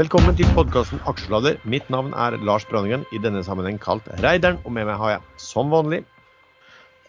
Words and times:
Velkommen 0.00 0.32
til 0.32 0.48
podkasten 0.54 1.00
Aksjelader. 1.10 1.58
Mitt 1.68 1.90
navn 1.92 2.14
er 2.16 2.32
Lars 2.40 2.64
Brønningen, 2.64 3.02
i 3.12 3.18
denne 3.20 3.42
sammenheng 3.44 3.76
kalt 3.76 4.06
Reideren. 4.22 4.56
Og 4.64 4.72
med 4.72 4.86
meg 4.88 4.96
har 4.96 5.10
jeg, 5.12 5.20
som 5.36 5.68
vanlig, 5.68 5.98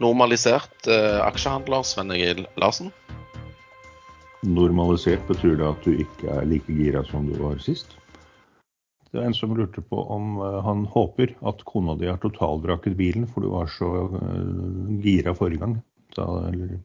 Normalisert 0.04 0.90
eh, 0.92 1.22
aksjehandler 1.24 1.86
Sven 1.88 2.12
Egil 2.12 2.42
Larsen. 2.60 2.90
Normalisert 4.44 5.24
betyr 5.30 5.56
det 5.62 5.70
at 5.70 5.88
du 5.88 6.04
ikke 6.04 6.36
er 6.36 6.50
like 6.50 6.76
gira 6.76 7.06
som 7.08 7.30
du 7.30 7.38
var 7.40 7.64
sist. 7.64 7.96
Det 9.08 9.22
er 9.22 9.30
en 9.30 9.40
som 9.40 9.56
lurte 9.56 9.80
på 9.88 10.04
om 10.12 10.42
eh, 10.44 10.60
han 10.68 10.84
håper 10.92 11.32
at 11.48 11.64
kona 11.70 11.96
di 11.96 12.12
har 12.12 12.20
totalvraket 12.20 13.00
bilen, 13.00 13.30
for 13.30 13.48
du 13.48 13.54
var 13.54 13.72
så 13.72 13.94
eh, 14.20 14.98
gira 15.06 15.38
forrige 15.38 15.64
gang. 15.64 15.80
Da, 16.18 16.28
eller 16.50 16.76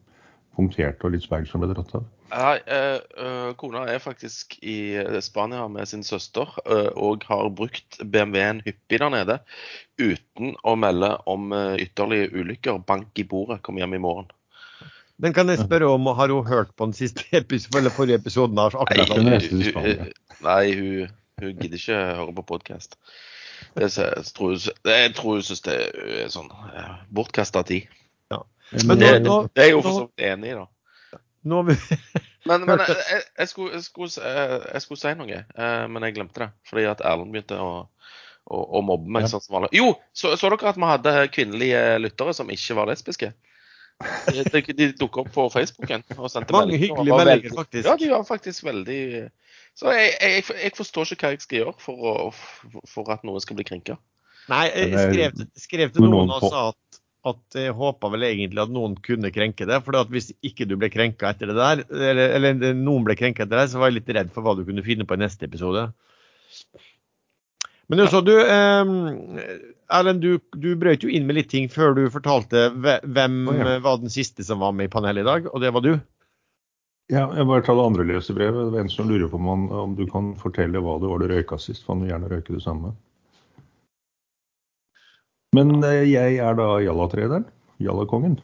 punktert 0.55 1.03
og 1.03 1.17
litt 1.17 1.27
speil 1.27 1.51
som 1.51 1.65
ble 1.65 1.73
dratt 1.75 1.99
av. 1.99 2.07
Nei, 2.29 2.57
eh, 2.67 2.99
eh, 3.23 3.51
kona 3.55 3.85
er 3.87 3.99
faktisk 4.03 4.57
i 4.61 4.95
eh, 4.99 5.19
Spania 5.23 5.67
med 5.71 5.87
sin 5.87 6.03
søster 6.03 6.49
eh, 6.65 6.89
og 6.99 7.23
har 7.29 7.49
brukt 7.55 7.99
BMW-en 8.03 8.59
hyppig 8.65 8.99
der 8.99 9.09
nede 9.13 9.37
uten 9.97 10.55
å 10.67 10.73
melde 10.75 11.13
om 11.25 11.53
eh, 11.55 11.77
ytterligere 11.85 12.33
ulykker. 12.41 12.81
Bank 12.87 13.17
i 13.19 13.23
bordet, 13.23 13.61
kom 13.63 13.79
hjem 13.79 13.95
i 13.95 14.01
morgen. 14.03 14.27
Men 15.17 15.33
kan 15.33 15.49
jeg 15.49 15.63
spørre 15.63 15.87
om, 15.89 16.05
har 16.19 16.29
hun 16.29 16.45
hørt 16.45 16.75
på 16.77 16.85
den 16.89 16.93
siste 16.93 17.23
episode, 17.39 17.79
eller 17.79 17.95
forrige 17.95 18.19
episoden 18.21 18.59
Nei, 18.59 18.67
akkurat 18.75 19.15
hun 19.15 19.31
hun, 19.31 19.63
hun, 19.81 20.11
nei, 20.45 20.61
hun, 20.77 21.15
hun 21.41 21.55
gidder 21.63 21.79
ikke 21.79 22.01
høre 22.19 22.35
på 22.41 22.45
podkast. 22.53 22.99
Jeg 23.79 23.89
tror 24.35 24.51
hun- 24.53 24.91
jeg 24.91 25.15
tror 25.17 25.39
hun 25.39 25.45
syns 25.47 25.63
det 25.65 25.77
er 25.87 26.29
sånn 26.33 26.51
bortkasta 27.09 27.63
tid. 27.65 27.87
Men 28.83 28.99
Det, 28.99 29.09
nå- 29.23 29.47
det 29.55 29.63
er 29.63 29.69
jeg 29.71 29.77
jo 29.77 29.81
for 29.81 29.95
så 29.95 30.05
vidt 30.11 30.25
enig 30.27 30.51
i, 30.51 30.55
da. 30.59 30.65
Nå 31.47 31.61
har 31.61 31.67
vi 31.71 31.75
Men, 32.47 32.63
men 32.67 32.79
jeg, 32.87 32.95
jeg, 33.11 33.23
jeg, 33.41 33.49
skulle, 33.51 33.73
jeg, 33.77 33.83
skulle, 33.87 34.29
eh, 34.31 34.55
jeg 34.73 34.83
skulle 34.85 35.01
si 35.01 35.13
noe, 35.19 35.41
eh, 35.43 35.83
men 35.91 36.05
jeg 36.07 36.15
glemte 36.19 36.43
det. 36.45 36.49
Fordi 36.69 36.85
at 36.91 37.01
Erlend 37.07 37.33
begynte 37.35 37.57
å, 37.59 37.71
å, 38.47 38.61
å 38.79 38.83
mobbe 38.87 39.11
meg. 39.17 39.27
Ja. 39.27 39.39
sånn. 39.41 39.67
Jo, 39.75 39.89
så, 40.15 40.35
så 40.39 40.51
dere 40.53 40.71
at 40.71 40.79
vi 40.79 40.87
hadde 40.93 41.15
kvinnelige 41.35 41.83
lyttere 42.03 42.35
som 42.37 42.51
ikke 42.53 42.77
var 42.79 42.91
lesbiske? 42.93 43.33
De, 43.97 44.43
de, 44.53 44.61
de 44.77 44.87
dukket 44.93 45.23
opp 45.23 45.29
på 45.33 45.43
Facebooken 45.49 46.03
og 46.19 46.27
sendte 46.29 46.53
Mange 46.53 46.75
meldinger, 46.75 46.91
og 46.93 46.99
hyggelige 46.99 47.15
meldinger, 47.17 47.47
veldig- 47.49 47.55
faktisk. 47.57 47.87
Ja, 47.89 47.95
de 47.97 48.09
var 48.11 48.25
faktisk 48.27 48.67
veldig 48.67 48.99
Så 49.77 49.93
jeg, 49.95 50.11
jeg, 50.21 50.43
jeg 50.61 50.75
forstår 50.77 51.13
ikke 51.15 51.25
hva 51.25 51.31
jeg 51.33 51.41
skal 51.47 51.57
gjøre 51.63 51.73
for, 51.81 52.03
å, 52.11 52.83
for 52.91 53.09
at 53.15 53.25
noen 53.25 53.41
skal 53.41 53.57
bli 53.57 53.65
krenka. 53.65 53.97
Nei, 54.53 54.67
jeg 54.69 54.93
er- 54.93 55.09
skrev, 55.11 55.41
skrev 55.59 55.95
til 55.97 56.05
noen 56.05 56.29
og 56.37 56.45
sa 56.45 56.61
at, 56.71 56.77
at 57.31 57.57
jeg 57.59 57.75
håpa 57.77 58.09
vel 58.13 58.25
egentlig 58.27 58.63
at 58.63 58.73
noen 58.73 58.97
kunne 59.03 59.31
krenke 59.33 59.67
det. 59.69 59.79
For 59.85 60.11
hvis 60.13 60.31
ikke 60.45 60.67
du 60.69 60.75
ble 60.79 60.89
krenka 60.93 61.31
etter 61.31 61.51
det 61.51 61.57
der, 61.57 61.85
eller, 62.11 62.35
eller 62.39 62.75
noen 62.77 63.07
ble 63.07 63.17
krenka 63.19 63.45
etter 63.45 63.61
det, 63.61 63.69
så 63.71 63.81
var 63.81 63.91
jeg 63.91 63.99
litt 64.01 64.13
redd 64.17 64.33
for 64.35 64.45
hva 64.45 64.57
du 64.57 64.65
kunne 64.67 64.85
finne 64.85 65.07
på 65.07 65.17
i 65.17 65.23
neste 65.23 65.49
episode. 65.49 65.87
Men 67.87 68.03
så 68.11 68.19
du, 68.21 68.33
eh, 68.35 68.89
Erlend, 69.95 70.21
du, 70.21 70.39
du 70.59 70.73
brøt 70.75 71.05
jo 71.05 71.11
inn 71.13 71.27
med 71.27 71.37
litt 71.39 71.49
ting 71.53 71.69
før 71.71 71.95
du 71.95 72.03
fortalte 72.11 72.67
hvem 72.75 73.37
oh, 73.47 73.55
ja. 73.55 73.73
eh, 73.77 73.81
var 73.83 74.01
den 74.01 74.11
siste 74.11 74.43
som 74.43 74.59
var 74.59 74.75
med 74.75 74.89
i 74.89 74.91
panelet 74.91 75.23
i 75.23 75.27
dag, 75.27 75.47
og 75.53 75.63
det 75.63 75.71
var 75.75 75.85
du. 75.85 75.93
Ja, 77.07 77.29
jeg 77.31 77.47
bare 77.47 77.63
tar 77.63 77.77
det 77.79 77.85
andre 77.87 78.03
lesebrevet. 78.09 78.73
Det 78.73 78.81
er 78.81 78.83
en 78.83 78.91
som 78.91 79.07
lurer 79.07 79.29
på 79.31 79.39
om, 79.39 79.69
om 79.71 79.93
du 79.95 80.03
kan 80.11 80.33
fortelle 80.39 80.81
hva 80.83 80.97
det 80.99 81.07
var 81.07 81.23
du 81.23 81.29
røyka 81.31 81.55
sist. 81.61 81.85
For 81.85 81.95
han 81.95 82.03
vil 82.03 82.11
gjerne 82.11 82.31
røyke 82.33 82.55
det 82.57 82.63
samme. 82.65 82.91
Men 85.55 85.77
eh, 85.85 86.03
jeg 86.09 86.39
er 86.43 86.57
da 86.59 86.67
Jalla-trederen, 86.83 87.45
Jalla-kongen, 87.83 88.35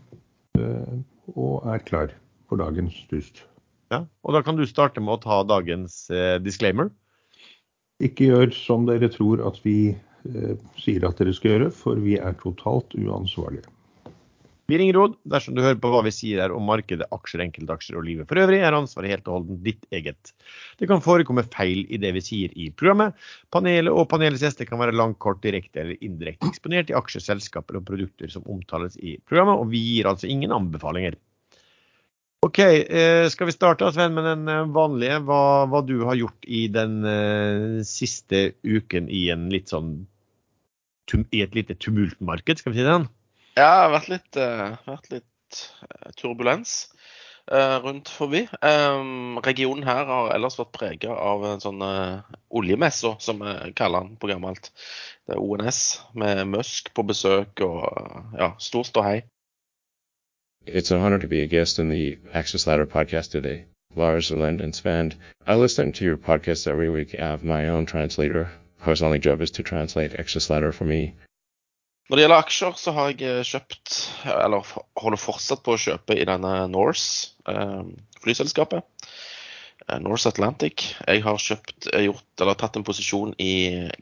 eh, 0.60 0.94
og 1.36 1.66
er 1.68 1.84
klar 1.84 2.14
for 2.48 2.62
dagens 2.62 2.96
dust. 3.12 3.44
Ja, 3.92 4.04
og 4.24 4.38
da 4.38 4.42
kan 4.46 4.58
du 4.58 4.64
starte 4.70 5.04
med 5.04 5.18
å 5.18 5.22
ta 5.24 5.42
dagens 5.48 6.06
eh, 6.14 6.38
disclaimer. 6.42 6.94
Ikke 8.04 8.32
gjør 8.32 8.56
som 8.56 8.88
dere 8.88 9.12
tror 9.12 9.44
at 9.48 9.60
vi 9.66 9.96
sier 10.80 11.04
at 11.04 11.18
dere 11.20 11.34
skal 11.36 11.52
gjøre, 11.52 11.66
for 11.76 12.00
vi 12.00 12.16
er 12.16 12.36
totalt 12.40 12.96
uansvarlige. 12.96 13.68
Vi 14.72 14.78
ringer 14.80 14.96
råd 14.96 15.16
dersom 15.28 15.58
du 15.58 15.62
hører 15.64 15.80
på 15.84 15.90
hva 15.92 16.00
vi 16.06 16.12
sier 16.16 16.40
her 16.40 16.54
om 16.56 16.64
markedet, 16.64 17.10
aksjer, 17.12 17.42
enkeltaksjer 17.44 17.98
og 18.00 18.06
livet 18.08 18.30
for 18.30 18.40
øvrig, 18.40 18.62
er 18.64 18.78
ansvaret 18.78 19.12
helt 19.12 19.28
og 19.28 19.42
holdent 19.42 19.64
ditt 19.66 19.84
eget. 19.92 20.32
Det 20.80 20.88
kan 20.88 21.04
forekomme 21.04 21.44
feil 21.52 21.84
i 21.92 22.00
det 22.00 22.14
vi 22.16 22.24
sier 22.24 22.54
i 22.56 22.70
programmet. 22.72 23.18
Panelet 23.52 23.92
og 23.92 24.08
panelets 24.14 24.46
gjester 24.46 24.70
kan 24.70 24.80
være 24.80 24.96
langt, 24.96 25.20
kort, 25.24 25.42
direkte 25.44 25.84
eller 25.84 26.00
indirekte 26.00 26.48
eksponert 26.48 26.94
i 26.94 26.98
aksjer, 26.98 27.26
selskaper 27.26 27.82
og 27.82 27.86
produkter 27.90 28.32
som 28.32 28.48
omtales 28.48 28.96
i 29.04 29.18
programmet, 29.28 29.60
og 29.60 29.70
vi 29.74 29.84
gir 29.84 30.10
altså 30.14 30.32
ingen 30.32 30.56
anbefalinger. 30.56 31.20
OK, 32.44 32.60
eh, 32.60 33.26
skal 33.32 33.48
vi 33.48 33.56
starte 33.56 33.88
Sven, 33.96 34.16
med 34.16 34.26
den 34.28 34.48
eh, 34.52 34.66
vanlige. 34.76 35.20
Hva, 35.28 35.64
hva 35.72 35.80
du 35.88 35.96
har 36.04 36.18
gjort 36.20 36.48
i 36.48 36.66
den 36.72 36.98
eh, 37.08 37.84
siste 37.88 38.50
uken 38.68 39.08
i 39.08 39.28
sånn 39.68 39.94
i 41.36 41.44
et 41.44 41.56
lite 41.56 41.76
tumultmarked, 41.80 42.60
skal 42.60 42.74
vi 42.74 42.80
si 42.80 42.84
det 42.84 42.92
sånn? 42.92 43.08
Ja, 43.54 43.66
det 43.70 43.82
har 43.84 43.92
vært 43.94 44.10
litt, 44.10 44.38
eh, 44.42 44.78
vært 44.88 45.10
litt 45.12 45.58
eh, 45.86 46.12
turbulens 46.18 46.72
eh, 47.52 47.76
rundt 47.84 48.10
forbi. 48.10 48.48
Um, 48.66 49.38
regionen 49.46 49.86
her 49.86 50.08
har 50.10 50.32
ellers 50.34 50.58
vært 50.58 50.72
prega 50.74 51.14
av 51.14 51.46
en 51.46 51.62
sånn 51.62 51.84
oljemesse, 52.50 53.12
som 53.22 53.44
vi 53.46 53.74
kaller 53.78 54.08
den 54.08 54.18
på 54.18 54.32
gammelt. 54.32 54.72
Det 55.28 55.38
er 55.38 55.44
ONS 55.44 55.84
med 56.18 56.48
Musk 56.50 56.90
på 56.98 57.06
besøk 57.06 57.62
og 57.62 57.86
ja, 58.40 58.56
stor 58.58 58.90
ståhei. 58.90 59.22
It's 60.66 60.90
an 60.92 61.04
honor 61.04 61.20
to 61.20 61.28
be 61.28 61.44
a 61.44 61.48
guest 61.48 61.80
on 61.80 61.90
the 61.90 62.18
Access 62.34 62.66
Ladder 62.66 62.88
podcast 62.88 63.32
today. 63.32 63.66
Lars, 63.96 64.32
Erlend, 64.32 64.62
and 64.62 64.74
Sven. 64.74 65.14
I 65.46 65.56
listen 65.56 65.92
to 65.92 66.06
your 66.06 66.18
podcast 66.18 66.66
every 66.66 66.90
week. 66.90 67.14
I 67.14 67.28
have 67.28 67.44
my 67.44 67.68
own 67.68 67.86
translator, 67.86 68.50
whose 68.80 69.04
only 69.04 69.20
job 69.20 69.42
is 69.42 69.52
to 69.52 69.62
translate 69.62 70.16
Access 70.18 70.50
Ladder 70.50 70.72
for 70.72 70.86
me. 70.86 71.14
Når 72.10 72.20
det 72.20 72.24
gjelder 72.26 72.44
aksjer, 72.44 72.74
så 72.80 72.94
har 72.96 73.12
jeg 73.12 73.28
eh, 73.30 73.44
kjøpt, 73.48 74.00
eller 74.34 74.74
holder 75.00 75.22
fortsatt 75.22 75.64
på 75.64 75.76
å 75.76 75.80
kjøpe 75.80 76.18
i 76.20 76.26
denne 76.28 76.56
Norse 76.72 77.32
eh, 77.50 77.84
flyselskapet. 78.24 78.84
Eh, 79.88 80.00
Norse 80.04 80.28
Atlantic. 80.30 80.90
Jeg 81.08 81.24
har 81.24 81.40
kjøpt, 81.40 81.88
gjort, 82.04 82.26
eller 82.42 82.60
tatt 82.60 82.80
en 82.80 82.86
posisjon 82.88 83.32
i 83.40 83.54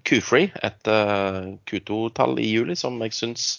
Q-Free, 0.08 0.50
et 0.66 0.90
eh, 0.90 1.52
Q2-tall 1.70 2.42
i 2.42 2.50
juli 2.50 2.78
som 2.80 2.98
jeg 3.06 3.14
syns 3.18 3.52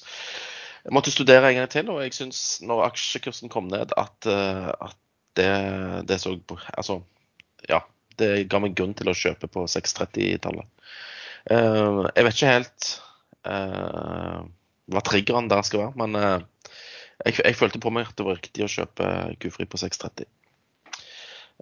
jeg 0.82 0.94
måtte 0.96 1.12
studere 1.14 1.46
en 1.52 1.60
gang 1.60 1.70
til, 1.70 1.92
og 1.94 2.00
jeg 2.02 2.14
syns 2.16 2.38
når 2.66 2.88
aksjekursen 2.88 3.50
kom 3.52 3.68
ned, 3.70 3.92
at, 3.94 4.26
at 4.26 4.96
det, 5.38 5.50
det 6.08 6.18
så 6.18 6.34
Altså, 6.74 7.02
ja. 7.68 7.84
Det 8.18 8.44
ga 8.50 8.58
meg 8.60 8.74
grunn 8.76 8.92
til 8.92 9.08
å 9.08 9.16
kjøpe 9.16 9.48
på 9.48 9.62
630-tallet. 9.70 10.66
Eh, 11.50 12.02
jeg 12.12 12.26
vet 12.26 12.36
ikke 12.36 12.50
helt 12.50 12.88
hva 13.42 15.02
triggeren 15.06 15.50
der 15.50 15.64
skal 15.66 15.86
være, 15.86 15.96
men 15.98 16.18
eh, 16.18 16.44
jeg, 17.24 17.38
jeg 17.44 17.58
følte 17.58 17.80
på 17.82 17.92
meg 17.94 18.08
at 18.08 18.16
det 18.18 18.26
var 18.26 18.38
riktig 18.38 18.64
å 18.64 18.70
kjøpe 18.70 19.08
Q-Fri 19.42 19.66
på 19.70 19.80
630. 19.80 20.28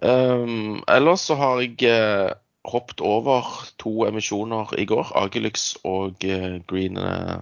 Um, 0.01 0.81
ellers 0.89 1.27
så 1.29 1.37
har 1.37 1.59
jeg 1.61 1.85
eh, 1.85 2.31
hoppet 2.65 3.03
over 3.05 3.45
to 3.81 4.07
emisjoner 4.07 4.73
i 4.81 4.87
går. 4.89 5.13
Agelux 5.17 5.75
og 5.85 6.25
eh, 6.25 6.57
Green, 6.69 6.97
eh, 6.97 7.37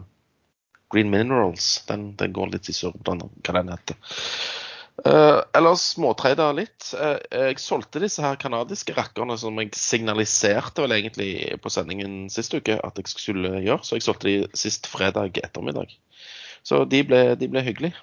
Green 0.91 1.11
Minerals. 1.13 1.85
Den, 1.87 2.13
den 2.19 2.35
går 2.35 2.51
litt 2.55 2.67
i 2.71 2.75
surr 2.75 2.97
hva 3.05 3.15
den 3.15 3.71
heter. 3.71 3.95
Uh, 5.05 5.39
ellers 5.55 5.83
småtrader 5.93 6.55
litt. 6.57 6.89
Uh, 6.97 7.17
jeg 7.31 7.59
solgte 7.63 8.01
disse 8.03 8.23
her 8.23 8.39
kanadiske 8.41 8.95
rakkerne 8.97 9.37
som 9.39 9.57
jeg 9.61 9.71
signaliserte 9.77 10.83
vel 10.83 10.95
egentlig 10.97 11.31
på 11.63 11.71
sendingen 11.73 12.27
sist 12.33 12.55
uke 12.57 12.79
at 12.83 12.99
jeg 12.99 13.11
skulle 13.11 13.53
gjøre. 13.63 13.83
Så 13.85 13.97
jeg 13.99 14.07
solgte 14.07 14.29
de 14.29 14.37
sist 14.57 14.89
fredag 14.91 15.39
ettermiddag. 15.43 15.93
Så 16.67 16.83
de 16.89 17.03
ble, 17.07 17.23
de 17.39 17.49
ble 17.51 17.63
hyggelige. 17.65 17.97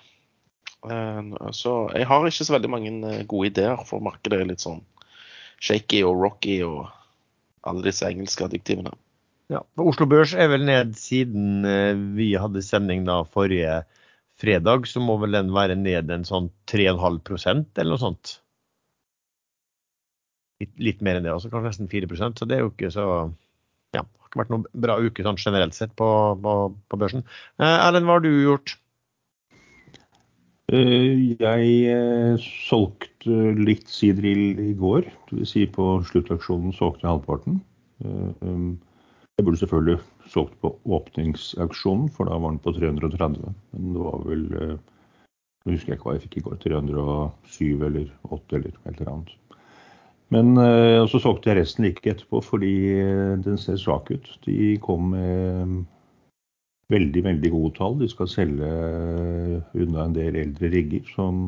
Uh, 0.87 1.50
så 1.56 1.88
jeg 1.97 2.06
har 2.06 2.26
ikke 2.26 2.47
så 2.47 2.55
veldig 2.55 2.70
mange 2.70 2.93
eh, 3.11 3.25
gode 3.26 3.50
ideer, 3.50 3.81
for 3.88 4.05
markedet 4.05 4.38
er 4.38 4.50
litt 4.50 4.62
sånn 4.62 4.85
shaky 5.62 6.03
og 6.06 6.20
rocky 6.20 6.61
og 6.67 6.87
alle 7.67 7.88
disse 7.88 8.06
engelske 8.06 8.47
adjektivene. 8.47 8.93
Ja, 9.50 9.62
Oslo 9.79 10.06
Børs 10.11 10.35
er 10.35 10.50
vel 10.50 10.67
ned 10.67 10.94
siden 10.99 11.67
eh, 11.67 11.94
vi 12.19 12.32
hadde 12.38 12.62
sending 12.67 13.06
da 13.09 13.23
forrige 13.25 13.81
fredag, 14.41 14.88
så 14.91 15.00
må 15.03 15.17
vel 15.23 15.37
den 15.37 15.53
være 15.55 15.77
ned 15.79 16.11
en 16.12 16.27
sånn 16.29 16.50
3,5 16.71 17.65
eller 17.77 17.93
noe 17.93 18.03
sånt. 18.03 18.38
Litt, 20.62 20.73
litt 20.81 21.03
mer 21.05 21.19
enn 21.19 21.27
det 21.27 21.35
altså 21.35 21.50
kanskje 21.53 21.69
nesten 21.69 21.91
4% 21.93 22.41
så 22.41 22.49
det 22.49 22.56
er 22.56 22.65
jo 22.65 22.71
ikke 22.73 22.88
så 22.94 23.05
Ja, 23.93 24.00
det 24.00 24.23
har 24.23 24.31
ikke 24.31 24.41
vært 24.41 24.53
noen 24.55 24.65
bra 24.87 24.97
uke 25.05 25.25
sånn 25.25 25.41
generelt 25.41 25.77
sett 25.77 25.93
på, 26.00 26.09
på, 26.43 26.55
på 26.88 26.99
børsen. 27.00 27.25
Eh, 27.61 27.77
Erlend, 27.85 28.09
hva 28.09 28.17
har 28.17 28.25
du 28.25 28.31
gjort? 28.33 28.77
Eh, 30.73 31.37
Jeg 31.39 31.77
eh, 31.93 32.49
solgte 32.67 33.53
litt 33.61 33.89
sidrill 33.93 34.59
i 34.65 34.73
går. 34.81 35.09
Dvs. 35.31 35.53
si 35.53 35.65
på 35.71 35.91
sluttaksjonen 36.09 36.75
solgte 36.77 37.05
jeg 37.05 37.12
halvparten. 37.12 37.61
Jeg 39.37 39.44
burde 39.44 39.59
selvfølgelig 39.61 39.99
solgt 40.33 40.55
på 40.65 40.69
åpningsauksjonen, 40.97 42.06
for 42.09 42.25
da 42.25 42.38
var 42.41 42.55
den 42.55 42.61
på 42.65 42.73
330. 42.73 43.50
Men 43.77 43.91
det 43.93 44.05
var 44.05 44.23
vel 44.25 44.44
eh, 44.56 44.77
Nå 45.67 45.75
husker 45.75 45.93
jeg 45.93 45.99
ikke 45.99 46.06
hva 46.06 46.15
jeg 46.15 46.23
fikk 46.23 46.37
i 46.38 46.43
går. 46.47 46.55
307 46.62 47.85
eller 47.88 48.06
8 48.33 48.56
eller 48.56 48.71
et 48.73 48.87
eller 48.94 49.11
annet. 49.12 49.35
Men 50.33 50.56
eh, 50.62 51.03
så 51.11 51.21
solgte 51.21 51.50
jeg 51.50 51.59
resten 51.59 51.85
like 51.85 52.09
etterpå 52.15 52.41
fordi 52.47 52.73
eh, 53.03 53.35
den 53.44 53.61
ser 53.61 53.77
svak 53.83 54.09
ut. 54.15 54.31
De 54.47 54.71
kom 54.81 55.11
med 55.12 55.77
veldig, 56.94 57.25
veldig 57.29 57.53
gode 57.59 57.75
tall. 57.77 57.99
De 58.00 58.09
skal 58.09 58.32
selge 58.32 58.73
unna 59.77 60.06
en 60.06 60.17
del 60.17 60.41
eldre 60.47 60.73
rigger 60.73 61.05
som 61.12 61.44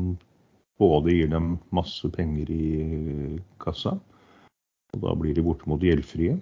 både 0.79 1.17
gir 1.17 1.33
dem 1.33 1.57
masse 1.73 2.13
penger 2.13 2.53
i 2.53 2.69
kassa, 3.65 3.97
og 4.93 5.03
da 5.03 5.17
blir 5.19 5.35
de 5.35 5.43
bortimot 5.47 5.83
gjeldfrie. 5.83 6.37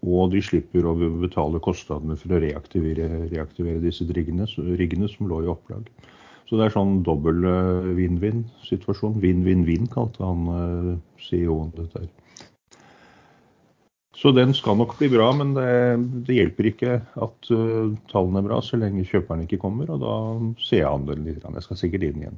Og 0.00 0.30
de 0.32 0.40
slipper 0.40 0.86
å 0.88 0.94
betale 1.20 1.60
kostnadene 1.60 2.16
for 2.16 2.32
å 2.32 2.40
reaktivere, 2.40 3.26
reaktivere 3.28 3.82
disse 3.82 4.06
riggene, 4.08 4.48
riggene 4.80 5.10
som 5.12 5.28
lå 5.28 5.42
i 5.44 5.50
opplag. 5.52 5.90
Så 6.48 6.58
det 6.58 6.66
er 6.66 6.74
sånn 6.74 7.02
dobbel 7.06 7.44
vinn-vinn-situasjon. 7.98 9.20
Vinn-vinn-vinn 9.22 9.86
kalte 9.92 10.24
han 10.24 10.48
eh, 10.54 10.88
CEO-en 11.22 11.70
dette 11.76 12.02
her. 12.02 12.08
Så 14.20 14.32
den 14.36 14.50
skal 14.56 14.76
nok 14.76 14.96
bli 14.98 15.08
bra, 15.12 15.30
men 15.32 15.54
det, 15.56 15.68
det 16.26 16.36
hjelper 16.36 16.66
ikke 16.68 16.96
at 17.24 17.52
uh, 17.54 17.94
tallene 18.10 18.42
er 18.42 18.48
bra 18.50 18.58
så 18.60 18.76
lenge 18.76 19.06
kjøperen 19.08 19.46
ikke 19.46 19.60
kommer, 19.62 19.88
og 19.94 20.02
da 20.02 20.16
ser 20.60 20.82
jeg 20.82 20.90
an 20.90 21.06
litt. 21.24 21.46
Jeg 21.46 21.64
skal 21.64 21.78
sikkert 21.80 22.04
inn 22.04 22.26
igjen. 22.26 22.36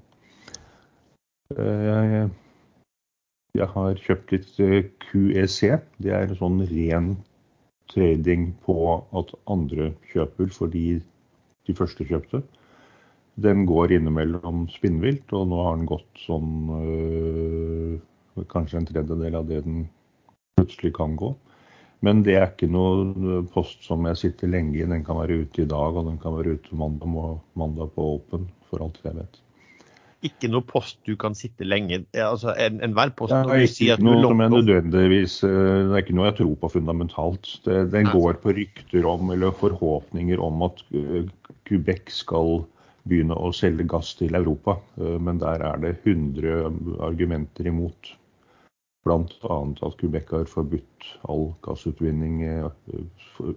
Uh, 1.57 1.81
jeg, 1.89 2.29
jeg, 3.59 3.69
har 3.73 4.05
kjøpt 4.05 4.37
litt 4.37 4.55
QEC. 5.09 5.59
Det 6.05 6.15
er 6.21 6.37
sånn 6.39 6.63
ren 6.71 7.11
trading 7.93 8.51
på 8.67 8.77
at 9.19 9.33
andre 9.51 9.93
kjøper 10.13 10.51
fordi 10.53 10.87
de 11.69 11.77
første 11.79 12.07
kjøpte. 12.09 12.43
Den 13.43 13.65
går 13.69 13.95
innimellom 13.97 14.67
spinnvilt, 14.73 15.33
og 15.33 15.49
nå 15.49 15.61
har 15.65 15.79
den 15.79 15.89
gått 15.89 16.25
sånn 16.27 16.51
øh, 16.77 17.95
kanskje 18.53 18.83
en 18.83 18.89
tredjedel 18.91 19.39
av 19.39 19.49
det 19.49 19.63
den 19.65 19.87
plutselig 20.59 20.93
kan 20.99 21.17
gå. 21.17 21.33
Men 22.03 22.25
det 22.27 22.35
er 22.35 22.49
ikke 22.51 22.69
noe 22.71 23.43
post 23.55 23.85
som 23.87 24.05
jeg 24.11 24.19
sitter 24.19 24.51
lenge 24.51 24.81
i. 24.81 24.89
Den 24.91 25.05
kan 25.07 25.21
være 25.21 25.45
ute 25.45 25.63
i 25.63 25.71
dag, 25.71 25.95
og 25.95 26.09
den 26.11 26.19
kan 26.23 26.35
være 26.35 26.57
ute 26.59 26.77
mandag, 26.77 27.39
mandag 27.59 27.93
på 27.95 28.09
Open, 28.17 28.49
for 28.69 28.83
alt 28.83 28.99
jeg 29.07 29.17
vet. 29.21 29.39
Ikke 30.23 30.47
noe 30.51 30.63
post 30.63 31.01
du 31.07 31.17
kan 31.19 31.35
sitte 31.35 31.67
lenge 31.67 32.05
altså 32.15 32.53
Enhver 32.55 33.11
en 33.11 33.15
post 33.19 33.35
Det 33.35 33.57
er 33.57 33.65
ikke 33.67 33.97
at 33.97 34.05
noe 34.07 34.21
som 34.23 34.43
er 34.45 34.53
nødvendigvis 34.53 35.39
øh, 35.49 35.89
Det 35.89 35.97
er 35.97 36.05
ikke 36.05 36.19
noe 36.19 36.29
jeg 36.29 36.37
tror 36.39 36.53
på 36.61 36.71
fundamentalt. 36.77 37.49
Det, 37.65 37.79
den 37.91 38.11
går 38.13 38.39
på 38.43 38.55
rykter 38.55 39.09
om, 39.11 39.33
eller 39.35 39.57
forhåpninger 39.59 40.43
om 40.43 40.63
at 40.69 40.85
øh, 40.95 41.27
Quebec 41.67 42.15
skal 42.23 42.63
begynne 43.09 43.35
å 43.35 43.51
selge 43.57 43.87
gass 43.91 44.15
til 44.19 44.37
Europa. 44.39 44.77
Eh, 45.01 45.19
men 45.19 45.41
der 45.43 45.65
er 45.67 45.81
det 45.83 45.97
100 46.05 47.01
argumenter 47.03 47.71
imot. 47.71 48.15
Bl.a. 49.03 49.57
at 49.83 49.99
Quebec 49.99 50.31
har 50.31 50.47
forbudt 50.51 51.09
all 51.31 51.49
gassutvinning, 51.67 52.45
eh, 52.47 52.69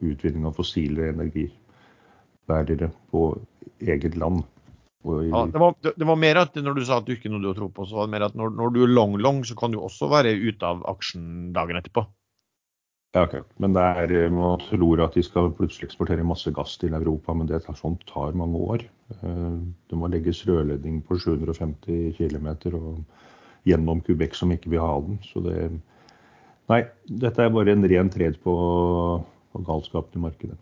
utvinning 0.01 0.47
av 0.49 0.57
fossile 0.57 1.11
energibærere 1.13 2.89
på 3.11 3.27
eget 3.85 4.17
land. 4.17 4.41
Ja, 5.05 5.45
det, 5.51 5.59
var, 5.61 5.75
det, 5.85 6.05
var, 6.09 6.17
mer 6.17 6.39
at 6.41 6.55
når 6.57 6.77
du 6.79 6.83
sa 6.87 6.99
at 6.99 7.07
du 7.07 7.13
ikke 7.13 7.29
noe 7.29 7.43
du 7.43 7.51
tro 7.53 7.69
på, 7.69 7.85
så 7.85 7.99
var 7.99 8.07
det 8.07 8.15
mer 8.15 8.27
at 8.27 8.37
når, 8.37 8.53
når 8.57 8.73
du 8.73 8.83
er 8.85 8.93
long-long, 8.93 9.43
så 9.45 9.57
kan 9.57 9.73
du 9.73 9.77
også 9.77 10.09
være 10.09 10.33
ute 10.33 10.65
av 10.65 10.81
aksjen 10.89 11.51
dagen 11.53 11.77
etterpå. 11.77 12.07
Ja, 13.15 13.23
ok. 13.23 13.37
Men 13.63 13.75
det 13.77 13.83
er, 14.01 14.13
eh, 14.25 14.33
man 14.33 14.59
tror 14.65 15.05
at 15.05 15.15
de 15.15 15.23
skal 15.23 15.53
plutselig 15.55 15.87
eksportere 15.87 16.25
masse 16.27 16.51
gass 16.55 16.75
til 16.81 16.97
Europa, 16.97 17.35
men 17.37 17.47
det 17.47 17.61
tar, 17.63 17.77
sånt 17.79 18.03
tar 18.09 18.35
mange 18.35 18.59
år. 18.59 18.85
Eh, 19.15 19.59
det 19.89 19.99
må 19.99 20.09
legges 20.11 20.43
rørledning 20.49 20.99
på 21.05 21.19
750 21.21 22.17
km 22.17 22.49
gjennom 23.65 24.01
Quebec 24.05 24.35
som 24.35 24.51
ikke 24.51 24.73
vil 24.73 24.83
ha 24.83 24.95
den. 25.05 25.21
Så 25.31 25.43
det 25.45 25.69
Nei, 26.65 26.79
dette 27.05 27.43
er 27.43 27.51
bare 27.53 27.75
en 27.75 27.85
ren 27.85 28.07
tred 28.09 28.39
på, 28.41 28.53
på 29.53 29.59
galskapen 29.67 30.17
i 30.17 30.23
markedet. 30.23 30.55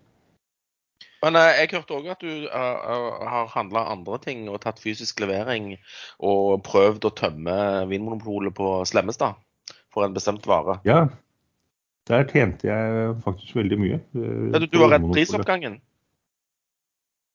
Men 1.23 1.37
eh, 1.39 1.61
jeg 1.61 1.71
hørte 1.77 1.95
òg 1.95 2.09
at 2.11 2.23
du 2.23 2.47
uh, 2.51 3.23
har 3.31 3.51
handla 3.53 3.85
andre 3.93 4.19
ting 4.23 4.43
og 4.51 4.59
tatt 4.65 4.81
fysisk 4.83 5.23
levering 5.23 5.73
og 6.19 6.59
prøvd 6.67 7.07
å 7.07 7.13
tømme 7.15 7.57
Vinmonopolet 7.91 8.55
på 8.57 8.75
Slemmestad 8.89 9.39
for 9.93 10.03
en 10.03 10.15
bestemt 10.15 10.47
vare. 10.49 10.81
Ja, 10.87 11.05
der 12.09 12.27
tjente 12.27 12.67
jeg 12.67 13.13
faktisk 13.23 13.55
veldig 13.55 13.79
mye. 13.79 13.99
Ja, 14.17 14.59
du, 14.59 14.67
du 14.67 14.79
var 14.81 14.97
redd 14.97 15.07
prisoppgangen? 15.13 15.79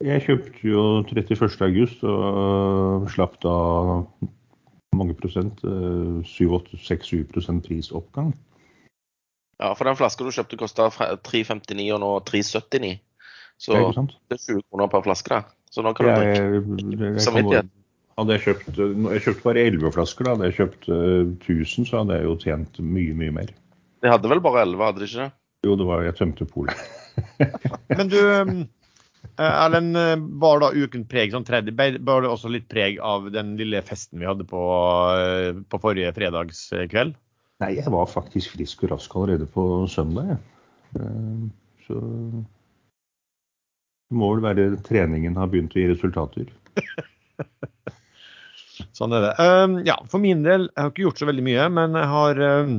Jeg 0.05 0.23
kjøpte 0.27 0.61
jo 0.63 0.83
31.8 1.09 2.05
og 2.07 3.09
slapp 3.11 3.41
da 3.43 3.55
mange 4.99 5.17
prosent, 5.19 5.65
6-7 5.65 7.25
prisoppgang. 7.65 8.31
Ja, 9.59 9.73
for 9.75 9.89
den 9.89 9.99
flaska 9.99 10.23
du 10.23 10.31
kjøpte 10.31 10.59
kosta 10.61 10.87
3,59 10.93 11.89
og 11.97 12.03
nå 12.05 12.13
3,79. 12.29 12.99
Så 13.59 13.75
det 13.75 13.81
er, 13.83 14.13
det 14.31 14.39
er 14.39 14.45
20 14.45 14.63
kroner 14.71 14.91
per 14.93 15.03
flaske, 15.07 15.35
da. 15.35 15.59
Så 15.75 15.85
nå 15.85 15.93
kan 15.97 16.09
du 16.09 16.77
drikke 16.79 17.25
samvittighet. 17.25 17.75
Hadde 18.19 18.35
jeg 18.35 18.43
kjøpt 18.49 18.79
Jeg 18.81 19.23
kjøpte 19.27 19.45
bare 19.45 19.65
11 19.69 19.93
flasker, 19.95 20.27
da. 20.27 20.35
Hadde 20.35 20.49
jeg 20.49 20.57
kjøpt 20.59 20.89
1000, 20.89 21.91
så 21.91 22.01
hadde 22.01 22.19
jeg 22.19 22.27
jo 22.27 22.39
tjent 22.43 22.81
mye, 22.83 23.15
mye 23.19 23.35
mer. 23.35 23.53
De 24.03 24.11
hadde 24.11 24.31
vel 24.31 24.43
bare 24.43 24.65
elleve, 24.65 24.89
hadde 24.89 25.03
de 25.03 25.11
ikke 25.11 25.27
det? 25.27 25.31
Jo, 25.67 25.77
det 25.79 25.87
var 25.89 26.03
jeg 26.07 26.17
tømte 26.19 26.47
polet. 26.49 26.83
Men 27.99 28.11
du, 28.11 28.19
eh, 28.19 29.49
Erlend, 29.49 29.99
bar 30.39 30.61
var 30.61 30.65
da 30.67 30.85
uken 30.87 31.07
preg 31.11 31.35
sånn 31.35 31.47
tredje, 31.47 31.75
var 31.75 32.23
det 32.23 32.31
også 32.31 32.51
litt 32.51 32.69
preg 32.71 33.01
av 33.03 33.27
den 33.35 33.57
lille 33.59 33.83
festen 33.87 34.23
vi 34.23 34.29
hadde 34.29 34.47
på, 34.47 34.61
eh, 35.19 35.51
på 35.67 35.83
forrige 35.83 36.15
fredagskveld? 36.15 37.19
Nei, 37.63 37.73
jeg 37.75 37.91
var 37.91 38.07
faktisk 38.11 38.55
frisk 38.55 38.87
og 38.87 38.95
rask 38.95 39.19
allerede 39.19 39.49
på 39.51 39.65
søndag. 39.91 40.37
jeg. 40.37 41.51
Så 41.89 41.99
det 44.09 44.17
må 44.17 44.31
vel 44.33 44.45
være 44.45 44.69
treningen 44.87 45.37
har 45.37 45.51
begynt 45.53 45.75
å 45.77 45.83
gi 45.83 45.89
resultater. 45.91 46.49
sånn 48.97 49.17
er 49.17 49.27
det. 49.27 49.33
Um, 49.37 49.75
ja, 49.87 49.99
for 50.09 50.23
min 50.23 50.45
del, 50.47 50.71
jeg 50.73 50.81
har 50.81 50.95
ikke 50.95 51.05
gjort 51.05 51.21
så 51.21 51.29
veldig 51.29 51.45
mye, 51.45 51.67
men 51.77 51.99
jeg 51.99 52.11
har 52.15 52.41
um, 52.63 52.79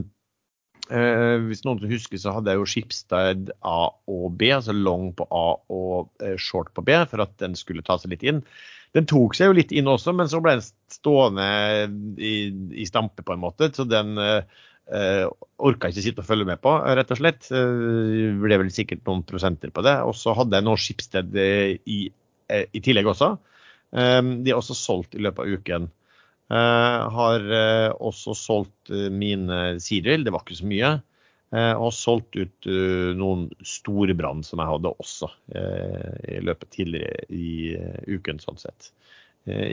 uh, 0.90 1.38
hvis 1.46 1.62
noen 1.68 1.86
husker, 1.92 2.22
så 2.22 2.34
hadde 2.38 2.54
jeg 2.54 2.62
jo 2.62 2.70
Skipsted 2.74 3.54
A 3.62 3.82
og 4.10 4.26
B, 4.40 4.50
altså 4.56 4.74
long 4.76 5.12
på 5.18 5.28
A 5.30 5.46
og 5.76 6.26
eh, 6.26 6.38
short 6.42 6.74
på 6.74 6.86
B, 6.88 6.98
for 7.12 7.26
at 7.26 7.36
den 7.42 7.58
skulle 7.60 7.86
ta 7.86 8.00
seg 8.02 8.16
litt 8.16 8.26
inn. 8.26 8.42
Den 8.98 9.06
tok 9.10 9.38
seg 9.38 9.52
jo 9.52 9.60
litt 9.60 9.76
inn 9.76 9.90
også, 9.90 10.16
men 10.18 10.32
så 10.32 10.42
ble 10.42 10.58
den 10.58 10.66
stående 10.90 11.46
i, 12.18 12.34
i 12.74 12.90
stampe, 12.90 13.22
på 13.22 13.36
en 13.36 13.44
måte. 13.44 13.70
Så 13.76 13.86
den 13.86 14.18
eh, 14.18 14.66
orka 14.90 15.90
ikke 15.92 16.02
sitte 16.02 16.24
og 16.24 16.28
følge 16.30 16.48
med 16.50 16.62
på, 16.64 16.72
rett 16.98 17.12
og 17.14 17.20
slett. 17.20 17.46
Det 17.52 18.30
ble 18.42 18.58
vel 18.62 18.72
sikkert 18.74 19.04
noen 19.06 19.22
prosenter 19.28 19.70
på 19.76 19.84
det. 19.86 19.94
Og 20.08 20.16
så 20.18 20.34
hadde 20.38 20.58
jeg 20.58 20.66
noe 20.66 20.82
Skipsted 20.82 21.38
i, 21.38 22.00
i 22.50 22.82
tillegg 22.82 23.12
også. 23.12 23.36
Eh, 23.96 24.22
de 24.44 24.52
er 24.52 24.58
også 24.58 24.78
solgt 24.78 25.18
i 25.18 25.24
løpet 25.24 25.46
av 25.46 25.60
uken. 25.60 25.90
Uh, 26.50 27.06
har 27.14 27.44
uh, 27.46 27.92
også 28.02 28.34
solgt 28.34 28.90
mine 28.90 29.76
sideøl, 29.78 30.24
det 30.26 30.32
var 30.34 30.42
ikke 30.42 30.58
så 30.58 30.70
mye. 30.72 30.96
og 31.50 31.90
solgt 31.98 32.36
ut 32.38 32.68
noen 33.18 33.48
store 33.66 34.14
brann 34.14 34.44
som 34.46 34.60
jeg 34.62 34.70
hadde 34.70 34.92
også 35.02 35.32
i 35.50 36.36
løpet 36.46 36.70
tidligere 36.76 37.24
i 37.34 37.74
uken, 38.06 38.38
sånn 38.38 38.62
sett. 38.62 38.92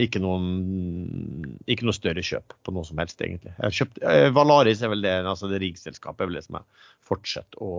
Ikke 0.02 0.21
noen, 0.23 1.56
ikke, 1.66 1.87
noe 1.87 1.97
større 1.97 2.25
kjøp 2.25 2.54
på 2.64 2.75
noe 2.75 2.87
som 2.88 3.00
helst, 3.02 3.21
egentlig. 3.23 3.54
Kjøpt, 3.59 4.00
Valaris 4.37 4.83
er 4.85 4.92
vel 4.92 5.04
det, 5.04 5.16
altså 5.26 5.50
det 5.50 5.61
riggselskapet 5.62 6.25
er 6.25 6.30
vel 6.30 6.38
det 6.40 6.47
som 6.47 6.59
jeg 6.61 6.88
fortsetter 7.06 7.62
å 7.64 7.73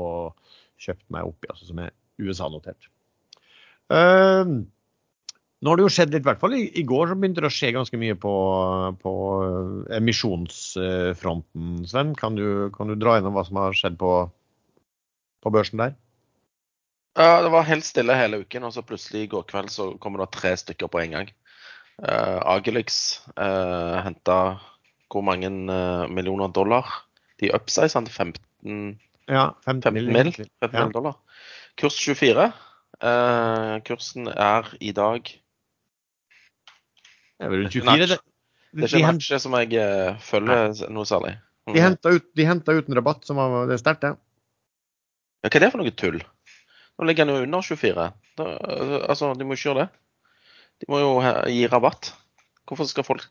kjøpe 0.82 1.06
meg 1.14 1.30
opp 1.30 1.46
i, 1.46 1.52
altså 1.54 1.70
som 1.70 1.84
er 1.84 1.94
USA-notert. 2.22 2.90
Uh, 3.88 4.68
nå 5.58 5.72
har 5.72 5.80
det 5.80 5.86
jo 5.88 5.94
skjedd 5.94 6.12
litt, 6.14 6.26
i 6.26 6.30
hvert 6.30 6.42
fall 6.42 6.54
i, 6.54 6.66
i, 6.78 6.84
går 6.86 7.10
så 7.10 7.16
begynte 7.18 7.42
det 7.42 7.50
å 7.50 7.54
skje 7.54 7.72
ganske 7.74 7.98
mye 7.98 8.18
på, 8.22 8.34
på 9.02 9.14
eh, 9.42 9.96
emisjonsfronten. 9.98 11.80
Sven, 11.90 12.12
kan 12.20 12.38
du, 12.38 12.68
kan 12.76 12.92
du, 12.92 12.98
dra 13.00 13.16
gjennom 13.18 13.34
hva 13.38 13.46
som 13.48 13.58
har 13.64 13.78
skjedd 13.78 13.98
på, 13.98 14.12
på 15.42 15.54
børsen 15.56 15.82
der? 15.82 15.96
Ja, 17.18 17.40
det 17.42 17.50
var 17.50 17.66
helt 17.66 17.88
stille 17.88 18.14
hele 18.14 18.44
uken, 18.44 18.68
og 18.68 18.76
så 18.76 18.86
plutselig 18.86 19.26
i 19.26 19.32
går 19.32 19.48
kveld 19.50 19.74
så 19.74 19.90
kommer 19.98 20.22
det 20.22 20.30
tre 20.36 20.54
stykker 20.62 20.92
på 20.94 21.02
en 21.02 21.16
gang. 21.18 21.34
Uh, 21.98 22.40
Agelix 22.54 23.22
uh, 23.34 23.98
henta 24.06 24.38
hvor 25.10 25.24
mange 25.26 25.50
uh, 25.50 26.06
millioner 26.12 26.52
dollar? 26.54 26.90
De 27.42 27.50
upsize 27.54 27.98
til 27.98 28.14
15, 28.14 29.00
ja, 29.30 29.50
15, 29.66 29.82
15 29.82 30.14
mill. 30.14 30.32
15 30.62 30.78
ja. 30.78 30.88
dollar. 30.94 31.18
Kurs 31.78 31.98
24. 32.02 32.52
Uh, 32.98 33.78
kursen 33.86 34.28
er 34.28 34.72
i 34.82 34.92
dag 34.92 35.30
det 37.38 37.46
er 37.46 37.54
vel 37.54 37.68
24, 37.70 38.08
det. 38.10 38.18
Det 38.74 38.86
er 38.88 38.90
ikke 38.90 39.04
en 39.04 39.20
aksje 39.20 39.38
som 39.42 39.56
jeg 39.60 39.78
uh, 39.78 40.18
følger 40.22 40.90
noe 40.94 41.06
særlig. 41.08 41.36
Mm. 41.68 41.76
De 41.76 41.84
henta 41.84 42.14
ut, 42.16 42.26
ut, 42.34 42.90
en 42.90 42.98
rabatt 42.98 43.28
som 43.28 43.38
var 43.38 43.70
det 43.70 43.78
sterkt, 43.82 44.06
det. 44.06 44.16
Ja, 45.46 45.52
hva 45.52 45.60
er 45.60 45.66
det 45.66 45.72
for 45.74 45.84
noe 45.84 45.94
tull? 45.94 46.18
Nå 46.98 47.06
ligger 47.06 47.28
den 47.28 47.38
jo 47.38 47.46
under 47.46 47.62
24. 47.62 48.08
Da, 48.40 48.48
altså, 49.06 49.30
de 49.38 49.46
må 49.46 49.58
ikke 49.58 49.70
gjøre 49.70 49.86
det. 49.86 50.02
De 50.82 50.90
må 50.92 51.02
jo 51.02 51.12
gi 51.22 51.66
rabatt. 51.72 52.12
Hvorfor 52.68 52.90
skal 52.90 53.06
folk 53.08 53.26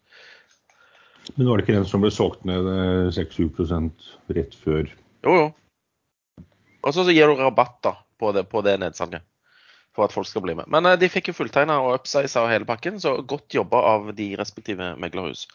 Men 1.36 1.48
var 1.48 1.58
det 1.58 1.66
ikke 1.66 1.76
den 1.76 1.88
som 1.88 2.04
ble 2.04 2.10
solgt 2.14 2.44
ned 2.48 2.68
eh, 2.70 3.08
6-7 3.14 3.48
rett 4.36 4.54
før? 4.62 4.90
Jo, 5.26 5.32
jo. 5.34 5.46
Og 6.86 6.94
så 6.94 7.02
så 7.02 7.14
gir 7.14 7.26
du 7.26 7.40
rabatt 7.40 7.80
da, 7.82 7.96
på 8.20 8.30
det, 8.32 8.46
på 8.50 8.62
det 8.62 8.76
nedsalget. 8.78 9.24
For 9.96 10.06
at 10.06 10.14
folk 10.14 10.28
skal 10.28 10.44
bli 10.44 10.54
med. 10.54 10.70
Men 10.70 10.86
eh, 10.86 10.98
de 11.00 11.10
fikk 11.10 11.32
jo 11.32 11.36
fulltegna 11.40 11.80
og 11.82 11.98
upsiza 11.98 12.44
og 12.44 12.52
hele 12.52 12.68
pakken, 12.68 13.00
så 13.02 13.16
godt 13.26 13.58
jobba 13.58 13.82
av 13.90 14.12
de 14.16 14.30
respektive 14.38 14.92
meglerhus. 15.02 15.46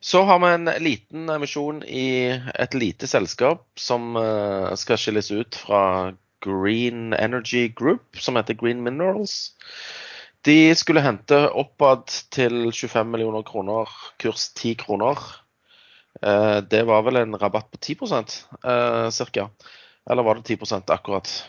Så 0.00 0.22
har 0.28 0.38
vi 0.40 0.52
en 0.54 0.70
liten 0.80 1.28
emisjon 1.34 1.82
i 1.84 2.30
et 2.30 2.76
lite 2.78 3.10
selskap 3.10 3.66
som 3.76 4.14
eh, 4.20 4.70
skal 4.78 5.00
skilles 5.00 5.32
ut 5.34 5.58
fra 5.58 5.82
Green 6.40 7.12
Energy 7.18 7.66
Group, 7.68 8.16
som 8.16 8.38
heter 8.38 8.54
Green 8.54 8.84
Minerals. 8.86 9.52
De 10.46 10.74
skulle 10.74 11.02
hente 11.04 11.36
oppad 11.50 12.06
til 12.32 12.70
25 12.72 13.10
millioner 13.12 13.44
kroner, 13.46 13.90
kurs 14.22 14.48
10 14.56 14.74
kroner. 14.80 15.20
Eh, 16.22 16.60
Det 16.60 16.82
var 16.86 17.02
vel 17.02 17.16
en 17.16 17.36
rabatt 17.36 17.70
på 17.70 17.78
10 17.78 17.94
ca. 17.96 19.10
cirka. 19.10 19.50
Eller 20.10 20.22
var 20.22 20.34
det 20.34 20.42
10% 20.48 20.90
akkurat? 20.90 21.44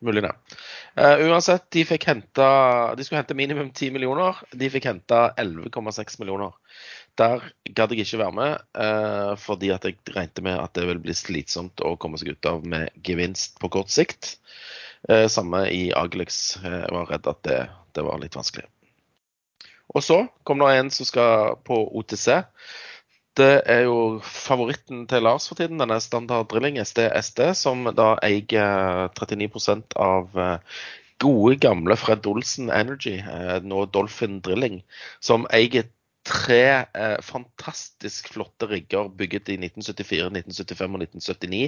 Mulig 0.00 0.22
det. 0.22 0.32
Eh, 0.96 1.26
uansett, 1.28 1.70
de 1.70 1.84
henta 1.84 2.94
De 2.96 3.04
skulle 3.04 3.18
hente 3.20 3.34
minimum 3.34 3.70
10 3.70 3.90
millioner. 3.92 4.36
De 4.52 4.70
fikk 4.70 4.86
henta 4.88 5.34
11,6 5.36 6.18
millioner. 6.18 6.54
Der 7.20 7.42
gadd 7.76 7.92
jeg 7.92 8.06
ikke 8.06 8.22
være 8.22 8.32
med, 8.32 8.62
eh, 8.74 9.36
fordi 9.36 9.70
at 9.74 9.84
jeg 9.84 9.98
regnet 10.16 10.42
med 10.42 10.56
at 10.56 10.72
det 10.72 10.86
ville 10.88 11.02
bli 11.04 11.12
slitsomt 11.12 11.82
å 11.84 11.98
komme 12.00 12.16
seg 12.16 12.32
ut 12.32 12.46
av 12.46 12.64
med 12.64 12.88
gevinst 13.04 13.60
på 13.60 13.68
kort 13.68 13.92
sikt. 13.92 14.38
Eh, 15.08 15.26
samme 15.32 15.64
i 15.72 15.88
Agelix. 15.96 16.58
Jeg 16.62 16.92
var 16.92 17.08
redd 17.08 17.28
at 17.30 17.42
det, 17.46 17.60
det 17.96 18.04
var 18.04 18.20
litt 18.20 18.36
vanskelig. 18.36 18.66
Og 19.94 20.04
så 20.06 20.20
kom 20.46 20.62
det 20.62 20.74
en 20.76 20.90
som 20.94 21.08
skal 21.08 21.56
på 21.66 21.78
OTC. 21.98 22.28
Det 23.38 23.62
er 23.70 23.84
jo 23.86 24.20
favoritten 24.26 25.06
til 25.10 25.22
Lars 25.24 25.46
for 25.48 25.58
tiden, 25.58 25.78
denne 25.80 26.00
Standard 26.02 26.50
Drilling 26.50 26.80
SDSD, 26.82 27.14
SD, 27.22 27.42
som 27.58 27.86
da 27.96 28.12
eier 28.26 29.08
39 29.16 29.94
av 29.96 30.34
eh, 30.34 30.82
gode, 31.22 31.56
gamle 31.62 31.96
Fred 31.98 32.26
Olsen 32.26 32.70
Energy, 32.74 33.18
eh, 33.22 33.56
nå 33.62 33.86
Dolphin 33.94 34.40
Drilling, 34.44 34.80
som 35.22 35.46
eier 35.54 35.88
tre 36.30 36.62
eh, 36.94 37.18
fantastisk 37.26 38.30
flotte 38.34 38.68
rigger 38.70 39.10
bygget 39.18 39.50
i 39.50 39.58
1974, 39.58 40.30
1975 40.30 40.94
og 40.94 41.02
1979, 41.04 41.60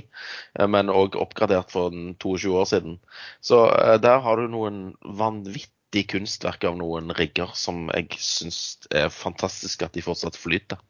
eh, 0.59 0.69
men 0.71 0.93
òg 0.93 1.19
oppgradert 1.21 1.73
for 1.75 1.91
22 2.23 2.55
år 2.61 2.69
siden. 2.71 2.99
Så 3.45 3.65
eh, 3.75 3.99
der 4.03 4.23
har 4.25 4.39
du 4.39 4.47
noen 4.53 4.83
vanvittig 5.19 6.07
kunstverk 6.15 6.65
av 6.71 6.79
noen 6.81 7.13
rigger 7.19 7.53
som 7.59 7.89
jeg 7.93 8.21
syns 8.23 8.63
er 8.95 9.11
fantastisk 9.13 9.83
at 9.87 9.99
de 9.99 10.05
fortsatt 10.07 10.39
flyter. 10.39 10.81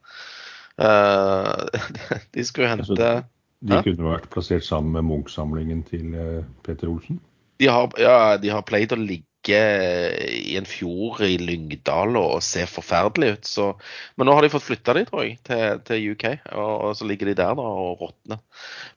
Eh, 0.78 1.82
de 2.36 2.44
skulle 2.48 2.70
Altså, 2.76 2.96
hente 2.96 3.12
De 3.62 3.76
Hæ? 3.78 3.82
kunne 3.86 4.08
vært 4.10 4.30
plassert 4.32 4.64
sammen 4.66 4.96
med 4.96 5.06
Munch-samlingen 5.06 5.84
til 5.86 6.16
eh, 6.18 6.40
Peter 6.66 6.90
Olsen. 6.90 7.20
de 7.62 7.68
har, 7.70 7.92
ja, 8.00 8.36
de 8.42 8.50
har 8.50 8.64
pleid 8.66 8.90
å 8.92 8.98
ligge 8.98 9.31
i 9.50 10.54
en 10.58 10.66
fjord 10.68 11.22
i 11.26 11.34
Lyngdal 11.40 12.16
og 12.20 12.42
se 12.44 12.62
forferdelig 12.70 13.32
ut. 13.32 13.48
Så, 13.48 13.68
men 14.16 14.28
nå 14.28 14.36
har 14.36 14.44
de 14.44 14.52
fått 14.52 14.66
flytta 14.66 14.94
de, 14.96 15.04
tror 15.08 15.24
jeg, 15.26 15.38
til, 15.46 15.80
til 15.88 16.06
UK. 16.12 16.26
Og, 16.54 16.72
og 16.88 16.94
så 16.98 17.08
ligger 17.08 17.30
de 17.30 17.36
der 17.40 17.56
da 17.58 17.66
og 17.66 18.02
råtner. 18.02 18.42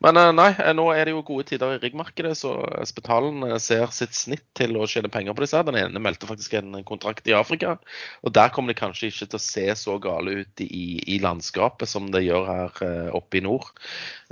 Men 0.06 0.20
eh, 0.22 0.32
nei, 0.36 0.50
eh, 0.54 0.74
nå 0.78 0.88
er 0.94 1.08
det 1.08 1.16
jo 1.16 1.24
gode 1.26 1.48
tider 1.50 1.76
i 1.76 1.82
riggmarkedet, 1.82 2.36
så 2.38 2.54
Spetalen 2.88 3.42
eh, 3.48 3.58
ser 3.64 3.90
sitt 3.96 4.16
snitt 4.18 4.46
til 4.58 4.78
å 4.78 4.88
tjene 4.90 5.12
penger 5.14 5.38
på 5.38 5.46
disse. 5.46 5.64
Den 5.68 5.80
ene 5.80 6.04
meldte 6.04 6.30
faktisk 6.30 6.58
en 6.60 6.78
kontrakt 6.88 7.28
i 7.30 7.36
Afrika. 7.38 7.78
Og 8.26 8.36
der 8.36 8.54
kommer 8.54 8.74
de 8.74 8.80
kanskje 8.80 9.10
ikke 9.10 9.30
til 9.32 9.40
å 9.40 9.46
se 9.46 9.68
så 9.80 9.98
gale 10.04 10.42
ut 10.42 10.66
i, 10.66 11.00
i 11.16 11.20
landskapet 11.24 11.90
som 11.90 12.12
det 12.14 12.26
gjør 12.28 12.50
her 12.52 12.84
eh, 12.86 13.12
oppe 13.16 13.40
i 13.40 13.46
nord. 13.46 13.72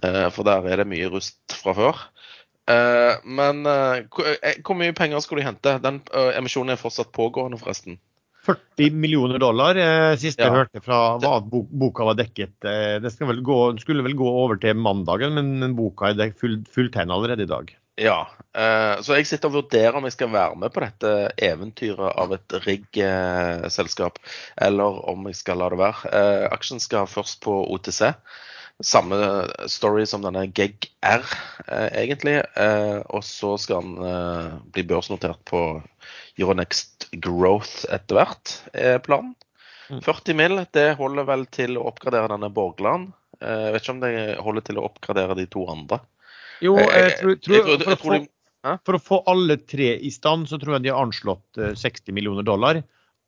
Eh, 0.04 0.28
for 0.34 0.48
der 0.48 0.68
er 0.70 0.84
det 0.84 0.90
mye 0.92 1.12
rust 1.14 1.58
fra 1.62 1.76
før. 1.78 2.08
Eh, 2.72 3.14
men 3.28 3.66
uh, 3.68 4.00
hvor 4.64 4.78
mye 4.80 4.96
penger 4.96 5.24
skulle 5.24 5.44
du 5.44 5.50
hente? 5.50 5.76
Den 5.84 6.00
uh, 6.14 6.32
emisjonen 6.38 6.76
er 6.76 6.80
fortsatt 6.80 7.12
pågående, 7.16 7.60
forresten. 7.60 8.00
40 8.44 8.92
millioner 9.00 9.40
dollar. 9.40 9.78
Eh, 9.80 10.16
sist 10.20 10.40
Ja. 10.40 10.50
jeg 10.50 10.52
hørte 10.58 10.82
fra 10.84 11.18
hva 11.18 11.38
boka 11.44 12.04
var 12.04 12.18
dekket. 12.20 12.58
Eh, 12.68 13.00
det 13.00 13.14
skal 13.14 13.30
vel 13.30 13.40
gå, 13.40 13.78
skulle 13.80 14.04
vel 14.04 14.18
gå 14.20 14.28
over 14.28 14.60
til 14.60 14.76
mandagen, 14.76 15.34
men, 15.38 15.60
men 15.62 15.78
boka 15.78 16.12
er 16.12 16.18
fullt 16.20 16.40
full, 16.40 16.58
fulltegna 16.76 17.16
allerede 17.16 17.48
i 17.48 17.52
dag. 17.52 17.72
Ja, 18.02 18.26
så 19.06 19.14
jeg 19.14 19.28
sitter 19.30 19.52
og 19.52 19.54
vurderer 19.60 19.94
om 19.94 20.08
jeg 20.08 20.16
skal 20.16 20.32
være 20.34 20.56
med 20.58 20.74
på 20.74 20.82
dette 20.82 21.10
eventyret 21.46 22.18
av 22.18 22.32
et 22.34 22.56
rigg-selskap, 22.66 24.18
eller 24.58 24.98
om 25.12 25.28
jeg 25.30 25.38
skal 25.38 25.62
la 25.62 25.68
det 25.70 25.78
være. 25.78 26.24
Aksjen 26.50 26.82
skal 26.82 27.06
først 27.06 27.38
på 27.46 27.54
OTC. 27.70 28.16
Samme 28.84 29.18
story 29.72 30.04
som 30.10 30.22
denne 30.26 30.46
GEG 30.52 30.90
R, 31.08 31.24
eh, 31.68 31.90
egentlig. 32.04 32.36
Eh, 32.60 33.00
og 33.16 33.24
så 33.24 33.54
skal 33.62 33.82
den 33.82 34.08
eh, 34.10 34.50
bli 34.76 34.84
børsnotert 34.90 35.40
på 35.48 35.62
Euronext 36.40 37.08
Growth 37.24 37.86
etter 37.94 38.18
hvert, 38.20 38.54
er 38.74 39.00
planen. 39.06 39.36
Mm. 39.92 40.00
40 40.04 40.36
mill. 40.40 40.58
det 40.74 40.96
holder 41.00 41.28
vel 41.28 41.46
til 41.54 41.78
å 41.78 41.86
oppgradere 41.92 42.32
denne 42.34 42.50
Borgland. 42.54 43.12
Eh, 43.40 43.66
Jeg 43.68 43.74
vet 43.76 43.84
ikke 43.84 43.96
om 43.96 44.04
det 44.04 44.14
holder 44.40 44.62
til 44.70 44.80
å 44.80 44.86
oppgradere 44.90 45.36
de 45.38 45.46
to 45.48 45.66
andre. 45.70 46.00
Jo, 46.64 46.78
Jeg- 46.78 47.18
tror, 47.20 47.36
tror, 47.36 47.56
jeg 47.56 47.80
tror- 47.80 47.98
for, 47.98 48.16
å 48.16 48.20
få, 48.24 48.80
for 48.86 48.94
å 49.00 49.04
få 49.04 49.24
alle 49.28 49.58
tre 49.58 49.98
i 50.00 50.10
stand, 50.10 50.48
så 50.48 50.60
tror 50.60 50.76
jeg 50.78 50.84
de 50.84 50.90
har 50.96 51.06
anslått 51.06 51.58
eh, 51.60 51.74
60 51.76 52.12
millioner 52.14 52.44
dollar. 52.44 52.84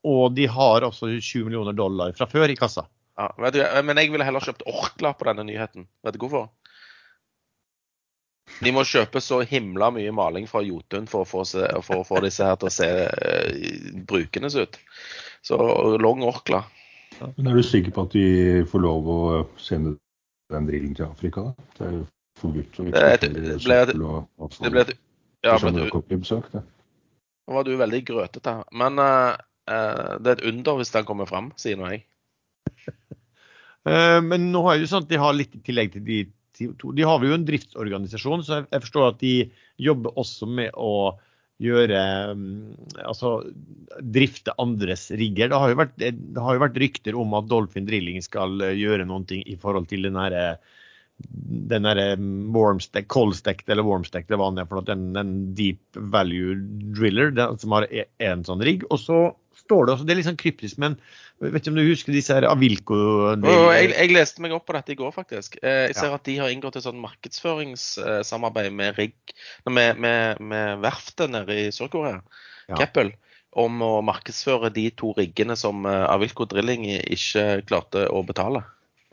Og 0.05 0.35
de 0.35 0.45
har 0.47 0.81
også 0.85 1.09
20 1.19 1.45
millioner 1.47 1.73
dollar 1.73 2.11
fra 2.13 2.27
før 2.27 2.49
i 2.49 2.55
kassa. 2.55 2.85
Ja, 3.17 3.31
du, 3.51 3.59
men 3.87 3.97
jeg 4.01 4.11
ville 4.11 4.25
heller 4.27 4.43
kjøpt 4.43 4.65
Orkla 4.67 5.13
på 5.15 5.27
denne 5.29 5.45
nyheten. 5.47 5.87
Vet 6.03 6.17
du 6.17 6.19
hvorfor? 6.25 6.49
De 8.63 8.71
må 8.75 8.83
kjøpe 8.87 9.19
så 9.23 9.41
himla 9.47 9.89
mye 9.95 10.11
maling 10.15 10.45
fra 10.47 10.61
Jotun 10.63 11.07
for 11.11 11.23
å 11.25 11.27
få, 11.27 11.43
se, 11.47 11.63
for 11.83 12.03
å 12.03 12.07
få 12.07 12.21
disse 12.23 12.45
her 12.45 12.59
til 12.61 12.69
å 12.69 12.73
se 12.75 12.89
uh, 13.07 13.95
brukende 14.07 14.51
ut. 14.53 14.77
Så 15.45 15.57
long 16.01 16.23
Orkla. 16.27 16.61
Men 17.37 17.47
er 17.51 17.57
du 17.59 17.63
sikker 17.63 17.95
på 17.95 18.05
at 18.07 18.15
de 18.15 18.27
får 18.69 18.83
lov 18.83 19.09
å 19.11 19.19
sende 19.61 19.95
den 20.51 20.67
drillen 20.69 20.95
til 20.97 21.07
Afrika? 21.07 21.47
da? 21.49 21.67
Det 21.79 21.87
er 21.87 21.97
jo 21.97 22.05
forbudt 22.39 22.79
å 22.79 22.87
Det 22.91 23.01
er 23.01 23.13
et- 23.15 23.23
eksportere 23.23 23.33
det 23.33 23.57
ble 23.65 23.75
et- 23.81 23.91
søppel 23.91 24.05
og 24.05 24.47
avfall. 24.47 24.63
Det 24.65 24.71
ble 24.75 24.81
et 24.85 24.93
ja, 24.95 24.95
Det 25.45 25.51
er 25.53 25.61
sånn 25.63 25.73
ble 25.73 25.81
det 25.81 25.87
et, 25.87 25.95
kom 25.95 26.03
i 26.09 26.21
besøk, 26.23 26.51
det. 26.51 26.63
nå 27.47 27.53
var 27.59 27.63
du 27.67 27.75
veldig 27.77 28.01
grøtete. 28.05 28.55
Men 28.71 28.99
uh, 28.99 29.37
eh, 29.67 30.17
det 30.19 30.31
er 30.31 30.37
et 30.39 30.45
under 30.53 30.79
hvis 30.79 30.91
den 30.95 31.05
kommer 31.07 31.29
fram, 31.29 31.51
sier 31.61 31.77
nå 31.79 31.89
jeg. 31.91 32.05
Eh, 33.85 34.21
Men 34.21 34.49
nå 34.53 34.63
er 34.69 34.77
det 34.79 34.87
jo 34.87 34.93
sånn 34.95 35.05
at 35.05 35.11
de 35.11 35.21
har 35.21 35.37
litt 35.37 35.55
i 35.55 35.61
tillegg 35.65 35.93
til 35.93 36.05
de 36.07 36.23
to. 36.79 36.91
De 36.95 37.03
har 37.03 37.19
jo 37.23 37.35
en 37.35 37.45
driftsorganisasjon, 37.45 38.43
så 38.47 38.61
jeg- 38.63 38.81
forstår 38.81 39.07
at 39.09 39.19
de 39.19 39.51
jobber 39.77 40.15
også 40.15 40.47
med 40.47 40.71
å 40.73 41.17
gjøre 41.61 42.35
mm, 42.35 43.03
Altså 43.05 43.29
drifte 44.01 44.51
andres 44.59 45.09
rigger. 45.11 45.49
Det 45.49 45.59
har 45.59 45.69
jo 45.69 45.75
vært, 45.79 45.99
har 46.43 46.53
jo 46.57 46.63
vært 46.65 46.79
rykter 46.83 47.15
om 47.15 47.33
at 47.33 47.47
Dolphin 47.47 47.85
Drilling 47.87 48.21
skal 48.21 48.59
eh, 48.61 48.75
gjøre 48.75 49.05
noen 49.07 49.25
ting 49.27 49.43
i 49.47 49.55
forhold 49.55 49.87
til 49.87 50.03
den 50.03 50.15
herre 50.19 50.57
den 51.17 51.85
derre 51.87 52.17
warmstack, 52.51 53.07
eller 53.69 53.83
warmstacked, 53.87 54.27
det 54.27 54.35
er 54.35 54.65
for 54.67 54.81
den, 54.81 55.13
den 55.15 55.53
deep 55.55 55.79
value 55.95 56.57
driller 56.91 57.31
den, 57.31 57.57
som 57.57 57.71
har 57.71 57.87
e- 57.89 58.09
en 58.19 58.43
sånn 58.43 58.59
rigg. 58.61 58.83
Og 58.91 58.99
så 58.99 59.19
står 59.65 59.85
det 59.87 59.93
også, 59.95 60.05
det 60.05 60.13
er 60.13 60.19
litt 60.21 60.27
sånn 60.29 60.37
kryptisk, 60.39 60.77
men 60.81 60.95
vet 61.41 61.57
ikke 61.59 61.71
om 61.73 61.77
du 61.79 61.83
husker 61.89 62.13
disse 62.15 62.33
her 62.37 62.45
Avilco 62.47 62.95
Og 63.33 63.43
jeg, 63.73 63.89
jeg 63.91 64.11
leste 64.13 64.41
meg 64.45 64.53
opp 64.55 64.65
på 64.69 64.75
dette 64.77 64.93
i 64.93 64.97
går, 64.99 65.11
faktisk. 65.15 65.57
Eh, 65.61 65.87
Jeg 65.89 65.95
ser 65.97 66.09
Ja. 66.13 66.15
at 66.19 66.23
de 66.23 66.37
har 66.37 66.49
inngått 66.53 66.77
et 66.79 66.85
sånn 66.85 67.01
markedsføringssamarbeid 67.01 68.71
med, 68.73 68.95
rigg- 68.97 69.35
med, 69.69 69.97
med, 69.99 70.39
med 70.39 70.79
verftet 70.85 71.29
nede 71.33 71.57
i 71.65 71.71
Sør-Korea, 71.75 72.21
Ja. 72.69 72.75
Keppel, 72.79 73.11
om 73.55 73.77
å 73.85 74.01
markedsføre 74.03 74.71
de 74.73 74.89
to 74.91 75.13
riggene 75.17 75.55
som 75.55 75.85
eh, 75.85 76.05
Avilco 76.11 76.45
Drilling 76.49 76.85
ikke 77.03 77.61
klarte 77.69 78.07
å 78.11 78.23
betale. 78.25 78.63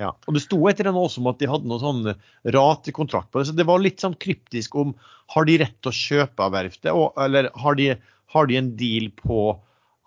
Ja, 0.01 0.09
og 0.27 0.35
Det 0.35 0.43
sto 0.43 0.57
etter 0.71 0.89
den 0.89 0.97
også 0.99 1.21
om 1.21 1.29
at 1.31 1.39
de 1.39 1.47
hadde 1.47 1.69
noe 1.69 1.79
sånn 1.79 2.15
ratekontrakt 2.49 3.31
på 3.31 3.39
det. 3.43 3.51
så 3.51 3.57
Det 3.57 3.67
var 3.69 3.79
litt 3.79 4.01
sånn 4.03 4.17
kryptisk 4.19 4.75
om 4.81 4.95
har 5.35 5.45
de 5.47 5.59
rett 5.63 5.77
til 5.83 5.93
å 5.93 5.99
kjøpe 5.99 6.43
av 6.43 6.53
verftet, 6.57 6.91
eller 7.23 7.51
har 7.55 7.77
de, 7.79 7.91
har 8.35 8.47
de 8.51 8.57
en 8.59 8.73
deal 8.77 9.11
på 9.21 9.61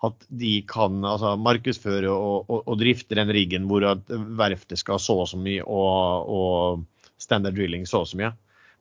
at 0.08 0.26
de 0.42 0.54
kan 0.68 1.04
altså, 1.04 1.34
markedsføre 1.40 2.10
og, 2.12 2.48
og, 2.50 2.62
og 2.64 2.80
drifte 2.80 3.18
den 3.18 3.32
riggen 3.34 3.68
hvor 3.70 3.84
at 3.90 4.10
verftet 4.38 4.80
skal 4.80 5.00
så 5.02 5.22
så 5.28 5.38
mye 5.40 5.64
og, 5.64 6.30
og 6.30 7.20
standard 7.20 7.56
drilling 7.56 7.86
så 7.88 8.04
så 8.06 8.18
mye. 8.20 8.32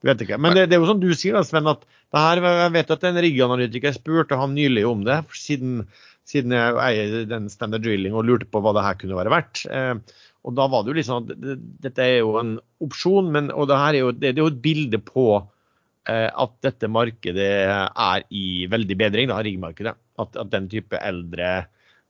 Men 0.06 0.54
det, 0.54 0.68
det 0.70 0.78
er 0.78 0.84
jo 0.84 0.90
som 0.90 1.00
du 1.02 1.08
sier, 1.18 1.34
da, 1.34 1.42
Sven, 1.48 1.66
at 1.72 1.82
det 2.14 2.22
her, 2.22 2.42
jeg 2.46 2.74
vet 2.76 2.92
at 2.94 3.08
en 3.10 3.22
rigganalytiker 3.26 3.96
spurte 3.96 4.38
han 4.38 4.54
nylig 4.54 4.84
om 4.86 5.02
det, 5.08 5.18
siden, 5.34 5.80
siden 6.28 6.54
jeg 6.54 6.78
eier 6.84 7.26
den 7.30 7.50
standard 7.50 7.86
drilling 7.86 8.14
og 8.14 8.28
lurte 8.28 8.48
på 8.50 8.62
hva 8.62 8.76
det 8.78 8.86
her 8.86 9.00
kunne 9.02 9.18
være 9.18 9.34
verdt. 9.34 9.64
Eh, 9.66 10.22
og 10.46 10.54
da 10.60 10.68
var 10.70 10.86
det 10.86 10.94
jo 10.94 11.06
sånn 11.08 11.26
at 11.26 11.60
dette 11.88 12.06
er 12.06 12.20
jo 12.20 12.36
en 12.38 12.56
opsjon, 12.86 13.32
men, 13.34 13.50
og 13.50 13.70
det 13.72 13.82
her 13.82 13.98
er 13.98 14.04
jo, 14.04 14.14
det, 14.14 14.36
det 14.36 14.38
er 14.38 14.46
jo 14.46 14.54
et 14.54 14.64
bilde 14.68 15.02
på 15.02 15.28
eh, 15.40 16.30
at 16.30 16.56
dette 16.66 16.92
markedet 16.92 17.50
er 17.66 18.28
i 18.30 18.46
veldig 18.70 19.00
bedring, 19.00 19.32
da, 19.32 19.42
riggmarkedet. 19.42 19.98
At, 20.22 20.38
at 20.40 20.52
den 20.54 20.70
type 20.72 21.00
eldre 21.04 21.50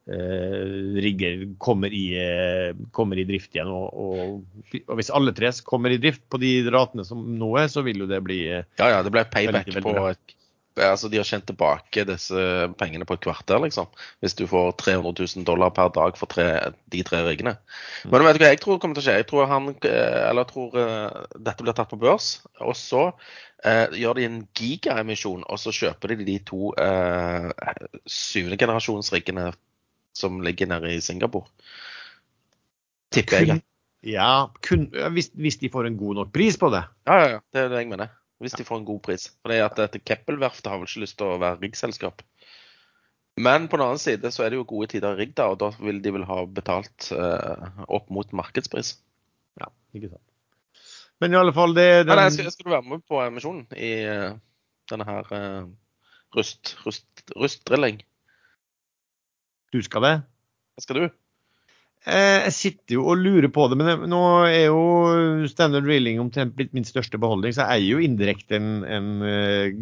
eh, 0.06 0.66
rigger 1.02 1.46
kommer 1.62 1.94
i, 1.94 2.06
eh, 2.22 2.78
kommer 2.96 3.18
i 3.18 3.26
drift 3.28 3.56
igjen. 3.56 3.72
Og, 3.74 3.90
og, 3.92 4.82
og 4.86 5.00
hvis 5.00 5.14
alle 5.14 5.34
tre 5.38 5.52
kommer 5.66 5.94
i 5.94 6.00
drift 6.02 6.26
på 6.30 6.42
de 6.42 6.58
ratene 6.70 7.06
som 7.08 7.24
nå 7.40 7.52
er, 7.62 7.70
så 7.72 7.86
vil 7.86 8.06
jo 8.06 8.10
det 8.10 8.22
bli 8.26 8.44
eh, 8.52 8.66
Ja, 8.82 8.92
ja, 8.98 9.04
det 9.06 9.14
ble 9.16 9.26
payback 9.26 9.70
Veldig, 9.72 9.80
veldig 9.82 9.96
på 9.98 10.10
et 10.14 10.42
Altså, 10.76 11.08
De 11.08 11.18
har 11.18 11.28
tjent 11.28 11.46
tilbake 11.48 12.04
disse 12.08 12.46
pengene 12.80 13.08
på 13.08 13.16
et 13.16 13.24
kvarter, 13.24 13.62
liksom. 13.64 13.88
Hvis 14.20 14.36
du 14.36 14.44
får 14.50 14.74
300 14.82 15.14
000 15.38 15.46
dollar 15.48 15.72
per 15.76 15.94
dag 15.96 16.18
for 16.20 16.28
tre, 16.32 16.74
de 16.92 17.04
tre 17.08 17.22
riggene. 17.24 17.56
Men 18.04 18.26
vet 18.28 18.36
du 18.36 18.44
hva 18.44 18.52
jeg 18.52 18.60
tror 18.64 18.82
kommer 18.84 18.98
til 18.98 19.06
å 19.06 19.08
skje? 19.08 19.18
Jeg 19.22 19.28
tror, 19.30 19.48
han, 19.52 19.70
eh, 19.88 20.18
eller 20.30 20.44
jeg 20.44 20.52
tror 20.52 20.80
eh, 20.82 21.22
dette 21.38 21.64
blir 21.64 21.78
tatt 21.78 21.94
på 21.94 22.02
børs. 22.02 22.28
Og 22.60 22.76
så 22.76 23.06
eh, 23.64 23.96
gjør 24.02 24.20
de 24.20 24.28
en 24.28 24.42
gigaemisjon, 24.60 25.46
og 25.48 25.62
så 25.64 25.72
kjøper 25.76 26.12
de 26.12 26.28
de 26.28 26.38
to 26.52 26.74
eh, 26.82 27.48
syvende 28.04 28.60
generasjonsriggene 28.60 29.54
som 30.16 30.44
ligger 30.44 30.68
nede 30.72 30.92
i 30.96 31.00
Singapore. 31.04 31.48
Tipper 33.16 33.48
jeg. 33.48 33.64
ja, 34.12 34.48
kun, 34.66 34.90
hvis, 35.16 35.32
hvis 35.40 35.60
de 35.64 35.72
får 35.72 35.88
en 35.88 35.98
god 36.00 36.22
nok 36.22 36.36
pris 36.36 36.60
på 36.60 36.68
det. 36.74 36.84
Ja, 37.08 37.20
ja, 37.22 37.34
ja. 37.38 37.44
Det 37.54 37.64
er 37.64 37.72
det 37.72 37.84
jeg 37.84 37.92
mener. 37.96 38.12
Hvis 38.44 38.58
de 38.60 38.66
får 38.68 38.82
en 38.82 38.88
god 38.88 39.02
pris. 39.06 39.30
For 39.42 39.52
det 39.52 39.60
er 39.60 39.68
at 39.70 39.78
dette 39.80 40.02
Keppel-verftet 40.04 40.68
har 40.72 40.82
vel 40.82 40.90
ikke 40.90 41.06
lyst 41.06 41.18
til 41.20 41.32
å 41.32 41.40
være 41.40 41.62
riggselskap. 41.62 42.24
Men 43.40 43.68
på 43.68 43.80
den 43.80 43.86
annen 43.86 44.00
side 44.00 44.32
så 44.32 44.46
er 44.46 44.52
det 44.52 44.60
jo 44.60 44.68
gode 44.68 44.90
tider 44.92 45.16
i 45.16 45.24
rigg, 45.24 45.34
da, 45.36 45.50
og 45.52 45.60
da 45.60 45.72
vil 45.80 46.02
de 46.04 46.14
vel 46.16 46.28
ha 46.28 46.42
betalt 46.48 47.10
eh, 47.16 47.82
opp 47.92 48.12
mot 48.14 48.32
markedspris. 48.36 48.94
Ja, 49.60 49.72
ikke 49.96 50.14
sant. 50.14 50.24
Men 51.24 51.36
i 51.36 51.40
alle 51.40 51.56
fall, 51.56 51.76
det 51.76 52.06
den, 52.08 52.20
jeg 52.26 52.36
skal, 52.36 52.52
skal 52.52 52.68
du 52.68 52.74
være 52.76 52.90
med 52.92 53.04
på 53.08 53.20
emisjonen 53.24 53.64
i 53.80 53.92
uh, 54.04 54.36
denne 54.92 55.08
her 55.08 55.30
uh, 55.32 55.68
rust, 56.36 56.76
rust, 56.84 57.08
rustdrilling? 57.40 58.02
du 59.76 59.82
skal 59.84 60.04
det. 60.04 60.16
Skal 60.80 60.96
du? 60.96 61.06
Eh, 62.06 62.44
Jeg 62.46 62.54
sitter 62.54 62.98
jo 63.00 63.06
og 63.10 63.18
lurer 63.18 63.50
på 63.50 63.66
det, 63.72 63.78
men 63.80 64.04
nå 64.12 64.20
er 64.46 64.68
jo 64.68 65.48
Standard 65.50 65.88
Reeling 65.90 66.20
omtrent 66.22 66.54
blitt 66.58 66.74
min 66.78 66.86
største 66.86 67.18
beholdning, 67.22 67.56
så 67.56 67.66
jeg 67.66 67.82
eier 67.82 67.96
jo 67.96 68.04
indirekte 68.06 68.60
en, 68.60 68.70
en 68.86 69.08
eh, 69.26 69.74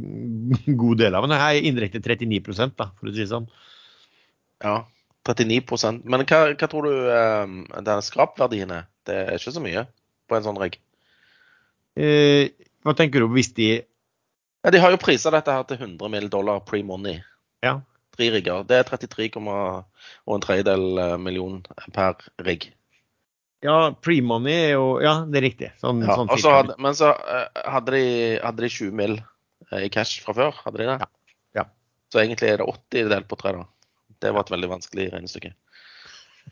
god 0.80 1.02
del 1.04 1.18
av 1.20 1.28
den. 1.28 1.36
Jeg 1.36 1.58
eier 1.60 1.68
indirekte 1.72 2.00
39 2.04 2.72
da, 2.80 2.88
for 2.96 3.12
å 3.12 3.14
si 3.14 3.24
det 3.26 3.30
sånn. 3.34 3.50
Ja, 4.64 4.78
39% 5.28 6.04
Men 6.08 6.24
hva, 6.28 6.40
hva 6.56 6.68
tror 6.72 6.88
du 6.88 6.94
eh, 7.12 7.54
den 7.84 8.04
skrapverdien 8.08 8.72
er? 8.76 8.88
Det 9.08 9.16
er 9.26 9.36
ikke 9.36 9.52
så 9.58 9.64
mye 9.64 9.84
på 10.32 10.38
en 10.38 10.46
sånn 10.48 10.60
rigg. 10.62 10.80
Eh, 12.00 12.54
Hva 12.84 12.96
tenker 12.98 13.20
du 13.24 13.28
hvis 13.36 13.52
de 13.56 13.68
Ja, 14.64 14.72
de 14.72 14.80
har 14.80 14.94
jo 14.96 15.00
prisa 15.02 15.32
dette 15.36 15.52
her 15.52 15.64
til 15.68 15.78
100 15.82 16.08
mill. 16.12 16.30
dollar 16.32 16.62
pre-money. 16.64 17.20
Ja. 17.64 17.82
Tre 18.14 18.30
rigger. 18.30 18.64
Det 18.70 18.78
er 18.78 18.88
33, 18.88 19.30
og 19.42 20.34
en 20.36 20.44
tredjedel 20.44 21.00
eh, 21.02 21.18
million 21.22 21.60
per 21.96 22.20
rigg. 22.46 22.68
Ja, 23.64 23.94
pre-money 24.04 24.54
er 24.68 24.72
jo 24.76 24.88
Ja, 25.02 25.14
det 25.26 25.40
er 25.40 25.46
riktig. 25.48 25.70
Sånn, 25.82 26.02
Ja, 26.04 26.18
sånn 26.20 26.32
så 26.42 26.52
hadde, 26.58 26.76
men 26.84 26.98
så 27.00 27.14
eh, 27.16 27.62
hadde 27.72 27.96
de, 27.96 28.06
hadde 28.44 28.66
de 28.66 28.70
20 28.70 28.98
mill. 29.00 29.20
i 29.74 29.90
cash 29.90 30.20
fra 30.22 30.36
før. 30.38 30.58
Hadde 30.66 30.82
de 30.84 30.90
det? 30.92 30.98
Ja. 31.02 31.08
Ja. 31.58 31.66
Så 32.14 32.20
egentlig 32.22 32.52
er 32.52 32.62
det 32.62 32.68
80 32.70 33.10
delt 33.10 33.30
på 33.32 33.40
tre, 33.40 33.56
da. 33.58 33.66
Det 34.22 34.34
var 34.36 34.46
et 34.46 34.52
veldig 34.54 34.70
vanskelig 34.76 35.08
regnestykke. 35.16 35.54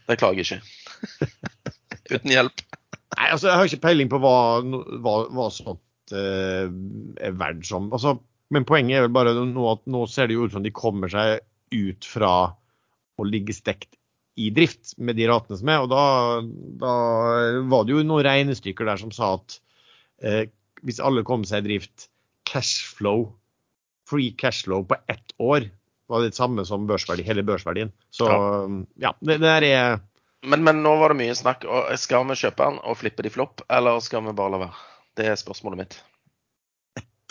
Det 0.07 0.17
klager 0.17 0.41
jeg 0.41 0.47
ikke. 0.47 1.29
Uten 2.15 2.31
hjelp. 2.33 2.63
Nei, 3.19 3.27
altså, 3.27 3.51
jeg 3.51 3.59
har 3.59 3.69
ikke 3.69 3.83
peiling 3.85 4.09
på 4.11 4.19
hva, 4.23 4.33
hva, 5.03 5.15
hva 5.35 5.47
sånt 5.53 6.15
eh, 6.15 6.71
er 7.27 7.37
verdt 7.37 7.67
som. 7.67 7.91
Altså, 7.93 8.15
men 8.51 8.65
poenget 8.67 8.97
er 8.97 9.05
vel 9.05 9.15
bare 9.15 9.35
nå 9.35 9.67
at 9.71 9.83
nå 9.91 10.05
ser 10.11 10.31
det 10.31 10.39
jo 10.39 10.47
ut 10.47 10.55
som 10.55 10.63
de 10.63 10.71
kommer 10.75 11.11
seg 11.11 11.39
ut 11.71 12.07
fra 12.07 12.33
å 13.19 13.27
ligge 13.27 13.55
stekt 13.55 13.97
i 14.39 14.49
drift 14.53 14.95
med 14.97 15.17
de 15.19 15.27
ratene 15.29 15.59
som 15.59 15.71
er. 15.71 15.83
Og 15.83 15.91
da, 15.91 16.05
da 16.81 16.93
var 17.71 17.85
det 17.85 17.95
jo 17.95 18.05
noen 18.05 18.25
regnestykker 18.27 18.87
der 18.87 19.01
som 19.01 19.11
sa 19.15 19.35
at 19.37 19.57
eh, 20.23 20.45
hvis 20.85 21.01
alle 21.03 21.25
kom 21.27 21.43
seg 21.47 21.65
i 21.65 21.73
drift, 21.73 22.07
cashflow, 22.49 23.27
free 24.09 24.33
cashflow 24.37 24.85
på 24.87 24.97
ett 25.11 25.35
år 25.39 25.69
var 26.11 26.25
det 26.25 26.35
samme 26.35 26.65
som 26.67 26.87
børsverdi, 26.89 27.23
hele 27.23 27.43
børsverdien. 27.47 27.91
Så 28.11 28.27
ja, 28.99 29.13
det, 29.21 29.37
det 29.37 29.45
der 29.45 29.67
er 29.67 29.99
Men, 30.41 30.63
men 30.65 30.81
nå 30.83 30.95
var 30.97 31.13
det 31.13 31.21
mye 31.21 31.35
snakk. 31.37 31.63
Skal 32.01 32.25
vi 32.27 32.39
kjøpe 32.41 32.65
den 32.65 32.79
og 32.81 32.97
flippe 32.99 33.23
de 33.23 33.31
flopp, 33.31 33.61
eller 33.69 34.01
skal 34.03 34.25
vi 34.25 34.33
bare 34.35 34.55
la 34.55 34.63
være? 34.65 34.87
Det 35.19 35.27
er 35.29 35.37
spørsmålet 35.39 35.83
mitt. 35.83 35.99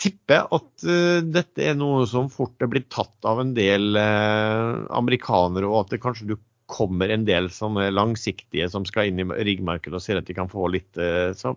Tipper 0.01 0.47
at 0.53 0.85
uh, 0.87 1.19
dette 1.23 1.65
er 1.65 1.75
noe 1.77 2.05
som 2.09 2.29
fort 2.33 2.61
er 2.61 2.71
blitt 2.71 2.89
tatt 2.93 3.27
av 3.27 3.41
en 3.43 3.53
del 3.57 3.97
uh, 3.97 4.87
amerikanere, 4.97 5.69
og 5.69 5.85
at 5.85 5.93
det 5.95 6.01
kanskje 6.03 6.31
du 6.33 6.35
kommer 6.71 7.11
en 7.11 7.25
del 7.27 7.49
sånne 7.51 7.89
langsiktige 7.91 8.69
som 8.71 8.85
skal 8.87 9.09
inn 9.09 9.19
i 9.21 9.27
riggmarkedet 9.49 9.97
og 9.97 10.03
ser 10.03 10.21
at 10.21 10.29
de 10.29 10.37
kan 10.37 10.49
få 10.51 10.69
litt 10.71 10.99
uh, 11.01 11.35
Så 11.37 11.55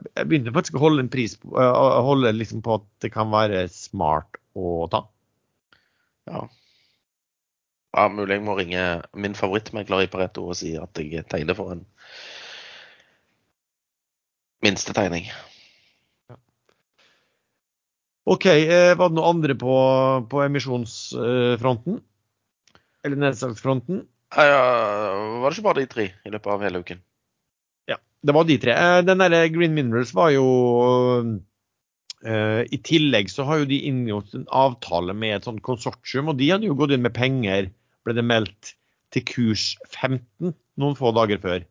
jeg 0.00 0.28
begynte 0.28 0.54
faktisk 0.54 0.78
å 0.78 0.86
holde 0.86 1.04
en 1.04 1.12
pris 1.12 1.36
på, 1.38 1.52
holde 1.52 2.32
liksom 2.34 2.64
på 2.64 2.78
at 2.80 2.88
det 3.04 3.12
kan 3.14 3.30
være 3.32 3.66
smart 3.70 4.40
å 4.56 4.88
ta. 4.92 5.04
Ja. 6.30 6.46
ja, 7.92 8.06
mulig 8.08 8.38
jeg 8.38 8.46
må 8.46 8.56
ringe 8.56 8.86
min 9.12 9.36
favorittmegler 9.36 10.06
i 10.06 10.10
Pareto 10.10 10.46
og 10.48 10.56
si 10.58 10.74
at 10.80 10.98
jeg 11.02 11.26
tegner 11.28 11.58
for 11.58 11.74
en 11.74 11.84
minstetegning. 14.64 15.28
OK, 18.24 18.46
eh, 18.46 18.92
var 18.94 19.10
det 19.10 19.18
noe 19.18 19.30
andre 19.32 19.54
på, 19.58 19.76
på 20.30 20.42
emisjonsfronten? 20.44 21.98
Eller 23.02 23.18
nedsalgsfronten? 23.18 24.04
Var 24.32 25.42
det 25.48 25.56
ikke 25.56 25.66
bare 25.66 25.82
de 25.82 25.88
tre 25.90 26.04
i 26.24 26.32
løpet 26.32 26.52
av 26.54 26.62
hele 26.62 26.82
uken? 26.84 27.00
Ja, 27.90 27.98
det 28.22 28.36
var 28.36 28.46
de 28.48 28.58
tre. 28.62 28.76
Eh, 28.78 29.00
Den 29.08 29.24
der 29.24 29.48
Green 29.52 29.74
Minerals 29.74 30.14
var 30.14 30.30
jo 30.32 30.46
eh, 32.22 32.62
I 32.62 32.78
tillegg 32.86 33.32
så 33.32 33.48
har 33.48 33.62
jo 33.62 33.70
de 33.72 33.82
inngått 33.90 34.38
en 34.38 34.46
avtale 34.54 35.16
med 35.18 35.40
et 35.40 35.50
sånt 35.50 35.64
konsortium, 35.66 36.30
og 36.30 36.38
de 36.38 36.52
hadde 36.54 36.70
jo 36.70 36.78
gått 36.78 36.94
inn 36.94 37.02
med 37.04 37.16
penger, 37.18 37.72
ble 38.06 38.16
det 38.16 38.26
meldt, 38.26 38.76
til 39.12 39.26
kurs 39.28 39.74
15 39.90 40.54
noen 40.80 40.96
få 40.96 41.10
dager 41.12 41.42
før. 41.42 41.66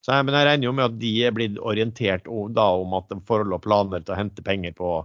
Så 0.00 0.14
jeg, 0.14 0.24
men 0.24 0.36
jeg 0.38 0.46
regner 0.46 0.68
jo 0.68 0.72
med 0.78 0.86
at 0.86 0.98
de 1.02 1.10
er 1.26 1.34
blitt 1.36 1.58
orientert 1.58 2.30
da 2.54 2.66
om 2.78 2.94
at 2.96 3.10
det 3.10 3.18
forelå 3.28 3.58
planer 3.60 4.00
til 4.00 4.14
å 4.14 4.18
hente 4.22 4.44
penger 4.46 4.72
på, 4.78 5.02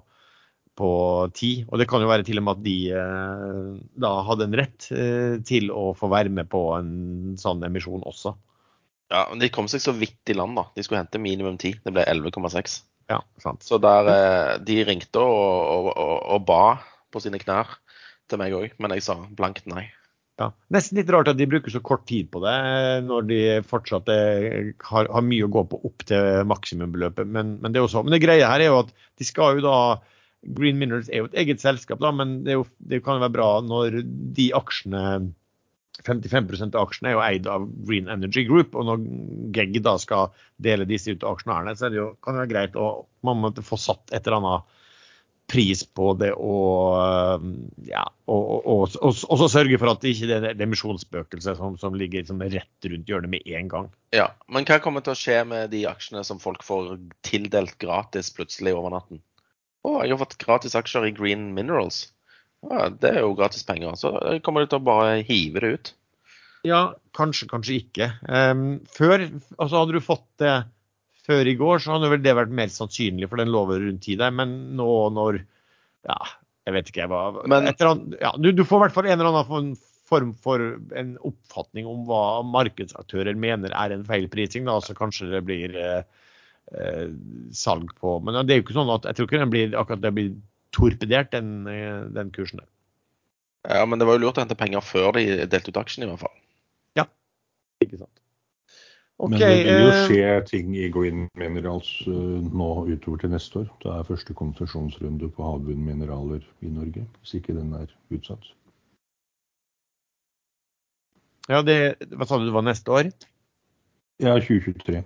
på 0.79 0.89
ti. 1.37 1.51
Og 1.69 1.79
det 1.81 1.87
kan 1.89 2.01
jo 2.03 2.09
være 2.09 2.25
til 2.27 2.41
og 2.41 2.47
med 2.47 2.57
at 2.57 2.63
de 2.65 2.77
eh, 2.97 3.67
da 4.05 4.13
hadde 4.27 4.47
en 4.47 4.57
rett 4.57 4.89
eh, 4.95 5.37
til 5.45 5.69
å 5.73 5.91
få 5.97 6.09
være 6.11 6.33
med 6.33 6.49
på 6.51 6.63
en 6.77 7.37
sånn 7.39 7.63
emisjon 7.67 8.05
også. 8.09 8.35
Ja, 9.13 9.27
men 9.29 9.43
De 9.43 9.51
kom 9.53 9.69
seg 9.69 9.83
så 9.83 9.93
vidt 9.93 10.31
i 10.31 10.37
land, 10.37 10.57
da. 10.57 10.67
De 10.73 10.85
skulle 10.85 11.03
hente 11.03 11.21
minimum 11.21 11.59
ti. 11.61 11.75
Det 11.83 11.93
ble 11.93 12.05
11,6. 12.09 12.79
Ja, 13.11 13.19
sant. 13.43 13.65
Så 13.65 13.77
der, 13.83 14.09
eh, 14.09 14.53
de 14.65 14.79
ringte 14.87 15.21
og, 15.21 15.49
og, 15.75 15.91
og, 15.93 16.15
og 16.37 16.47
ba 16.47 16.63
på 17.13 17.21
sine 17.21 17.41
knær 17.41 17.77
til 18.31 18.39
meg 18.41 18.55
òg, 18.57 18.71
men 18.81 18.95
jeg 18.95 19.05
sa 19.05 19.19
blankt 19.37 19.67
nei. 19.69 19.85
Ja. 20.41 20.47
Nesten 20.73 20.97
litt 20.97 21.11
rart 21.13 21.29
at 21.29 21.37
de 21.37 21.45
bruker 21.45 21.69
så 21.69 21.83
kort 21.85 22.07
tid 22.09 22.31
på 22.33 22.41
det, 22.41 22.53
eh, 22.53 22.99
når 23.05 23.27
de 23.29 23.41
fortsatt 23.69 24.09
er, 24.09 24.71
har, 24.87 25.09
har 25.13 25.25
mye 25.25 25.45
å 25.45 25.51
gå 25.53 25.65
på 25.69 25.81
opp 25.89 26.07
til 26.09 26.47
maksimumbeløpet. 26.49 27.29
Men, 27.29 27.57
men 27.61 27.73
det 27.73 27.81
er 27.81 27.85
jo 27.85 27.91
så. 27.93 28.01
Men 28.05 28.15
det 28.15 28.23
greia 28.23 28.49
her 28.49 28.63
er 28.63 28.71
jo 28.71 28.81
at 28.81 28.89
de 29.21 29.27
skal 29.29 29.59
jo 29.59 29.67
da 29.67 29.77
Green 30.43 30.79
Minerals 30.79 31.09
er 31.09 31.23
jo 31.23 31.29
et 31.29 31.39
eget 31.43 31.63
selskap, 31.63 32.01
da, 32.03 32.11
men 32.15 32.41
det, 32.47 32.57
jo, 32.57 32.67
det 32.83 33.03
kan 33.05 33.17
jo 33.17 33.25
være 33.25 33.37
bra 33.37 33.47
når 33.63 34.01
de 34.35 34.49
aksjene 34.57 35.33
55 36.03 36.73
av 36.73 36.79
aksjene 36.81 37.11
er 37.11 37.13
jo 37.13 37.23
eid 37.23 37.47
av 37.47 37.65
Green 37.87 38.09
Energy 38.11 38.43
Group, 38.47 38.75
og 38.75 38.87
når 38.89 39.03
GEG 39.55 39.77
da 39.85 39.95
skal 40.01 40.31
dele 40.63 40.87
disse 40.89 41.13
ut 41.13 41.21
til 41.21 41.29
aksjonærene, 41.29 41.75
så 41.77 41.91
det 41.93 42.01
jo, 42.01 42.13
kan 42.23 42.35
det 42.35 42.45
være 42.45 42.53
greit 42.53 42.79
å 42.79 42.87
man 43.23 43.43
måtte 43.43 43.65
få 43.65 43.79
satt 43.79 44.09
et 44.11 44.25
eller 44.25 44.41
annet 44.41 44.79
pris 45.53 45.83
på 45.83 46.13
det 46.17 46.31
og, 46.39 47.43
ja, 47.85 48.03
og, 48.31 48.85
så 48.89 49.49
sørge 49.51 49.77
for 49.79 49.91
at 49.91 50.01
det 50.01 50.13
ikke 50.13 50.29
er 50.37 50.45
det 50.55 50.65
emisjonsspøkelset 50.65 51.59
som, 51.59 51.75
som 51.79 51.97
ligger 51.99 52.23
som 52.27 52.41
rett 52.41 52.87
rundt 52.89 53.11
hjørnet 53.11 53.33
med 53.33 53.51
en 53.59 53.69
gang. 53.71 53.89
Ja, 54.15 54.29
Men 54.47 54.65
hva 54.69 54.79
kommer 54.83 55.03
til 55.03 55.13
å 55.13 55.19
skje 55.19 55.41
med 55.49 55.73
de 55.75 55.83
aksjene 55.89 56.23
som 56.25 56.39
folk 56.41 56.63
får 56.65 56.95
tildelt 57.27 57.75
gratis 57.83 58.31
plutselig 58.33 58.75
over 58.77 58.95
natten? 58.95 59.21
Å, 59.83 59.97
jeg 60.05 60.13
har 60.15 60.21
fått 60.21 60.37
gratis 60.39 60.75
aksjer 60.79 61.09
i 61.09 61.15
Green 61.15 61.49
Minerals. 61.55 62.05
Ja, 62.63 62.87
det 62.89 63.09
er 63.11 63.21
jo 63.25 63.33
gratis 63.35 63.65
penger. 63.67 63.97
Så 63.99 64.13
kommer 64.45 64.63
du 64.63 64.71
til 64.71 64.79
å 64.79 64.85
bare 64.87 65.17
hive 65.27 65.59
det 65.63 65.71
ut. 65.75 65.91
Ja, 66.63 66.93
kanskje, 67.17 67.49
kanskje 67.51 67.75
ikke. 67.81 68.07
Um, 68.23 68.61
før, 68.95 69.25
altså 69.59 69.81
Hadde 69.81 69.97
du 69.97 70.03
fått 70.05 70.23
det 70.39 70.53
før 71.27 71.47
i 71.51 71.55
går, 71.59 71.81
så 71.83 71.97
hadde 71.97 72.11
vel 72.11 72.23
det 72.23 72.35
vært 72.35 72.53
mer 72.55 72.71
sannsynlig, 72.71 73.27
for 73.31 73.39
den 73.43 73.51
lå 73.51 73.65
rundt 73.71 74.01
ti 74.05 74.15
der. 74.19 74.31
Men 74.35 74.55
nå 74.79 74.87
når 75.15 75.41
Ja, 76.07 76.17
jeg 76.67 76.73
vet 76.77 76.89
ikke. 76.93 77.07
hva 77.11 77.43
Men- 77.47 77.67
annet, 77.67 78.15
ja, 78.21 78.31
du, 78.39 78.51
du 78.55 78.63
får 78.63 78.77
i 78.79 78.83
hvert 78.87 78.95
fall 78.95 79.05
en 79.11 79.19
eller 79.19 79.31
annen 79.33 79.75
form- 80.07 80.35
for 80.39 80.61
en 80.95 81.13
oppfatning 81.25 81.87
om 81.89 82.03
hva 82.07 82.43
markedsaktører 82.45 83.35
mener 83.39 83.71
er 83.73 83.91
en 83.95 84.03
feil 84.07 84.27
prising. 84.29 84.63
Da, 84.67 84.75
så 84.83 84.93
kanskje 84.95 85.31
det 85.31 85.43
blir 85.47 85.75
eh, 85.75 86.03
salg 87.53 87.91
på 87.99 88.15
Men 88.23 88.39
det 88.47 88.53
er 88.53 88.59
jo 88.61 88.63
ikke 88.63 88.75
sånn 88.77 88.89
at 88.89 89.03
jeg 89.05 89.17
tror 89.17 89.27
ikke 89.27 89.41
den 89.41 89.51
blir 89.51 89.75
akkurat 89.77 90.01
det 90.01 90.11
blir 90.15 90.29
torpedert, 90.73 91.31
den, 91.31 91.67
eh, 91.67 92.05
den 92.13 92.31
kursen 92.31 92.59
der. 92.59 92.69
Ja, 93.69 93.85
Men 93.85 93.99
det 93.99 94.07
var 94.07 94.17
jo 94.17 94.25
lurt 94.25 94.37
å 94.37 94.43
hente 94.43 94.59
penger 94.59 94.83
før 94.83 95.13
de 95.15 95.45
delte 95.47 95.71
ut 95.71 95.79
aksjen, 95.79 96.03
i 96.03 96.09
hvert 96.09 96.23
fall. 96.25 96.35
Ja, 96.99 97.07
Ikke 97.83 98.01
sant. 98.01 98.19
Okay, 99.23 99.29
Men 99.29 99.39
det 99.39 99.47
vil 99.47 99.83
jo 99.85 99.91
eh, 99.91 100.07
skje 100.09 100.31
ting 100.49 100.73
i 100.75 100.89
Green 100.91 101.27
Minerals 101.39 101.91
eh, 102.09 102.41
nå 102.43 102.69
utover 102.89 103.21
til 103.21 103.31
neste 103.31 103.61
år. 103.61 103.69
Det 103.83 103.91
er 103.93 104.09
første 104.09 104.33
konsesjonsrunde 104.35 105.29
på 105.31 105.45
havbunnmineraler 105.45 106.41
i 106.65 106.71
Norge, 106.73 107.05
hvis 107.21 107.37
ikke 107.39 107.55
den 107.55 107.71
er 107.77 107.87
utsatt. 108.11 108.51
ja, 111.47 111.61
det, 111.61 111.77
hva 112.15 112.25
sa 112.25 112.39
du 112.39 112.47
det 112.47 112.55
var 112.55 112.65
neste 112.65 112.91
år? 112.91 113.11
Ja, 114.19 114.33
2023. 114.39 115.03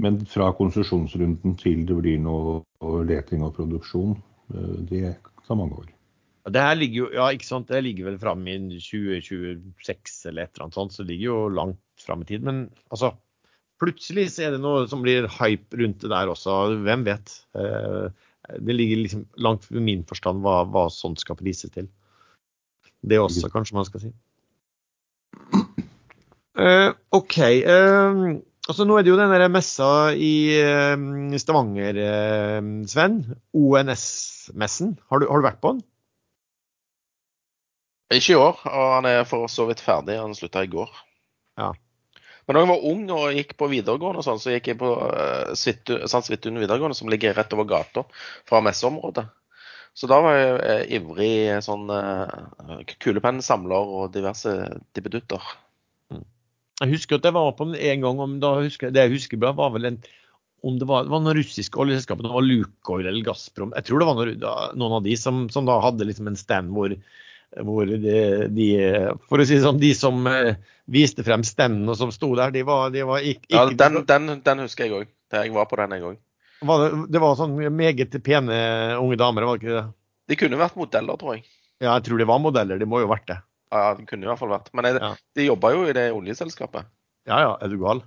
Men 0.00 0.20
fra 0.28 0.50
konsesjonsrunden 0.56 1.56
til 1.60 1.84
det 1.88 1.96
blir 1.98 2.20
noe 2.22 2.60
leting 3.08 3.44
og 3.44 3.56
produksjon, 3.58 4.14
eh, 4.54 4.76
det 4.88 5.16
tar 5.46 5.58
mange 5.60 5.82
år. 5.82 5.88
Det 6.50 6.62
her 6.64 6.78
ligger 6.78 7.02
jo, 7.02 7.08
ja, 7.12 7.26
ikke 7.36 7.46
sant, 7.46 7.68
det 7.68 7.82
ligger 7.84 8.08
vel 8.08 8.16
fram 8.18 8.46
i 8.48 8.56
2026 8.80 10.14
eller 10.30 10.46
et 10.46 10.54
eller 10.54 10.64
annet 10.66 10.78
sånt, 10.78 10.94
så 10.94 11.04
det 11.04 11.12
ligger 11.12 11.26
jo 11.28 11.42
langt 11.52 11.82
fram 12.00 12.24
i 12.24 12.28
tid. 12.30 12.46
Men 12.46 12.62
altså, 12.88 13.12
plutselig 13.82 14.30
så 14.32 14.46
er 14.46 14.56
det 14.56 14.62
noe 14.64 14.86
som 14.88 15.04
blir 15.04 15.28
hype 15.36 15.76
rundt 15.76 16.00
det 16.00 16.10
der 16.12 16.32
også. 16.32 16.56
Hvem 16.86 17.06
vet? 17.08 17.36
Eh, 17.54 18.08
Det 18.50 18.74
ligger 18.74 18.96
liksom 18.96 19.26
langt 19.36 19.68
i 19.70 19.78
min 19.78 20.00
forstand 20.08 20.40
hva, 20.42 20.64
hva 20.66 20.88
sånt 20.90 21.20
skal 21.20 21.36
prises 21.38 21.70
til. 21.70 21.86
Det 23.06 23.20
også, 23.20 23.48
kanskje 23.52 23.76
man 23.76 23.86
skal 23.86 24.00
si. 24.00 24.10
Uh, 26.58 26.90
OK. 27.14 27.36
eh, 27.38 28.40
altså 28.68 28.84
Nå 28.86 28.98
er 28.98 29.06
det 29.06 29.12
jo 29.12 29.18
den 29.18 29.52
messa 29.54 29.88
i 30.14 30.32
eh, 30.60 31.36
Stavanger, 31.40 31.96
eh, 32.04 32.60
Sven. 32.90 33.20
ONS-messen. 33.56 34.96
Har, 35.10 35.22
du- 35.22 35.28
har 35.30 35.40
du 35.40 35.46
vært 35.48 35.62
på 35.62 35.74
den? 35.76 35.84
Ikke 38.10 38.34
i 38.34 38.40
år, 38.42 38.58
og 38.66 38.88
han 38.96 39.06
er 39.06 39.24
for 39.28 39.46
så 39.46 39.68
vidt 39.68 39.80
ferdig. 39.84 40.18
Han 40.18 40.34
slutta 40.34 40.64
i 40.66 40.70
går. 40.70 40.90
Ja. 41.60 41.70
Men 42.46 42.56
da 42.56 42.62
jeg 42.64 42.70
var 42.72 42.86
ung 42.90 43.02
og 43.14 43.36
gikk 43.36 43.52
på 43.60 43.68
videregående, 43.70 44.18
og 44.18 44.26
sånn, 44.26 44.40
så 44.42 44.50
gikk 44.50 44.72
jeg 44.72 44.78
på 44.80 44.88
uh, 44.98 45.52
Sankt 45.54 46.26
Svithun 46.26 46.58
videregående, 46.58 46.96
som 46.98 47.10
ligger 47.12 47.36
rett 47.38 47.52
over 47.54 47.68
gata 47.70 48.02
fra 48.48 48.58
messeområdet. 48.66 49.28
Så 49.94 50.08
da 50.10 50.18
var 50.22 50.34
jeg 50.38 50.50
eh, 50.64 50.82
ivrig 50.98 51.30
sånn 51.66 51.86
uh, 51.90 52.82
kulepennsamler 53.02 53.94
og 54.00 54.10
diverse 54.14 54.56
dippedutter. 54.94 55.42
Jeg 56.80 56.94
husker 56.94 57.20
at 57.20 57.28
jeg 57.28 57.36
var 57.36 57.52
på 57.58 57.68
en 57.68 58.04
gang. 58.06 58.24
Om, 58.24 58.38
da 58.42 58.54
husker, 58.62 58.92
det 58.94 59.06
jeg 59.06 59.18
husker 59.18 59.40
bra, 59.40 59.52
var 59.56 59.74
vel 59.74 59.92
en 59.92 60.00
om 60.62 60.78
det 60.78 60.84
var, 60.84 61.06
det 61.06 61.12
var 61.12 61.22
noen 61.24 61.36
russiske 61.38 61.78
oljeselskaper, 61.80 62.26
det 62.26 62.34
var 62.34 62.44
Lukoil 62.44 63.06
eller 63.08 63.24
Gazprom. 63.24 63.72
Jeg 63.76 63.86
tror 63.88 64.02
det 64.02 64.08
var 64.10 64.18
noen, 64.18 64.42
noen 64.76 64.96
av 64.98 65.06
de 65.06 65.14
som, 65.16 65.46
som 65.52 65.68
da 65.68 65.78
hadde 65.80 66.04
liksom 66.08 66.28
en 66.28 66.36
stand 66.36 66.72
hvor, 66.76 66.92
hvor 67.64 67.88
de, 67.88 68.16
de 68.52 68.66
For 69.28 69.40
å 69.40 69.46
si 69.48 69.56
det 69.56 69.64
sånn, 69.64 69.80
de 69.80 69.92
som 69.96 70.26
eh, 70.28 70.58
viste 70.90 71.24
frem 71.26 71.44
standen 71.46 71.88
og 71.88 71.96
som 71.96 72.12
sto 72.14 72.32
der, 72.36 72.52
de 72.52 72.64
var, 72.68 72.90
de 72.92 73.06
var 73.08 73.24
ikke, 73.24 73.48
Ja, 73.54 73.64
den, 73.72 74.02
den, 74.08 74.34
den 74.44 74.66
husker 74.66 74.86
jeg 74.86 74.98
òg. 74.98 75.14
Jeg 75.32 75.54
var 75.54 75.70
på 75.70 75.78
den 75.80 75.96
en 75.96 76.04
gang. 76.08 76.20
var 76.66 76.84
det, 76.84 76.90
det 77.14 77.22
var 77.22 77.38
sånn 77.38 77.56
meget 77.72 78.20
pene 78.26 78.60
unge 78.98 79.16
damer, 79.20 79.48
var 79.48 79.56
det 79.56 79.64
ikke 79.64 79.78
det? 79.78 79.86
De 80.30 80.38
kunne 80.38 80.60
vært 80.60 80.76
modeller, 80.78 81.16
tror 81.18 81.38
jeg. 81.38 81.46
Ja, 81.80 81.94
jeg 81.96 82.04
tror 82.06 82.20
de 82.20 82.28
var 82.28 82.42
modeller. 82.42 82.78
De 82.78 82.86
må 82.86 83.00
jo 83.00 83.08
ha 83.08 83.14
vært 83.16 83.30
det. 83.32 83.40
Ja, 83.70 83.94
den 83.94 84.06
kunne 84.10 84.26
i 84.26 84.30
hvert 84.30 84.40
fall 84.40 84.50
vært. 84.52 84.70
Men 84.74 84.88
jeg, 84.88 85.00
Ja. 85.02 85.14
de 85.38 85.46
jobba 85.46 85.72
jo 85.76 85.86
i 85.88 85.94
det 85.96 86.08
oljeselskapet. 86.12 86.88
Ja 87.28 87.40
ja, 87.44 87.56
er 87.62 87.68
du 87.70 87.78
gal? 87.78 88.02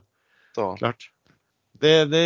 Så 0.56 0.74
Klart. 0.80 1.10
Det, 1.84 2.06
det 2.12 2.24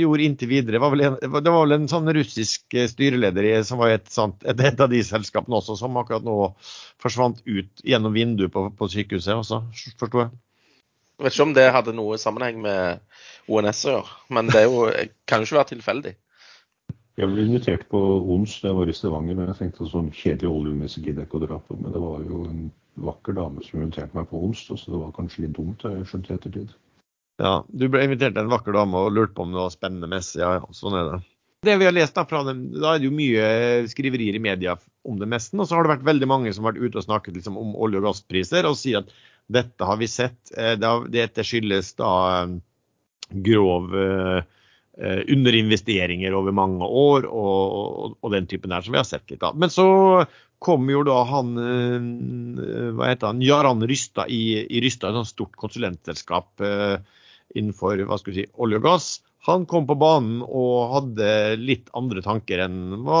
gjorde 0.00 0.24
inntil 0.24 0.48
videre. 0.48 0.78
Det 0.78 0.80
var 0.82 0.94
en, 1.04 1.16
det 1.20 1.52
var 1.52 1.60
vel 1.66 1.74
en 1.76 1.88
sånn 1.90 2.08
russisk 2.16 2.74
eh, 2.74 2.88
styreleder 2.90 3.62
som 3.66 3.78
var 3.78 3.92
et, 3.94 4.08
sant, 4.10 4.40
et, 4.42 4.58
et 4.58 4.80
av 4.80 4.88
de 4.90 5.02
selskapene 5.04 5.58
også, 5.60 5.76
som 5.78 5.98
akkurat 6.00 6.24
nå 6.26 6.54
forsvant 7.02 7.42
ut 7.44 7.84
gjennom 7.86 8.16
vinduet 8.16 8.50
på, 8.54 8.64
på 8.74 8.88
sykehuset 8.90 9.36
også, 9.36 9.60
forsto 10.00 10.24
jeg. 10.24 10.32
jeg 11.20 11.26
vet 11.26 11.36
ikke 11.36 11.46
om 11.46 11.54
det 11.58 11.66
hadde 11.76 11.94
noe 11.94 12.18
sammenheng 12.18 12.58
med 12.64 13.04
ONS 13.46 13.84
å 13.86 13.94
gjøre. 13.98 14.16
Men 14.34 14.50
det 14.50 14.64
jo, 14.64 14.86
kan 15.28 15.44
jo 15.44 15.50
ikke 15.50 15.60
være 15.60 15.72
tilfeldig. 15.74 16.14
Jeg 17.16 17.32
ble 17.32 17.44
invitert 17.46 17.86
på 17.88 18.00
ONS 18.20 18.58
da 18.60 18.68
jeg 18.68 18.76
var 18.76 18.90
i 18.92 18.94
Stavanger, 18.96 19.36
men 19.38 19.46
jeg 19.48 19.58
tenkte 19.60 19.86
sånn 19.88 20.10
kjedelig 20.12 20.50
oljemessig 20.52 21.04
gidder 21.04 21.22
jeg 21.24 21.30
ikke 21.30 21.38
å 21.38 21.46
dra 21.46 21.60
på. 21.64 21.76
Men 21.80 21.94
det 21.94 22.02
var 22.02 22.26
jo 22.28 22.42
en 22.44 22.66
vakker 23.06 23.36
dame 23.38 23.64
som 23.64 23.80
inviterte 23.80 24.18
meg 24.18 24.28
på 24.28 24.40
ONS, 24.44 24.66
så 24.68 24.90
det 24.90 25.00
var 25.00 25.14
kanskje 25.16 25.46
litt 25.46 25.54
dumt, 25.56 25.84
har 25.86 25.96
jeg 25.96 26.10
skjønt 26.10 26.28
i 26.28 26.34
ettertid. 26.36 26.74
Ja, 27.40 27.54
du 27.68 27.86
ble 27.92 28.04
invitert 28.04 28.36
til 28.36 28.44
en 28.44 28.52
vakker 28.52 28.76
dame 28.76 29.00
og 29.00 29.16
lurte 29.16 29.36
på 29.36 29.44
om 29.44 29.56
det 29.56 29.60
var 29.62 29.72
spennende 29.72 30.08
messe. 30.12 30.38
Ja, 30.40 30.54
ja, 30.58 30.68
sånn 30.76 30.96
er 30.96 31.08
det. 31.10 31.22
Det 31.66 31.74
vi 31.80 31.88
har 31.88 31.94
lest 31.96 32.14
Da 32.16 32.24
fra 32.28 32.42
dem, 32.46 32.66
da 32.76 32.92
er 32.94 33.00
det 33.00 33.08
jo 33.08 33.16
mye 33.16 33.46
skriverier 33.90 34.36
i 34.36 34.42
media 34.42 34.76
om 35.08 35.16
det 35.20 35.28
mesten. 35.28 35.60
Og 35.60 35.68
så 35.68 35.76
har 35.76 35.86
det 35.86 35.94
vært 35.96 36.06
veldig 36.08 36.28
mange 36.30 36.52
som 36.54 36.64
har 36.64 36.74
vært 36.76 36.84
ute 36.84 37.00
og 37.00 37.06
snakket 37.08 37.38
liksom, 37.38 37.56
om 37.60 37.72
olje- 37.80 38.00
og 38.00 38.10
gasspriser 38.10 38.68
og 38.68 38.76
sier 38.78 39.02
at 39.02 39.16
dette 39.52 39.88
har 39.88 39.98
vi 40.00 40.08
sett. 40.10 40.38
eh, 40.56 40.76
Dette 41.12 41.44
skyldes 41.46 41.94
da 41.98 42.12
eh, 42.42 42.54
grov 43.48 43.96
eh, 43.96 44.44
underinvesteringer 44.96 46.32
over 46.32 46.54
mange 46.56 46.86
år 46.88 47.26
og, 47.28 47.64
og, 47.76 48.14
og 48.24 48.30
den 48.32 48.46
typen 48.48 48.72
der 48.72 48.80
som 48.80 48.94
vi 48.94 49.00
har 49.02 49.08
sett 49.08 49.28
litt 49.28 49.42
av. 49.44 49.58
Men 49.60 49.68
så 49.72 49.84
kom 50.64 50.88
jo 50.90 51.02
da 51.06 51.20
han 51.28 51.52
eh, 51.60 52.90
hva 52.96 53.10
heter 53.10 53.32
han, 53.32 53.44
Jaran 53.44 53.84
Rystad 53.86 54.32
i, 54.32 54.58
i 54.64 54.82
Rystad, 54.84 55.12
et 55.12 55.20
sånt 55.20 55.32
stort 55.32 55.56
konsulentselskap 55.60 56.64
eh, 56.64 56.96
innenfor 57.56 58.00
hva 58.08 58.18
skal 58.20 58.32
vi 58.32 58.42
si, 58.42 58.46
olje 58.62 58.80
og 58.80 58.86
gass. 58.86 59.08
Han 59.46 59.66
kom 59.70 59.86
på 59.86 59.98
banen 60.00 60.40
og 60.42 60.94
hadde 60.94 61.28
litt 61.60 61.92
andre 61.94 62.22
tanker 62.24 62.64
enn 62.64 62.96
hva 63.06 63.20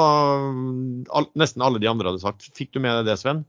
nesten 1.38 1.62
alle 1.62 1.78
de 1.82 1.90
andre 1.90 2.10
hadde 2.10 2.24
sagt. 2.24 2.48
Fikk 2.56 2.74
du 2.74 2.80
med 2.82 2.98
deg 2.98 3.12
det, 3.12 3.20
Sven? 3.20 3.44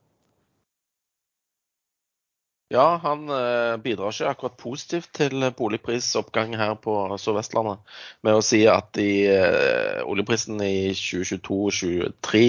Ja, 2.69 2.97
han 2.99 3.29
eh, 3.31 3.77
bidrar 3.79 4.11
ikke 4.11 4.27
akkurat 4.27 4.55
positivt 4.59 5.13
til 5.15 5.45
boligprisoppgang 5.55 6.51
her 6.59 6.73
på 6.83 6.95
Sør-Vestlandet 7.15 7.95
med 8.27 8.35
å 8.35 8.41
si 8.43 8.59
at 8.67 8.99
i, 8.99 9.23
eh, 9.31 10.01
oljeprisen 10.03 10.59
i 10.65 10.89
2022-2023 10.91 12.43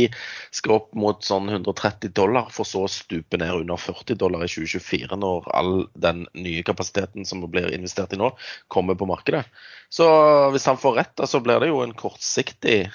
skal 0.58 0.74
opp 0.74 0.90
mot 0.98 1.22
sånn 1.22 1.46
130 1.54 2.10
dollar, 2.18 2.50
for 2.50 2.66
så 2.66 2.82
å 2.88 2.90
stupe 2.90 3.38
ned 3.38 3.60
under 3.60 3.78
40 3.78 4.18
dollar 4.18 4.42
i 4.42 4.50
2024, 4.50 5.20
når 5.22 5.46
all 5.54 5.74
den 5.94 6.26
nye 6.34 6.66
kapasiteten 6.66 7.28
som 7.28 7.46
blir 7.46 7.70
investert 7.70 8.18
i 8.18 8.18
nå, 8.18 8.34
kommer 8.66 8.98
på 8.98 9.06
markedet. 9.06 9.46
Så 9.86 10.08
hvis 10.50 10.66
han 10.66 10.82
får 10.82 10.98
rett, 10.98 11.28
så 11.30 11.38
blir 11.46 11.62
det 11.62 11.70
jo 11.70 11.84
en 11.86 11.94
kortsiktig 11.94 12.88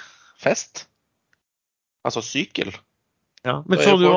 fest. 0.43 0.89
Altså 2.03 2.19
sykkel. 2.19 2.75
Ja. 3.43 3.57
Men 3.67 3.81
så 3.83 3.97
du, 3.99 4.07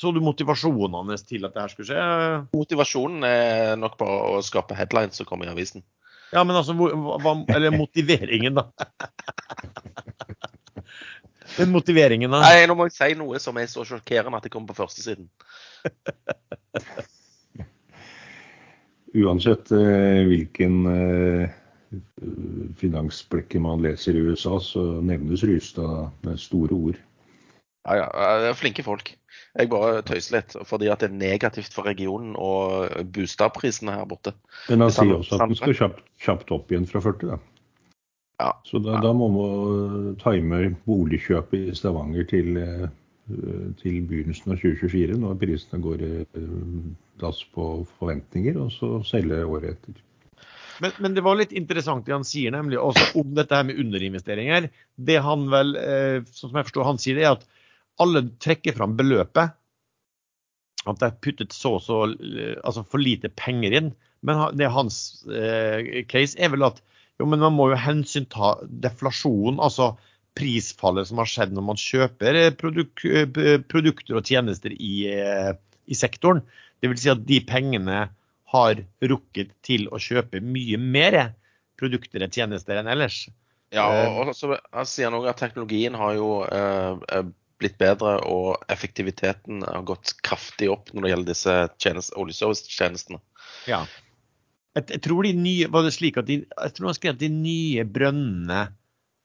så 0.00 0.10
du 0.16 0.22
motivasjonen 0.24 1.10
hans 1.10 1.26
til 1.28 1.44
at 1.44 1.52
det 1.52 1.60
her 1.60 1.72
skulle 1.72 1.88
skje? 1.90 2.04
Motivasjonen 2.56 3.26
er 3.28 3.74
nok 3.80 3.98
bare 4.00 4.30
å 4.32 4.40
skape 4.44 4.76
headlines 4.78 5.20
som 5.20 5.28
kommer 5.28 5.50
i 5.50 5.52
avisen. 5.52 5.84
Ja, 6.32 6.40
men 6.48 6.56
altså, 6.56 6.72
hva, 6.72 7.34
eller 7.52 7.76
motiveringen, 7.76 8.56
da. 8.56 8.64
Den 11.58 11.68
motiveringen, 11.74 12.32
da. 12.32 12.40
Nei, 12.40 12.64
nå 12.64 12.72
må 12.78 12.86
jeg 12.88 12.96
si 12.96 13.12
noe 13.20 13.36
som 13.42 13.58
er 13.60 13.68
så 13.68 13.84
sjokkerende 13.84 14.38
at 14.38 14.44
det 14.46 14.52
kommer 14.54 14.72
på 14.72 14.80
førstesiden. 14.80 15.26
Uansett 19.22 19.68
eh, 19.76 20.22
hvilken 20.24 20.74
eh, 20.88 21.52
finansblekke 22.80 23.60
man 23.60 23.84
leser 23.84 24.16
i 24.16 24.24
USA, 24.24 24.56
så 24.64 24.80
nevnes 25.04 25.44
Rystad 25.44 26.08
med 26.24 26.40
store 26.40 26.72
ord. 26.78 26.96
Ja, 27.82 27.96
ja, 27.98 28.32
det 28.42 28.50
er 28.52 28.58
flinke 28.58 28.84
folk. 28.86 29.14
Jeg 29.58 29.68
bare 29.68 30.02
tøyser 30.06 30.38
litt 30.38 30.54
fordi 30.68 30.88
at 30.92 31.02
det 31.02 31.10
er 31.10 31.16
negativt 31.16 31.74
for 31.74 31.88
regionen 31.88 32.36
og 32.40 32.86
boligprisene 33.12 33.96
her 33.98 34.06
borte. 34.08 34.36
Men 34.70 34.86
han 34.86 34.94
sier 34.94 35.16
også 35.18 35.36
at 35.36 35.50
den 35.50 35.58
skal 35.58 35.74
kjapt, 35.76 36.04
kjapt 36.22 36.54
opp 36.54 36.72
igjen 36.72 36.86
fra 36.88 37.02
40. 37.04 37.34
da. 37.34 37.40
Ja. 38.42 38.52
Så 38.66 38.80
da, 38.82 38.96
da 39.02 39.12
må 39.14 39.28
man 39.30 40.14
time 40.22 40.62
boligkjøpet 40.86 41.68
i 41.72 41.74
Stavanger 41.78 42.26
til, 42.30 42.56
eh, 42.58 42.86
til 43.82 44.00
begynnelsen 44.08 44.54
av 44.54 44.62
2024, 44.62 45.18
når 45.20 45.36
prisene 45.42 45.82
går 45.82 46.06
eh, 46.08 46.48
dass 47.22 47.42
på 47.54 47.68
forventninger, 47.98 48.58
og 48.58 48.72
så 48.74 48.96
selge 49.06 49.44
året 49.44 49.76
etter. 49.76 50.00
Men, 50.82 50.94
men 51.04 51.14
det 51.14 51.22
var 51.22 51.36
litt 51.38 51.52
interessant 51.54 52.06
det 52.08 52.14
han 52.14 52.26
sier, 52.26 52.54
nemlig 52.54 52.80
også 52.80 53.12
om 53.20 53.34
dette 53.36 53.54
her 53.54 53.66
med 53.68 53.78
underinvesteringer. 53.78 54.70
Det 54.96 55.18
han 55.22 55.44
vel, 55.52 55.76
eh, 55.78 56.22
sånn 56.32 56.50
som 56.50 56.58
jeg 56.58 56.70
forstår 56.70 56.88
han 56.88 57.02
sier, 57.02 57.20
det 57.20 57.26
er 57.28 57.36
at 57.36 57.46
alle 58.00 58.24
trekker 58.42 58.76
fram 58.76 58.96
beløpet. 58.98 59.56
At 60.88 60.98
det 60.98 61.08
er 61.08 61.20
puttet 61.22 61.54
så 61.54 61.76
og 61.76 61.84
så 61.84 61.98
eh, 62.12 62.56
altså 62.62 62.84
for 62.88 63.02
lite 63.02 63.30
penger 63.38 63.76
inn. 63.78 63.92
Men 64.22 64.40
det 64.52 64.62
det 64.62 64.72
hans 64.74 64.96
eh, 65.30 66.02
case 66.10 66.38
er 66.38 66.52
vel 66.54 66.66
at 66.66 66.80
jo, 67.20 67.26
men 67.28 67.42
man 67.42 67.54
må 67.54 67.68
jo 67.70 67.78
hensynta 67.78 68.54
deflasjon, 68.82 69.60
altså 69.62 69.92
prisfallet 70.38 71.06
som 71.06 71.20
har 71.20 71.28
skjedd 71.28 71.52
når 71.54 71.66
man 71.68 71.78
kjøper 71.78 72.38
eh, 72.40 72.54
produk 72.56 73.04
eh, 73.04 73.28
produkter 73.68 74.18
og 74.18 74.26
tjenester 74.26 74.74
i, 74.74 74.94
i 75.12 75.98
sektoren. 75.98 76.42
Det 76.80 76.90
vil 76.90 76.98
si 76.98 77.12
at 77.12 77.22
de 77.28 77.38
pengene 77.46 78.08
har 78.52 78.82
rukket 79.08 79.52
til 79.64 79.86
å 79.92 80.00
kjøpe 80.02 80.42
mye 80.44 80.80
mer 80.80 81.18
produkter 81.80 82.24
og 82.24 82.34
tjenester 82.34 82.80
enn 82.80 82.90
ellers. 82.90 83.24
Ja, 83.72 83.86
og, 83.88 84.28
og 84.28 84.36
så 84.36 84.56
sier 84.88 85.08
han 85.08 85.16
òg 85.16 85.30
at 85.30 85.40
teknologien 85.40 85.96
har 85.96 86.16
jo 86.18 86.42
eh, 86.44 87.22
blitt 87.62 87.78
bedre, 87.80 88.18
og 88.28 88.60
effektiviteten 88.72 89.62
har 89.64 89.86
gått 89.88 90.12
kraftig 90.26 90.68
opp 90.74 90.90
når 90.92 91.06
det 91.06 91.12
gjelder 91.14 91.30
disse 91.32 91.56
tjenest, 91.82 92.12
oljeservice-tjenestene. 92.18 93.22
Ja. 93.70 93.84
Jeg, 94.76 95.00
tror 95.04 95.26
de 95.26 95.32
nye, 95.36 95.68
var 95.72 95.84
det 95.86 95.94
slik 95.96 96.18
at 96.20 96.28
de, 96.30 96.42
jeg 96.48 96.76
tror 96.76 96.90
han 96.90 96.96
skrev 96.98 97.16
at 97.16 97.20
de 97.22 97.28
nye 97.32 97.82
brønnene 97.84 98.62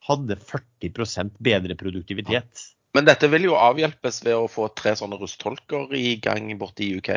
hadde 0.07 0.37
40% 0.39 1.37
bedre 1.43 1.75
produktivitet. 1.79 2.65
Men 2.95 3.07
dette 3.07 3.27
vil 3.31 3.49
jo 3.49 3.57
avhjelpes 3.59 4.21
ved 4.25 4.35
å 4.39 4.47
få 4.51 4.69
tre 4.77 4.93
sånne 4.97 5.19
rustholker 5.19 5.91
i 5.97 6.15
gang 6.23 6.47
borte 6.59 6.85
i 6.85 6.93
UK. 6.99 7.09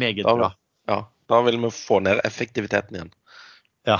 Meget 0.00 0.26
Da, 0.26 0.34
bra. 0.36 0.50
ja, 0.90 0.98
da 1.32 1.40
vil 1.46 1.56
vi 1.62 1.70
få 1.72 2.00
ned 2.04 2.20
effektiviteten 2.28 2.98
igjen. 2.98 3.12
Ja. 3.88 3.96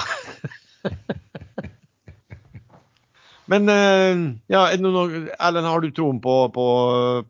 Men 3.52 3.70
eh, 3.70 4.12
ja, 4.50 4.66
er 4.66 4.78
Erlend, 4.80 5.68
har 5.70 5.82
du 5.82 5.90
troen 5.94 6.20
på, 6.22 6.36
på, 6.54 6.66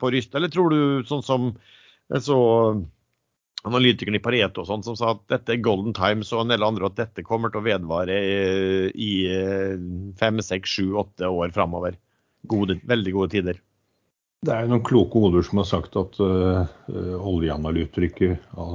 på 0.00 0.12
Ryst, 0.14 0.34
eller 0.34 0.52
tror 0.52 0.72
du 0.72 1.08
sånn 1.08 1.24
som 1.26 1.50
så 2.22 2.38
analytikeren 3.66 4.18
i 4.18 4.22
Pareto 4.22 4.62
og 4.62 4.68
sånn, 4.68 4.84
som 4.86 4.96
sa 4.98 5.12
at 5.16 5.22
dette 5.32 5.56
er 5.56 5.64
golden 5.64 5.94
times 5.96 6.30
og 6.34 6.44
en 6.44 6.52
del 6.54 6.64
andre, 6.66 6.88
at 6.88 6.98
dette 7.00 7.24
kommer 7.26 7.50
til 7.50 7.62
å 7.62 7.66
vedvare 7.66 8.16
i, 8.16 8.34
i 8.94 9.12
eh, 9.32 9.76
fem, 10.18 10.42
seks, 10.44 10.76
sju, 10.78 10.92
åtte 11.02 11.28
år 11.28 11.54
framover. 11.56 11.98
Gode, 12.46 12.78
veldig 12.86 13.14
gode 13.16 13.32
tider. 13.34 13.62
Det 14.46 14.54
er 14.54 14.68
noen 14.70 14.84
kloke 14.86 15.18
hoder 15.18 15.42
som 15.42 15.58
har 15.58 15.66
sagt 15.66 15.96
at 15.98 16.18
uh, 16.22 16.66
oljeanalytikere 17.16 18.36
ja, 18.36 18.66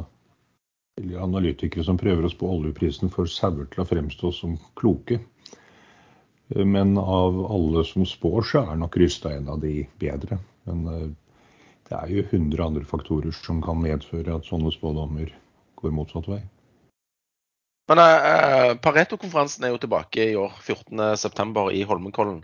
eller 0.99 1.21
analytikere 1.23 1.86
som 1.88 1.99
prøver 2.01 2.25
å 2.27 2.32
spå 2.34 2.49
oljeprisen, 2.58 3.12
får 3.13 3.30
sauer 3.32 3.69
til 3.71 3.84
å 3.84 3.88
fremstå 3.88 4.34
som 4.36 4.58
kloke. 4.80 5.21
Eh, 6.55 6.65
Men 6.65 6.97
av 6.97 7.51
alle 7.51 7.85
som 7.85 8.05
spår, 8.05 8.41
så 8.47 8.63
er 8.65 8.79
nok 8.79 8.97
Rystad 8.97 9.37
en 9.37 9.51
av 9.55 9.59
de 9.63 9.85
bedre. 9.99 10.39
Men 10.69 10.87
uh, 10.87 11.09
det 11.89 11.97
er 11.97 12.15
jo 12.15 12.23
100 12.23 12.65
andre 12.65 12.87
faktorer 12.87 13.35
som 13.35 13.61
kan 13.63 13.81
medføre 13.81 14.35
at 14.35 14.47
sånne 14.47 14.71
spådommer 14.73 15.31
går 15.81 15.95
motsatt 15.95 16.29
vei. 16.29 16.41
Men 17.91 17.99
eh, 17.99 18.73
Pareto-konferansen 18.79 19.65
er 19.65 19.73
jo 19.73 19.79
tilbake 19.81 20.29
i 20.31 20.35
år, 20.39 20.53
14.9. 20.63 21.65
i 21.75 21.81
Holmenkollen. 21.83 22.43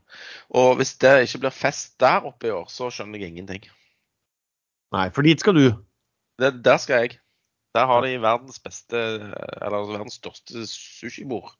Og 0.59 0.73
hvis 0.79 0.97
det 0.99 1.13
ikke 1.23 1.45
blir 1.45 1.55
fest 1.55 1.95
der 2.03 2.25
oppe 2.27 2.49
i 2.49 2.51
år, 2.51 2.65
så 2.73 2.89
skjønner 2.91 3.21
jeg 3.21 3.31
ingenting. 3.31 3.69
Nei, 4.95 5.05
for 5.15 5.23
dit 5.23 5.39
skal 5.39 5.55
du. 5.55 5.65
Det, 6.41 6.51
der 6.65 6.81
skal 6.83 7.05
jeg. 7.05 7.19
Der 7.77 7.87
har 7.87 8.03
de 8.03 8.17
verdens 8.19 8.59
beste, 8.59 8.97
eller 9.61 9.87
verdens 9.93 10.17
største 10.19 10.65
sushibord. 10.67 11.53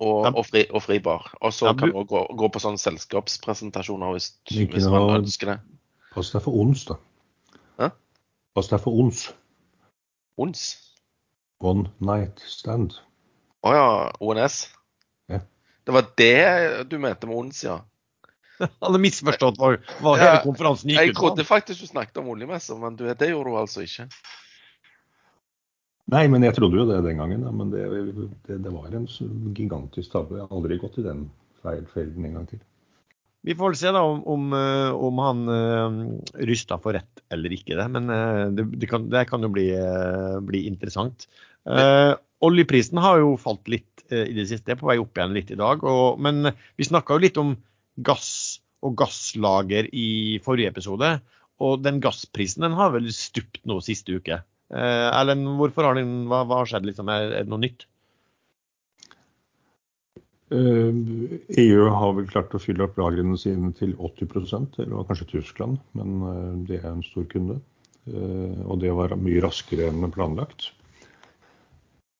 Og, 0.00 0.30
og, 0.32 0.46
fri, 0.48 0.64
og 0.72 0.80
fribar. 0.82 1.26
Og 1.44 1.52
så 1.52 1.74
kan 1.76 1.90
du- 1.92 2.04
gå, 2.08 2.22
gå 2.36 2.48
på 2.48 2.60
sånne 2.62 2.80
selskapspresentasjoner 2.80 4.14
hvis, 4.16 4.30
hvis 4.48 4.86
man 4.88 5.20
ønsker 5.20 5.52
det. 5.52 5.58
Pass 6.14 6.30
deg 6.32 6.42
for 6.42 6.56
ons, 6.62 6.84
da. 6.88 6.96
Hæ? 7.78 7.90
Pass 8.56 8.70
deg 8.72 8.80
for 8.80 8.96
ons. 9.02 9.26
ONS. 10.40 10.62
One 11.60 11.90
night 12.00 12.40
stand. 12.48 12.96
Å 13.62 13.74
ja, 13.76 13.88
ONS. 14.24 14.62
Ja. 15.28 15.42
Det 15.84 15.92
var 15.94 16.08
det 16.16 16.88
du 16.88 16.96
mente 16.98 17.28
med 17.28 17.36
ONS, 17.36 17.62
ja. 17.68 17.80
Han 18.60 18.72
hadde 18.88 19.00
misforstått 19.04 19.60
hva, 19.60 19.74
hva 20.00 20.16
hele 20.20 20.40
konferansen 20.44 20.90
gikk 20.90 20.98
ut 21.00 21.06
Jeg 21.10 21.16
trodde 21.16 21.44
faktisk 21.48 21.84
du 21.84 21.90
snakket 21.92 22.22
om 22.22 22.32
oljemesser, 22.32 22.76
men 22.80 22.96
du, 22.96 23.04
det 23.08 23.28
gjorde 23.30 23.52
du 23.52 23.60
altså 23.60 23.84
ikke. 23.84 24.08
Nei, 26.10 26.24
men 26.32 26.42
jeg 26.42 26.56
trodde 26.56 26.80
jo 26.80 26.88
det 26.88 27.02
den 27.06 27.20
gangen. 27.20 27.44
Men 27.56 27.70
det, 27.72 27.84
det, 28.48 28.58
det 28.64 28.72
var 28.74 28.90
en 28.96 29.06
gigantisk 29.56 30.12
tabbe. 30.12 30.40
Jeg 30.40 30.48
har 30.48 30.58
aldri 30.58 30.80
gått 30.82 30.98
i 30.98 31.06
den 31.06 31.28
feilfelden 31.62 32.26
en 32.26 32.40
gang 32.40 32.48
til. 32.50 32.62
Vi 33.46 33.54
får 33.56 33.76
se 33.80 33.92
da 33.94 34.02
om, 34.04 34.18
om, 34.28 34.50
eh, 34.52 34.90
om 34.92 35.20
han 35.24 35.38
uh, 35.48 36.00
Rysta 36.44 36.76
for 36.82 36.92
rett 36.98 37.22
eller 37.32 37.54
ikke. 37.56 37.78
Det. 37.78 37.86
Men 37.94 38.10
uh, 38.12 38.50
det, 38.52 38.88
kan, 38.90 39.06
det 39.12 39.22
kan 39.30 39.46
jo 39.46 39.52
bli, 39.54 39.70
uh, 39.72 40.42
bli 40.44 40.66
interessant. 40.68 41.28
Eh, 41.68 42.14
oljeprisen 42.40 43.00
har 43.02 43.20
jo 43.20 43.34
falt 43.40 43.68
litt 43.68 44.04
eh, 44.08 44.30
i 44.30 44.36
det 44.36 44.46
siste, 44.48 44.76
på 44.78 44.88
vei 44.88 44.98
opp 45.00 45.18
igjen 45.18 45.34
litt 45.36 45.52
i 45.52 45.58
dag. 45.60 45.84
Og, 45.84 46.20
men 46.22 46.52
vi 46.78 46.88
snakka 46.88 47.16
jo 47.16 47.24
litt 47.24 47.40
om 47.40 47.54
gass 48.00 48.60
og 48.86 48.96
gasslager 49.00 49.90
i 49.92 50.40
forrige 50.44 50.72
episode. 50.72 51.18
Og 51.60 51.82
den 51.84 52.00
gassprisen 52.00 52.64
den 52.64 52.78
har 52.78 52.94
vel 52.94 53.10
stupt 53.12 53.60
nå 53.68 53.80
siste 53.84 54.16
uke. 54.16 54.40
Eh, 54.70 55.08
Erlend, 55.10 55.48
hvorfor 55.58 55.88
har 55.88 55.98
den, 55.98 56.28
hva, 56.30 56.44
hva 56.46 56.60
har 56.60 56.70
skjedd? 56.70 56.86
Liksom? 56.86 57.10
Er, 57.10 57.32
det 57.34 57.50
noe 57.50 57.62
nytt? 57.64 57.86
Eh, 60.54 61.00
EU 61.64 61.88
har 61.94 62.14
vel 62.18 62.28
klart 62.30 62.54
å 62.54 62.62
fylle 62.62 62.86
opp 62.86 62.98
lagrene 63.00 63.38
sine 63.38 63.72
til 63.78 63.96
80% 63.98 64.78
eller 64.82 65.00
var 65.00 65.08
kanskje 65.10 65.30
Tyskland, 65.34 65.80
men 65.98 66.26
eh, 66.30 66.52
det 66.70 66.82
er 66.82 66.92
en 66.92 67.06
stor 67.06 67.26
kunde. 67.30 67.60
Og 68.10 68.78
det 68.80 68.90
var 68.96 69.12
mye 69.20 69.42
raskere 69.44 69.90
enn 69.90 70.06
planlagt. 70.10 70.70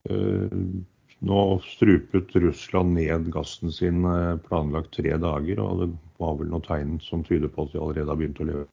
Nå 0.04 1.38
strupet 1.64 2.34
Russland 2.44 2.92
ned 2.94 3.30
gassen 3.32 3.72
sin 3.74 4.04
planlagt 4.44 4.92
tre 4.98 5.16
dager, 5.18 5.62
og 5.64 5.80
det 5.80 5.88
var 6.20 6.36
vel 6.38 6.52
noe 6.52 6.62
tegn 6.68 6.98
som 7.02 7.24
tyder 7.26 7.50
på 7.50 7.64
at 7.64 7.72
de 7.72 7.80
allerede 7.80 8.12
har 8.12 8.20
begynt 8.20 8.42
å 8.44 8.46
leve. 8.50 8.66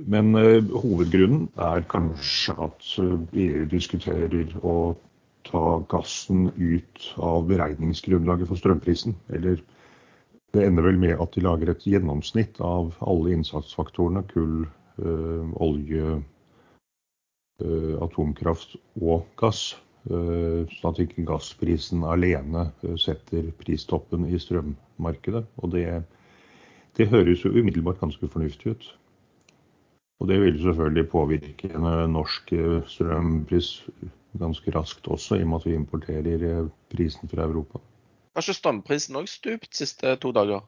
Men 0.00 0.34
eh, 0.34 0.64
hovedgrunnen 0.72 1.50
er 1.60 1.82
kanskje 1.92 2.54
at 2.64 2.86
eh, 3.02 3.16
EU 3.44 3.64
diskuterer 3.68 4.54
å 4.64 4.94
ta 5.44 5.64
gassen 5.92 6.46
ut 6.56 7.08
av 7.20 7.44
beregningsgrunnlaget 7.50 8.48
for 8.48 8.56
strømprisen. 8.56 9.18
Eller 9.36 9.60
det 10.56 10.64
ender 10.64 10.86
vel 10.88 11.00
med 11.02 11.20
at 11.20 11.36
de 11.36 11.44
lager 11.44 11.74
et 11.74 11.84
gjennomsnitt 11.84 12.60
av 12.64 12.94
alle 13.04 13.34
innsatsfaktorene. 13.36 14.24
Kull, 14.32 14.64
øh, 15.02 15.52
olje, 15.60 16.16
øh, 17.60 17.94
atomkraft 18.00 18.78
og 18.96 19.28
gass. 19.36 19.74
øh, 20.08 20.64
Sånn 20.72 20.90
at 20.94 21.02
ikke 21.04 21.26
gassprisen 21.28 22.08
alene 22.08 22.70
setter 22.96 23.52
pristoppen 23.60 24.24
i 24.24 24.40
strømmarkedet. 24.40 25.44
Og 25.60 25.76
det, 25.76 25.86
det 26.96 27.12
høres 27.12 27.44
jo 27.44 27.52
umiddelbart 27.52 28.00
ganske 28.00 28.28
fornuftig 28.28 28.72
ut. 28.72 28.92
Og 30.22 30.28
det 30.30 30.38
vil 30.38 30.60
selvfølgelig 30.62 31.08
påvirke 31.10 31.70
en 31.74 31.86
øh, 31.86 32.08
norsk 32.10 32.52
øh, 32.54 32.82
strømpris 32.86 33.70
ganske 34.38 34.70
raskt 34.78 35.08
også, 35.08 35.34
i 35.34 35.42
og 35.42 35.48
med 35.48 35.56
at 35.56 35.66
vi 35.66 35.74
importerer 35.74 36.60
eh, 36.60 36.68
prisen 36.90 37.28
fra 37.28 37.42
Europa. 37.42 37.78
Har 38.34 38.44
ikke 38.46 38.54
strømprisen 38.54 39.18
òg 39.18 39.26
stupt 39.26 39.74
siste 39.76 40.14
to 40.22 40.30
dager? 40.32 40.62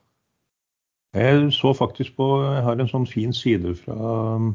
Jeg 1.15 1.53
så 1.53 1.73
faktisk 1.73 2.17
på 2.17 2.43
Jeg 2.43 2.63
har 2.63 2.75
en 2.75 2.91
sånn 2.91 3.07
fin 3.07 3.33
side 3.33 3.71
fra 3.79 3.95
um, 4.35 4.51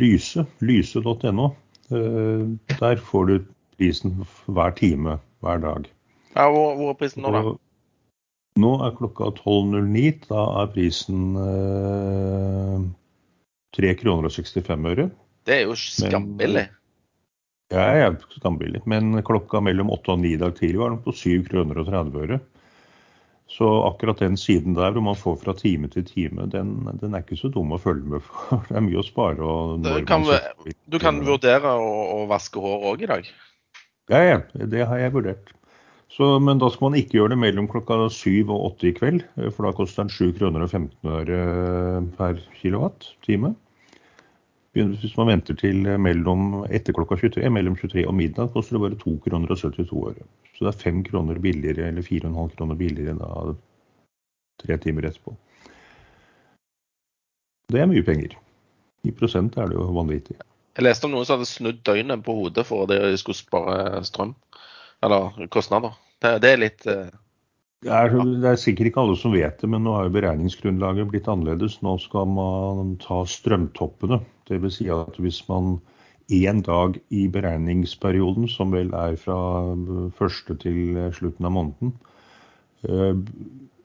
Lyse, 0.00 0.46
lyse.no. 0.60 1.50
Eh, 1.92 2.48
Der 2.80 2.96
får 2.96 3.24
du 3.24 3.38
prisen 3.76 4.24
hver 4.46 4.70
time 4.80 5.18
hver 5.44 5.60
dag. 5.60 5.84
Ja, 6.36 6.48
hvor, 6.50 6.74
hvor 6.74 6.90
er 6.90 6.98
prisen 6.98 7.22
nå, 7.22 7.30
da? 7.30 7.54
Nå 8.56 8.72
er 8.80 8.96
klokka 8.96 9.30
12.09. 9.44 10.24
Da 10.32 10.42
er 10.62 10.72
prisen 10.72 11.36
eh, 11.36 12.80
3 13.74 13.94
kroner 14.00 14.30
og 14.30 14.34
65 14.34 14.88
øre. 14.94 15.08
Det 15.44 15.54
er 15.60 15.64
jo 15.66 15.74
skambillig. 15.78 16.66
Ja, 17.74 17.84
jeg 17.96 18.02
er 18.06 18.18
skambillig. 18.38 18.82
Men 18.90 19.16
klokka 19.26 19.60
mellom 19.64 19.90
8 19.92 20.14
og 20.14 20.20
9 20.22 20.34
i 20.36 20.40
dag 20.40 20.54
tidlig 20.58 20.78
var 20.82 20.92
den 20.94 21.00
på 21.04 21.14
7 21.16 21.46
kroner 21.48 21.80
og 21.82 21.88
30 21.90 22.20
øre. 22.26 22.38
Så 23.54 23.66
akkurat 23.84 24.22
den 24.24 24.38
siden 24.40 24.72
der 24.74 24.94
hvor 24.94 25.04
man 25.04 25.18
får 25.20 25.36
fra 25.42 25.52
time 25.58 25.88
til 25.92 26.04
time, 26.08 26.46
den, 26.50 26.70
den 27.00 27.12
er 27.14 27.20
ikke 27.22 27.36
så 27.36 27.50
dum 27.52 27.74
å 27.76 27.80
følge 27.82 28.08
med 28.14 28.22
for. 28.26 28.62
Det 28.70 28.78
er 28.78 28.86
mye 28.86 29.02
å 29.02 29.04
spare. 29.06 29.42
Og 29.44 29.82
når 29.84 30.06
kan 30.08 30.24
vi- 30.24 30.74
Du 30.88 30.98
kan 31.02 31.20
vurdere 31.26 31.74
å, 31.76 31.90
å 32.22 32.28
vaske 32.30 32.62
hår 32.62 32.86
òg 32.92 33.02
i 33.04 33.10
dag. 33.10 33.28
Ja, 34.12 34.22
ja, 34.22 34.38
det 34.68 34.86
har 34.88 34.98
jeg 35.00 35.12
vurdert. 35.14 35.52
Så, 36.14 36.38
men 36.38 36.60
da 36.62 36.68
skal 36.70 36.90
man 36.90 36.98
ikke 37.00 37.16
gjøre 37.18 37.32
det 37.34 37.40
mellom 37.42 37.66
klokka 37.68 37.96
7 38.12 38.44
og 38.52 38.76
8 38.78 38.86
i 38.86 38.92
kveld, 38.96 39.22
eh, 39.40 39.50
for 39.50 39.66
da 39.66 39.72
koster 39.76 40.04
den 40.04 40.12
7 40.14 40.32
kroner 40.38 40.62
og 40.62 40.70
15 40.70 41.10
øre 41.10 41.38
per 42.16 42.38
kilowatt 42.60 43.08
time. 43.26 43.54
Hvis 44.74 45.14
man 45.14 45.28
venter 45.30 45.54
til 45.54 45.86
mellom 46.02 46.64
etter 46.66 46.96
klokka 46.96 47.16
23, 47.20 47.46
mellom 47.54 47.76
23 47.78 48.08
og 48.10 48.16
midnatt, 48.18 48.50
koster 48.54 48.74
det 48.74 48.82
bare 48.82 48.98
2 48.98 49.12
kroner 49.22 49.52
og 49.54 49.60
72 49.60 49.92
øre. 50.10 50.26
Så 50.56 50.66
det 50.66 50.72
er 50.72 50.80
5 50.80 51.04
kroner 51.06 51.38
billigere, 51.42 51.88
eller 51.92 52.02
4,5 52.02 52.56
kroner 52.56 52.78
billigere 52.78 53.14
da 53.20 53.54
tre 54.64 54.78
timer 54.82 55.06
etterpå. 55.06 55.36
Det 57.70 57.80
er 57.80 57.88
mye 57.90 58.04
penger. 58.06 58.34
I 59.04 59.12
prosent 59.14 59.56
er 59.58 59.70
det 59.70 59.78
jo 59.78 59.86
vanvittig. 59.94 60.36
Jeg 60.74 60.86
leste 60.88 61.06
om 61.06 61.14
noen 61.14 61.26
som 61.26 61.38
hadde 61.38 61.50
snudd 61.50 61.82
døgnet 61.86 62.24
på 62.26 62.34
hodet 62.34 62.66
for 62.66 62.84
at 62.84 62.94
de 62.94 63.18
skulle 63.20 63.38
spare 63.38 64.02
strøm. 64.06 64.34
Eller 65.04 65.46
kostnader. 65.54 65.94
Det, 66.22 66.38
det 66.42 66.50
er 66.50 66.62
litt 66.62 66.86
eh, 66.90 67.12
Det 67.84 67.92
er, 67.92 68.14
det 68.40 68.48
er 68.48 68.60
sikkert 68.60 68.88
ikke 68.88 69.02
alle 69.02 69.16
som 69.20 69.34
vet 69.34 69.58
det, 69.60 69.68
men 69.68 69.84
nå 69.84 69.92
har 69.92 70.06
jo 70.06 70.14
beregningsgrunnlaget 70.14 71.10
blitt 71.10 71.26
annerledes. 71.28 71.76
Nå 71.84 71.98
skal 72.00 72.30
man 72.32 72.94
ta 73.02 73.18
strømtoppene. 73.28 74.22
Dvs. 74.48 74.78
Si 74.78 74.88
at 74.92 75.18
hvis 75.20 75.42
man 75.50 75.76
én 76.32 76.62
dag 76.64 76.96
i 77.12 77.26
beregningsperioden, 77.28 78.48
som 78.48 78.72
vel 78.72 78.94
er 78.96 79.18
fra 79.20 79.36
første 80.16 80.56
til 80.64 80.96
slutten 81.12 81.44
av 81.44 81.52
måneden, 81.58 81.92
eh, 82.88 83.12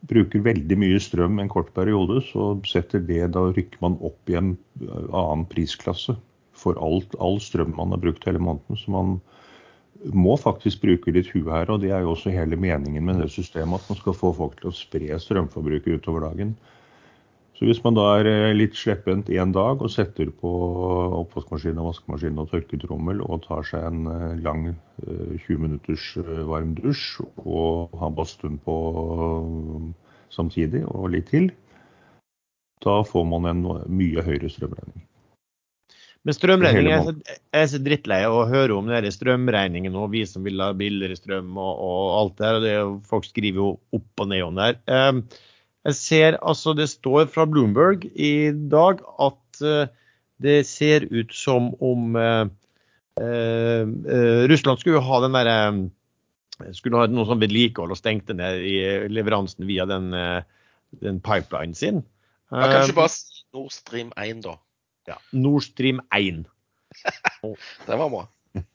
bruker 0.09 0.47
veldig 0.47 0.77
mye 0.79 0.99
strøm 1.03 1.41
en 1.43 1.51
kort 1.51 1.73
periode, 1.75 2.21
så 2.31 2.53
setter 2.67 3.03
det, 3.03 3.33
da 3.35 3.49
rykker 3.51 3.83
man 3.83 3.99
opp 3.99 4.31
i 4.31 4.39
en 4.39 4.53
annen 4.79 5.43
prisklasse 5.51 6.15
for 6.55 6.79
alt, 6.79 7.11
all 7.19 7.39
strøm 7.43 7.75
man 7.75 7.91
har 7.91 8.01
brukt 8.03 8.25
hele 8.27 8.39
måneden. 8.39 8.79
Så 8.79 8.95
man 8.95 9.19
må 10.15 10.35
faktisk 10.39 10.81
bruke 10.83 11.11
litt 11.11 11.29
huet 11.33 11.51
her, 11.51 11.71
og 11.73 11.81
det 11.83 11.91
er 11.91 12.03
jo 12.05 12.13
også 12.13 12.31
hele 12.33 12.59
meningen 12.59 13.05
med 13.05 13.21
det 13.23 13.29
systemet. 13.33 13.81
At 13.81 13.91
man 13.91 13.99
skal 13.99 14.15
få 14.17 14.33
folk 14.37 14.59
til 14.59 14.71
å 14.71 14.75
spre 14.75 15.17
strømforbruket 15.19 15.99
utover 15.99 16.27
dagen. 16.29 16.55
Så 17.59 17.67
hvis 17.67 17.81
man 17.83 17.97
da 17.97 18.05
er 18.15 18.27
eh, 18.29 18.53
litt 18.55 18.77
slepphendt 18.79 19.27
en 19.35 19.51
dag 19.51 19.81
og 19.83 19.91
setter 19.91 20.29
på 20.31 20.49
oppvaskmaskin 21.19 21.81
og 21.81 21.89
vaskemaskin 21.89 22.39
og 22.39 22.53
tørketrommel 22.53 23.19
og 23.25 23.41
tar 23.49 23.67
seg 23.67 23.83
en 23.83 24.07
eh, 24.07 24.37
lang 24.45 24.69
20 25.03 25.41
eh, 25.43 25.59
minutters 25.59 26.05
varm 26.47 26.71
dusj 26.77 27.19
og 27.43 27.97
har 27.99 28.15
badstuen 28.15 28.55
på 28.63 28.77
samtidig 30.31 30.85
og 30.87 31.11
litt 31.17 31.27
til, 31.33 31.51
da 32.79 33.01
får 33.03 33.27
man 33.27 33.51
en 33.51 33.65
mye 33.91 34.23
høyere 34.23 34.47
strømregning. 34.55 35.08
Men 36.29 36.35
strømregning 36.37 36.87
er 36.93 37.07
jeg 37.57 37.69
så 37.71 37.79
drittlei 37.81 38.19
av 38.27 38.35
å 38.37 38.43
høre 38.45 38.75
om 38.77 38.85
denne 38.85 39.09
strømregningen 39.09 39.95
og 39.97 40.11
vi 40.13 40.19
som 40.29 40.43
vil 40.45 40.61
ha 40.61 40.67
billigere 40.77 41.17
strøm 41.17 41.55
og, 41.57 41.79
og 41.81 42.03
alt 42.19 42.35
det 42.37 42.51
der. 42.67 42.91
Folk 43.09 43.25
skriver 43.25 43.57
jo 43.57 43.69
opp 43.97 44.21
og 44.21 44.29
ned 44.29 44.43
om 44.45 44.59
det 44.59 44.67
her. 44.67 45.23
Jeg 45.89 45.97
ser 45.97 46.37
altså 46.45 46.75
det 46.77 46.85
står 46.91 47.31
fra 47.33 47.47
Bloomberg 47.49 48.05
i 48.13 48.51
dag 48.69 49.01
at 49.25 49.63
uh, 49.65 49.89
det 50.37 50.59
ser 50.69 51.07
ut 51.09 51.33
som 51.33 51.71
om 51.81 52.13
uh, 52.13 52.45
uh, 53.17 53.83
Russland 54.53 54.85
skulle 54.85 55.01
ha 55.01 55.21
den 55.25 55.39
derre 55.39 55.57
skulle 56.77 57.01
ha 57.01 57.09
noe 57.09 57.25
sånn 57.25 57.41
vedlikehold 57.41 57.97
og 57.97 58.03
stengte 58.03 58.37
ned 58.37 58.61
i 58.69 58.77
leveransen 59.09 59.65
via 59.65 59.89
den, 59.89 60.11
den 61.01 61.21
pipelinen 61.25 61.73
sin. 61.73 62.03
Ja, 62.51 62.67
kan 62.67 62.83
ikke 62.83 63.01
bare 63.01 63.13
si 63.17 63.45
Nord 63.55 63.71
Stream 63.73 64.11
1, 64.19 64.43
da. 64.43 64.59
Ja, 65.09 65.17
Nord 65.35 65.65
Stream 65.65 66.01
1. 66.15 66.43
det 67.87 67.97
var 68.01 68.11
bra. 68.11 68.25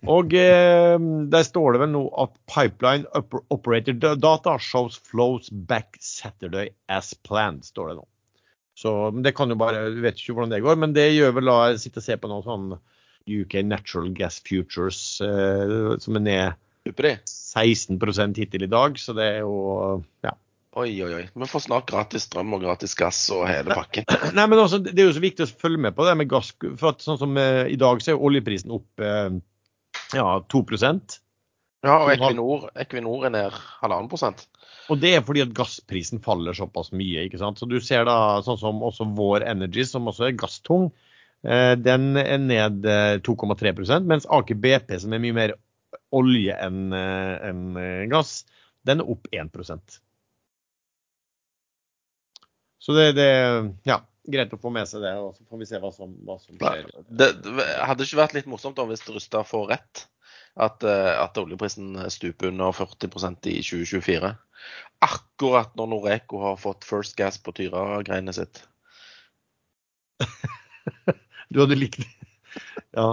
Og 0.07 0.35
eh, 0.39 0.97
der 1.33 1.47
står 1.47 1.75
det 1.75 1.83
vel 1.83 1.93
nå 1.93 2.03
at 2.23 2.35
pipeline 2.51 3.07
operator 3.55 3.97
data 4.15 4.57
shows 4.63 4.99
flows 5.03 5.51
back 5.51 5.99
Saturday 6.01 6.71
as 6.89 7.13
planned, 7.27 7.67
står 7.67 7.91
det 7.91 7.97
nå. 7.99 8.07
Så 8.79 8.93
det 9.23 9.35
kan 9.39 9.51
jo 9.51 9.59
bare, 9.59 9.87
Du 9.95 10.01
vet 10.03 10.19
ikke 10.19 10.35
hvordan 10.35 10.51
det 10.51 10.63
går, 10.65 10.79
men 10.83 10.95
det 10.95 11.13
gjør 11.15 11.37
vel 11.39 11.51
da 11.51 11.59
jeg 11.71 11.85
sitter 11.85 12.03
og 12.03 12.07
ser 12.09 12.23
på 12.23 12.31
noe 12.31 12.47
sånn 12.47 12.69
UK 13.31 13.61
Natural 13.65 14.11
Gas 14.15 14.41
Futures 14.45 15.01
eh, 15.25 15.95
som 16.03 16.19
er 16.21 16.25
ned 16.27 16.61
16 16.85 18.35
hittil 18.37 18.67
i 18.67 18.71
dag, 18.71 18.99
så 19.01 19.15
det 19.17 19.29
er 19.39 19.39
jo 19.47 20.03
ja. 20.27 20.35
Oi, 20.75 20.91
oi, 21.07 21.13
oi. 21.15 21.25
Vi 21.35 21.47
får 21.47 21.63
snart 21.69 21.87
gratis 21.87 22.25
strøm 22.27 22.57
og 22.57 22.65
gratis 22.65 22.97
gass 22.99 23.19
og 23.31 23.45
hele 23.47 23.77
pakken. 23.79 24.07
Nei, 24.37 24.47
men 24.51 24.59
også, 24.59 24.81
Det 24.83 24.97
er 24.99 25.07
jo 25.07 25.15
så 25.15 25.23
viktig 25.23 25.47
å 25.47 25.53
følge 25.61 25.83
med 25.85 25.95
på 25.95 26.07
det 26.07 26.17
med 26.19 26.31
gass. 26.31 26.51
for 26.81 26.91
at 26.91 27.05
sånn 27.05 27.21
som 27.21 27.37
eh, 27.39 27.69
I 27.71 27.79
dag 27.79 28.03
så 28.03 28.15
er 28.15 28.25
oljeprisen 28.27 28.75
opp 28.75 29.03
eh, 29.03 29.37
ja, 30.17 30.27
2% 30.51 31.19
Ja, 31.87 32.01
og 32.01 32.11
Equinor, 32.11 32.67
Equinor 32.81 33.29
er 33.29 33.35
ned 33.37 33.59
halvannen 33.85 34.11
prosent. 34.11 34.49
Og 34.91 34.99
det 35.01 35.15
er 35.15 35.23
fordi 35.25 35.45
at 35.45 35.55
gassprisen 35.55 36.23
faller 36.25 36.57
såpass 36.57 36.91
mye. 36.97 37.29
ikke 37.29 37.39
sant? 37.41 37.61
Så 37.61 37.69
du 37.71 37.79
ser 37.79 38.09
da 38.09 38.41
sånn 38.45 38.59
som 38.59 38.83
også 38.85 39.07
Vår 39.15 39.47
Energy, 39.47 39.85
som 39.87 40.11
også 40.11 40.27
er 40.27 40.39
gasstung, 40.41 40.89
eh, 41.47 41.77
den 41.79 42.17
er 42.19 42.41
ned 42.43 42.83
2,3 43.23 43.71
eh, 43.71 43.95
mens 44.11 44.27
Aker 44.27 44.59
BP, 44.59 44.99
som 45.05 45.15
er 45.15 45.23
mye 45.23 45.39
mer 45.39 45.55
olje 46.15 46.59
enn 46.67 46.91
eh, 46.99 47.47
en 47.53 48.11
gass, 48.11 48.41
den 48.85 49.01
er 49.05 49.15
opp 49.15 49.31
1 49.31 49.55
Så 52.85 52.97
det, 52.97 53.15
det 53.17 53.31
Ja 53.89 54.03
greit 54.25 54.53
å 54.57 54.61
få 54.61 54.73
med 54.73 54.89
seg 54.89 55.05
det, 55.05 55.13
og 55.21 55.35
så 55.37 55.45
får 55.49 55.61
vi 55.61 55.69
se 55.69 55.81
hva 55.83 55.91
som, 55.93 56.17
hva 56.25 56.39
som 56.41 56.57
skjer. 56.57 56.89
Det, 57.09 57.31
det, 57.45 57.69
hadde 57.85 58.07
ikke 58.07 58.21
vært 58.23 58.37
litt 58.39 58.51
morsomt 58.51 58.81
om 58.81 58.91
hvis 58.91 59.05
Rustad 59.11 59.49
får 59.49 59.67
rett? 59.75 60.05
At, 60.55 60.85
eh, 60.87 61.13
at, 61.19 61.39
oljeprisen 61.41 61.99
stuper 62.15 62.53
under 62.53 62.75
40% 62.77 63.51
i 63.51 63.59
2024. 63.59 64.31
Akkurat 65.05 65.75
når 65.77 65.91
Noreco 65.91 66.41
har 66.45 66.61
fått 66.63 66.87
First 66.87 67.19
Gas 67.19 67.41
på 67.43 67.53
Tyra-greiene 67.57 68.33
sitt. 68.37 68.63
du 71.51 71.61
hadde 71.65 71.79
likt 71.79 72.01
det? 72.05 72.11
Ja. 72.95 73.09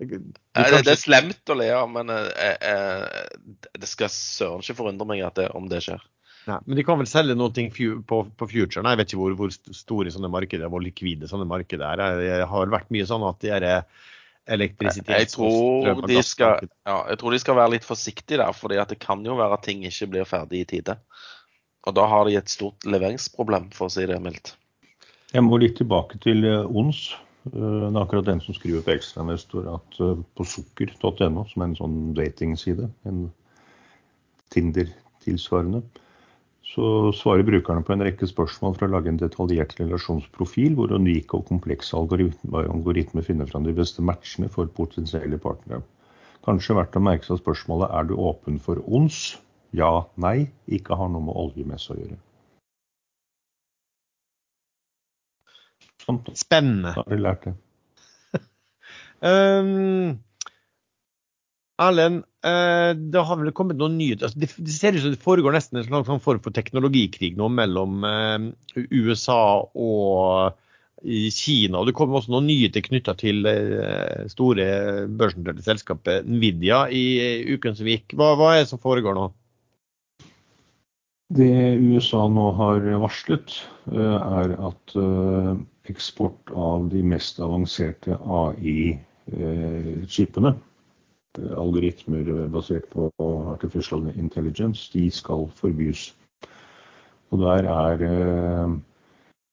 Kanskje... 0.00 0.22
Det, 0.56 0.82
det, 0.88 0.94
er 0.94 0.98
slemt 0.98 1.52
å 1.52 1.58
le 1.60 1.68
av, 1.76 1.90
men 1.92 2.10
eh, 2.10 2.56
eh, 2.56 3.60
det 3.76 3.90
skal 3.90 4.10
søren 4.10 4.64
ikke 4.64 4.80
forundre 4.80 5.08
meg 5.12 5.26
det, 5.36 5.50
om 5.54 5.68
det 5.70 5.84
skjer. 5.84 6.00
Nei, 6.46 6.58
men 6.66 6.78
de 6.78 6.84
kan 6.86 6.98
vel 7.00 7.08
selge 7.10 7.34
noe 7.34 7.50
på, 7.50 8.18
på 8.38 8.46
future? 8.50 8.84
Jeg 8.86 9.00
vet 9.00 9.10
ikke 9.10 9.22
hvor, 9.22 9.32
hvor, 9.38 9.54
store 9.74 10.12
sånne 10.14 10.30
markeder 10.30 10.70
hvor 10.70 10.84
likvide 10.84 11.26
sånne 11.30 11.48
markeder 11.50 11.98
er. 11.98 12.20
Det 12.20 12.50
har 12.52 12.74
vært 12.74 12.92
mye 12.94 13.08
sånn 13.08 13.26
at 13.26 13.40
de 13.42 13.50
er 13.56 13.66
elektrisitet 14.46 15.10
jeg 15.10 15.30
tror, 15.32 16.04
de 16.06 16.20
skal, 16.22 16.68
ja, 16.86 17.00
jeg 17.10 17.18
tror 17.18 17.34
de 17.34 17.40
skal 17.42 17.58
være 17.58 17.72
litt 17.74 17.86
forsiktige 17.86 18.38
der, 18.38 18.54
for 18.54 18.70
det 18.70 19.00
kan 19.02 19.24
jo 19.26 19.34
være 19.38 19.58
at 19.58 19.66
ting 19.66 19.82
ikke 19.86 20.10
blir 20.12 20.28
ferdig 20.28 20.62
i 20.62 20.68
tide. 20.76 20.96
Og 21.86 21.94
da 21.94 22.06
har 22.10 22.26
de 22.26 22.38
et 22.38 22.50
stort 22.50 22.86
leveringsproblem, 22.86 23.70
for 23.74 23.86
å 23.86 23.94
si 23.94 24.06
det 24.10 24.18
mildt. 24.22 24.54
Jeg 25.34 25.42
må 25.42 25.58
litt 25.58 25.76
tilbake 25.78 26.18
til 26.22 26.46
eh, 26.46 26.66
ONS. 26.66 27.02
Eh, 27.50 27.58
det 27.58 27.90
er 27.90 28.00
akkurat 28.00 28.26
den 28.26 28.42
som 28.42 28.56
skriver 28.56 28.82
på 28.86 28.94
Ekstrainvestor 28.94 29.68
at 29.74 30.00
eh, 30.02 30.22
på 30.38 30.46
sukker.no, 30.46 31.46
som 31.50 31.62
er 31.62 31.68
en 31.68 31.78
sånn 31.78 32.00
datingside, 32.18 32.90
en 33.06 33.26
Tinder-tilsvarende, 34.54 35.82
så 36.66 37.12
svarer 37.14 37.46
brukerne 37.46 37.84
på 37.86 37.94
en 37.94 38.02
rekke 38.02 38.26
spørsmål 38.26 38.74
for 38.74 38.88
å 38.88 38.94
lage 38.96 39.10
en 39.12 39.20
detaljert 39.20 39.76
relasjonsprofil, 39.78 40.74
hvor 40.74 40.94
unike 40.96 41.38
og 41.38 41.46
komplekse 41.48 41.94
algoritmer 41.96 43.26
finner 43.26 43.46
fram 43.50 43.66
de 43.68 43.74
beste 43.76 44.02
matchene 44.02 44.50
for 44.52 44.70
potensielle 44.74 45.38
partnere. 45.42 45.84
Kanskje 46.46 46.76
verdt 46.78 46.98
å 46.98 47.02
merke 47.02 47.26
seg 47.28 47.40
spørsmålet 47.40 47.94
er 47.94 48.08
du 48.10 48.16
åpen 48.18 48.58
for 48.62 48.82
ons? 48.86 49.36
Ja, 49.74 50.06
nei, 50.18 50.50
ikke 50.66 50.98
har 50.98 51.10
noe 51.12 51.26
med 51.26 51.38
oljemesse 51.38 51.94
å 51.94 51.98
gjøre. 52.00 52.18
Sånn. 56.06 56.20
Spennende. 56.38 56.92
Da 56.94 57.02
har 57.02 57.10
vi 57.10 57.18
lært 57.18 57.48
det. 57.48 57.54
um, 59.26 60.14
Erlend, 61.86 62.22
det 62.46 63.22
har 63.28 63.38
vel 63.40 63.52
kommet 63.56 63.78
noen 63.80 63.96
nyheter. 63.98 64.28
Altså, 64.28 64.38
det, 64.42 64.72
ser 64.74 64.94
ut 64.94 65.02
som 65.02 65.10
det 65.14 65.22
foregår 65.22 65.52
nesten 65.56 65.78
en 65.80 65.86
slags 65.86 66.06
sånn 66.10 66.22
form 66.22 66.40
for 66.44 66.52
teknologikrig 66.54 67.32
nå 67.38 67.48
mellom 67.52 68.04
eh, 68.06 68.38
USA 68.94 69.64
og 69.74 70.52
Kina. 71.06 71.78
og 71.78 71.86
Det 71.88 71.94
kommer 71.98 72.16
også 72.18 72.32
noen 72.34 72.46
nyheter 72.48 72.80
knytta 72.86 73.12
til 73.20 73.36
eh, 73.50 74.26
store 74.32 74.64
børsnoterte 75.08 75.62
selskapet 75.66 76.26
Nvidia 76.28 76.78
i 76.90 77.04
uken 77.56 77.74
som 77.78 77.86
gikk. 77.90 78.06
Hva, 78.14 78.28
hva, 78.38 78.48
er 78.54 78.60
det 78.64 78.70
som 78.72 78.82
foregår 78.82 79.14
nå? 79.18 79.26
Det 81.36 81.78
USA 81.82 82.22
nå 82.30 82.46
har 82.54 82.78
varslet, 83.02 83.50
er 83.90 84.48
at 84.68 84.94
eksport 85.90 86.50
av 86.54 86.86
de 86.92 87.02
mest 87.02 87.40
avanserte 87.42 88.14
AI-chipene 88.14 89.16
algoritmer 91.38 92.48
basert 92.52 92.88
på 92.92 93.10
artificial 93.52 94.06
intelligence, 94.16 94.90
de 94.92 95.10
skal 95.10 95.48
forbys. 95.56 96.10
Og 97.30 97.38
der 97.42 97.68
er 97.70 98.02
eh, 98.06 98.76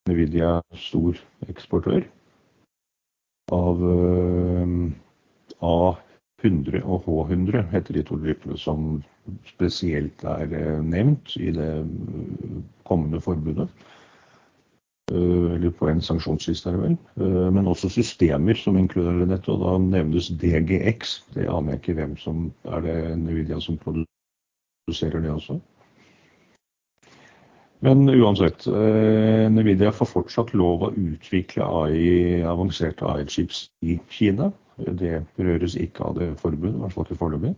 Nvidia 0.09 0.59
stor 0.77 1.17
eksportør 1.49 2.03
av 3.53 3.81
eh, 3.87 4.75
A100 5.63 6.83
og 6.83 7.07
H100, 7.07 7.65
heter 7.71 7.97
de 7.97 8.05
to 8.07 8.19
dryppene 8.21 8.57
som 8.59 9.01
spesielt 9.47 10.23
er 10.27 10.53
eh, 10.53 10.79
nevnt 10.83 11.35
i 11.39 11.51
det 11.55 11.71
kommende 12.87 13.21
forbudet. 13.23 13.69
Eh, 15.11 15.55
eller 15.55 15.69
på 15.69 15.89
en 15.89 16.01
sanksjonsliste, 16.01 16.69
er 16.69 16.77
det 16.77 16.83
vel. 16.83 16.95
Eh, 17.19 17.49
men 17.51 17.67
også 17.67 17.89
systemer 17.91 18.55
som 18.55 18.77
inkluderer 18.79 19.27
dette. 19.27 19.51
Og 19.51 19.59
da 19.59 19.75
nevnes 19.83 20.29
DGX. 20.39 21.17
Det 21.35 21.49
aner 21.51 21.75
jeg 21.75 21.81
ikke 21.81 21.97
hvem 21.99 22.17
som 22.17 22.51
Er 22.63 22.81
det 22.81 22.95
Nvidia 23.19 23.59
som 23.59 23.77
produserer 23.77 25.21
det 25.21 25.31
også? 25.31 25.59
Men 27.83 28.07
uansett, 28.07 28.63
eh, 28.67 29.49
Nvidia 29.51 29.91
får 29.91 30.07
fortsatt 30.07 30.53
lov 30.53 30.87
å 30.87 30.93
utvikle 30.95 31.67
AI, 31.67 32.41
avanserte 32.47 33.03
AI-chips 33.03 33.67
i 33.83 33.99
Kina. 34.09 34.53
Det 34.77 35.25
berøres 35.35 35.75
ikke 35.75 36.05
av 36.05 36.15
det 36.15 36.39
forbudet, 36.39 36.75
i 36.75 36.79
hvert 36.79 36.93
fall 36.93 37.03
ikke 37.03 37.19
foreløpig. 37.19 37.55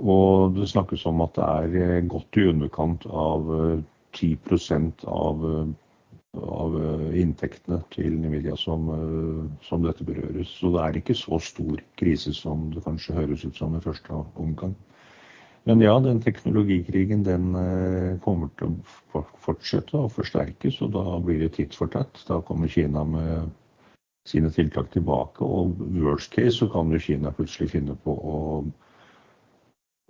Og 0.00 0.56
det 0.56 0.68
snakkes 0.68 1.04
om 1.06 1.20
at 1.20 1.34
det 1.36 1.82
er 1.84 2.08
godt 2.08 2.36
i 2.40 2.48
underkant 2.48 3.04
av 3.06 3.44
10% 4.16 5.04
av 5.06 5.44
av 6.40 6.76
eh, 6.80 7.20
inntektene 7.20 7.82
til 7.92 8.14
Nvidia 8.20 8.56
som, 8.56 8.88
eh, 8.94 9.66
som, 9.66 9.82
dette 9.84 10.06
berøres. 10.06 10.54
Så 10.60 10.72
det 10.72 10.80
er 10.84 10.98
ikke 11.00 11.16
så 11.18 11.38
stor 11.42 11.82
krise 12.00 12.32
som 12.36 12.70
det 12.72 12.84
kanskje 12.86 13.16
høres 13.18 13.44
ut 13.44 13.58
som 13.58 13.76
i 13.76 13.82
første 13.84 14.22
omgang. 14.40 14.74
Men 15.68 15.82
ja, 15.84 15.94
den 16.02 16.22
teknologikrigen 16.24 17.22
den 17.26 17.52
eh, 17.54 18.18
kommer 18.24 18.50
til 18.58 18.78
å 19.14 19.24
fortsette 19.44 19.98
og 19.98 20.10
forsterkes, 20.16 20.80
og 20.82 20.94
da 20.96 21.04
blir 21.22 21.44
det 21.44 21.52
tidsfortatt. 21.58 22.24
Da 22.28 22.40
kommer 22.40 22.72
Kina 22.72 23.04
med 23.04 23.52
sine 24.26 24.50
tiltak 24.54 24.90
tilbake, 24.94 25.44
og 25.44 25.78
worst 25.98 26.32
case 26.32 26.56
så 26.62 26.70
kan 26.72 26.90
jo 26.94 27.02
Kina 27.02 27.34
plutselig 27.34 27.74
finne 27.74 27.98
på 28.04 28.14
å, 28.14 28.38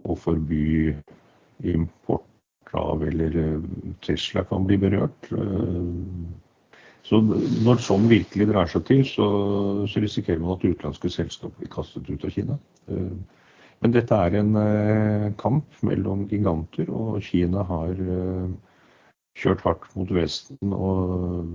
å 0.05 0.17
forby 0.21 0.93
import 1.73 2.32
av, 2.79 3.05
eller 3.09 3.37
eh, 3.43 3.69
Tesla 4.05 4.45
kan 4.49 4.67
bli 4.69 4.79
berørt. 4.81 5.29
Så 7.03 7.19
når 7.19 7.81
sånn 7.83 8.07
virkelig 8.11 8.47
drar 8.53 8.69
seg 8.71 8.85
til, 8.87 9.03
så, 9.09 9.27
så 9.91 10.03
risikerer 10.03 10.39
man 10.41 10.55
at 10.55 10.65
utenlandske 10.65 11.11
selskap 11.11 11.57
blir 11.59 11.71
kastet 11.73 12.07
ut 12.09 12.25
av 12.25 12.31
Kina. 12.31 12.59
Men 13.83 13.95
dette 13.97 14.15
er 14.15 14.37
en 14.39 14.59
eh, 14.59 15.33
kamp 15.41 15.81
mellom 15.83 16.29
giganter, 16.31 16.87
og 16.95 17.19
Kina 17.27 17.65
har 17.67 17.99
eh, 17.99 18.53
kjørt 19.43 19.65
hardt 19.67 19.89
mot 19.99 20.13
Vesten 20.15 20.75
og 20.77 21.51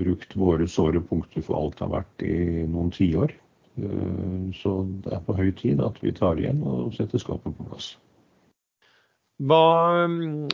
brukt 0.00 0.34
våre 0.38 0.66
såre 0.66 1.02
punkter 1.06 1.44
for 1.46 1.60
alt 1.60 1.78
det 1.78 1.86
har 1.86 1.94
vært 2.00 2.26
i 2.26 2.38
noen 2.66 2.90
tiår. 2.94 3.34
Eh, 3.78 4.40
så 4.58 4.74
det 5.04 5.14
er 5.14 5.22
på 5.28 5.38
høy 5.38 5.52
tid 5.60 5.84
at 5.86 6.02
vi 6.02 6.14
tar 6.16 6.42
igjen 6.42 6.64
og 6.66 6.90
setter 6.98 7.22
skapet 7.22 7.54
på 7.54 7.68
plass. 7.70 7.94
Hva, 9.42 9.62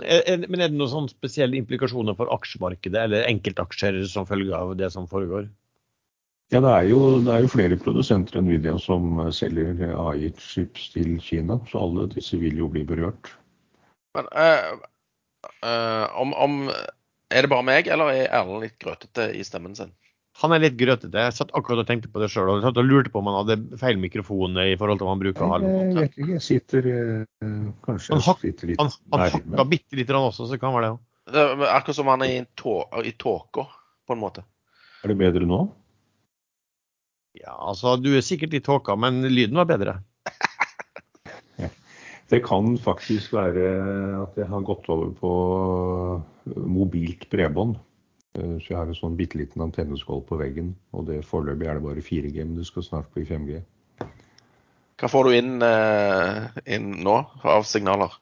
er, 0.01 0.45
men 0.49 0.63
er 0.63 0.71
det 0.71 0.79
noen 0.79 0.93
sånn 0.93 1.09
spesielle 1.11 1.59
implikasjoner 1.59 2.17
for 2.17 2.31
aksjemarkedet 2.33 3.01
eller 3.03 3.27
enkeltaksjer 3.29 3.99
som 4.09 4.29
følge 4.29 4.57
av 4.57 4.77
det 4.81 4.89
som 4.95 5.09
foregår? 5.11 5.49
Ja, 6.49 6.63
det 6.65 6.71
er, 6.73 6.85
jo, 6.89 7.01
det 7.21 7.33
er 7.35 7.43
jo 7.45 7.51
flere 7.53 7.77
produsenter 7.77 8.39
enn 8.41 8.47
Nvidia 8.49 8.79
som 8.81 9.19
eh, 9.21 9.33
selger 9.37 9.83
AI-chips 9.93 10.87
til 10.95 11.19
Kina, 11.21 11.59
så 11.69 11.83
alle 11.85 12.07
disse 12.15 12.39
vil 12.41 12.57
jo 12.63 12.71
bli 12.73 12.87
berørt. 12.89 13.29
Men 14.17 14.31
uh, 14.33 14.79
uh, 15.61 16.07
om, 16.17 16.33
om, 16.33 16.63
Er 17.29 17.45
det 17.45 17.53
bare 17.53 17.67
meg, 17.69 17.91
eller 17.93 18.09
er 18.15 18.31
Erlend 18.33 18.65
litt 18.65 18.79
grøtete 18.81 19.29
i 19.37 19.45
stemmen 19.45 19.77
sin? 19.77 19.93
Han 20.39 20.55
er 20.55 20.63
litt 20.63 20.77
grøtete. 20.79 21.19
Jeg 21.19 21.35
satt 21.35 21.51
akkurat 21.59 21.83
og 21.83 21.89
tenkte 21.89 22.11
på 22.13 22.21
det 22.23 22.29
sjøl 22.31 22.53
og, 22.53 22.67
og, 22.69 22.79
lurte 22.87 23.11
på 23.11 23.19
om 23.19 23.31
han 23.31 23.41
hadde 23.41 23.79
feil 23.81 23.99
mikrofon 23.99 24.55
i 24.63 24.77
forhold 24.79 25.01
til 25.01 25.09
hva 25.09 25.15
han 25.17 25.23
bruker 25.25 25.51
ha. 25.51 25.59
Jeg 25.65 25.97
vet 25.97 26.15
ikke, 26.15 26.29
jeg 26.37 26.45
sitter 26.47 26.89
uh, 26.93 27.73
Kanskje 27.87 28.15
han 28.15 28.23
hak, 28.29 28.45
sitter 28.45 28.71
litt 28.71 28.83
Han, 28.83 28.93
han 29.17 29.25
hakka 29.35 29.67
bitte 29.73 29.99
litt 29.99 30.13
også, 30.15 30.47
så 30.47 30.61
kan 30.61 30.71
det 30.71 30.79
være 30.79 30.87
det 30.87 30.93
òg. 30.95 31.67
Akkurat 31.69 31.99
som 31.99 32.13
han 32.13 32.25
er 32.25 32.37
i 32.39 33.13
tåka, 33.19 33.67
på 34.07 34.15
en 34.15 34.23
måte. 34.23 34.47
Er 35.03 35.13
det 35.13 35.19
bedre 35.19 35.49
nå? 35.49 35.65
Ja, 37.39 37.55
altså 37.55 37.97
du 38.01 38.13
er 38.17 38.25
sikkert 38.25 38.55
i 38.55 38.63
tåka, 38.65 38.97
men 38.99 39.21
lyden 39.27 39.59
var 39.59 39.69
bedre. 39.71 39.99
Det 42.29 42.43
kan 42.45 42.75
faktisk 42.77 43.33
være 43.33 43.69
at 44.21 44.35
jeg 44.37 44.49
har 44.51 44.65
gått 44.69 44.89
over 44.93 45.15
på 45.17 45.31
mobilt 46.61 47.25
bredbånd. 47.33 47.79
Så 48.39 48.71
jeg 48.71 48.79
har 48.79 48.87
en 48.87 48.97
sånn 48.99 49.17
bitte 49.19 49.39
liten 49.41 49.65
antenneskål 49.65 50.23
på 50.29 50.39
veggen. 50.39 50.73
Og 50.95 51.09
det 51.09 51.25
foreløpig 51.27 51.67
er 51.67 51.79
det 51.79 51.85
bare 51.87 52.05
4G, 52.05 52.37
men 52.45 52.59
det 52.61 52.69
skal 52.69 52.87
snart 52.87 53.11
bli 53.15 53.25
5G. 53.27 53.63
Hva 54.99 55.11
får 55.11 55.29
du 55.29 55.35
inn, 55.39 55.57
eh, 55.63 56.47
inn 56.75 56.91
nå 57.07 57.17
av 57.47 57.67
signaler? 57.67 58.15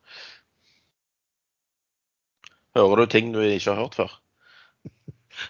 Hører 2.76 2.96
du 3.00 3.12
ting 3.12 3.30
du 3.32 3.40
ikke 3.40 3.72
har 3.72 3.82
hørt 3.86 3.96
før? 3.96 4.16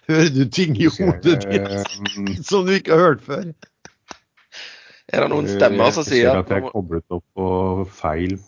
Hører 0.06 0.30
du 0.38 0.44
ting 0.50 0.76
i 0.78 0.86
hodet 0.86 1.40
ditt 1.46 2.46
som 2.50 2.66
du 2.66 2.76
ikke 2.76 2.94
har 2.94 3.08
hørt 3.08 3.26
før? 3.26 3.50
Er 5.06 5.22
det 5.22 5.30
noen 5.30 5.46
stemmer 5.50 5.92
som 5.94 6.06
sier 6.06 6.30
at 6.32 6.36
Jeg 6.36 6.46
ser 6.46 6.46
at 6.46 6.50
jeg 6.54 6.64
er 6.64 6.72
koblet 6.74 7.14
opp 7.14 7.26
på 7.38 7.48
feil, 7.94 8.38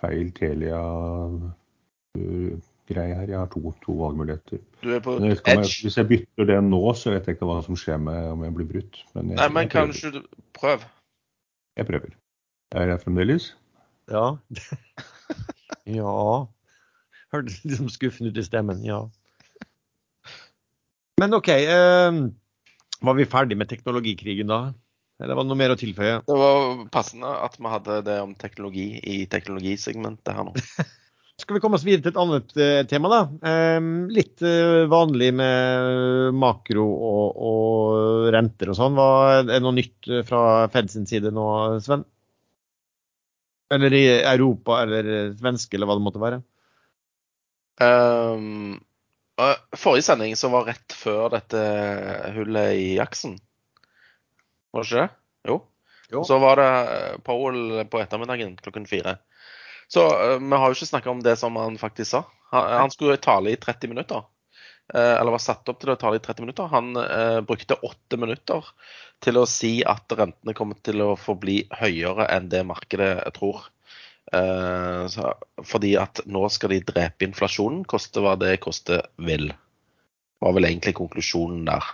feil 0.00 0.30
feil 0.36 0.62
Telia-greie 2.88 3.14
her. 3.14 3.28
Jeg 3.28 3.38
har 3.38 3.48
to, 3.52 3.72
to 3.84 3.92
valgmuligheter. 3.98 4.60
Du 4.82 4.90
er 4.94 5.00
på 5.04 5.18
jeg, 5.20 5.38
edge? 5.46 5.82
hvis 5.84 5.96
jeg 5.96 6.08
bytter 6.08 6.48
det 6.48 6.58
nå, 6.64 6.80
så 6.96 7.12
vet 7.12 7.26
jeg 7.26 7.36
ikke 7.36 7.48
hva 7.48 7.60
som 7.64 7.76
skjer 7.76 8.00
med 8.00 8.30
om 8.32 8.44
jeg 8.46 8.54
blir 8.56 8.68
brutt. 8.72 9.00
Men 9.14 9.34
jeg, 9.34 9.40
Nei, 9.40 9.48
men 9.52 9.68
kanskje 9.72 10.12
du 10.16 10.20
prøv? 10.56 10.84
Jeg 11.76 11.86
prøver. 11.86 12.16
Er 12.76 12.92
jeg 12.92 13.02
fremdeles? 13.04 13.52
Ja. 14.10 14.36
ja. 15.98 16.16
Hørtes 17.32 17.62
liksom 17.64 17.92
skuffende 17.92 18.32
ut 18.32 18.40
i 18.40 18.46
stemmen. 18.46 18.84
Ja. 18.86 19.04
Men 21.20 21.34
OK. 21.36 21.48
Eh, 21.48 22.20
var 23.04 23.18
vi 23.18 23.28
ferdig 23.28 23.58
med 23.58 23.68
teknologikrigen 23.70 24.48
da? 24.50 24.62
Eller 25.18 25.34
var 25.34 25.44
det 25.44 25.50
noe 25.50 25.58
mer 25.58 25.74
å 25.74 25.78
tilføye? 25.78 26.20
Det 26.28 26.36
var 26.38 26.86
passende 26.94 27.30
at 27.42 27.56
vi 27.58 27.70
hadde 27.72 28.00
det 28.06 28.20
om 28.22 28.36
teknologi 28.38 28.86
i 29.02 29.24
teknologisegmentet 29.30 30.32
her 30.34 30.46
nå. 30.46 30.54
Skal 31.38 31.54
vi 31.54 31.60
komme 31.62 31.78
oss 31.78 31.86
videre 31.86 32.02
til 32.02 32.12
et 32.12 32.20
annet 32.20 32.54
uh, 32.58 32.82
tema, 32.90 33.10
da? 33.12 33.20
Um, 33.78 33.90
litt 34.10 34.42
uh, 34.42 34.88
vanlig 34.90 35.30
med 35.38 36.34
makro 36.34 36.84
og, 36.84 37.38
og 37.50 38.28
renter 38.34 38.72
og 38.72 38.78
sånn. 38.78 38.98
Er 38.98 39.46
det 39.46 39.60
noe 39.62 39.76
nytt 39.76 40.10
fra 40.26 40.42
Fed 40.72 40.90
sin 40.90 41.06
side 41.08 41.30
nå, 41.34 41.46
Sven? 41.84 42.02
Eller 43.70 43.94
i 43.94 44.04
Europa 44.16 44.82
eller 44.82 45.34
svenske, 45.36 45.76
eller 45.76 45.90
hva 45.90 45.98
det 45.98 46.04
måtte 46.06 46.22
være? 46.22 46.40
Um, 47.84 48.78
Forrige 49.76 50.08
sending 50.08 50.34
som 50.40 50.56
var 50.56 50.66
rett 50.66 50.94
før 50.96 51.28
dette 51.36 51.60
hullet 52.34 52.74
i 52.80 52.88
jaksen. 52.96 53.36
Var 54.74 54.82
det 54.82 54.88
ikke 54.88 55.04
det? 55.04 55.10
Jo. 55.52 55.58
jo. 56.16 56.24
Så 56.26 56.40
var 56.42 56.58
det 56.58 56.70
Powell 57.28 57.84
på 57.92 58.02
ettermiddagen 58.02 58.56
klokken 58.58 58.88
fire. 58.90 59.20
Så 59.88 60.04
uh, 60.08 60.36
vi 60.40 60.56
har 60.56 60.68
jo 60.68 60.78
ikke 60.78 60.90
snakka 60.90 61.12
om 61.12 61.22
det 61.24 61.36
som 61.40 61.56
han 61.60 61.78
faktisk 61.80 62.10
sa. 62.16 62.24
Han, 62.52 62.68
han 62.84 62.92
skulle 62.92 63.20
tale 63.22 63.54
i 63.54 63.60
30 63.60 63.92
minutter. 63.92 64.26
Uh, 64.88 65.16
eller 65.20 65.34
var 65.34 65.42
satt 65.44 65.68
opp 65.68 65.80
til 65.80 65.92
å 65.92 65.98
tale 66.00 66.20
i 66.20 66.24
30 66.24 66.44
minutter. 66.44 66.68
Han 66.72 66.92
uh, 66.96 67.40
brukte 67.44 67.80
åtte 67.84 68.20
minutter 68.20 68.68
til 69.24 69.40
å 69.40 69.48
si 69.48 69.78
at 69.84 70.12
rentene 70.16 70.54
kommer 70.56 70.78
til 70.84 71.02
å 71.04 71.16
forbli 71.18 71.62
høyere 71.80 72.28
enn 72.36 72.48
det 72.52 72.62
markedet 72.68 73.16
tror. 73.36 73.66
Eh, 74.32 75.18
fordi 75.64 75.94
at 75.96 76.20
nå 76.28 76.42
skal 76.52 76.74
de 76.74 76.82
drepe 76.84 77.24
inflasjonen, 77.24 77.84
koste 77.88 78.22
hva 78.24 78.34
det 78.40 78.58
koste 78.64 79.00
vil. 79.24 79.50
Var 80.38 80.54
vel 80.54 80.68
egentlig 80.68 80.96
konklusjonen 80.98 81.64
der. 81.68 81.86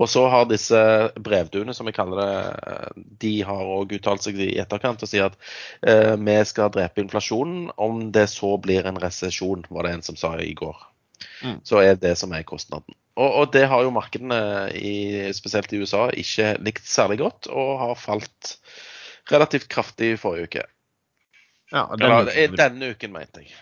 Og 0.00 0.08
så 0.08 0.22
har 0.32 0.46
disse 0.48 0.78
brevduene, 1.20 1.74
som 1.76 1.88
vi 1.88 1.92
kaller 1.92 2.22
det, 2.22 3.02
de 3.20 3.32
har 3.44 3.72
òg 3.74 3.92
uttalt 3.98 4.24
seg 4.24 4.38
i 4.40 4.54
etterkant 4.62 5.02
og 5.04 5.10
sier 5.10 5.28
at 5.28 5.36
eh, 5.84 6.14
vi 6.16 6.38
skal 6.48 6.72
drepe 6.72 7.02
inflasjonen 7.02 7.68
om 7.76 8.06
det 8.14 8.28
så 8.32 8.54
blir 8.62 8.88
en 8.88 9.00
resesjon, 9.02 9.66
var 9.68 9.86
det 9.86 9.96
en 9.98 10.06
som 10.06 10.18
sa 10.18 10.32
i 10.40 10.54
går. 10.56 10.78
Mm. 11.44 11.58
Så 11.68 11.82
er 11.82 12.00
det 12.00 12.16
som 12.18 12.32
er 12.32 12.46
kostnaden. 12.48 12.96
Og, 13.20 13.28
og 13.28 13.50
det 13.52 13.66
har 13.68 13.84
jo 13.84 13.92
markedene, 13.92 14.40
i, 14.72 15.28
spesielt 15.36 15.72
i 15.76 15.82
USA, 15.82 16.06
ikke 16.08 16.54
likt 16.64 16.88
særlig 16.88 17.20
godt, 17.20 17.50
og 17.52 17.74
har 17.82 17.98
falt 18.00 18.56
relativt 19.30 19.68
kraftig 19.70 20.14
i 20.14 20.20
forrige 20.20 20.48
uke. 20.48 20.64
Ja, 21.72 21.84
denne, 21.96 22.32
Eller 22.32 22.56
denne 22.56 22.92
uken, 22.96 23.12
mente 23.12 23.44
jeg. 23.44 23.52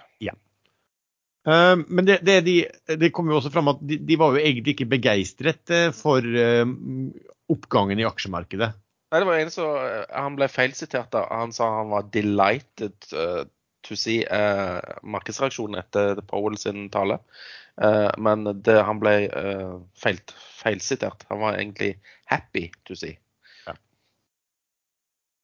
Ja. 1.51 1.73
Uh, 1.73 1.85
men 1.89 2.07
det, 2.07 2.21
det, 2.23 2.41
de, 2.47 2.57
det, 2.97 3.11
kom 3.11 3.31
jo 3.31 3.39
også 3.41 3.53
fram 3.53 3.73
at 3.73 3.81
de, 3.83 3.99
de, 4.07 4.19
var 4.21 4.35
jo 4.35 4.43
egentlig 4.43 4.77
ikke 4.77 4.91
begeistret 4.93 5.73
eh, 5.75 5.89
for 5.97 6.23
uh, 6.23 6.67
oppgangen 7.51 8.01
i 8.01 8.07
aksjemarkedet. 8.07 8.73
Nei, 9.11 9.19
det 9.19 9.27
var 9.27 9.41
en 9.43 9.51
som 9.51 9.79
Han 10.15 10.37
ble 10.39 10.47
feilsitert. 10.47 11.11
da. 11.11 11.25
Han 11.33 11.55
sa 11.55 11.67
han 11.81 11.91
var 11.91 12.07
'delighted 12.15 12.95
uh, 13.17 13.43
to 13.83 13.97
see' 13.97 14.23
markedsreaksjonen 15.03 15.81
etter 15.81 16.21
Powell 16.29 16.59
sin 16.61 16.91
tale. 16.93 17.17
men 18.21 18.45
det, 18.61 18.75
han 18.85 19.01
ble 19.01 19.15
feil, 19.97 20.21
feilsitert. 20.61 21.25
Han 21.31 21.41
var 21.41 21.57
egentlig 21.57 21.95
'happy 22.29 22.69
to 22.85 22.95
see'. 22.95 23.17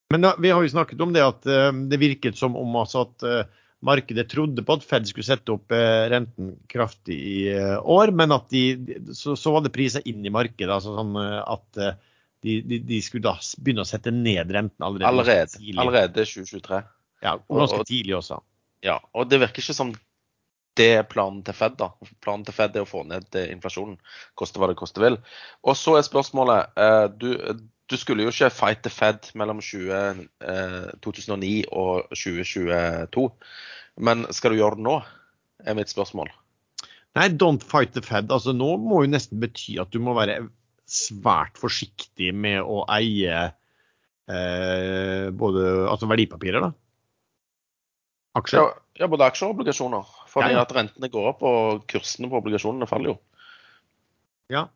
Men 0.09 0.21
da, 0.21 0.35
vi 0.39 0.49
har 0.49 0.61
jo 0.61 0.69
snakket 0.69 1.01
om 1.01 1.13
det 1.13 1.23
at 1.25 1.47
uh, 1.49 1.71
det 1.91 1.99
virket 1.99 2.37
som 2.37 2.55
om 2.55 2.75
altså 2.79 3.07
at 3.07 3.25
uh, 3.27 3.65
markedet 3.85 4.27
trodde 4.31 4.63
på 4.65 4.77
at 4.77 4.85
Fed 4.87 5.07
skulle 5.09 5.27
sette 5.27 5.53
opp 5.53 5.73
uh, 5.75 6.07
renten 6.11 6.55
kraftig 6.71 7.17
i 7.17 7.39
år, 7.77 8.13
men 8.15 8.33
at 8.35 8.49
de, 8.53 8.63
så, 9.13 9.35
så, 9.37 9.53
var 9.53 9.65
det 9.65 9.73
prisa 9.75 10.01
inn 10.05 10.25
i 10.25 10.33
markedet. 10.33 10.71
altså 10.73 10.95
sånn 10.97 11.15
at 11.17 11.81
de, 12.41 12.59
de, 12.61 12.81
de, 12.85 12.99
skulle 13.01 13.25
da 13.27 13.35
begynne 13.61 13.85
å 13.85 13.89
sette 13.89 14.13
ned 14.13 14.51
renten 14.53 14.85
allerede. 14.85 15.09
Allerede, 15.09 15.61
allerede 15.77 16.25
2023. 16.25 16.81
Ja, 17.25 17.37
og 17.37 17.63
ganske 17.63 17.81
og, 17.81 17.89
tidlig 17.89 18.17
også. 18.19 18.41
Ja, 18.85 18.99
og 19.17 19.29
det 19.29 19.41
virker 19.41 19.63
ikke 19.63 19.77
som 19.77 19.95
det 20.77 20.91
er 20.99 21.07
planen 21.09 21.41
til 21.45 21.55
Fed. 21.57 21.77
da. 21.79 21.89
Planen 22.21 22.45
til 22.45 22.53
Fed 22.53 22.75
er 22.77 22.85
å 22.85 22.89
få 22.89 23.01
ned 23.09 23.33
inflasjonen, 23.47 23.97
koste 24.37 24.61
hva 24.61 24.69
det 24.69 24.77
koste 24.77 25.01
vil. 25.01 25.17
Og 25.65 25.77
så 25.77 25.95
er 25.97 26.05
spørsmålet 26.05 26.77
du, 27.17 27.31
du 27.87 27.95
skulle 27.99 28.25
jo 28.25 28.31
ikke 28.33 28.51
fight 28.51 28.83
the 28.83 28.91
Fed 28.91 29.29
mellom 29.39 29.61
20, 29.63 30.27
eh, 30.43 30.89
2009 31.03 31.53
og 31.71 32.09
2022. 32.11 33.27
Men 34.03 34.25
skal 34.35 34.53
du 34.53 34.59
gjøre 34.59 34.77
det 34.79 34.85
nå, 34.87 34.97
er 35.65 35.77
mitt 35.77 35.91
spørsmål. 35.91 36.29
Nei, 37.17 37.29
don't 37.33 37.63
fight 37.65 37.95
the 37.95 38.03
Fed. 38.05 38.29
Altså, 38.33 38.53
nå 38.53 38.75
må 38.81 39.03
jo 39.05 39.13
nesten 39.13 39.39
bety 39.41 39.79
at 39.81 39.93
du 39.93 40.01
må 40.03 40.13
være 40.17 40.41
svært 40.87 41.57
forsiktig 41.59 42.29
med 42.35 42.61
å 42.61 42.83
eie 42.93 43.39
eh, 44.27 45.29
både 45.33 45.63
altså 45.89 46.09
verdipapirer. 46.11 46.67
da. 46.67 46.71
Aksjer? 48.37 48.61
Ja, 48.61 49.01
ja, 49.01 49.09
både 49.09 49.27
aksjer 49.31 49.49
og 49.49 49.57
obligasjoner. 49.57 50.11
Fordi 50.29 50.51
Ja, 50.53 50.59
ja. 50.59 50.65
at 50.67 50.75
rentene 50.75 51.09
går 51.11 51.31
opp, 51.33 51.43
og 51.47 51.87
kursene 51.89 52.29
på 52.29 52.39
obligasjonene 52.43 52.89
faller 52.89 53.15
jo. 53.15 53.17
Ja. 54.53 54.67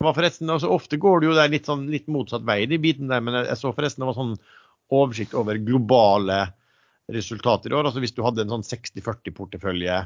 Det 0.00 0.06
var 0.06 0.16
forresten, 0.16 0.48
altså 0.48 0.70
Ofte 0.72 0.96
går 0.96 1.20
det 1.20 1.26
jo 1.28 1.36
der 1.36 1.50
litt, 1.52 1.66
sånn, 1.68 1.82
litt 1.92 2.06
motsatt 2.08 2.44
vei, 2.48 2.62
de 2.64 2.78
bitene 2.80 3.10
der, 3.12 3.20
men 3.20 3.34
jeg 3.42 3.58
så 3.60 3.68
forresten 3.76 4.00
det 4.00 4.06
var 4.08 4.16
sånn 4.16 4.38
oversikt 4.96 5.34
over 5.36 5.58
globale 5.60 6.38
resultater 7.12 7.68
i 7.68 7.76
år. 7.76 7.84
altså 7.84 8.00
Hvis 8.00 8.16
du 8.16 8.22
hadde 8.24 8.46
en 8.46 8.54
sånn 8.54 8.64
60-40-portefølje 8.64 9.98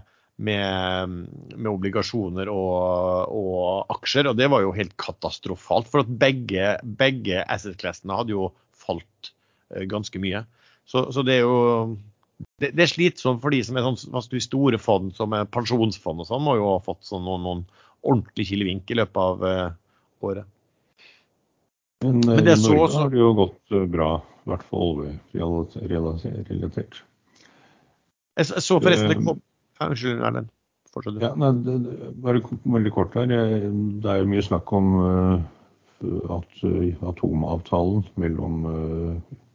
med, 0.42 1.14
med 1.54 1.68
obligasjoner 1.70 2.50
og, 2.50 3.36
og 3.38 3.94
aksjer, 3.94 4.32
og 4.32 4.40
det 4.40 4.48
var 4.50 4.64
jo 4.64 4.72
helt 4.74 4.96
katastrofalt. 4.98 5.86
For 5.92 6.02
at 6.02 6.10
begge, 6.24 6.72
begge 6.82 7.44
asset-classene 7.54 8.18
hadde 8.18 8.34
jo 8.34 8.48
falt 8.74 9.30
eh, 9.76 9.86
ganske 9.94 10.18
mye. 10.26 10.42
Så, 10.90 11.06
så 11.14 11.22
det 11.22 11.38
er 11.38 11.46
jo 11.46 11.94
det, 12.58 12.72
det 12.74 12.82
er 12.88 12.90
slitsomt 12.90 13.44
for 13.46 13.54
de 13.54 13.62
som 13.62 13.78
er 13.78 13.86
sånn, 13.86 14.18
vi, 14.34 14.42
store 14.42 14.82
fond, 14.82 15.14
som 15.14 15.38
er 15.38 15.46
pensjonsfond 15.54 16.26
og 16.26 16.32
sånn, 16.32 16.44
må 16.50 16.58
jo 16.58 16.72
ha 16.72 16.82
fått 16.82 17.06
sånn 17.06 17.22
noen, 17.30 17.46
noen 17.46 17.64
ordentlig 18.04 18.50
kilevink 18.50 18.90
i 18.90 18.98
løpet 18.98 19.22
av 19.22 19.48
eh, 19.48 19.64
året. 20.24 20.50
Men, 22.04 22.20
Men 22.20 22.38
eh, 22.38 22.44
det 22.44 22.58
i 22.58 22.62
Norge 22.62 22.84
også- 22.86 23.02
har 23.02 23.10
det 23.12 23.18
jo 23.20 23.32
gått 23.38 23.72
eh, 23.72 23.86
bra, 23.90 24.10
i 24.44 24.50
hvert 24.50 24.66
fall 24.68 24.90
oljerelatert. 25.34 27.00
Jeg, 28.34 28.46
jeg 28.50 28.64
så 28.66 28.80
forresten 28.80 29.08
det 29.08 29.16
Eh, 29.18 29.24
kom 29.24 29.40
Unnskyld, 29.84 30.20
Erlend. 30.22 30.50
Fortsett. 30.94 31.22
Ja, 31.22 31.32
nei, 31.34 31.50
det, 31.66 31.74
det, 31.84 32.10
bare 32.22 32.42
veldig 32.62 32.92
kort 32.94 33.16
her. 33.18 33.26
Det 33.26 34.10
er 34.10 34.20
jo 34.20 34.28
mye 34.30 34.44
snakk 34.46 34.70
om 34.72 34.92
at 36.30 36.60
atomavtalen 37.10 38.04
mellom 38.20 38.60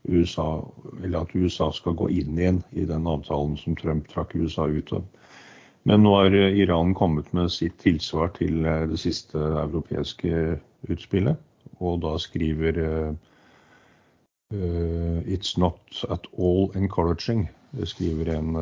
USA 0.09 0.65
Eller 1.03 1.21
at 1.21 1.35
USA 1.35 1.69
skal 1.71 1.95
gå 1.95 2.09
inn 2.11 2.37
igjen 2.39 2.59
i 2.71 2.83
den 2.89 3.07
avtalen 3.07 3.55
som 3.61 3.77
Trump 3.79 4.07
trakk 4.11 4.35
USA 4.35 4.67
ut 4.67 4.91
av. 4.95 5.05
Men 5.87 6.03
nå 6.03 6.15
har 6.15 6.35
eh, 6.35 6.59
Iran 6.59 6.93
kommet 6.95 7.31
med 7.33 7.51
sitt 7.53 7.77
tilsvar 7.79 8.33
til 8.35 8.65
eh, 8.65 8.85
det 8.89 8.99
siste 8.99 9.39
europeiske 9.39 10.59
utspillet. 10.91 11.39
Og 11.79 12.01
da 12.03 12.15
skriver 12.19 12.79
eh, 12.83 13.11
It's 15.29 15.53
not 15.61 15.77
at 16.09 16.25
all 16.33 16.71
encouraging, 16.73 17.43
skriver 17.85 18.31
en 18.33 18.55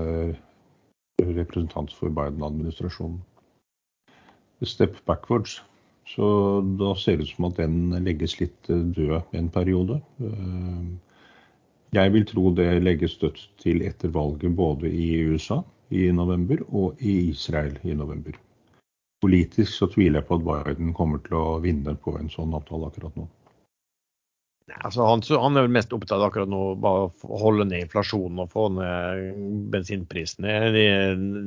representant 1.21 1.93
for 1.95 2.11
Biden-administrasjonen. 2.11 3.21
Step 4.67 4.97
backwards. 5.07 5.61
Så 6.11 6.59
da 6.75 6.91
ser 6.99 7.15
det 7.15 7.29
ut 7.29 7.31
som 7.37 7.47
at 7.47 7.61
den 7.61 7.95
legges 8.03 8.35
litt 8.41 8.67
død 8.67 9.31
en 9.31 9.47
periode. 9.47 10.01
Jeg 11.95 12.13
vil 12.17 12.27
tro 12.33 12.51
det 12.59 12.67
legges 12.83 13.15
dødt 13.23 13.47
til 13.63 13.79
etter 13.87 14.11
valget 14.11 14.59
både 14.59 14.91
i 14.91 15.23
USA 15.31 15.61
i 15.89 16.09
november 16.11 16.63
og 16.67 17.01
i 17.01 17.29
Israel 17.31 17.77
i 17.83 17.95
november. 17.95 18.35
Politisk 19.23 19.73
så 19.73 19.87
tviler 19.89 20.21
jeg 20.21 20.27
på 20.29 20.37
at 20.37 20.45
Biden 20.45 20.93
kommer 20.97 21.21
til 21.25 21.39
å 21.39 21.57
vinne 21.63 21.95
på 21.97 22.13
en 22.19 22.29
sånn 22.29 22.53
avtale 22.57 22.89
akkurat 22.91 23.15
nå. 23.17 23.25
Altså, 24.83 25.05
han, 25.07 25.21
han 25.23 25.55
er 25.55 25.63
vel 25.63 25.75
mest 25.77 25.93
opptatt 25.95 26.21
akkurat 26.25 26.49
nå 26.51 26.59
bare 26.83 27.05
å 27.07 27.37
holde 27.39 27.69
ned 27.69 27.85
inflasjonen 27.85 28.41
og 28.43 28.49
få 28.51 28.65
ned 28.75 29.37
bensinprisene 29.71 30.57
de 30.75 30.83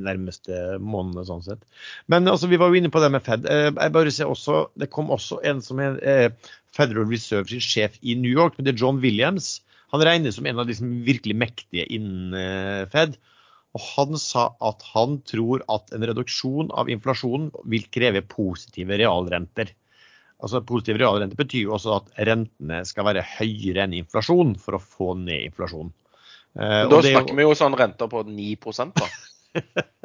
nærmeste 0.07 0.79
månedene. 0.81 1.27
sånn 1.27 1.45
sett. 1.45 1.61
Men 2.09 2.25
altså, 2.27 2.49
vi 2.49 2.57
var 2.57 2.73
jo 2.73 2.81
inne 2.81 2.89
på 2.91 3.01
det 3.03 3.11
med 3.13 3.23
Fed. 3.27 3.45
Eh, 3.45 3.69
Jeg 3.69 3.93
bare 3.93 4.11
ser 4.11 4.31
også, 4.31 4.71
Det 4.75 4.89
kom 4.89 5.13
også 5.13 5.37
en 5.45 5.61
som 5.61 5.79
er 5.79 6.01
eh, 6.01 6.29
Federal 6.73 7.05
Reserve 7.11 7.47
sin 7.47 7.61
sjef 7.61 7.99
i 8.01 8.17
New 8.17 8.31
York, 8.31 8.57
men 8.57 8.65
det 8.65 8.73
er 8.73 8.81
John 8.81 9.01
Williams. 9.05 9.61
Han 9.93 10.01
regnes 10.01 10.39
som 10.39 10.47
en 10.49 10.59
av 10.59 10.67
de 10.67 10.79
virkelig 11.05 11.37
mektige 11.37 11.85
innen 11.93 12.33
eh, 12.33 12.89
Fed. 12.89 13.19
Og 13.77 13.83
han 13.93 14.17
sa 14.19 14.49
at 14.67 14.83
han 14.91 15.19
tror 15.27 15.63
at 15.71 15.93
en 15.95 16.03
reduksjon 16.09 16.73
av 16.75 16.89
inflasjonen 16.91 17.51
vil 17.71 17.85
kreve 17.93 18.23
positive 18.27 18.97
realrenter. 18.99 19.71
Altså 20.41 20.63
Positive 20.65 20.99
realrenter 20.99 21.39
betyr 21.39 21.67
jo 21.67 21.75
også 21.77 21.95
at 21.99 22.13
rentene 22.27 22.81
skal 22.89 23.07
være 23.07 23.23
høyere 23.37 23.85
enn 23.85 23.95
inflasjon 24.01 24.55
for 24.59 24.75
å 24.75 24.83
få 24.83 25.13
ned 25.21 25.51
inflasjonen. 25.51 25.93
Men 26.57 26.89
da 26.91 26.99
det 26.99 27.13
er 27.13 27.21
snakker 27.21 27.37
vi 27.37 27.45
jo 27.45 27.55
sånn 27.55 27.77
renter 27.79 28.09
på 28.11 28.25
9 28.27 28.47
da. 28.97 29.11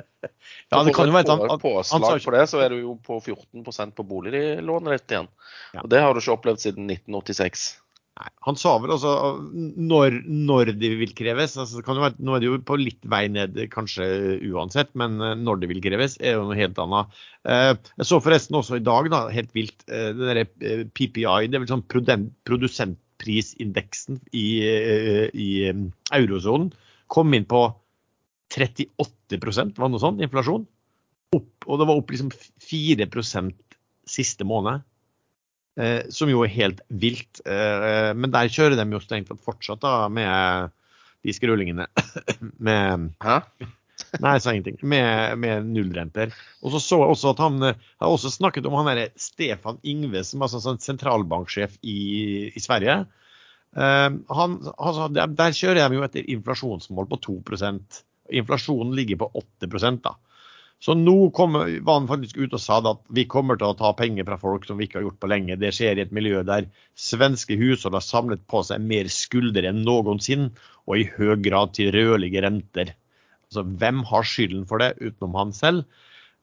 Ja, 0.70 0.82
det 0.82 0.94
kan 0.96 1.06
jo 1.06 1.14
være 1.14 1.34
et 1.34 1.62
Påslag 1.62 2.22
på 2.24 2.32
det, 2.34 2.44
så 2.50 2.60
er 2.64 2.72
du 2.74 2.80
jo 2.80 2.94
på 3.02 3.18
14% 3.20 3.94
på 3.94 4.04
boliglånet 4.06 4.96
ditt 4.96 5.14
igjen. 5.14 5.28
Ja. 5.74 5.82
Og 5.84 5.90
det 5.92 6.00
har 6.02 6.14
du 6.14 6.20
ikke 6.20 6.34
opplevd 6.34 6.62
siden 6.62 6.90
1986. 6.90 7.66
Nei, 8.16 8.30
han 8.46 8.56
sa 8.56 8.70
vel 8.80 8.94
altså 8.94 9.10
når, 9.52 10.14
når 10.24 10.70
det 10.80 10.88
vil 11.02 11.12
kreves. 11.16 11.56
Altså, 11.60 11.82
det 11.84 11.96
være, 12.00 12.16
nå 12.24 12.36
er 12.36 12.40
det 12.40 12.48
jo 12.48 12.56
på 12.64 12.78
litt 12.80 13.02
vei 13.12 13.26
ned 13.28 13.58
kanskje 13.74 14.06
uansett, 14.48 14.94
men 14.96 15.20
eh, 15.20 15.34
når 15.36 15.60
det 15.60 15.68
vil 15.74 15.82
kreves 15.84 16.16
er 16.22 16.38
jo 16.38 16.46
noe 16.48 16.56
helt 16.56 16.78
annet. 16.80 17.12
Eh, 17.44 17.74
Jeg 18.00 18.08
så 18.08 18.20
forresten 18.24 18.56
også 18.56 18.80
i 18.80 18.86
dag, 18.86 19.10
da, 19.12 19.26
helt 19.34 19.52
vilt, 19.56 19.84
eh, 19.90 20.14
det 20.16 20.30
derre 20.30 20.46
PPI, 20.96 21.44
det 21.44 21.58
er 21.58 21.64
vel 21.66 21.74
sånn 21.74 21.84
produsentprisindeksen 21.92 24.22
i, 24.32 24.46
i 25.36 25.50
eurosonen, 26.16 26.72
kom 27.12 27.36
inn 27.36 27.44
på 27.48 27.66
38 28.56 29.36
var 29.76 29.84
det 29.90 29.92
noe 29.92 30.00
sånt, 30.00 30.22
inflasjon. 30.22 30.64
Opp, 31.34 31.66
og 31.66 31.80
det 31.80 31.86
var 31.88 31.98
opp 31.98 32.12
liksom 32.14 32.30
4% 32.62 33.76
siste 34.08 34.46
måned. 34.46 34.84
Eh, 35.76 36.08
som 36.08 36.30
jo 36.32 36.42
er 36.44 36.52
helt 36.54 36.80
vilt. 36.88 37.42
Eh, 37.44 38.12
men 38.16 38.32
der 38.32 38.52
kjører 38.52 38.78
de 38.78 38.86
jo 38.94 39.02
strengt 39.02 39.28
tatt 39.28 39.42
fortsatt 39.44 39.82
da, 39.84 40.06
med 40.08 40.72
de 41.26 41.34
skrullingene. 41.36 41.88
med 42.68 43.10
Hæ? 43.24 43.40
Nei, 44.20 44.36
jeg 44.36 44.42
sa 44.44 44.52
ingenting. 44.52 44.78
Med, 44.88 45.36
med 45.40 45.68
nullrenter. 45.72 46.32
Og 46.62 46.74
så 46.74 46.80
så 46.82 47.00
jeg 47.02 47.12
også 47.12 47.32
at 47.34 47.44
han 47.44 47.60
eh, 47.64 47.84
har 48.00 48.12
også 48.12 48.32
snakket 48.32 48.68
om 48.68 48.76
han 48.78 48.88
derre 48.90 49.10
Stefan 49.20 49.80
Ingve, 49.84 50.24
som 50.24 50.44
er 50.44 50.52
sånn 50.52 50.80
sentralbanksjef 50.82 51.78
i, 51.84 51.98
i 52.52 52.62
Sverige. 52.62 53.02
Eh, 53.76 54.10
han, 54.40 54.58
altså, 54.76 55.08
der, 55.12 55.32
der 55.36 55.56
kjører 55.56 55.82
de 55.84 56.00
jo 56.00 56.06
etter 56.06 56.36
inflasjonsmål 56.36 57.08
på 57.12 57.22
2% 57.30 58.04
Inflasjonen 58.34 58.96
ligger 58.98 59.20
på 59.20 59.28
8 59.38 59.68
da. 60.02 60.16
Så 60.82 60.92
nå 60.94 61.30
kom, 61.36 61.56
var 61.56 61.94
han 61.96 62.08
faktisk 62.08 62.36
ute 62.36 62.58
og 62.58 62.62
sa 62.62 62.78
at 62.84 63.00
vi 63.16 63.24
kommer 63.30 63.56
til 63.56 63.70
å 63.70 63.76
ta 63.78 63.94
penger 63.96 64.26
fra 64.28 64.36
folk 64.40 64.66
som 64.68 64.76
vi 64.76 64.86
ikke 64.86 65.00
har 65.00 65.06
gjort 65.06 65.20
på 65.22 65.30
lenge. 65.32 65.56
Det 65.60 65.72
skjer 65.74 65.96
i 65.96 66.04
et 66.04 66.12
miljø 66.14 66.42
der 66.46 66.68
svenske 67.00 67.56
hushold 67.56 67.96
har 67.96 68.04
samlet 68.04 68.44
på 68.50 68.60
seg 68.68 68.84
mer 68.84 69.08
skulder 69.12 69.70
enn 69.70 69.80
noensinne, 69.86 70.52
og 70.86 71.00
i 71.00 71.08
høy 71.16 71.38
grad 71.42 71.72
til 71.78 71.90
rødlige 71.96 72.44
renter. 72.44 72.92
Altså, 73.48 73.64
hvem 73.80 74.04
har 74.10 74.28
skylden 74.28 74.66
for 74.68 74.82
det, 74.82 74.92
utenom 75.00 75.38
han 75.40 75.54
selv? 75.56 75.86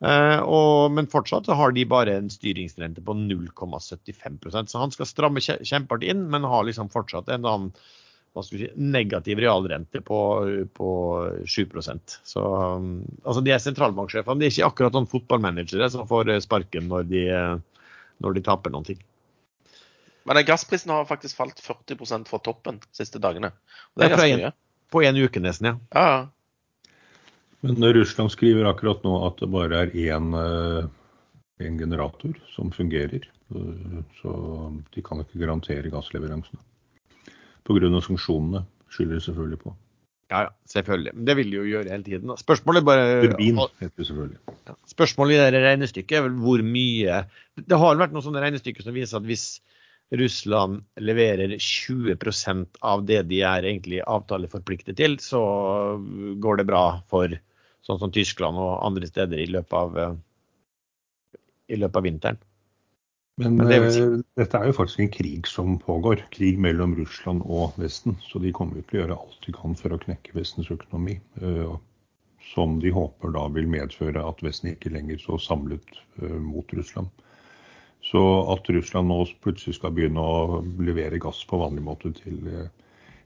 Eh, 0.04 0.40
og, 0.42 0.92
men 0.92 1.08
fortsatt 1.12 1.48
har 1.48 1.72
de 1.76 1.86
bare 1.88 2.18
en 2.20 2.32
styringsrente 2.32 3.04
på 3.06 3.14
0,75% 3.16 4.72
Så 4.74 4.82
han 4.82 4.92
skal 4.92 5.08
stramme 5.08 5.44
kje- 5.44 5.62
kjempehardt 5.64 6.04
inn, 6.10 6.26
men 6.34 6.48
har 6.50 6.66
liksom 6.68 6.90
fortsatt 6.92 7.30
en 7.32 7.46
annen 7.48 7.70
hva 8.34 8.42
skal 8.42 8.58
vi 8.58 8.66
si, 8.66 8.72
negativ 8.76 9.40
realrente 9.44 10.02
på, 10.02 10.20
på 10.74 10.90
7% 11.46 12.16
Så 12.26 12.44
um, 12.44 13.04
altså 13.22 13.44
De 13.46 13.54
er 13.54 13.62
sentralbanksjefene. 13.62 14.42
De 14.42 14.48
er 14.48 14.54
ikke 14.54 14.70
akkurat 14.72 14.98
noen 14.98 15.10
fotballmanagere 15.10 15.90
som 15.94 16.08
får 16.10 16.34
eh, 16.34 16.42
sparken 16.44 16.90
når 16.90 17.10
de, 17.12 17.24
eh, 17.30 17.90
når 18.26 18.38
de 18.38 18.46
taper 18.46 18.74
noen 18.74 18.88
ting. 18.90 19.02
Men 20.26 20.40
eh, 20.40 20.48
gassprisen 20.48 20.94
har 20.94 21.06
faktisk 21.10 21.38
falt 21.38 21.62
40% 21.62 22.32
fra 22.32 22.42
toppen 22.42 22.82
de 22.82 22.90
siste 22.98 23.22
dagene. 23.22 23.54
Og 23.94 24.02
det 24.02 24.08
er 24.08 24.16
ganske 24.16 24.42
mye. 24.42 24.54
På 24.94 25.06
en 25.06 25.18
uke 25.18 25.42
nesten, 25.42 25.72
ja. 25.72 25.78
Ja, 25.94 26.08
ja. 26.10 26.24
Men 27.64 27.80
Russland 27.96 28.34
skriver 28.34 28.68
akkurat 28.68 29.06
nå 29.06 29.14
at 29.24 29.40
det 29.40 29.48
bare 29.54 29.86
er 29.86 29.94
én 29.96 30.34
eh, 30.36 30.90
en 31.64 31.78
generator 31.80 32.34
som 32.56 32.72
fungerer. 32.72 33.30
Eh, 33.56 34.02
Så 34.22 34.34
de 34.94 35.02
kan 35.06 35.22
ikke 35.24 35.40
garantere 35.46 35.92
gassleveransene. 35.94 36.60
Pga. 37.64 38.01
sanksjonene 38.03 38.66
skylder 38.91 39.20
det 39.20 39.26
selvfølgelig 39.28 39.59
på. 39.64 39.76
Ja, 40.32 40.39
ja, 40.47 40.49
selvfølgelig. 40.72 41.14
Men 41.14 41.28
det 41.28 41.36
vil 41.38 41.51
de 41.51 41.59
jo 41.59 41.68
gjøre 41.68 41.91
hele 41.91 42.05
tiden. 42.07 42.32
Spørsmålet 42.39 42.86
bare 42.88 43.22
Turbin 43.28 43.59
heter 43.82 43.93
det 43.99 44.07
selvfølgelig. 44.07 44.39
Ja. 44.68 44.76
Spørsmålet 44.89 45.36
i 45.36 45.51
det 45.53 45.61
regnestykket 45.66 46.18
er 46.18 46.26
vel 46.26 46.39
hvor 46.41 46.64
mye 46.66 47.20
Det 47.59 47.78
har 47.78 47.99
vært 47.99 48.16
noen 48.16 48.26
sånne 48.26 48.41
regnestykker 48.41 48.86
som 48.86 48.95
viser 48.95 49.20
at 49.20 49.28
hvis 49.28 49.45
Russland 50.14 50.84
leverer 51.01 51.55
20% 51.57 52.80
av 52.86 53.05
det 53.05 53.22
de 53.30 53.41
er 53.45 53.66
egentlig 53.66 54.01
avtaleforpliktet 54.05 54.97
til, 54.99 55.18
så 55.22 55.41
går 56.41 56.59
det 56.59 56.68
bra 56.70 56.84
for 57.09 57.34
sånn 57.84 58.01
som 58.01 58.14
Tyskland 58.14 58.59
og 58.61 58.82
andre 58.86 59.09
steder 59.09 59.41
i 59.41 59.49
løpet 59.49 59.74
av, 59.80 59.97
eh, 59.97 61.39
i 61.74 61.80
løpet 61.80 61.99
av 61.99 62.05
vinteren. 62.09 62.41
Men, 63.42 63.56
Men 63.58 63.68
det 63.68 63.94
si- 63.96 64.02
eh, 64.02 64.20
dette 64.38 64.60
er 64.60 64.68
jo 64.70 64.76
faktisk 64.78 65.00
en 65.00 65.10
krig 65.10 65.48
som 65.50 65.80
pågår. 65.82 66.22
Krig 66.32 66.60
mellom 66.62 66.94
Russland 67.00 67.42
og 67.46 67.74
Vesten. 67.82 68.18
Så 68.22 68.40
de 68.42 68.52
kommer 68.54 68.78
jo 68.78 68.84
til 68.90 69.00
å 69.00 69.02
gjøre 69.04 69.18
alt 69.18 69.40
de 69.48 69.54
kan 69.56 69.74
for 69.80 69.90
å 69.96 70.02
knekke 70.04 70.36
Vestens 70.38 70.70
økonomi. 70.70 71.20
eh, 71.42 71.74
som 72.54 72.80
de 72.80 72.92
håper 72.92 73.32
da 73.34 73.48
vil 73.48 73.66
medføre 73.72 74.22
at 74.28 74.42
Vesten 74.44 74.76
ikke 74.76 74.92
lenger 74.94 75.18
så 75.18 75.40
samlet 75.40 75.96
eh, 76.22 76.30
mot 76.44 76.68
Russland. 76.74 77.08
Så 78.04 78.20
at 78.52 78.68
Russland 78.70 79.08
nå 79.08 79.26
plutselig 79.42 79.76
skal 79.80 79.92
begynne 79.96 80.20
å 80.20 80.60
levere 80.84 81.18
gass 81.24 81.40
på 81.48 81.58
vanlig 81.58 81.82
måte 81.86 82.12
til, 82.14 82.70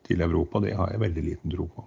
til 0.07 0.21
Europa, 0.21 0.61
det 0.61 0.75
har 0.77 0.91
jeg 0.93 1.01
veldig 1.01 1.23
liten 1.25 1.51
tro 1.51 1.65
på. 1.75 1.83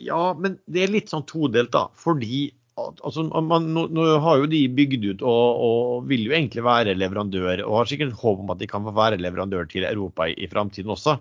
Ja, 0.00 0.32
men 0.34 0.58
det 0.66 0.82
er 0.86 0.94
litt 0.94 1.12
sånn 1.12 1.26
todelt, 1.28 1.70
da. 1.76 1.88
Fordi 2.00 2.50
altså, 2.78 3.24
man, 3.44 3.68
nå, 3.74 3.86
nå 3.94 4.06
har 4.24 4.40
jo 4.40 4.48
de 4.50 4.62
bygd 4.76 5.06
ut 5.08 5.24
og, 5.26 5.62
og 5.66 6.08
vil 6.10 6.26
jo 6.28 6.34
egentlig 6.36 6.64
være 6.66 6.96
leverandør, 6.98 7.64
og 7.66 7.80
har 7.80 7.90
sikkert 7.90 8.16
håp 8.20 8.44
om 8.44 8.54
at 8.54 8.62
de 8.62 8.68
kan 8.70 8.86
få 8.86 8.94
være 8.96 9.20
leverandør 9.20 9.68
til 9.70 9.86
Europa 9.88 10.28
i, 10.30 10.36
i 10.38 10.50
framtiden 10.50 10.92
også. 10.94 11.18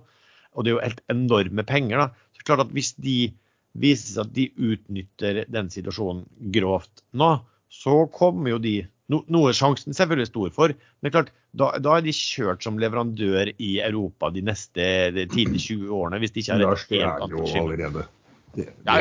Og 0.55 0.65
det 0.65 0.71
er 0.71 0.77
jo 0.77 0.85
helt 0.85 1.03
enorme 1.11 1.65
penger. 1.67 2.03
da. 2.03 2.29
Så 2.37 2.45
klart 2.47 2.65
at 2.65 2.73
Hvis 2.73 2.93
de 2.97 3.31
viser 3.79 4.15
seg 4.15 4.25
at 4.25 4.35
de 4.35 4.47
utnytter 4.71 5.43
den 5.51 5.69
situasjonen 5.73 6.25
grovt 6.53 7.03
nå, 7.13 7.35
så 7.69 8.05
kommer 8.13 8.55
jo 8.55 8.61
de 8.61 8.79
no, 9.13 9.21
Noe 9.29 9.53
sjansen 9.57 9.95
selvfølgelig 9.95 10.29
stor 10.31 10.53
for, 10.55 10.73
men 11.01 11.13
klart, 11.13 11.29
da, 11.57 11.71
da, 11.81 11.97
er 11.97 12.05
de 12.05 12.13
kjørt 12.13 12.65
som 12.65 12.77
leverandør 12.81 13.53
i 13.57 13.75
Europa 13.81 14.29
de 14.33 14.43
neste 14.45 14.85
10-20 15.13 15.89
årene. 15.89 16.21
hvis 16.21 16.33
de 16.33 16.43
ikke 16.43 16.57
har 16.57 16.63
det 16.63 16.69
er 16.69 17.37
jo 17.37 17.63
allerede. 17.63 18.07
Det, 18.55 18.69
det, 18.85 18.97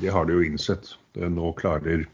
det, 0.00 0.12
har 0.12 0.28
de 0.28 0.38
jo 0.38 0.46
innsett. 0.46 0.94
Nå 1.16 1.52
klarer 1.58 2.06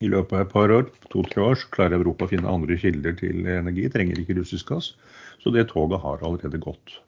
i 0.00 0.08
løpet 0.08 0.32
av 0.32 0.44
et 0.44 0.52
par 0.52 0.72
år, 0.72 0.86
to-tre 1.12 1.42
år, 1.44 1.58
så 1.60 1.70
klarer 1.74 1.98
Europa 1.98 2.26
å 2.26 2.30
finne 2.32 2.50
andre 2.50 2.76
kilder 2.80 3.16
til 3.18 3.44
energi. 3.48 3.88
Trenger 3.92 4.20
ikke 4.20 4.38
russisk 4.40 4.72
gass. 4.72 4.94
Så 5.42 5.52
det 5.54 5.68
toget 5.72 6.00
har 6.04 6.24
allerede 6.24 6.60
gått. 6.62 6.98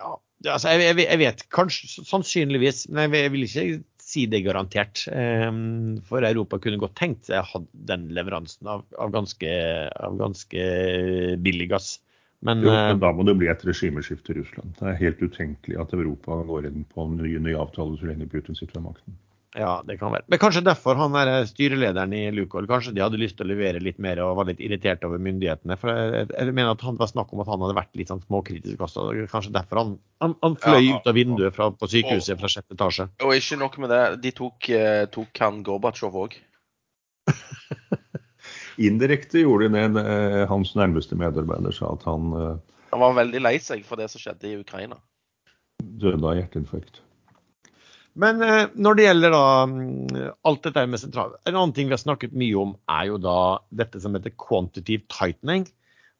Ja, 0.00 0.14
altså 0.54 0.72
jeg, 0.76 0.96
jeg, 1.02 1.20
vet 1.20 1.44
kanskje, 1.52 1.90
sannsynligvis, 2.08 2.86
men 2.94 3.12
jeg 3.16 3.32
vil 3.34 3.46
ikke 3.48 3.66
si 4.08 4.24
det 4.30 4.44
garantert. 4.46 5.04
Ehm, 5.12 5.98
for 6.08 6.24
Europa 6.24 6.60
kunne 6.62 6.80
godt 6.80 6.96
tenkt 6.98 7.28
seg 7.28 7.68
den 7.90 8.08
leveransen 8.16 8.70
av, 8.70 8.86
av, 8.96 9.12
ganske, 9.14 9.50
av 9.92 10.16
ganske, 10.20 10.68
billig 11.44 11.68
gass. 11.74 11.98
Men, 12.40 12.60
jo, 12.62 12.70
men, 12.70 12.90
eh, 12.90 12.98
da 13.02 13.12
må 13.12 13.24
det 13.26 13.34
bli 13.38 13.48
et 13.50 13.64
regimeskifte 13.66 14.34
i 14.34 14.40
Russland. 14.40 14.76
Det 14.78 14.86
er 14.86 15.00
helt 15.00 15.22
utenkelig 15.22 15.80
at 15.82 15.94
Europa 15.96 16.38
går 16.46 16.68
inn 16.70 16.84
på 16.86 17.06
en 17.06 17.16
ny, 17.18 17.32
ny 17.42 17.56
avtale 17.58 17.98
så 17.98 18.10
lenge 18.10 18.28
Putin 18.30 18.58
sitter 18.58 18.78
ved 18.78 18.90
makten. 18.92 19.18
Ja, 19.56 19.78
det 19.86 19.96
kan 19.98 20.12
være. 20.12 20.26
Men 20.28 20.38
kanskje 20.38 20.60
derfor 20.62 20.98
han 21.00 21.14
er 21.16 21.46
styrelederen 21.48 22.12
i 22.12 22.26
Lukoil 22.36 22.68
kanskje 22.68 22.92
de 22.94 23.00
hadde 23.00 23.18
lyst 23.18 23.38
til 23.38 23.46
å 23.46 23.50
levere 23.50 23.80
litt 23.82 23.96
mer 24.02 24.20
og 24.22 24.36
var 24.38 24.50
litt 24.50 24.60
irritert 24.62 25.02
over 25.08 25.22
myndighetene. 25.24 25.78
For 25.80 25.90
jeg, 25.90 26.26
jeg 26.34 26.52
mener 26.52 26.74
at 26.74 26.84
han 26.84 26.98
var 27.00 27.08
snakk 27.10 27.32
om 27.32 27.42
at 27.42 27.48
han 27.50 27.64
hadde 27.64 27.78
vært 27.78 27.96
litt 27.98 28.12
sånn 28.12 28.22
småkritisk 28.26 28.84
også. 28.86 29.08
Kanskje 29.32 29.54
derfor 29.56 29.80
han, 29.82 29.94
han, 30.22 30.36
han 30.44 30.58
fløy 30.60 30.82
ja, 30.82 30.98
ut 30.98 31.08
av 31.08 31.16
vinduet 31.16 31.56
fra, 31.56 31.70
på 31.72 31.88
sykehuset 31.90 32.36
og, 32.36 32.42
fra 32.42 32.52
sjette 32.52 32.76
etasje. 32.76 33.08
Og 33.24 33.34
ikke 33.40 33.58
nok 33.64 33.80
med 33.82 33.94
det, 33.94 34.02
de 34.26 34.34
tok, 34.36 34.68
eh, 34.76 35.06
tok 35.16 35.42
han 35.42 35.64
Gorbatsjov 35.66 36.20
òg. 36.26 36.36
Indirekte 38.78 39.42
gjorde 39.42 39.68
de 39.68 39.84
det. 39.96 40.06
Eh, 40.14 40.44
hans 40.50 40.74
nærmeste 40.78 41.18
medarbeider 41.18 41.74
sa 41.74 41.92
at 41.96 42.06
han 42.06 42.32
eh, 42.38 42.78
Han 42.92 43.02
var 43.02 43.18
veldig 43.18 43.42
lei 43.42 43.58
seg 43.62 43.84
for 43.86 44.00
det 44.00 44.08
som 44.12 44.22
skjedde 44.22 44.50
i 44.50 44.56
Ukraina. 44.60 45.00
Døde 45.78 46.24
av 46.24 46.38
hjerteinfarkt. 46.38 47.02
Men 48.18 48.42
eh, 48.42 48.66
når 48.74 48.98
det 48.98 49.06
gjelder 49.06 49.34
da 49.34 49.44
mm, 49.70 50.16
alt 50.48 50.64
dette 50.66 50.86
med 50.90 51.00
sentral 51.00 51.36
En 51.46 51.54
annen 51.54 51.74
ting 51.76 51.90
vi 51.90 51.94
har 51.94 52.02
snakket 52.02 52.34
mye 52.38 52.56
om, 52.58 52.74
er 52.90 53.10
jo 53.12 53.20
da 53.22 53.38
dette 53.82 54.00
som 54.02 54.16
heter 54.16 54.34
quantitative 54.34 55.06
tightening. 55.12 55.68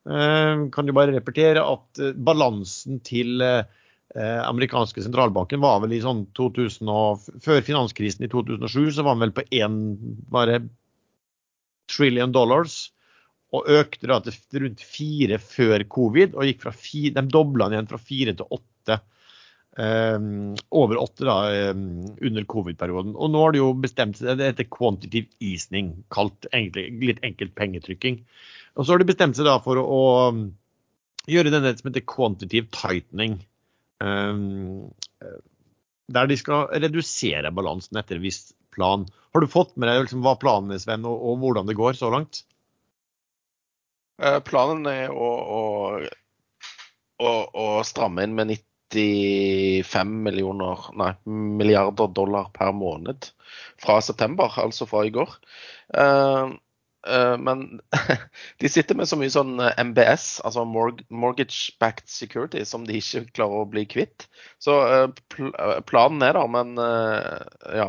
Eh, 0.09 0.65
kan 0.75 0.87
du 0.87 0.95
bare 0.95 1.17
repetere 1.17 1.65
at 1.65 2.03
eh, 2.03 2.15
balansen 2.15 3.03
til 3.07 3.43
amerikanske 4.19 5.03
sentralbanken 5.05 5.61
var 5.61 5.83
vel 5.83 5.91
i 5.93 5.99
sånn 6.01 6.23
2000 6.33 6.89
og, 6.89 7.27
Før 7.45 7.59
finanskrisen 7.61 8.25
i 8.25 8.31
2007 8.33 8.95
så 8.97 9.05
var 9.05 9.19
den 9.19 9.27
vel 9.27 9.35
på 9.37 9.45
én 9.53 9.75
bare 10.33 10.63
trillion 11.91 12.33
dollars. 12.35 12.89
Og 13.57 13.69
økte 13.73 14.11
da 14.11 14.19
til 14.21 14.65
rundt 14.65 14.83
fire 14.85 15.39
før 15.41 15.85
covid. 15.89 16.35
og 16.35 16.45
gikk 16.45 16.67
fra 16.67 16.73
fire, 16.77 17.15
De 17.17 17.31
dobla 17.33 17.69
den 17.69 17.79
igjen 17.79 17.93
fra 17.95 18.01
fire 18.03 18.35
til 18.37 18.51
åtte 18.53 19.01
Um, 19.79 20.57
over 20.75 20.99
åtte 20.99 21.23
da, 21.23 21.37
um, 21.71 22.17
under 22.19 22.45
covid-perioden. 22.51 23.13
Og 23.15 23.31
nå 23.31 23.43
har 23.45 23.53
de 23.55 23.61
jo 23.61 23.69
bestemt 23.79 24.19
seg, 24.19 24.33
det 24.41 24.49
heter 24.49 24.67
quantitative 24.75 25.31
easing, 25.39 25.93
kalt 26.11 26.49
egentlig, 26.51 26.89
litt 26.99 27.21
enkelt 27.23 27.55
pengetrykking. 27.55 28.17
Og 28.75 28.83
så 28.83 28.97
har 28.97 28.99
de 28.99 29.07
bestemt 29.07 29.39
seg 29.39 29.47
da 29.47 29.55
for 29.63 29.79
å, 29.79 29.85
å 29.87 31.31
gjøre 31.31 31.53
denne 31.55 31.71
som 31.79 31.93
heter 31.93 32.07
quantitative 32.11 32.73
tightening. 32.75 33.39
Um, 34.03 34.91
der 36.11 36.27
de 36.27 36.41
skal 36.41 36.73
redusere 36.83 37.55
balansen 37.55 38.03
etter 38.03 38.19
en 38.19 38.27
viss 38.27 38.49
plan. 38.79 39.07
Har 39.35 39.45
du 39.45 39.51
fått 39.51 39.75
med 39.77 39.91
deg 39.91 40.05
liksom, 40.05 40.23
hva 40.25 40.37
planen 40.41 40.73
er, 40.75 40.81
Sven, 40.83 41.07
og, 41.09 41.19
og, 41.19 41.43
hvordan 41.43 41.69
det 41.69 41.77
går 41.79 41.99
så 41.99 42.13
langt? 42.15 42.45
Uh, 44.23 44.39
planen 44.47 44.87
er 44.91 45.13
å, 45.15 45.29
å, 47.23 47.33
å, 47.47 47.67
stramme 47.87 48.25
inn 48.27 48.35
med 48.39 48.55
95 48.55 50.15
millioner, 50.25 50.89
nei, 50.99 51.13
milliarder 51.29 52.11
dollar 52.17 52.49
per 52.55 52.73
måned 52.75 53.31
fra 53.79 54.01
september, 54.03 54.55
altså 54.59 54.89
fra 54.91 55.05
i 55.07 55.13
går. 55.15 55.37
Uh, 55.95 56.57
men 57.07 57.81
de 58.61 58.69
sitter 58.69 58.97
med 58.99 59.09
så 59.09 59.17
mye 59.17 59.31
sånn 59.33 59.55
MBS, 59.61 60.41
altså 60.45 60.65
Mortgage 60.67 61.77
Backed 61.81 62.11
Security, 62.11 62.65
som 62.67 62.85
de 62.89 62.99
ikke 62.99 63.23
klarer 63.39 63.63
å 63.63 63.69
bli 63.71 63.85
kvitt. 63.89 64.27
Så 64.63 64.75
uh, 64.75 65.79
planen 65.89 66.27
er 66.27 66.35
der, 66.35 66.51
men 66.51 66.75
ja. 67.79 67.89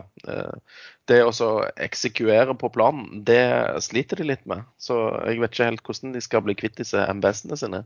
det 1.10 1.20
å 1.26 1.50
eksekvere 1.82 2.54
på 2.62 2.70
planen, 2.76 3.24
det 3.26 3.42
sliter 3.84 4.22
de 4.22 4.30
litt 4.30 4.46
med. 4.50 4.68
Så 4.78 5.00
jeg 5.26 5.42
vet 5.42 5.56
ikke 5.56 5.72
helt 5.72 5.86
hvordan 5.90 6.14
de 6.14 6.24
skal 6.24 6.46
bli 6.46 6.58
kvitt 6.60 6.78
disse 6.78 7.08
MBS-ene 7.18 7.58
sine. 7.60 7.86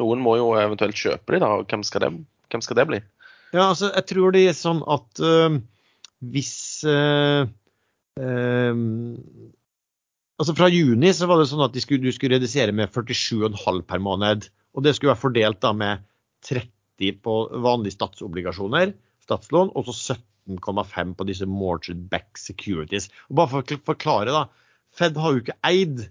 Noen 0.00 0.22
må 0.22 0.38
jo 0.38 0.52
eventuelt 0.60 0.96
kjøpe 0.96 1.34
de 1.34 1.42
da, 1.42 1.56
og 1.58 1.66
hvem 1.72 1.82
skal 1.86 2.06
det 2.06 2.14
hvem 2.50 2.64
skal 2.64 2.80
det 2.80 2.86
bli? 2.90 3.00
Ja, 3.54 3.68
altså, 3.68 3.90
jeg 3.94 4.06
tror 4.10 4.34
det 4.34 4.44
er 4.46 4.58
sånn 4.58 4.82
at 4.90 5.22
øh, 5.22 5.58
hvis 6.32 6.54
øh, 6.86 7.46
uh, 8.20 8.82
Altså 10.40 10.54
Fra 10.56 10.70
juni 10.72 11.10
så 11.12 11.26
var 11.28 11.36
det 11.40 11.50
sånn 11.50 11.66
at 11.66 11.74
skulle, 11.84 12.00
du 12.00 12.14
skulle 12.16 12.38
redusere 12.38 12.72
med 12.72 12.88
47,5 12.94 13.82
per 13.84 14.00
måned. 14.00 14.46
Og 14.72 14.86
det 14.86 14.94
skulle 14.96 15.12
være 15.12 15.24
fordelt 15.26 15.60
da 15.60 15.74
med 15.76 16.06
30 16.48 17.18
på 17.24 17.34
vanlige 17.60 17.98
statsobligasjoner, 17.98 18.94
statslån, 19.26 19.74
og 19.76 19.90
så 19.90 20.16
17,5 20.16 21.12
på 21.18 21.26
disse 21.28 21.48
mortgage 21.48 22.08
back 22.12 22.40
securities. 22.40 23.10
Og 23.28 23.36
bare 23.40 23.52
for 23.52 23.76
å 23.76 23.80
forklare, 23.92 24.32
da. 24.32 24.46
Fed 24.96 25.20
har 25.20 25.34
jo 25.34 25.44
ikke 25.44 25.58
eid 25.68 26.06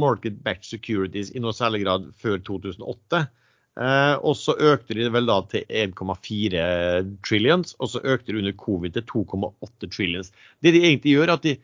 market 0.00 0.40
back 0.44 0.64
securities 0.64 1.34
i 1.34 1.42
noe 1.42 1.52
særlig 1.52 1.84
grad 1.84 2.08
før 2.22 2.40
2008. 2.48 3.24
Eh, 3.78 4.14
og 4.16 4.34
så 4.38 4.56
økte 4.72 4.96
de 4.96 5.10
vel 5.12 5.28
da 5.28 5.42
til 5.52 5.68
1,4 5.68 6.62
trillions, 7.26 7.76
og 7.78 7.92
så 7.92 8.02
økte 8.02 8.32
de 8.32 8.40
under 8.40 8.56
covid 8.58 8.96
til 8.96 9.06
2,8 9.12 9.90
trillions. 9.92 10.32
Det 10.64 10.72
de 10.74 10.86
egentlig 10.86 11.18
gjør, 11.18 11.28
er 11.28 11.36
at 11.36 11.44
de 11.44 11.58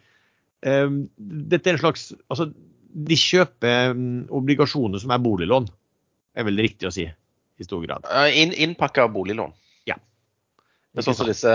Dette 0.65 1.69
er 1.69 1.77
en 1.77 1.83
slags 1.83 2.07
Altså, 2.33 2.49
de 2.95 3.17
kjøper 3.19 3.91
um, 3.93 4.23
obligasjoner 4.39 4.99
som 5.03 5.11
er 5.13 5.19
boliglån, 5.23 5.67
er 6.39 6.45
vel 6.47 6.63
riktig 6.63 6.87
å 6.89 6.93
si 6.95 7.05
i 7.05 7.65
stor 7.67 7.83
grad. 7.85 8.03
In, 8.35 8.53
innpakka 8.55 9.09
boliglån. 9.13 9.53
Ja. 9.91 9.97
Det 10.93 10.99
er 11.03 11.07
sånn 11.09 11.19
som 11.19 11.31
disse 11.31 11.53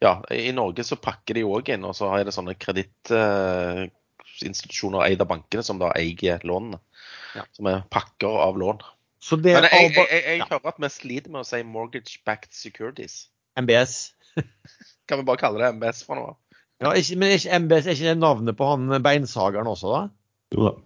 Ja, 0.00 0.12
i 0.32 0.52
Norge 0.56 0.84
så 0.88 0.96
pakker 1.00 1.34
de 1.36 1.44
òg 1.44 1.68
inn, 1.74 1.84
og 1.84 1.94
så 1.96 2.04
har 2.12 2.18
de 2.24 2.32
sånne 2.32 2.54
kredittinstitusjoner 2.60 5.00
eid 5.06 5.20
av 5.20 5.28
bankene 5.32 5.62
som 5.66 5.78
da 5.80 5.88
eier 5.96 6.38
lånene. 6.48 6.78
Ja. 7.36 7.42
Som 7.56 7.64
er 7.70 7.78
pakker 7.92 8.32
av 8.48 8.54
lån. 8.60 8.78
Men 9.36 9.44
jeg, 9.44 9.54
jeg, 9.68 9.72
jeg, 10.00 10.22
jeg 10.24 10.38
ja. 10.40 10.46
hører 10.48 10.68
at 10.72 10.80
vi 10.80 10.88
sliter 10.92 11.30
med 11.32 11.40
å 11.42 11.48
si 11.48 11.60
mortgage 11.68 12.12
backed 12.24 12.52
securities. 12.56 13.14
MBS. 13.60 13.92
kan 15.06 15.18
vi 15.20 15.24
bare 15.28 15.40
kalle 15.42 15.60
det 15.60 15.68
MBS 15.76 16.00
for 16.08 16.14
noe? 16.16 16.32
Ja, 16.80 16.94
ikke, 16.96 17.16
Men 17.20 17.34
ikke 17.36 17.58
MBS 17.64 17.86
er 17.86 17.96
ikke 17.96 18.08
det 18.08 18.18
navnet 18.20 18.56
på 18.56 18.68
han 18.70 19.02
beinsageren 19.04 19.68
også, 19.68 19.94
da? 19.94 20.02
Jo 20.56 20.68
da. 20.70 20.76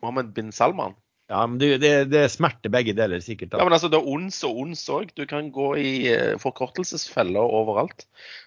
Mohammed 0.00 0.34
bin 0.36 0.52
Salman? 0.54 0.94
Ja, 1.30 1.44
men 1.46 1.60
det, 1.60 1.76
det, 1.78 1.90
det 2.10 2.24
smerter 2.32 2.72
begge 2.74 2.94
deler, 2.98 3.20
sikkert. 3.22 3.52
da. 3.52 3.60
Ja, 3.60 3.66
men 3.68 3.74
altså, 3.76 3.90
Det 3.92 4.00
er 4.00 4.08
ons 4.10 4.40
og 4.46 4.56
ons 4.64 4.82
òg. 4.90 5.12
Du 5.14 5.22
kan 5.30 5.52
gå 5.54 5.68
i 5.78 5.92
uh, 6.10 6.34
forkortelsesfeller 6.42 7.54
overalt. 7.60 8.06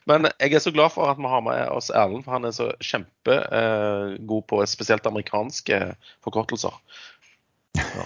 Men 0.09 0.27
jeg 0.35 0.57
er 0.57 0.63
så 0.63 0.73
glad 0.75 0.91
for 0.91 1.07
at 1.07 1.21
vi 1.21 1.31
har 1.31 1.45
med 1.45 1.61
oss 1.71 1.91
Erlend, 1.95 2.25
for 2.25 2.35
han 2.35 2.49
er 2.49 2.55
så 2.55 2.73
kjempegod 2.83 4.43
uh, 4.43 4.47
på 4.51 4.59
spesielt 4.67 5.07
amerikanske 5.07 5.83
forkortelser. 6.25 6.75
Ja. 7.83 8.05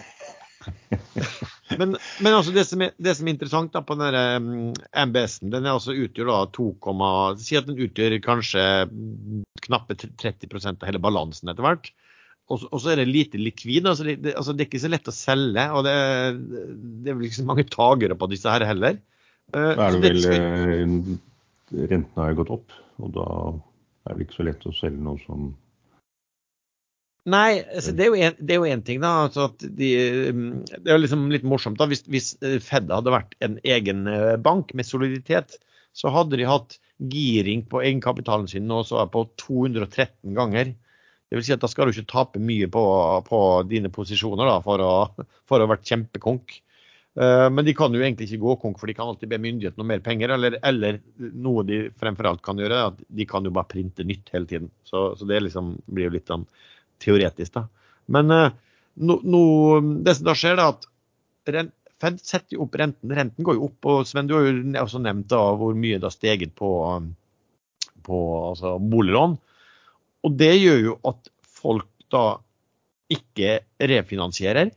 Men, 1.75 1.97
men 2.23 2.33
altså 2.33 2.53
det, 2.55 2.63
som 2.69 2.81
er, 2.85 2.93
det, 2.95 3.13
som 3.17 3.27
er, 3.27 3.35
interessant 3.35 3.73
da 3.75 3.81
på 3.83 3.97
denne 3.99 4.23
MBS-en, 5.09 5.51
den 5.51 5.67
altså 5.67 5.95
utgjør 5.95 6.31
da 6.31 6.39
2, 6.55 6.67
Si 7.43 7.57
at 7.59 7.67
den 7.67 7.79
utgjør 7.83 8.17
kanskje 8.23 8.63
knappe 9.65 9.97
30% 9.99 10.79
av 10.79 10.87
hele 10.87 11.03
balansen 11.03 11.51
etter 11.51 11.65
hvert. 11.65 11.91
Og, 12.47 12.63
og, 12.71 12.79
så 12.79 12.93
er 12.93 13.01
det 13.01 13.09
lite 13.09 13.39
likvid. 13.41 13.87
Altså 13.89 14.07
det, 14.07 14.31
altså 14.31 14.55
det, 14.55 14.63
er 14.63 14.69
ikke 14.69 14.83
så 14.85 14.91
lett 14.93 15.11
å 15.11 15.15
selge. 15.15 15.67
Og 15.75 15.83
det, 15.83 15.95
det 17.03 17.11
er 17.11 17.17
vel 17.19 17.27
ikke 17.27 17.41
så 17.41 17.47
mange 17.49 17.67
tagere 17.67 18.15
på 18.19 18.29
disse 18.31 18.51
her 18.51 18.63
heller. 18.67 18.99
Uh, 19.55 19.73
er 19.75 19.95
det 19.95 20.03
vel 20.03 20.25
uh, 20.27 21.15
Rentene 21.77 22.23
har 22.23 22.35
gått 22.35 22.51
opp, 22.55 22.75
og 23.03 23.11
da 23.15 23.27
er 24.07 24.15
det 24.15 24.27
ikke 24.27 24.37
så 24.39 24.45
lett 24.47 24.67
å 24.67 24.75
selge 24.75 25.03
noe 25.03 25.19
som 25.25 25.49
Nei, 27.27 27.59
altså 27.75 27.91
det, 27.91 28.05
er 28.07 28.55
jo 28.55 28.67
en, 28.69 28.83
ting. 28.87 29.01
da, 29.03 29.25
altså 29.25 29.49
de, 29.59 29.87
mm, 30.31 30.51
Det 30.85 30.91
er 30.93 31.01
liksom 31.01 31.25
litt 31.33 31.43
morsomt. 31.43 31.79
da, 31.79 31.87
Hvis, 31.91 32.05
hvis, 32.07 32.33
Fed 32.63 32.91
hadde 32.93 33.13
vært 33.13 33.35
en 33.43 33.57
egen 33.67 34.07
eh, 34.07 34.35
bank 34.39 34.71
med 34.77 34.87
soliditet, 34.87 35.57
så 35.97 36.13
hadde 36.13 36.39
de 36.39 36.47
hatt 36.47 36.77
giring 36.97 37.65
på 37.69 37.81
egenkapitalen 37.83 38.47
sin 38.49 38.67
nå 38.69 38.79
så 38.87 39.01
er 39.01 39.09
på 39.11 39.25
213 39.41 40.37
ganger. 40.37 40.71
Det 41.27 41.35
vil 41.35 41.43
si 41.43 41.55
at 41.55 41.63
da 41.63 41.67
skal 41.67 41.89
du 41.89 41.97
ikke 41.97 42.13
tape 42.13 42.39
mye 42.39 42.69
på, 42.71 42.83
på 43.27 43.41
dine 43.67 43.91
posisjoner 43.93 44.47
da, 44.47 44.61
for, 44.63 44.79
å, 44.79 45.27
for 45.49 45.59
å 45.59 45.67
ha 45.67 45.73
vært 45.73 45.89
kjempekonk. 45.89 46.55
Eh, 47.19 47.47
men 47.51 47.65
de 47.67 47.73
kan 47.75 47.91
jo 47.91 48.03
egentlig 48.03 48.29
ikke 48.29 48.43
gå 48.45 48.55
konk, 48.61 48.79
for 48.79 48.87
de 48.87 48.95
kan 48.95 49.11
alltid 49.11 49.33
be 49.33 49.41
myndighetene 49.41 49.83
om 49.83 49.91
mer 49.91 50.05
penger. 50.05 50.31
Eller, 50.37 50.59
eller, 50.71 51.01
noe 51.17 51.65
de 51.67 51.83
fremfor 51.99 52.31
alt 52.31 52.45
kan 52.45 52.61
gjøre, 52.61 52.81
at 52.93 53.03
de 53.19 53.27
kan 53.29 53.43
jo 53.43 53.53
bare 53.57 53.71
printe 53.73 54.05
nytt 54.07 54.31
hele 54.35 54.49
tiden. 54.49 54.71
Så, 54.87 55.09
så 55.19 55.27
det 55.27 55.43
liksom 55.43 55.75
blir 55.91 56.07
jo 56.07 56.15
litt 56.15 56.31
sånn 56.31 56.47
teoretisk, 57.03 57.53
da. 57.57 57.65
Men 58.13 58.31
uh, 58.33 58.47
no, 59.03 59.19
no, 59.23 59.41
det 60.05 60.17
som 60.17 60.29
da 60.29 60.37
skjer, 60.37 60.59
er 60.59 60.75
at 60.75 60.87
Fed 61.97 62.19
setter 62.21 62.57
jo 62.57 62.65
opp 62.67 62.75
renten. 62.77 63.13
Renten 63.13 63.45
går 63.45 63.57
jo 63.57 63.69
opp. 63.69 63.87
og 63.89 64.09
Sven, 64.09 64.27
du 64.29 64.35
har 64.37 64.45
jo 64.45 64.57
også 64.83 65.01
nevnt 65.01 65.29
da 65.31 65.39
hvor 65.57 65.77
mye 65.77 65.97
det 65.97 66.05
har 66.05 66.13
steget 66.13 66.53
på, 66.57 66.71
på 68.05 68.17
altså 68.51 68.75
boliglån. 68.81 69.37
Og 70.27 70.35
det 70.37 70.51
gjør 70.59 70.83
jo 70.83 70.97
at 71.09 71.31
folk 71.41 71.89
da 72.13 72.25
ikke 73.13 73.61
refinansierer. 73.79 74.69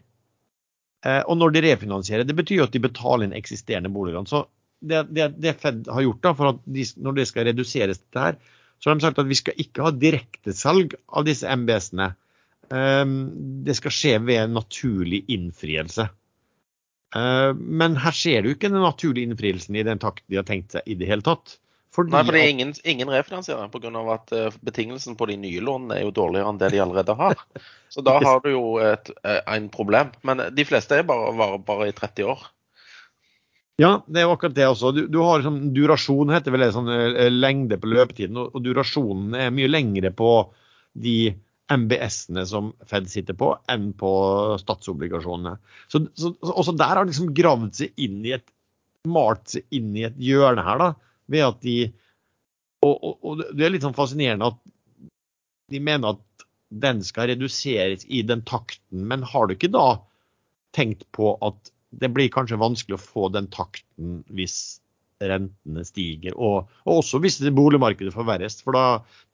Eh, 1.04 1.20
og 1.26 1.36
når 1.40 1.54
de 1.54 1.64
refinansierer, 1.66 2.24
det 2.28 2.36
betyr 2.38 2.62
jo 2.62 2.68
at 2.68 2.74
de 2.76 2.82
betaler 2.84 3.26
inn 3.26 3.36
eksisterende 3.36 3.92
boliglån. 3.92 4.28
Så 4.30 4.44
det, 4.80 5.04
det, 5.12 5.32
det, 5.40 5.58
Fed 5.60 5.88
har 5.90 6.06
gjort 6.06 6.24
da, 6.24 6.34
for 6.36 6.52
at 6.54 6.64
de, 6.64 6.86
når 7.04 7.18
det 7.18 7.28
skal 7.28 7.48
reduseres 7.50 8.00
dette 8.00 8.24
her, 8.26 8.40
så 8.80 8.90
har 8.90 8.96
de 8.96 9.04
sagt 9.04 9.20
at 9.20 9.28
vi 9.28 9.38
skal 9.38 9.60
ikke 9.60 9.84
ha 9.84 9.92
direktesalg 9.92 10.96
av 11.12 11.26
disse 11.28 11.48
MBS-ene. 11.48 12.12
Eh, 12.72 13.04
det 13.66 13.76
skal 13.78 13.94
skje 13.94 14.14
ved 14.24 14.54
naturlig 14.56 15.24
innfrielse. 15.32 16.08
Eh, 17.16 17.50
men 17.54 17.98
her 18.00 18.14
ser 18.16 18.44
du 18.44 18.52
ikke 18.52 18.70
den 18.70 18.84
naturlige 18.84 19.28
innfrielsen 19.28 19.76
i 19.76 19.86
den 19.86 20.00
takt 20.02 20.24
de 20.30 20.38
har 20.40 20.46
tenkt 20.48 20.76
seg 20.76 20.86
i 20.86 20.96
det 20.98 21.10
hele 21.10 21.26
tatt. 21.26 21.58
Fordi 21.90 22.14
Nei, 22.14 22.22
er 22.38 22.52
ingen, 22.52 22.70
ingen 22.86 23.10
refinansierer 23.10 23.66
pga. 23.72 23.90
at 24.14 24.30
uh, 24.30 24.58
betingelsen 24.62 25.16
på 25.18 25.26
de 25.26 25.34
nye 25.42 25.58
lånene 25.58 25.96
er 25.96 26.04
jo 26.04 26.12
dårligere 26.14 26.52
enn 26.52 26.60
det 26.60 26.68
de 26.70 26.82
allerede 26.84 27.16
har. 27.18 27.40
Så 27.90 28.04
da 28.06 28.14
har 28.22 28.38
du 28.44 28.52
jo 28.52 28.62
et, 28.78 29.10
uh, 29.26 29.40
en 29.50 29.66
problem. 29.74 30.12
Men 30.22 30.44
de 30.54 30.66
fleste 30.68 31.00
er 31.00 31.08
bare, 31.08 31.32
bare, 31.34 31.58
bare, 31.58 31.88
i 31.90 31.96
30 31.96 32.30
år. 32.30 32.44
Ja, 33.80 33.92
det 34.06 34.20
er 34.20 34.26
jo 34.28 34.34
akkurat 34.34 34.56
det 34.56 34.66
også. 34.68 34.92
Du, 34.96 35.04
du 35.08 35.20
har 35.24 35.44
sånn, 35.44 35.70
Durasjon 35.76 36.32
heter 36.34 36.52
vel 36.52 36.66
det, 36.66 36.72
sånn 36.76 36.90
uh, 36.90 37.28
lengde 37.32 37.78
på 37.80 37.88
løpetiden. 37.88 38.36
Og, 38.36 38.52
og, 38.52 38.64
durasjonen 38.66 39.36
er 39.38 39.54
mye 39.56 39.70
lengre 39.70 40.12
på 40.16 40.32
de 41.00 41.32
MBS-ene 41.70 42.44
som 42.50 42.72
Fed 42.90 43.08
sitter 43.08 43.36
på, 43.38 43.54
enn 43.72 43.92
på 43.96 44.10
statsobligasjonene. 44.60 45.54
Så, 45.88 46.02
så 46.18 46.34
også 46.50 46.74
der 46.76 46.98
har 46.98 47.06
de 47.06 47.14
liksom 47.14 47.32
gravd 47.36 47.70
seg 47.78 48.04
inn 48.04 48.20
i 48.26 48.34
et 48.36 48.48
malt 49.08 49.54
seg 49.54 49.64
inn 49.72 49.94
i 49.96 50.04
et 50.10 50.18
hjørne 50.20 50.66
her, 50.66 50.82
da 50.82 50.90
ved 51.30 51.46
at 51.46 51.60
de 51.64 51.76
og, 52.80 52.94
og, 52.96 53.16
og, 53.22 53.42
det 53.52 53.66
er 53.66 53.74
litt 53.74 53.84
sånn 53.84 53.96
fascinerende 53.96 54.50
at 54.50 54.60
de 55.70 55.80
mener 55.84 56.16
at 56.16 56.46
den 56.82 57.02
skal 57.04 57.28
reduseres 57.28 58.06
i 58.08 58.22
den 58.26 58.40
takten. 58.48 59.04
Men 59.10 59.26
har 59.26 59.46
du 59.46 59.54
ikke 59.54 59.72
da 59.74 60.00
tenkt 60.76 61.04
på 61.14 61.34
at 61.44 61.70
det 61.90 62.10
blir 62.14 62.30
kanskje 62.32 62.60
vanskelig 62.60 62.96
å 62.96 63.02
få 63.02 63.28
den 63.34 63.48
takten 63.52 64.20
hvis 64.30 64.80
rentene 65.20 65.84
stiger, 65.84 66.36
og, 66.40 66.70
og 66.86 67.02
også 67.02 67.20
hvis 67.20 67.40
det 67.42 67.52
boligmarkedet 67.56 68.12
forverres. 68.14 68.60
For 68.64 68.76
da, 68.76 68.84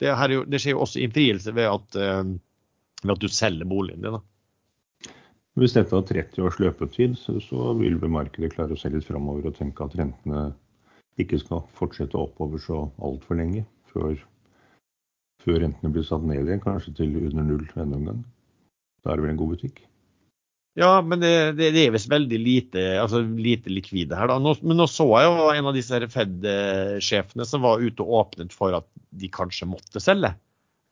det, 0.02 0.10
jo, 0.32 0.42
det, 0.48 0.60
skjer 0.62 0.74
jo 0.74 0.82
også 0.82 1.02
innfrielse 1.04 1.54
ved 1.54 1.68
at, 1.70 1.98
uh, 2.00 3.04
ved 3.04 3.14
at 3.14 3.22
du 3.22 3.28
selger 3.30 3.68
boligen 3.70 4.02
din. 4.02 4.18
Da. 4.18 5.12
Hvis 5.56 5.76
dette 5.76 5.94
har 5.94 6.04
30 6.04 6.42
års 6.44 6.58
løpetid, 6.60 7.14
så, 7.20 7.38
så 7.40 7.70
vil 7.78 8.00
markedet 8.12 8.52
klare 8.52 8.74
å 8.74 8.80
se 8.80 8.90
litt 8.92 9.06
framover 9.06 9.46
og 9.48 9.56
tenke 9.56 9.86
at 9.86 9.94
rentene 9.96 10.48
ikke 11.22 11.38
skal 11.40 11.62
fortsette 11.78 12.18
oppover 12.18 12.60
så 12.60 12.82
altfor 13.00 13.38
lenge 13.38 13.62
før, 13.88 14.18
før 15.44 15.62
rentene 15.62 15.92
blir 15.94 16.04
satt 16.04 16.26
ned 16.28 16.42
igjen, 16.42 16.60
kanskje 16.60 16.92
til 16.98 17.14
under 17.22 17.46
null 17.46 17.64
enda 17.72 18.00
en 18.00 18.10
gang. 18.10 18.24
Da 19.00 19.12
er 19.12 19.20
det 19.20 19.24
vel 19.24 19.32
en 19.32 19.40
god 19.40 19.54
butikk? 19.54 19.80
Ja, 20.76 20.90
men 21.00 21.22
det, 21.22 21.32
det, 21.56 21.70
det 21.72 21.86
er 21.86 21.94
visst 21.94 22.10
veldig 22.12 22.38
lite, 22.42 22.82
altså 23.00 23.22
lite 23.24 23.72
likvide 23.72 24.16
her. 24.18 24.28
da. 24.28 24.36
Nå, 24.42 24.52
men 24.60 24.76
nå 24.76 24.84
så 24.92 25.06
jeg 25.14 25.30
jo 25.30 25.46
en 25.54 25.70
av 25.70 25.76
disse 25.76 26.00
Fed-sjefene 26.12 27.46
som 27.48 27.64
var 27.64 27.80
ute 27.80 28.04
og 28.04 28.18
åpnet 28.20 28.52
for 28.52 28.76
at 28.76 28.88
de 29.16 29.30
kanskje 29.32 29.68
måtte 29.70 30.02
selge. 30.04 30.34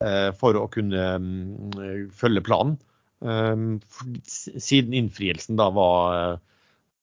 Eh, 0.05 0.31
for 0.41 0.57
å 0.59 0.67
kunne 0.73 1.05
um, 1.21 2.09
følge 2.17 2.43
planen. 2.45 2.79
Um, 3.25 3.79
siden 4.27 4.97
innfrielsen 4.97 5.61
da 5.61 5.71
var 5.73 6.41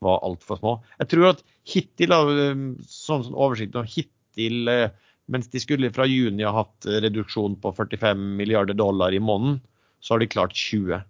var 0.02 0.24
altfor 0.26 0.58
små. 0.58 0.72
Jeg 0.98 1.12
tror 1.12 1.28
at 1.30 1.42
hittil, 1.70 2.14
um, 2.18 2.66
sånn 2.90 3.26
som 3.28 3.38
oversikt 3.38 3.78
hittil, 3.94 4.72
eh, 4.72 4.88
mens 5.30 5.52
de 5.54 5.62
skulle 5.62 5.92
fra 5.94 6.08
juni 6.10 6.42
ha 6.42 6.56
hatt 6.56 6.88
reduksjon 7.06 7.60
på 7.62 7.70
45 7.78 8.24
milliarder 8.40 8.74
dollar 8.74 9.14
i 9.14 9.22
måneden, 9.22 9.60
så 10.02 10.16
har 10.16 10.24
de 10.24 10.32
klart 10.34 10.58
20. 10.58 11.04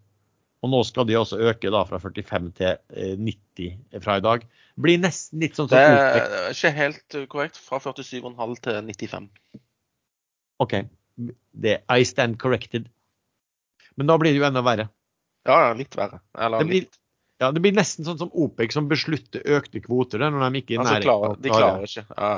Og 0.61 0.69
nå 0.69 0.81
skal 0.85 1.07
de 1.09 1.17
også 1.17 1.39
øke 1.41 1.71
da 1.73 1.81
fra 1.89 1.97
45 2.01 2.51
til 2.59 3.21
90 3.25 3.65
eh, 3.65 4.01
fra 4.03 4.19
i 4.19 4.23
dag. 4.23 4.45
Blir 4.81 5.01
nesten 5.01 5.41
litt 5.41 5.57
sånn 5.57 5.69
som 5.71 5.77
Det 5.77 5.81
er 5.81 6.53
ikke 6.53 6.73
helt 6.77 7.19
korrekt. 7.31 7.57
Fra 7.57 7.81
47,5 7.81 8.57
til 8.67 8.79
95. 8.85 9.29
OK. 10.61 10.75
Det, 11.17 11.79
I 11.81 12.05
stand 12.05 12.37
corrected. 12.41 12.87
Men 13.97 14.09
da 14.09 14.17
blir 14.21 14.35
det 14.35 14.41
jo 14.41 14.47
enda 14.47 14.63
verre. 14.65 14.87
Ja, 15.49 15.73
litt 15.73 15.97
verre. 15.97 16.21
Eller 16.37 16.61
det 16.61 16.69
blir, 16.69 16.85
ja, 17.41 17.49
Det 17.51 17.63
blir 17.63 17.73
nesten 17.73 18.05
sånn 18.05 18.19
som 18.21 18.29
OPEC 18.37 18.75
som 18.75 18.89
beslutter 18.89 19.41
økte 19.57 19.81
kvoter 19.81 20.21
når 20.21 20.43
de 20.45 20.61
ikke 20.61 20.77
er 20.77 20.83
altså, 20.83 21.01
klarer, 21.01 21.37
De 21.41 21.49
klarer 21.49 21.87
ikke. 21.89 22.05
Ja. 22.13 22.33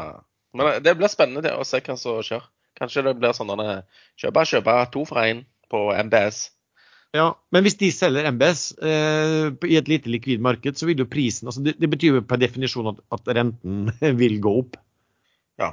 Men 0.55 0.84
det 0.86 0.95
blir 0.95 1.11
spennende 1.11 1.43
det, 1.43 1.55
å 1.57 1.65
se 1.67 1.82
hva 1.84 1.97
som 1.99 2.24
skjer. 2.24 2.45
Kanskje 2.80 3.03
det 3.05 3.17
blir 3.19 3.36
sånn 3.36 3.51
at 3.53 3.89
kjøpe, 4.21 4.45
kjøpe 4.47 4.78
to 4.93 5.03
for 5.09 5.21
én 5.21 5.43
på 5.69 5.86
MBS. 6.07 6.45
Ja, 7.14 7.28
Men 7.53 7.61
hvis 7.66 7.78
de 7.78 7.91
selger 7.93 8.26
MBS 8.34 8.61
eh, 8.82 9.51
i 9.70 9.76
et 9.78 9.89
lite 9.89 10.09
likvid 10.09 10.41
marked, 10.41 10.78
så 10.80 10.86
vil 10.89 10.99
jo 11.03 11.09
prisen 11.09 11.47
altså 11.49 11.61
det, 11.61 11.74
det 11.78 11.89
betyr 11.91 12.16
jo 12.18 12.22
per 12.26 12.38
definisjon 12.41 12.89
at, 12.89 12.97
at 13.14 13.24
renten 13.38 13.91
vil 14.22 14.36
gå 14.41 14.51
opp. 14.64 14.74
Ja. 15.61 15.70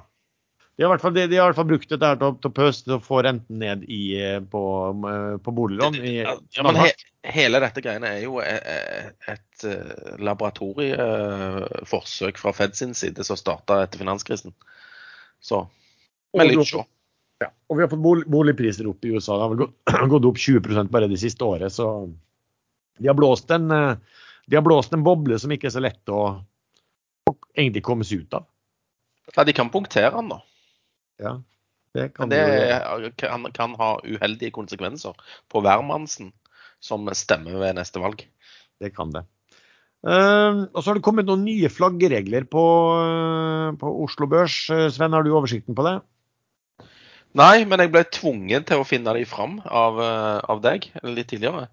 De 0.77 0.83
har, 0.85 0.99
fall, 1.01 1.15
de, 1.17 1.23
de 1.29 1.37
har 1.41 1.45
i 1.45 1.47
hvert 1.51 1.61
fall 1.63 1.73
brukt 1.73 1.89
dette 1.89 2.09
til, 2.21 2.35
til 2.41 2.51
å 2.51 2.57
pøse 2.57 2.81
til 2.85 2.95
å 2.99 3.05
få 3.05 3.17
renten 3.25 3.57
ned 3.61 3.79
i, 3.89 4.17
eh, 4.21 4.41
på, 4.53 4.63
eh, 5.09 5.37
på 5.41 5.51
boliglån. 5.57 5.95
ja, 6.05 6.37
men 6.67 6.77
he, 6.81 6.91
hele 7.37 7.57
dette 7.65 7.81
greiene 7.85 8.09
er 8.17 8.21
jo 8.27 8.33
et, 8.45 8.63
e, 8.65 8.77
et 9.33 9.59
eh, 9.69 9.93
laboratorieforsøk 10.21 12.35
fra 12.41 12.51
Fed 12.57 12.73
sin 12.77 12.95
side 12.97 13.25
som 13.29 13.37
starta 13.41 13.73
etter 13.85 13.99
finanskrisen. 14.01 14.53
Så 15.41 15.57
men 16.37 16.49
litt 16.53 16.69
sjå. 16.69 16.83
Ja, 17.41 17.49
og 17.71 17.79
vi 17.79 17.85
har 17.85 17.91
fått 17.93 18.29
boligpriser 18.31 18.89
opp 18.91 19.05
i 19.05 19.15
USA. 19.15 19.37
Det 19.37 19.45
har 19.45 19.53
vel 19.55 19.63
gått, 19.65 19.77
gått 20.15 20.29
opp 20.29 20.41
20% 20.41 20.93
bare 20.93 21.09
det 21.11 21.21
siste 21.23 21.47
året. 21.47 21.73
Så 21.73 21.87
de 23.01 23.09
har, 23.09 23.17
blåst 23.17 23.51
en, 23.57 23.69
de 23.71 24.59
har 24.59 24.65
blåst 24.67 24.93
en 24.97 25.05
boble 25.07 25.39
som 25.41 25.53
ikke 25.55 25.71
er 25.71 25.77
så 25.77 25.83
lett 25.83 26.13
å, 26.13 26.21
å 27.31 27.35
egentlig 27.57 27.85
komme 27.87 28.05
seg 28.07 28.27
ut 28.27 28.41
av. 28.41 28.49
Ja, 29.35 29.47
de 29.47 29.55
kan 29.57 29.71
punktere 29.73 30.11
den, 30.17 30.33
da. 30.33 30.41
Ja, 31.21 31.35
det 31.97 32.13
kan, 32.15 32.31
det 32.31 33.13
kan, 33.19 33.47
kan, 33.55 33.75
ha 33.81 33.91
uheldige 34.07 34.55
konsekvenser 34.55 35.17
på 35.51 35.63
hvermannsen 35.65 36.31
som 36.81 37.09
stemmer 37.19 37.59
ved 37.61 37.77
neste 37.81 38.03
valg. 38.03 38.23
Det 38.81 38.93
kan 38.95 39.13
det. 39.15 39.25
Uh, 40.01 40.65
og 40.73 40.81
så 40.81 40.91
har 40.91 40.97
det 40.97 41.05
kommet 41.05 41.27
noen 41.29 41.43
nye 41.45 41.69
flaggeregler 41.69 42.47
på, 42.49 42.63
uh, 42.97 43.75
på 43.77 43.91
Oslo 44.07 44.31
Børs. 44.31 44.63
Uh, 44.73 44.87
Sven, 44.89 45.13
har 45.13 45.27
du 45.27 45.35
oversikten 45.35 45.77
på 45.77 45.85
det? 45.85 45.99
Nei, 47.39 47.65
men 47.69 47.79
jeg 47.83 47.93
ble 47.95 48.03
tvunget 48.11 48.67
til 48.67 48.81
å 48.83 48.87
finne 48.87 49.13
de 49.15 49.27
fram 49.29 49.61
av, 49.65 50.01
av 50.51 50.63
deg 50.65 50.89
litt 51.07 51.29
tidligere. 51.31 51.69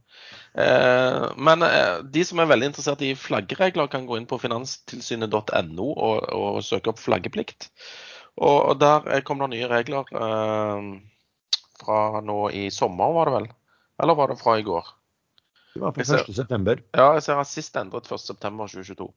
men 1.38 1.66
de 2.14 2.26
som 2.26 2.40
er 2.42 2.50
veldig 2.52 2.70
interessert 2.70 3.02
i 3.02 3.16
flaggeregler, 3.18 3.90
kan 3.90 4.06
gå 4.06 4.20
inn 4.20 4.28
på 4.30 4.38
finanstilsynet.no 4.42 5.88
og, 5.88 6.30
og 6.30 6.62
søke 6.66 6.94
opp 6.94 7.02
flaggeplikt. 7.02 7.72
Og, 8.38 8.58
og 8.70 8.80
der 8.82 9.26
kom 9.26 9.42
det 9.42 9.50
nye 9.56 9.70
regler 9.72 10.10
eh, 10.14 10.90
fra 11.82 12.22
nå 12.22 12.40
i 12.54 12.68
sommer, 12.74 13.14
var 13.16 13.30
det 13.30 13.36
vel? 13.40 13.50
Eller 14.04 14.18
var 14.18 14.32
det 14.32 14.40
fra 14.42 14.58
i 14.60 14.66
går? 14.66 14.94
Det 15.74 15.82
var 15.82 15.94
fra 15.98 16.04
1.9. 16.04 16.76
Ja, 16.98 17.12
jeg 17.18 17.26
ser 17.26 17.42
at 17.42 17.50
sist 17.50 17.78
endret 17.78 18.10
1.9.2022. 18.10 19.10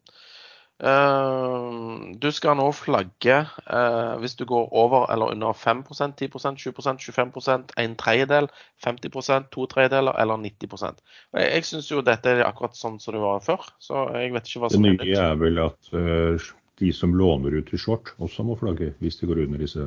Uh, 0.81 2.15
du 2.17 2.31
skal 2.33 2.57
nå 2.57 2.71
flagge 2.73 3.35
uh, 3.69 4.15
hvis 4.23 4.33
du 4.39 4.47
går 4.49 4.71
over 4.73 5.11
eller 5.13 5.35
under 5.35 5.53
5% 5.53 6.15
10% 6.17 6.57
20% 6.57 7.03
25% 7.05 7.75
en 7.83 7.97
tredjedel, 8.01 8.49
50% 8.87 9.51
to 9.53 9.67
tredjedeler 9.69 10.17
eller 10.23 10.41
90 10.41 10.73
Og 10.81 11.41
Jeg, 11.43 11.67
syns 11.69 11.91
jo 11.91 12.01
dette 12.01 12.33
er 12.33 12.47
akkurat 12.47 12.79
sånn 12.79 12.97
som 13.01 13.13
det 13.13 13.21
var 13.21 13.45
før. 13.45 13.69
så 13.79 14.09
jeg 14.17 14.33
vet 14.33 14.49
ikke 14.49 14.65
hva 14.65 14.73
som 14.73 14.89
er 14.89 14.97
Det 14.97 15.05
nye 15.11 15.21
er 15.27 15.37
vel 15.43 15.61
at 15.67 15.93
uh, 15.93 16.51
de 16.81 16.93
som 16.97 17.13
låner 17.13 17.61
ut 17.61 17.69
til 17.69 17.79
short, 17.79 18.15
også 18.17 18.47
må 18.49 18.57
flagge 18.57 18.95
hvis 19.05 19.21
de 19.21 19.29
går 19.29 19.45
under 19.45 19.61
disse 19.61 19.85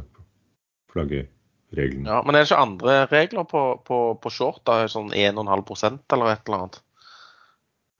flaggereglene. 0.93 2.05
Ja, 2.05 2.21
Men 2.21 2.35
er 2.35 2.43
det 2.43 2.51
ikke 2.51 2.65
andre 2.69 3.05
regler 3.09 3.49
på, 3.49 3.63
på, 3.81 3.99
på 4.21 4.29
short? 4.29 4.61
da, 4.69 4.83
Sånn 4.85 5.09
1,5% 5.09 6.05
eller 6.13 6.35
et 6.35 6.45
eller 6.45 6.67
annet? 6.67 6.83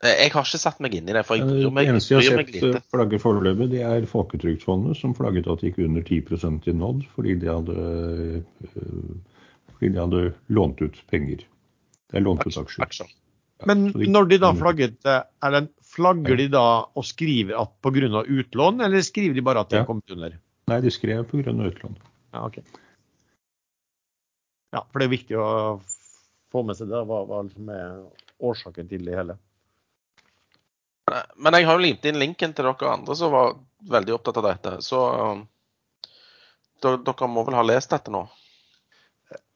Eh, 0.04 0.18
Jeg 0.26 0.32
har 0.34 0.44
ikke 0.44 0.60
satt 0.60 0.80
meg 0.84 0.96
inn 0.98 1.08
i 1.08 1.14
det, 1.16 1.22
for 1.26 1.40
jeg 1.40 1.48
bryr 1.48 1.70
Det 1.72 1.88
eneste 1.88 2.12
jeg 2.18 2.28
har 2.34 2.44
sett 2.44 2.64
eh, 2.76 2.82
flagge 2.92 3.20
foreløpig, 3.24 3.70
det 3.72 3.82
er 3.88 4.06
Folketrygdfondet, 4.10 4.98
som 5.00 5.14
flagget 5.16 5.48
at 5.48 5.62
det 5.64 5.72
gikk 5.72 5.86
under 5.88 6.04
10% 6.04 6.68
i 6.68 6.74
nådd 6.76 7.06
fordi 7.16 7.36
de 7.40 7.48
hadde, 7.48 7.76
øh, 8.68 9.18
fordi 9.74 9.94
de 9.96 10.02
hadde 10.02 10.24
lånt 10.50 10.82
ut 10.84 11.00
penger. 11.12 11.46
Det 12.12 12.20
er 12.20 12.26
lånt 12.26 12.44
ut 12.46 12.58
aksjer. 12.60 12.84
Aksjer. 12.86 13.08
Men 13.66 13.86
de- 13.94 14.10
når 14.12 14.28
de 14.28 14.38
da 14.44 14.52
flagget, 14.60 14.98
eh, 15.08 15.22
er 15.48 15.52
det, 15.56 15.70
flagger 15.94 16.36
de 16.38 16.48
da 16.50 16.66
og 16.96 17.04
skriver 17.06 17.56
at 17.62 17.72
pga. 17.82 18.24
utlån, 18.28 18.82
eller 18.84 19.00
skriver 19.02 19.34
de 19.36 19.42
bare 19.42 19.60
at 19.62 19.70
de 19.70 19.76
Ja. 19.78 19.82
er 19.84 19.86
kommet 19.86 20.12
under? 20.12 20.34
Nei, 20.68 20.82
de 20.82 20.90
skrev 20.92 21.24
pga. 21.30 21.54
utlån. 21.54 21.96
Ja, 22.34 22.46
ok. 22.46 22.58
Ja, 24.74 24.82
for 24.92 25.00
det 25.00 25.06
er 25.06 25.16
viktig 25.18 25.38
å 25.38 25.80
få 26.52 26.66
med 26.66 26.76
seg 26.76 26.90
det, 26.90 27.06
hva, 27.08 27.26
hva 27.30 27.44
som 27.54 27.70
er 27.70 28.02
årsaken 28.42 28.90
til 28.90 29.06
det 29.06 29.16
hele. 29.16 29.38
Men 31.36 31.58
jeg 31.58 31.68
har 31.68 31.78
jo 31.78 31.84
limt 31.84 32.06
inn 32.08 32.22
linken 32.22 32.54
til 32.56 32.70
dere 32.70 32.94
andre 32.94 33.16
som 33.18 33.34
var 33.34 33.58
veldig 33.92 34.16
opptatt 34.16 34.40
av 34.40 34.48
dette. 34.48 34.78
Så 34.86 35.02
um, 35.02 35.44
dere 36.84 37.30
må 37.30 37.44
vel 37.48 37.58
ha 37.60 37.66
lest 37.68 37.92
dette 37.94 38.14
nå? 38.14 38.24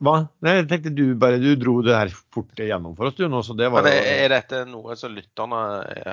Hva? 0.01 0.15
Nei, 0.45 0.55
jeg 0.59 0.67
tenkte 0.71 0.93
du 0.93 1.03
bare 1.19 1.39
du 1.41 1.51
dro 1.59 1.79
det 1.85 1.95
her 1.95 2.11
fort 2.33 2.59
gjennom 2.59 2.95
for 2.97 3.09
oss, 3.09 3.17
du 3.17 3.27
nå, 3.29 3.43
så 3.45 3.53
det 3.57 3.69
var 3.73 3.85
Men 3.85 3.97
er 3.97 4.31
dette 4.33 4.63
noe 4.69 4.95
som 4.97 5.13
lytterne 5.13 5.59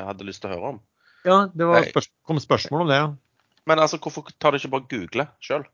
hadde 0.09 0.26
lyst 0.28 0.43
til 0.45 0.53
å 0.53 0.57
høre 0.57 0.72
om? 0.74 0.80
Ja, 1.24 1.39
det 1.49 1.68
var 1.68 1.87
spørs 1.89 2.11
kom 2.28 2.41
spørsmål 2.41 2.85
om 2.85 2.91
det, 2.93 2.99
ja. 3.01 3.09
Men 3.64 3.80
altså, 3.80 3.97
hvorfor 3.97 4.28
tar 4.37 4.53
du 4.53 4.61
ikke 4.61 4.72
bare 4.74 4.89
google 4.91 5.26
sjøl? 5.41 5.64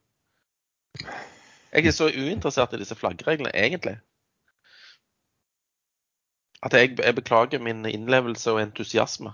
Jeg 1.71 1.87
er 1.87 1.95
så 1.95 2.07
uinteressert 2.11 2.75
i 2.75 2.81
disse 2.83 2.99
flaggreglene, 2.99 3.51
egentlig. 3.55 3.97
At 6.63 6.75
jeg, 6.77 6.97
jeg 6.99 7.17
beklager 7.17 7.63
min 7.63 7.83
innlevelse 7.89 8.53
og 8.53 8.63
entusiasme. 8.63 9.33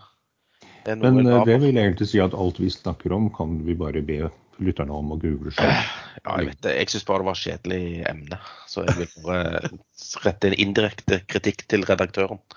Det 0.86 0.94
Men 1.02 1.26
øh, 1.26 1.40
det 1.46 1.56
vil 1.62 1.78
egentlig 1.80 2.06
si 2.06 2.20
at 2.22 2.34
alt 2.34 2.60
vi 2.62 2.70
snakker 2.70 3.12
om, 3.12 3.26
kan 3.34 3.58
vi 3.66 3.74
bare 3.74 4.02
be 4.06 4.28
lytterne 4.62 4.94
om 4.94 5.10
å 5.12 5.18
google 5.20 5.50
selv. 5.52 5.88
Ja, 6.22 6.36
jeg 6.38 6.52
vet 6.52 6.62
det. 6.64 6.74
Jeg 6.78 6.92
syns 6.92 7.06
bare 7.08 7.22
det 7.22 7.28
var 7.28 7.40
kjedelig 7.40 7.82
emne. 8.08 8.38
Så 8.70 8.84
jeg 8.86 8.94
vil 9.00 9.26
bare 9.26 9.72
rette 10.24 10.50
en 10.50 10.56
indirekte 10.62 11.20
kritikk 11.28 11.66
til 11.70 11.84
redaktøren. 11.88 12.40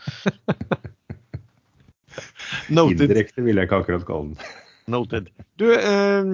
Noted. 2.78 3.06
Indirekte 3.06 3.44
vil 3.46 3.60
jeg 3.60 3.70
ikke 3.70 3.82
akkurat 3.84 4.06
kalle 4.08 4.34
den. 4.34 4.56
Noted. 4.94 5.30
Du, 5.62 5.68
eh, 5.74 6.34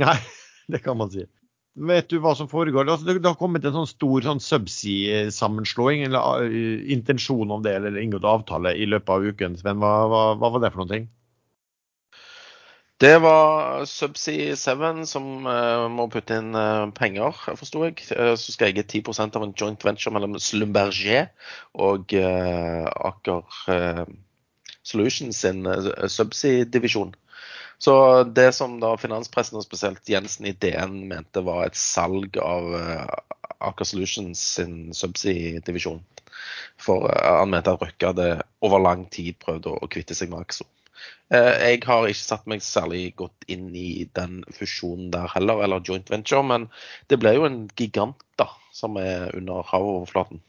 nei, 0.00 0.18
det 0.72 0.80
kan 0.84 0.98
man 1.00 1.12
si. 1.12 1.26
Vet 1.74 2.06
du 2.08 2.20
hva 2.22 2.36
som 2.38 2.46
foregår? 2.48 2.86
Altså, 2.86 3.08
det, 3.08 3.18
det 3.20 3.30
har 3.32 3.38
kommet 3.38 3.64
en 3.66 3.74
sånn 3.74 3.90
stor 3.90 4.22
sånn 4.22 4.40
subsea-sammenslåing, 4.42 6.04
eller 6.06 6.46
uh, 6.46 6.84
intensjon 6.94 7.50
om 7.50 7.64
det, 7.66 7.72
eller 7.80 7.98
inngått 7.98 8.28
avtale 8.30 8.76
i 8.78 8.86
løpet 8.86 9.10
av 9.10 9.26
uken. 9.26 9.56
Sven, 9.58 9.80
hva, 9.82 9.94
hva, 10.10 10.22
hva 10.38 10.52
var 10.54 10.62
det 10.62 10.70
for 10.74 10.86
noe? 10.86 11.00
Det 13.04 13.18
var 13.20 13.84
Subsea 13.84 14.56
7 14.56 15.04
som 15.04 15.24
uh, 15.44 15.90
må 15.92 16.06
putte 16.08 16.38
inn 16.40 16.54
uh, 16.56 16.88
penger, 16.96 17.36
forsto 17.58 17.82
jeg. 17.82 17.98
Uh, 18.16 18.32
så 18.40 18.54
skal 18.54 18.70
jeg 18.70 18.78
gi 18.78 19.02
10% 19.02 19.34
av 19.36 19.42
en 19.44 19.52
joint 19.60 19.82
venture 19.84 20.12
mellom 20.14 20.38
Slumberger 20.40 21.26
og 21.76 22.14
Aker 22.16 23.42
Solutions 24.80 25.42
sin 25.44 25.68
Subsea-divisjon. 26.16 27.12
Så 27.76 27.94
det 28.24 28.54
som 28.56 28.78
da 28.80 28.94
finanspressen, 28.96 29.58
og 29.60 29.66
spesielt 29.66 30.08
Jensen 30.08 30.48
i 30.48 30.54
DN, 30.56 31.02
mente 31.10 31.44
var 31.44 31.66
et 31.66 31.76
salg 31.76 32.38
av 32.40 32.72
Aker 32.78 33.90
Solutions 33.90 34.46
sin 34.56 34.94
Subsea-divisjon. 34.96 36.00
For 36.80 37.10
han 37.12 37.52
mente 37.52 37.74
at 37.74 37.84
Røkke 37.84 38.14
hadde 38.14 38.30
over 38.64 38.80
lang 38.80 39.04
tid 39.12 39.36
prøvd 39.44 39.68
å, 39.74 39.76
å 39.84 39.90
kvitte 39.92 40.16
seg 40.16 40.32
med 40.32 40.46
Akso. 40.46 40.64
Eh, 41.32 41.72
Jeg 41.72 41.82
har 41.86 42.06
ikke 42.08 42.20
satt 42.20 42.46
meg 42.50 42.62
særlig 42.64 43.14
godt 43.18 43.46
inn 43.50 43.70
i 43.74 44.04
den 44.16 44.42
fusjonen 44.54 45.10
der 45.14 45.30
heller, 45.34 45.62
eller 45.64 45.84
joint 45.84 46.10
venture, 46.12 46.44
men 46.46 46.68
det 47.10 47.18
ble 47.22 47.34
jo 47.36 47.46
en 47.48 47.64
gigant 47.78 48.20
da, 48.40 48.48
som 48.72 48.98
er 49.00 49.34
under 49.36 49.64
havoverflaten. 49.70 50.42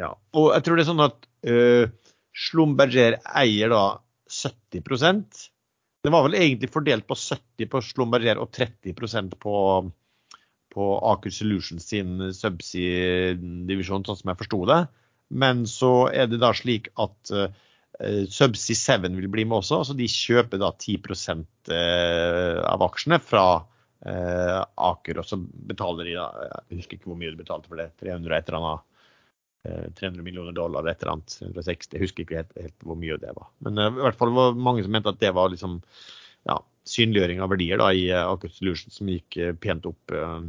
Ja. 0.00 0.14
Og 0.32 0.52
jeg 0.54 0.64
tror 0.64 0.78
det 0.78 0.84
er 0.84 0.90
sånn 0.90 1.04
at 1.04 1.26
uh, 1.48 2.12
Slumberger 2.32 3.18
eier 3.36 3.68
da 3.68 3.82
70% 4.32 5.42
Det 6.00 6.12
var 6.14 6.24
vel 6.24 6.38
egentlig 6.38 6.70
fordelt 6.72 7.04
på 7.04 7.18
70% 7.18 7.68
på 7.72 7.82
Slumberger 7.84 8.40
og 8.40 8.48
30% 8.56 9.36
på, 9.42 9.56
på 10.72 10.86
Aker 11.12 11.34
Solutions 11.34 11.84
sin 11.92 12.16
subsea-divisjon, 12.34 14.06
sånn 14.08 14.18
som 14.18 14.32
jeg 14.32 14.40
forsto 14.40 14.62
det. 14.72 14.80
Men 15.32 15.62
så 15.68 16.08
er 16.10 16.26
det 16.32 16.40
da 16.42 16.50
slik 16.56 16.88
at 17.00 17.34
uh, 17.36 17.46
Subsea 18.30 18.98
7 18.98 19.08
vil 19.16 19.28
bli 19.30 19.44
med 19.46 19.60
også, 19.60 19.82
så 19.86 19.94
de 19.96 20.08
kjøper 20.10 20.58
da 20.62 20.72
10 20.74 20.96
eh, 21.70 22.58
av 22.66 22.82
aksjene 22.88 23.18
fra 23.22 23.44
eh, 24.06 24.60
Aker. 24.90 25.20
Og 25.22 25.28
så 25.28 25.38
betaler 25.40 26.10
de 26.10 26.16
da, 26.16 26.48
jeg 26.70 26.80
husker 26.80 26.98
ikke 26.98 27.12
hvor 27.12 27.20
mye 27.20 27.30
de 27.34 27.42
betalte 27.42 27.70
for 27.70 27.78
det, 27.78 27.92
300 28.02 28.38
et 28.38 28.50
eller 28.50 28.58
annet. 28.62 28.88
eh, 29.68 29.86
300 30.00 30.26
millioner 30.26 30.56
dollar 30.56 30.88
et 30.90 31.02
eller 31.02 31.12
annet, 31.16 31.36
160, 31.42 31.94
jeg 31.94 32.02
husker 32.02 32.24
ikke 32.24 32.40
helt, 32.40 32.56
helt 32.58 32.88
hvor 32.88 32.98
mye 32.98 33.20
det 33.22 33.36
var. 33.36 33.52
Men 33.62 33.78
eh, 33.78 33.92
i 33.94 34.06
hvert 34.08 34.18
fall 34.18 34.34
var 34.34 34.58
mange 34.58 34.82
som 34.82 34.96
mente 34.96 35.12
at 35.12 35.22
det 35.22 35.30
var 35.36 35.52
liksom 35.52 35.78
ja, 36.48 36.58
synliggjøring 36.88 37.42
av 37.44 37.52
verdier 37.54 37.78
da, 37.78 37.92
i 37.94 38.08
eh, 38.10 38.26
Aker 38.26 38.50
Solutions 38.50 38.98
som 38.98 39.10
gikk 39.12 39.38
eh, 39.38 39.54
pent 39.54 39.86
opp 39.86 40.16
eh, 40.16 40.42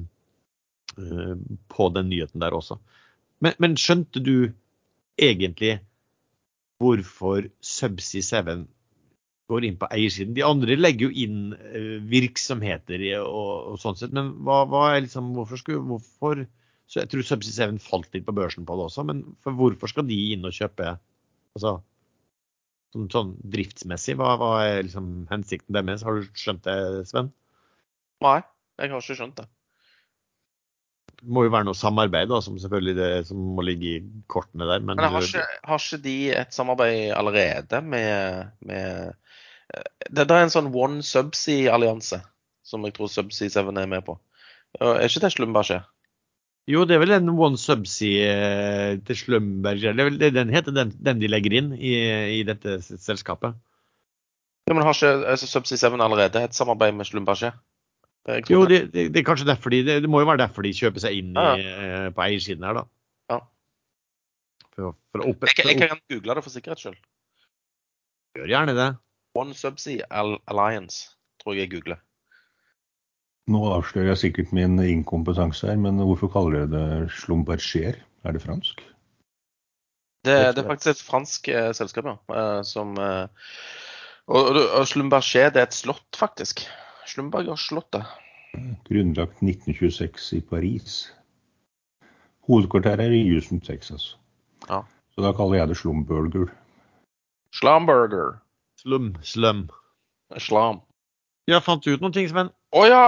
eh, 0.98 1.34
på 1.70 1.90
den 1.94 2.10
nyheten 2.10 2.42
der 2.42 2.58
også. 2.58 2.80
Men, 3.44 3.58
men 3.62 3.78
skjønte 3.78 4.24
du 4.24 4.54
egentlig 5.22 5.78
hvorfor 6.84 7.48
Subsea 7.64 8.44
7 8.44 8.66
går 9.52 9.68
inn 9.68 9.80
på 9.80 9.90
eiersiden? 9.92 10.36
De 10.38 10.44
andre 10.46 10.78
legger 10.78 11.10
jo 11.10 11.24
inn 11.26 11.56
eh, 11.56 11.96
virksomheter 12.10 13.04
og, 13.22 13.74
og 13.74 13.80
sånn 13.82 13.98
sett, 14.00 14.14
men 14.16 14.34
hva, 14.46 14.64
hva 14.70 14.86
liksom, 15.00 15.34
hvorfor 15.38 15.62
skulle 15.62 15.84
hvorfor, 15.88 16.46
så 16.88 17.02
Jeg 17.02 17.12
tror 17.14 17.26
Subsea 17.26 17.72
7 17.72 17.82
falt 17.84 18.14
litt 18.14 18.28
på 18.28 18.36
børsen 18.36 18.68
på 18.68 18.78
det 18.78 18.88
også, 18.90 19.08
men 19.08 19.24
for 19.44 19.58
hvorfor 19.58 19.92
skal 19.92 20.08
de 20.10 20.20
inn 20.36 20.46
og 20.48 20.56
kjøpe 20.56 20.94
altså, 20.94 21.78
sånn, 22.94 23.10
sånn 23.14 23.34
driftsmessig? 23.56 24.18
Hva, 24.20 24.36
hva 24.42 24.54
er 24.68 24.84
liksom 24.86 25.14
hensikten 25.32 25.76
deres? 25.76 26.06
Har 26.06 26.20
du 26.20 26.30
skjønt 26.38 26.68
det, 26.68 26.78
Sven? 27.10 27.34
Nei, 28.24 28.40
jeg 28.80 28.94
har 28.94 29.04
ikke 29.04 29.20
skjønt 29.20 29.40
det. 29.42 29.50
Må 31.24 31.46
jo 31.46 31.54
være 31.54 31.68
noe 31.70 31.78
samarbeid 31.78 32.28
da, 32.32 32.42
som 32.44 32.58
selvfølgelig 32.60 32.98
det, 32.98 33.10
som 33.30 33.40
må 33.56 33.64
ligge 33.64 33.92
i 33.94 34.00
kortene 34.32 34.68
der. 34.68 34.84
Men, 34.84 34.98
Men 35.00 35.14
har 35.14 35.24
ikke, 35.24 35.46
har 35.70 35.80
ikke 35.80 36.04
de 36.04 36.18
et 36.42 36.56
samarbeid 36.56 37.14
allerede 37.16 37.80
med, 37.88 38.52
med 38.68 39.14
eh, 39.72 39.88
det, 40.10 40.28
det 40.28 40.30
er 40.36 40.44
en 40.44 40.54
sånn 40.54 40.72
One 40.76 41.00
Subsea-allianse 41.08 42.20
som 42.64 42.86
jeg 42.88 42.96
tror 42.96 43.12
Subsea 43.12 43.52
7 43.52 43.76
er 43.76 43.90
med 43.90 44.06
på. 44.08 44.16
Er 44.82 45.06
ikke 45.06 45.26
det 45.26 45.34
Slumberger? 45.36 45.84
Jo, 46.72 46.86
det 46.88 46.96
er 46.96 47.04
vel 47.04 47.12
en 47.18 47.34
One 47.36 47.60
Subsea 47.60 48.30
eh, 48.32 49.02
til 49.04 49.20
er 50.06 50.10
vel 50.10 50.22
den 50.22 50.54
heter, 50.54 50.76
den, 50.76 50.94
den 50.96 51.20
de 51.20 51.30
legger 51.30 51.58
inn 51.60 51.74
i, 51.76 51.94
i 52.40 52.42
dette 52.48 52.80
selskapet. 52.82 53.58
Ja, 54.70 54.76
men 54.76 54.86
har 54.88 54.96
ikke 54.96 55.28
altså, 55.34 55.50
Subsea 55.52 55.92
7 55.92 56.00
allerede 56.00 56.44
et 56.48 56.56
samarbeid 56.56 56.96
med 56.96 57.10
tror 57.10 57.52
Jo, 58.24 58.62
det. 58.66 58.94
det, 58.94 59.10
det, 59.12 59.20
er 59.20 59.26
kanskje 59.28 59.50
derfor 59.50 59.74
de, 59.74 59.82
det, 59.84 59.98
det 60.06 60.10
må 60.10 60.22
jo 60.22 60.30
være 60.30 60.46
derfor 60.46 60.64
de 60.64 60.72
kjøper 60.76 61.04
seg 61.04 61.18
inn 61.20 61.34
i, 61.36 61.42
Ja, 61.44 61.56
eh, 61.60 62.06
på 62.16 62.24
eiersiden 62.24 62.64
her, 62.64 62.78
da. 62.80 62.84
Ja. 63.34 63.40
For, 64.76 64.96
for 65.12 65.26
opp, 65.28 65.44
Jeg, 65.50 65.66
jeg 65.68 65.82
kan 65.82 66.00
google 66.10 66.38
det 66.38 66.46
for 66.46 66.54
sikkerhets 66.56 66.86
skyld. 66.86 67.02
Gjør 68.38 68.50
gjerne 68.54 68.78
det. 68.78 68.88
One 69.38 69.54
Subsea 69.58 70.08
Alliance 70.10 71.10
tror 71.42 71.58
jeg 71.58 71.68
jeg 71.68 71.74
googler. 71.76 72.00
Nå 73.52 73.60
avslører 73.76 74.14
jeg 74.14 74.22
sikkert 74.22 74.54
min 74.56 74.80
inkompetanse 74.80 75.68
her, 75.68 75.76
men 75.76 76.00
hvorfor 76.00 76.32
kaller 76.32 76.64
dere 76.64 76.72
det 77.04 77.12
Schlumberger? 77.12 78.00
Er 78.24 78.32
det 78.32 78.42
fransk? 78.42 78.80
Det, 80.24 80.36
det 80.56 80.62
er 80.62 80.70
faktisk 80.70 80.94
et 80.94 81.04
fransk 81.04 81.50
eh, 81.52 81.74
selskap, 81.76 82.08
ja. 82.08 82.16
eh, 82.32 82.62
som 82.64 82.96
eh, 82.96 83.28
og, 84.32 84.54
og, 84.54 84.60
og 84.80 84.88
Schlumberger 84.88 85.52
det 85.52 85.60
er 85.60 85.68
et 85.68 85.76
slott, 85.76 86.08
faktisk. 86.16 86.64
Schlumberger-slottet. 87.10 88.06
Grunnlagt 88.88 89.42
1926 89.44 90.34
i 90.38 90.42
Paris. 90.42 90.98
Hovedkvarteret 92.48 93.08
er 93.08 93.16
i 93.16 93.24
Houston, 93.30 93.62
Texas. 93.64 94.16
Ja. 94.70 94.84
Så 95.16 95.24
da 95.24 95.32
kaller 95.36 95.62
jeg 95.62 95.72
det 95.72 95.78
slumburger. 95.80 96.50
Slumburger. 97.54 98.40
Slum. 98.82 99.14
Slum. 99.22 99.70
Slam. 100.38 100.82
Jeg 101.48 101.64
fant 101.64 101.88
ut 101.88 102.02
noen 102.02 102.14
ting, 102.16 102.28
Sven? 102.32 102.50
Å 102.74 102.84
ja! 102.88 103.08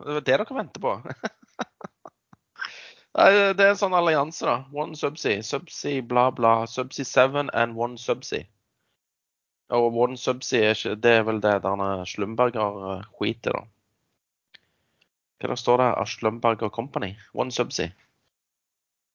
Det 0.00 0.08
var 0.08 0.20
det 0.20 0.26
dere 0.28 0.56
venter 0.56 0.82
på. 0.82 0.96
Det 3.14 3.62
er 3.62 3.68
en 3.68 3.78
sånn 3.78 3.94
allianse, 3.94 4.42
da. 4.42 4.54
One 4.74 4.98
Subsea. 4.98 5.38
Subsea 5.46 6.02
bla, 6.02 6.32
bla. 6.34 6.64
Subsea 6.66 7.06
7 7.06 7.52
and 7.54 7.78
One 7.78 7.94
Subsea. 8.00 8.48
Og 9.72 9.96
One 9.96 10.16
Subsea 10.20 10.70
er 10.70 10.74
ikke 10.74 10.96
Det 11.00 11.10
er 11.10 11.22
vel 11.24 11.40
det 11.42 11.62
denne 11.64 12.04
Slumberger-skitet, 12.06 13.52
da. 13.52 13.62
Hva 15.40 15.50
det 15.50 15.58
står 15.60 15.80
det? 15.80 15.90
Av 16.00 16.08
Slumberger 16.08 16.68
Company? 16.72 17.14
One 17.34 17.52
Subsea. 17.52 17.88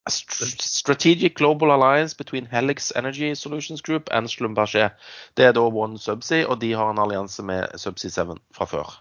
St- 0.10 0.62
Strategic 0.62 1.36
Global 1.38 1.72
Alliance 1.72 2.18
between 2.18 2.46
Helix 2.50 2.92
Energy 2.96 3.34
Solutions 3.36 3.82
Group 3.82 4.10
and 4.12 4.30
Schlumberger. 4.30 4.90
Det 5.38 5.46
er 5.46 5.54
da 5.54 5.62
One 5.62 6.00
Subsea, 6.00 6.48
og 6.48 6.62
de 6.62 6.74
har 6.74 6.92
en 6.92 7.00
allianse 7.00 7.44
med 7.44 7.78
Subsea 7.78 8.10
7 8.10 8.38
fra 8.56 8.66
før. 8.66 8.94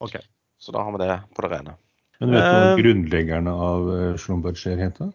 Ok. 0.00 0.16
Så 0.58 0.72
da 0.72 0.82
har 0.82 0.92
vi 0.92 1.04
det 1.04 1.20
på 1.36 1.42
det 1.42 1.50
rene. 1.52 1.76
Men 2.20 2.30
vet 2.30 2.44
du 2.44 2.54
hva 2.54 2.72
uh, 2.72 2.78
grunnleggerne 2.80 3.50
av 3.50 3.90
Slumberger 4.16 4.16
Schlumberger 4.16 4.84
het? 4.84 4.98
da? 5.00 5.10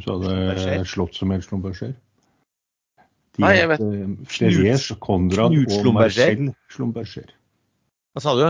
Du 0.00 0.10
hadde 0.12 0.84
slått 0.88 1.14
som 1.16 1.30
en 1.32 1.42
Schlumberger? 1.42 1.94
De 3.36 3.44
Nei, 3.44 3.56
het 3.60 3.82
eh, 3.84 4.12
Freres, 4.32 4.86
Konrad 5.04 5.52
Knut 5.52 5.74
og? 5.76 5.90
Marcel 5.92 6.46
Schlumberger. 6.72 7.34
Hva 8.16 8.22
sa 8.24 8.32
du? 8.38 8.46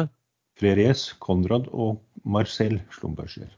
Freres, 0.60 1.08
Konrad 1.22 1.66
og 1.74 1.98
Marcel 2.22 2.78
Schlumberger. 2.94 3.50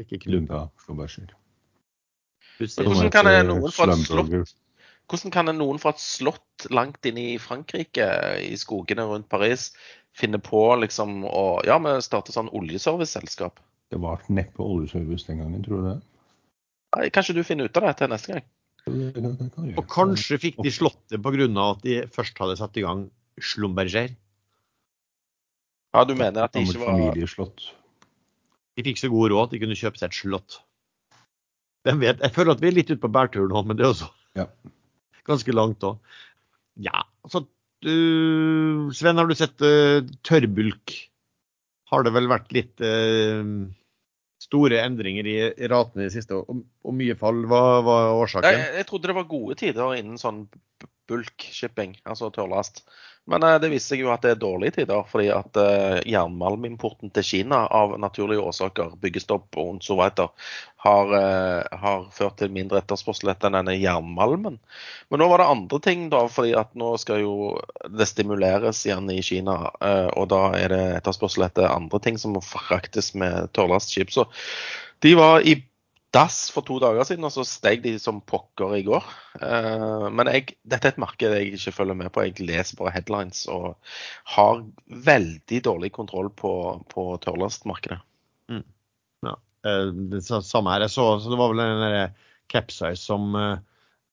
Ikke 0.00 0.20
Klunda 0.22 0.62
Lunda 0.62 0.70
Schlumberger. 0.80 1.36
Hvordan 2.58 3.12
kan 3.12 3.28
slott, 4.02 4.56
Hvordan 5.08 5.32
kan 5.32 5.52
noen 5.56 5.78
fra 5.80 5.92
et 5.92 6.00
slott 6.02 6.66
langt 6.74 7.04
inne 7.06 7.34
i 7.34 7.38
Frankrike, 7.38 8.08
i 8.40 8.56
skogene 8.56 9.04
rundt 9.08 9.28
Paris, 9.28 9.70
finne 10.16 10.40
på 10.40 10.62
liksom 10.80 11.22
å 11.28 11.60
Ja, 11.68 11.76
vi 11.84 11.98
starter 12.02 12.32
sånn 12.32 12.48
oljeserviceselskap. 12.48 13.60
Det 13.92 14.00
var 14.00 14.24
neppe 14.28 14.64
oljeservice 14.64 15.28
den 15.28 15.44
gangen, 15.44 15.64
tror 15.64 15.84
du 15.84 15.90
det? 15.92 15.98
Kanskje 17.12 17.36
du 17.36 17.44
finner 17.44 17.68
ut 17.68 17.76
av 17.76 17.90
det 17.90 17.98
til 18.00 18.10
neste 18.12 18.32
gang? 18.32 18.48
Og 18.88 19.84
kanskje 19.90 20.38
fikk 20.42 20.62
de 20.64 20.72
slått 20.74 21.00
det 21.12 21.20
pga. 21.22 21.48
at 21.70 21.82
de 21.84 21.98
først 22.14 22.38
hadde 22.38 22.56
satt 22.60 22.76
i 22.76 22.84
gang 22.86 23.08
Slumberger. 23.38 24.14
Ja, 25.94 26.04
du 26.04 26.14
mener 26.14 26.44
at 26.44 26.52
de 26.52 26.64
ikke 26.66 26.80
var 26.82 26.92
familieslott. 26.94 27.68
De 28.78 28.84
fikk 28.86 28.98
så 29.00 29.10
god 29.10 29.30
råd 29.32 29.46
at 29.48 29.54
de 29.54 29.60
kunne 29.62 29.78
kjøpe 29.78 29.98
seg 30.00 30.10
et 30.10 30.18
slott. 30.18 30.58
Hvem 31.86 32.02
vet? 32.02 32.20
Jeg 32.22 32.34
føler 32.34 32.54
at 32.54 32.62
vi 32.62 32.68
er 32.70 32.76
litt 32.76 32.90
ute 32.90 33.00
på 33.02 33.10
bærtur 33.14 33.48
nå, 33.50 33.62
men 33.66 33.78
det 33.78 33.86
er 33.86 33.94
også 33.94 34.10
Ja. 34.38 34.46
ganske 35.26 35.54
langt 35.54 35.82
òg. 35.86 35.98
Ja, 36.78 37.04
altså 37.24 37.46
du, 37.82 38.90
Sven, 38.94 39.18
har 39.18 39.26
du 39.26 39.34
sett 39.38 39.60
uh, 39.62 40.02
tørrbulk? 40.26 40.94
Har 41.88 42.04
det 42.04 42.12
vel 42.12 42.28
vært 42.28 42.50
litt 42.52 42.82
eh, 42.84 43.40
store 44.48 44.80
endringer 44.82 45.28
i, 45.28 45.36
i 45.52 45.68
ratene 45.70 46.04
i 46.04 46.08
det 46.08 46.14
siste, 46.16 46.38
og, 46.38 46.64
og 46.84 46.96
mye 46.96 47.16
fall? 47.20 47.44
Hva 47.48 47.62
var 47.84 48.14
årsaken? 48.16 48.64
jeg 48.78 48.88
trodde 48.88 49.10
det 49.10 49.18
var 49.18 49.28
gode 49.30 49.58
tider 49.60 49.96
innen 49.98 50.20
sånn 50.20 50.46
bulk-shipping, 51.08 51.96
altså 52.08 52.30
tørrlast. 52.34 52.82
Men 53.28 53.42
eh, 53.42 53.58
det 53.60 53.68
viser 53.68 53.92
seg 53.92 54.02
jo 54.04 54.12
at 54.12 54.24
det 54.24 54.30
er 54.34 54.40
dårlige 54.40 54.78
tider, 54.78 55.02
fordi 55.10 55.28
at 55.34 55.58
eh, 55.60 55.98
jernmalmimporten 56.08 57.12
til 57.12 57.26
Kina 57.26 57.60
av 57.76 57.92
naturlige 58.00 58.40
årsaker, 58.40 58.94
byggestopp 59.02 59.58
og 59.60 59.82
så 59.84 59.98
videre, 59.98 60.30
har, 60.84 61.12
eh, 61.18 61.78
har 61.82 62.06
ført 62.14 62.38
til 62.40 62.54
mindre 62.54 62.80
etterspørsel 62.80 63.34
etter 63.34 63.52
denne 63.52 63.76
jernmalmen. 63.76 64.56
Men 65.12 65.22
nå 65.22 65.28
var 65.28 65.42
det 65.42 65.50
andre 65.52 65.80
ting, 65.84 66.08
da, 66.14 66.24
fordi 66.32 66.54
at 66.56 66.72
nå 66.78 66.94
skal 67.02 67.20
jo 67.24 67.36
det 67.92 68.08
stimuleres 68.08 68.80
igjen 68.86 69.10
i 69.12 69.20
Kina. 69.24 69.58
Og 70.16 70.28
da 70.32 70.42
er 70.56 70.72
det 70.72 70.82
etterspørsel 71.00 71.48
etter 71.48 71.68
andre 71.68 72.00
ting 72.04 72.20
som 72.20 72.36
må 72.36 72.44
fraktes 72.44 73.12
med 73.18 73.50
tørrlastskip. 73.56 74.12
Så 74.14 74.28
de 75.04 75.16
var 75.18 75.44
i 75.44 75.58
dass 76.14 76.48
for 76.54 76.64
to 76.64 76.78
dager 76.80 77.04
siden, 77.04 77.26
og 77.28 77.32
så 77.34 77.44
steg 77.44 77.82
de 77.84 77.92
som 78.00 78.20
pokker 78.24 78.76
i 78.78 78.82
går. 78.86 79.04
Eh, 79.44 80.06
Men 80.14 80.30
jeg, 80.32 80.54
dette 80.64 80.88
er 80.88 80.94
et 80.94 81.00
marked 81.02 81.34
jeg 81.36 81.52
ikke 81.58 81.74
følger 81.76 81.98
med 82.00 82.10
på. 82.14 82.22
Jeg 82.24 82.40
leser 82.48 82.78
bare 82.80 82.94
headlines 82.94 83.42
og 83.52 83.74
har 84.36 84.62
veldig 84.88 85.60
dårlig 85.68 85.92
kontroll 85.92 86.30
på, 86.32 86.52
på 86.92 87.10
tørrlastmarkedet. 87.24 88.00
Eh, 89.66 89.88
det 90.14 90.22
samme 90.24 90.70
her. 90.70 90.84
Jeg 90.86 90.92
så, 90.94 91.04
så 91.20 91.32
det 91.32 91.38
var 91.40 91.50
vel 91.50 91.58
den 91.64 91.80
der 91.82 92.12
capsize 92.48 93.00
som 93.02 93.34
eh, 93.36 93.56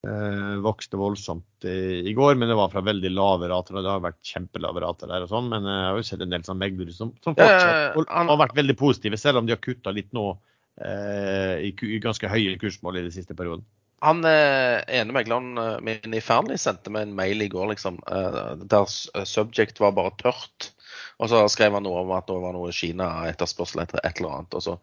eh, 0.10 0.56
vokste 0.66 0.98
voldsomt 1.00 1.68
i, 1.70 2.02
i 2.10 2.16
går, 2.18 2.34
men 2.36 2.50
det 2.50 2.58
var 2.58 2.72
fra 2.74 2.82
veldig 2.84 3.12
lave 3.14 3.48
rater. 3.52 3.78
og 3.78 3.86
Det 3.86 3.91
har 3.93 4.02
vært 4.08 4.20
kjempelave 4.26 4.82
rater 4.84 5.08
der 5.14 5.24
og 5.28 5.32
sånn, 5.32 5.48
men 5.54 5.70
jeg 5.70 5.86
har 5.86 6.02
jo 6.02 6.08
sett 6.10 6.26
en 6.26 6.34
del 6.34 6.43
sånn 6.50 6.60
meglere 6.60 6.91
som, 6.98 7.14
som 7.24 7.38
fortsatt 7.38 7.72
ja, 7.72 8.04
han- 8.10 8.34
har 8.34 8.41
vært 8.41 8.58
veldig 8.58 8.76
positive, 8.82 9.22
selv 9.22 9.38
om 9.43 9.46
de 9.48 9.54
har 9.56 9.62
kutta 9.64 9.93
litt 9.96 10.10
nå 10.18 10.26
eh, 10.34 10.41
i, 10.76 11.69
i 11.71 11.99
ganske 12.03 12.28
høye 12.28 12.57
kursmål 12.59 12.97
i 12.99 13.05
den 13.05 13.13
siste 13.15 13.38
perioden. 13.38 13.63
Han 14.03 14.26
eh, 14.28 14.84
ene 14.99 15.13
megleren 15.15 15.57
eh, 15.57 15.78
min 15.84 16.15
i 16.15 16.21
Fearnley 16.21 16.59
sendte 16.61 16.91
meg 16.93 17.07
en 17.07 17.15
mail 17.17 17.41
i 17.41 17.49
går 17.51 17.71
liksom, 17.71 18.01
eh, 18.11 18.41
der 18.61 18.89
eh, 19.15 19.28
subject 19.28 19.80
var 19.82 19.95
bare 19.97 20.13
tørt. 20.19 20.71
Og 21.21 21.32
så 21.32 21.45
skrev 21.51 21.78
han 21.78 21.86
noe 21.88 22.03
om 22.03 22.11
at 22.15 22.28
det 22.28 22.36
var 22.43 22.55
noe 22.55 22.73
Kina-etterspørsel 22.76 23.86
etter 23.86 24.01
et 24.03 24.19
eller 24.19 24.36
annet. 24.36 24.57
Og 24.57 24.65
så 24.65 24.76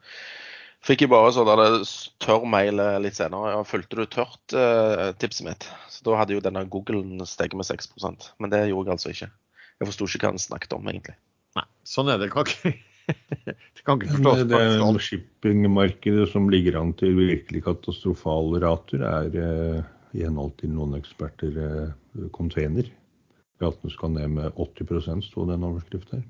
fikk 0.82 1.05
jeg 1.05 1.12
bare 1.12 1.32
sånn 1.36 1.51
der 1.51 1.61
det 1.61 1.90
tørr 2.24 2.49
mail 2.49 2.80
eh, 2.82 2.99
litt 3.05 3.18
senere. 3.18 3.53
Ja, 3.53 3.66
fulgte 3.68 4.01
du 4.01 4.07
tørt 4.09 4.57
eh, 4.57 5.11
tipset 5.20 5.47
mitt? 5.47 5.68
Så 5.93 6.09
da 6.09 6.16
hadde 6.22 6.38
jo 6.38 6.45
denne 6.45 6.64
Googlen 6.72 7.20
steget 7.28 7.59
med 7.59 7.68
6% 7.68 8.32
Men 8.40 8.55
det 8.55 8.64
gjorde 8.70 8.88
jeg 8.88 8.97
altså 8.97 9.12
ikke. 9.12 9.30
Jeg 9.82 9.90
forsto 9.90 10.09
ikke 10.09 10.24
hva 10.24 10.32
han 10.32 10.43
snakket 10.43 10.74
om, 10.78 10.88
egentlig. 10.88 11.18
Nei, 11.59 11.68
sånn 11.86 12.09
er 12.09 12.18
det. 12.22 12.32
Kan 12.32 12.49
ikke, 12.49 12.74
det 13.47 13.85
kan 13.85 14.01
ikke 14.01 14.17
forstås. 14.17 14.45
det 14.51 14.61
faktisk 14.61 15.09
shippingmarkedet 15.09 16.29
som 16.33 16.51
ligger 16.53 16.81
an 16.81 16.93
til 16.99 17.17
virkelig 17.19 17.65
katastrofale 17.67 18.63
rater, 18.65 19.07
er 19.07 19.39
eh, 19.47 19.83
i 20.17 20.27
henhold 20.27 20.55
til 20.61 20.75
noen 20.75 20.99
eksperter 20.99 21.57
eh, 21.63 22.29
container. 22.37 22.91
Ratene 23.63 23.95
skal 23.95 24.15
ned 24.17 24.37
med 24.37 24.59
80 24.59 25.27
sto 25.27 25.47
det 25.49 25.59
en 25.59 25.69
overskrift 25.71 26.15
her. 26.17 26.25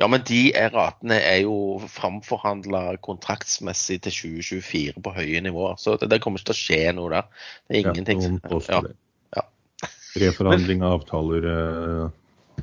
Ja, 0.00 0.08
men 0.08 0.24
de 0.24 0.50
ratene 0.72 1.18
er 1.20 1.42
jo 1.44 1.54
framforhandla 1.92 2.96
kontraktsmessig 3.04 4.00
til 4.06 4.14
2024 4.16 5.02
på 5.04 5.12
høye 5.14 5.42
nivåer. 5.44 5.76
Så 5.80 5.98
det, 6.00 6.08
det 6.10 6.20
kommer 6.24 6.40
ikke 6.40 6.52
til 6.52 6.56
å 6.56 6.62
skje 6.62 6.80
noe 6.96 7.12
der. 7.12 7.28
Det 7.68 7.76
er 7.76 7.82
ingenting. 7.84 8.22
Ja, 8.24 8.30
noen 8.32 8.40
Ja, 8.40 8.48
påstår 8.54 8.88
det. 8.88 8.94
ja. 9.36 9.44
Reforhandling 10.22 10.84
av 10.86 11.00
avtaler 11.00 11.48
eh, 11.52 12.06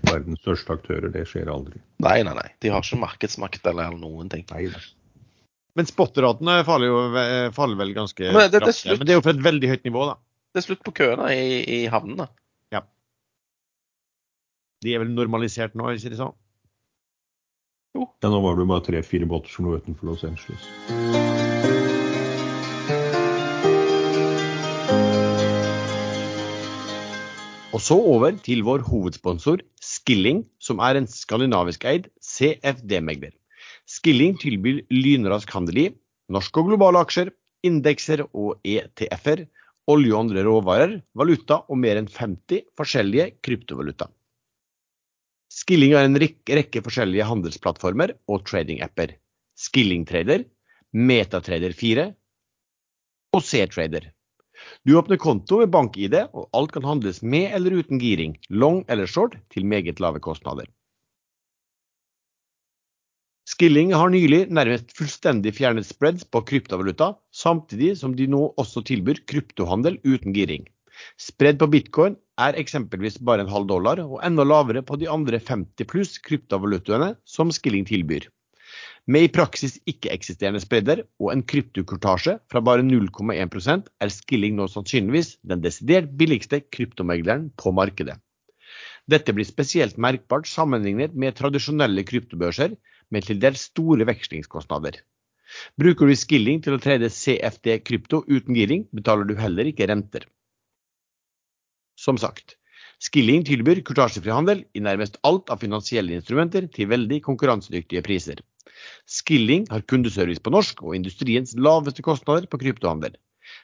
verdens 0.09 0.39
største 0.41 0.73
aktører, 0.77 1.11
det 1.13 1.25
skjer 1.27 1.49
aldri. 1.51 1.81
Nei, 2.05 2.21
nei, 2.23 2.33
nei. 2.37 2.47
De 2.61 2.71
har 2.73 2.81
ikke 2.85 2.99
markedsmakt 3.01 3.65
eller 3.71 3.91
noen 3.97 4.29
ting. 4.31 4.45
Nei, 4.51 4.65
nei. 4.71 4.83
Men 5.77 5.85
spotteratene 5.85 6.63
faller 6.67 6.89
jo 6.89 7.51
faller 7.55 7.77
vel 7.79 7.93
ganske 7.95 8.31
Men 8.33 8.49
det- 8.51 8.63
det 8.65 8.75
slutt. 8.75 8.97
Men 8.99 9.07
det 9.07 9.13
er 9.13 9.19
jo 9.19 9.25
fra 9.27 9.31
et 9.37 9.45
veldig 9.45 9.69
høyt 9.69 9.83
nivå, 9.85 10.05
da. 10.09 10.15
Det 10.53 10.63
er 10.63 10.67
slutt 10.67 10.83
på 10.83 10.93
køene 10.97 11.29
i, 11.31 11.83
i 11.83 11.87
havnene. 11.87 12.27
De 14.81 14.93
er 14.95 15.01
vel 15.03 15.09
normalisert 15.11 15.73
nå, 15.75 15.89
sier 15.99 16.13
de 16.13 16.15
sånn. 16.15 16.35
Ja, 17.97 18.05
nå 18.31 18.39
var 18.45 18.55
det 18.55 18.63
jo 18.63 18.69
bare 18.71 18.85
tre-fire 18.87 19.27
båter 19.27 19.51
som 19.51 19.67
lå 19.67 19.75
utenfor 19.81 20.07
Los 20.13 20.23
Angeles. 20.23 21.38
Og 27.79 27.83
så 27.85 27.95
over 27.95 28.33
til 28.43 28.59
vår 28.67 28.81
hovedsponsor 28.83 29.61
Skilling, 29.79 30.41
som 30.59 30.81
er 30.83 30.97
en 30.99 31.05
skandinavisk 31.07 31.85
eid 31.87 32.09
CFD-megler. 32.19 33.31
Skilling 33.87 34.35
tilbyr 34.41 34.81
lynrask 34.91 35.53
handel 35.55 35.79
i 35.79 35.85
norske 36.27 36.59
og 36.59 36.73
globale 36.73 36.99
aksjer, 37.05 37.31
indekser 37.63 38.25
og 38.27 38.59
ETF-er, 38.67 39.45
olje 39.87 40.11
og 40.11 40.25
andre 40.25 40.43
råvarer, 40.43 40.97
valuta 41.15 41.61
og 41.71 41.79
mer 41.79 42.01
enn 42.01 42.11
50 42.11 42.67
forskjellige 42.75 43.29
kryptovaluta. 43.47 44.09
Skilling 45.47 45.95
har 45.95 46.11
en 46.11 46.19
rekke 46.19 46.83
forskjellige 46.83 47.31
handelsplattformer 47.31 48.17
og 48.27 48.43
trading-apper. 48.43 49.15
Skilling 49.55 50.03
Trader, 50.09 50.43
Metatrader 50.91 51.71
4 51.71 52.09
og 53.31 53.45
C-Trader. 53.45 54.11
Du 54.87 54.95
åpner 54.99 55.19
konto 55.21 55.59
med 55.61 55.71
bank-ID, 55.73 56.15
og 56.33 56.49
alt 56.53 56.73
kan 56.75 56.87
handles 56.87 57.21
med 57.21 57.51
eller 57.55 57.79
uten 57.81 58.01
giring, 58.01 58.37
long 58.49 58.83
eller 58.87 59.09
short, 59.09 59.37
til 59.53 59.65
meget 59.65 59.99
lave 59.99 60.21
kostnader. 60.23 60.67
Skilling 63.49 63.95
har 63.97 64.11
nylig 64.13 64.43
nærmest 64.53 64.91
fullstendig 64.93 65.55
fjernet 65.57 65.87
spreads 65.87 66.25
på 66.29 66.43
kryptovaluta, 66.45 67.15
samtidig 67.33 67.95
som 67.97 68.13
de 68.15 68.27
nå 68.29 68.43
også 68.61 68.83
tilbyr 68.85 69.23
kryptohandel 69.25 69.97
uten 70.05 70.35
giring. 70.35 70.67
Spread 71.17 71.57
på 71.61 71.67
bitcoin 71.73 72.17
er 72.37 72.57
eksempelvis 72.61 73.17
bare 73.25 73.45
en 73.45 73.51
halv 73.51 73.65
dollar, 73.71 74.01
og 74.03 74.21
enda 74.25 74.45
lavere 74.45 74.83
på 74.85 74.99
de 75.01 75.09
andre 75.09 75.39
50 75.41 75.89
pluss 75.89 76.19
kryptovalutaene 76.21 77.15
som 77.25 77.49
Skilling 77.55 77.87
tilbyr. 77.89 78.27
Med 79.07 79.25
i 79.25 79.31
praksis 79.33 79.77
ikke-eksisterende 79.89 80.61
spredder 80.61 81.03
og 81.21 81.31
en 81.33 81.43
kryptokortasje 81.43 82.35
fra 82.51 82.61
bare 82.61 82.83
0,1% 82.85 83.87
er 84.03 84.11
Skilling 84.13 84.57
nå 84.57 84.67
sannsynligvis 84.69 85.37
den 85.49 85.63
desidert 85.63 86.11
billigste 86.19 86.61
kryptomegleren 86.73 87.49
på 87.57 87.73
markedet. 87.75 88.19
Dette 89.09 89.33
blir 89.33 89.47
spesielt 89.47 89.97
merkbart 89.97 90.49
sammenlignet 90.49 91.15
med 91.17 91.37
tradisjonelle 91.39 92.03
kryptobørser 92.05 92.75
med 93.09 93.25
til 93.25 93.39
dels 93.41 93.69
store 93.71 94.05
vekslingskostnader. 94.05 94.99
Bruker 95.81 96.05
du 96.05 96.13
Skilling 96.13 96.61
til 96.61 96.75
å 96.75 96.81
trade 96.83 97.09
CFD 97.09 97.79
krypto 97.81 98.21
uten 98.27 98.53
giring, 98.53 98.85
betaler 98.93 99.25
du 99.25 99.33
heller 99.39 99.71
ikke 99.71 99.87
renter. 99.89 100.27
Som 101.97 102.19
sagt, 102.21 102.59
Skilling 103.01 103.45
tilbyr 103.47 103.81
kurtasjefri 103.87 104.31
handel 104.35 104.61
i 104.75 104.83
nærmest 104.83 105.17
alt 105.25 105.49
av 105.49 105.63
finansielle 105.63 106.13
instrumenter 106.19 106.67
til 106.75 106.91
veldig 106.91 107.21
konkurransedyktige 107.25 108.03
priser. 108.05 108.43
Skilling 109.09 109.65
har 109.71 109.85
kundeservice 109.89 110.43
på 110.43 110.53
norsk 110.53 110.83
og 110.85 110.95
industriens 110.97 111.55
laveste 111.57 112.05
kostnader 112.05 112.47
på 112.49 112.59
kryptohandel. 112.61 113.17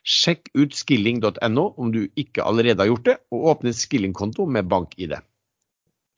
Sjekk 0.05 0.49
ut 0.57 0.73
skilling.no 0.73 1.65
om 1.77 1.91
du 1.93 2.05
ikke 2.17 2.43
allerede 2.45 2.81
har 2.81 2.89
gjort 2.89 3.07
det, 3.09 3.17
og 3.33 3.49
åpne 3.53 3.73
Skilling-konto 3.75 4.47
med 4.49 4.69
bank-ID. 4.71 5.15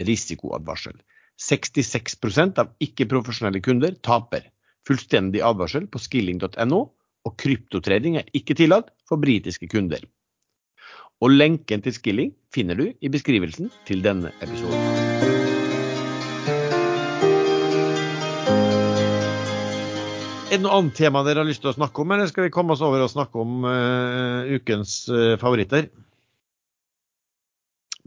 Risikoadvarsel. 0.08 0.98
66% 1.38 2.62
av 2.62 2.72
ikke-profesjonelle 2.82 3.62
kunder 3.66 3.98
taper. 4.06 4.48
Fullstendig 4.88 5.44
advarsel 5.44 5.88
på 5.92 6.02
skilling.no, 6.02 6.84
og 7.28 7.36
kryptotrading 7.42 8.22
er 8.22 8.30
ikke 8.38 8.56
tillatt 8.58 8.94
for 9.10 9.20
britiske 9.22 9.68
kunder. 9.72 10.06
Og 11.22 11.34
lenken 11.34 11.82
til 11.84 11.96
Skilling 11.96 12.36
finner 12.54 12.78
du 12.78 12.92
i 13.02 13.12
beskrivelsen 13.12 13.74
til 13.90 14.06
denne 14.06 14.32
episoden. 14.42 15.27
Det 20.58 20.66
noe 20.66 20.80
annet 20.80 20.98
tema 20.98 21.24
dere 21.26 21.44
har 21.44 21.48
lyst 21.48 21.62
til 21.64 21.72
å 21.72 21.78
snakke 21.78 22.04
om, 22.04 22.12
eller 22.14 22.30
skal 22.30 22.48
vi 22.48 22.54
komme 22.54 22.74
oss 22.74 22.84
over 22.86 23.04
og 23.04 23.12
snakke 23.12 23.40
om 23.42 23.66
uh, 23.68 24.50
ukens 24.58 25.00
uh, 25.12 25.36
favoritter? 25.42 25.90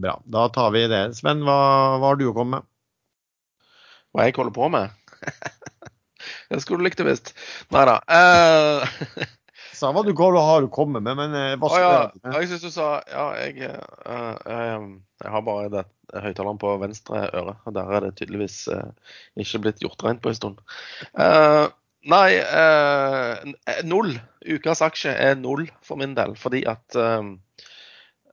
Bra, 0.01 0.17
da 0.25 0.47
tar 0.53 0.73
vi 0.75 0.87
det. 0.91 1.03
Sven, 1.19 1.45
hva, 1.47 1.59
hva 2.01 2.13
har 2.13 2.21
du 2.21 2.27
å 2.31 2.37
komme 2.37 2.61
med? 2.61 2.69
Hva 4.11 4.27
jeg 4.27 4.35
holder 4.39 4.55
på 4.57 4.71
med? 4.73 4.97
det 6.51 6.63
skulle 6.65 6.81
du 6.81 6.89
likt 6.89 7.03
å 7.05 7.07
visst. 7.07 7.35
Nei 7.75 7.85
da. 7.89 8.01
Uh... 8.09 9.29
sa 9.81 9.93
hva 9.97 10.03
du 10.05 10.13
har 10.13 10.65
å 10.67 10.73
komme 10.73 11.01
med, 11.01 11.17
men 11.17 11.37
hva 11.61 11.71
skal 11.73 11.87
oh, 11.87 11.93
ja. 12.21 12.33
Jeg 12.35 12.51
syns 12.51 12.65
du 12.67 12.73
sa 12.75 12.89
Ja, 13.09 13.31
jeg, 13.39 13.55
jeg, 13.65 14.91
jeg 15.25 15.33
har 15.33 15.45
bare 15.47 15.71
det 15.73 15.85
høyttaleren 16.21 16.61
på 16.61 16.75
venstre 16.83 17.23
øre, 17.31 17.55
og 17.65 17.77
der 17.79 17.93
er 17.97 18.05
det 18.05 18.11
tydeligvis 18.19 18.67
ikke 19.41 19.63
blitt 19.65 19.81
gjort 19.81 20.05
rent 20.05 20.21
på 20.21 20.33
en 20.33 20.37
stund. 20.37 20.61
Uh, 21.17 21.71
Nei, 22.09 22.39
eh, 22.41 23.83
null. 23.85 24.15
Ukas 24.41 24.81
aksje 24.81 25.13
er 25.13 25.37
null 25.37 25.67
for 25.85 26.01
min 26.01 26.15
del. 26.17 26.33
Fordi 26.41 26.63
at 26.69 26.97
eh, 26.97 27.29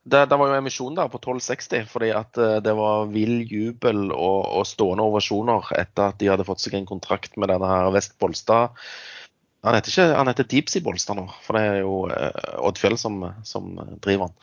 det, 0.08 0.24
det, 0.30 0.38
var 0.40 0.48
jo 0.48 0.56
emisjon 0.56 0.96
der 0.96 1.10
på 1.12 1.20
1260 1.20 1.84
fordi 1.90 2.10
at 2.16 2.40
eh, 2.40 2.56
det 2.64 2.74
var 2.78 3.10
vill 3.12 3.42
jubel 3.44 4.08
og, 4.08 4.40
og, 4.46 4.64
stående 4.68 5.04
ovasjoner 5.04 5.68
etter 5.76 6.08
at 6.08 6.20
de 6.20 6.30
hadde 6.32 6.46
fått 6.48 6.64
seg 6.64 6.78
en 6.78 6.88
kontrakt 6.88 7.36
med 7.36 7.52
denne 7.52 7.68
her 7.68 7.92
Vest 7.92 8.16
Bolstad. 8.22 8.72
Han 9.66 9.74
heter, 9.74 9.90
ikke, 9.90 10.14
han 10.14 10.30
heter 10.30 10.46
Deepsea 10.48 10.84
Bolstad 10.86 11.18
nå, 11.18 11.26
for 11.42 11.58
det 11.58 11.64
er 11.66 11.80
jo 11.82 11.94
eh, 12.14 12.44
Oddfjell 12.64 12.96
som, 13.00 13.20
som 13.44 13.74
driver 14.04 14.28
han. 14.28 14.36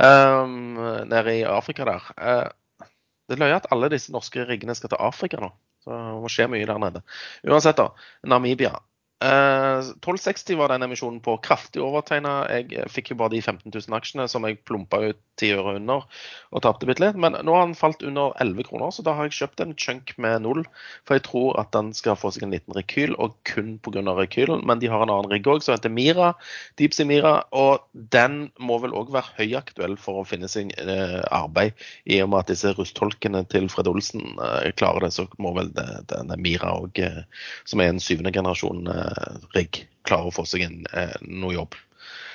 Um, 0.00 0.80
nede 1.10 1.36
i 1.36 1.44
Afrika 1.46 1.86
der. 1.86 2.08
Uh, 2.16 2.88
det 3.28 3.36
er 3.36 3.42
løye 3.44 3.58
at 3.60 3.68
alle 3.70 3.92
disse 3.92 4.14
norske 4.14 4.46
riggene 4.48 4.74
skal 4.74 4.90
til 4.90 5.04
Afrika 5.04 5.38
nå. 5.44 5.52
Så 5.82 5.90
det 5.90 6.22
må 6.22 6.30
skje 6.30 6.48
mye 6.52 6.66
der 6.68 6.80
nede. 6.82 7.02
Uansett, 7.48 7.78
da. 7.80 7.88
Namibia. 8.30 8.76
1260 9.22 10.52
eh, 10.52 10.58
var 10.58 10.72
den 10.72 10.82
emisjonen 10.82 11.20
på. 11.22 11.36
Kraftig 11.44 11.82
overtegna. 11.84 12.42
Jeg 12.50 12.88
fikk 12.90 13.12
jo 13.12 13.18
bare 13.20 13.34
de 13.36 13.42
15 13.42 13.70
000 13.70 13.96
aksjene 13.96 14.26
som 14.30 14.46
jeg 14.48 14.60
plumpa 14.66 14.98
ut 15.12 15.20
10 15.40 15.54
øre 15.56 15.76
under 15.78 16.04
og 16.52 16.62
tapte 16.64 16.88
bitte 16.88 17.04
litt. 17.04 17.18
Men 17.20 17.36
nå 17.46 17.54
har 17.56 17.68
den 17.68 17.78
falt 17.78 18.02
under 18.06 18.34
11 18.42 18.68
kroner, 18.68 18.90
så 18.92 19.04
da 19.06 19.14
har 19.16 19.28
jeg 19.28 19.38
kjøpt 19.38 19.62
en 19.64 19.74
chunk 19.78 20.14
med 20.20 20.42
null. 20.44 20.64
For 21.08 21.18
jeg 21.18 21.26
tror 21.28 21.60
at 21.62 21.72
den 21.76 21.92
skal 21.96 22.18
få 22.18 22.32
seg 22.34 22.46
en 22.46 22.54
liten 22.54 22.76
rekyl, 22.76 23.14
og 23.22 23.36
kun 23.48 23.76
pga. 23.82 24.02
rekylen. 24.18 24.64
Men 24.66 24.82
de 24.82 24.90
har 24.90 25.04
en 25.04 25.12
annen 25.12 25.30
rigg 25.30 25.46
òg 25.48 25.62
som 25.62 25.76
heter 25.76 25.92
Mira. 25.92 26.32
Deepsea 26.80 27.06
Mira. 27.08 27.34
Og 27.52 27.86
den 27.92 28.50
må 28.58 28.80
vel 28.82 28.96
òg 28.96 29.12
være 29.14 29.36
høyaktuell 29.38 29.96
for 30.00 30.22
å 30.22 30.26
finne 30.28 30.50
sin 30.50 30.72
eh, 30.82 31.20
arbeid. 31.30 31.78
I 32.10 32.22
og 32.24 32.32
med 32.32 32.42
at 32.42 32.52
disse 32.52 32.74
rustholkene 32.76 33.44
til 33.52 33.70
Fred 33.72 33.90
Olsen 33.90 34.34
eh, 34.34 34.72
klarer 34.76 35.06
det, 35.06 35.14
så 35.14 35.28
må 35.42 35.54
vel 35.56 35.70
denne 35.72 36.38
Mira 36.40 36.74
òg, 36.82 36.98
eh, 36.98 37.22
som 37.68 37.82
er 37.82 37.92
en 37.92 38.02
syvende 38.02 38.32
generasjon 38.34 38.88
eh, 38.90 39.11
rigg 39.56 39.84
klarer 40.08 40.30
å 40.30 40.34
få 40.34 40.44
seg 40.48 40.66
en, 40.66 40.84
eh, 40.92 41.14
noe 41.22 41.56
jobb. 41.56 41.78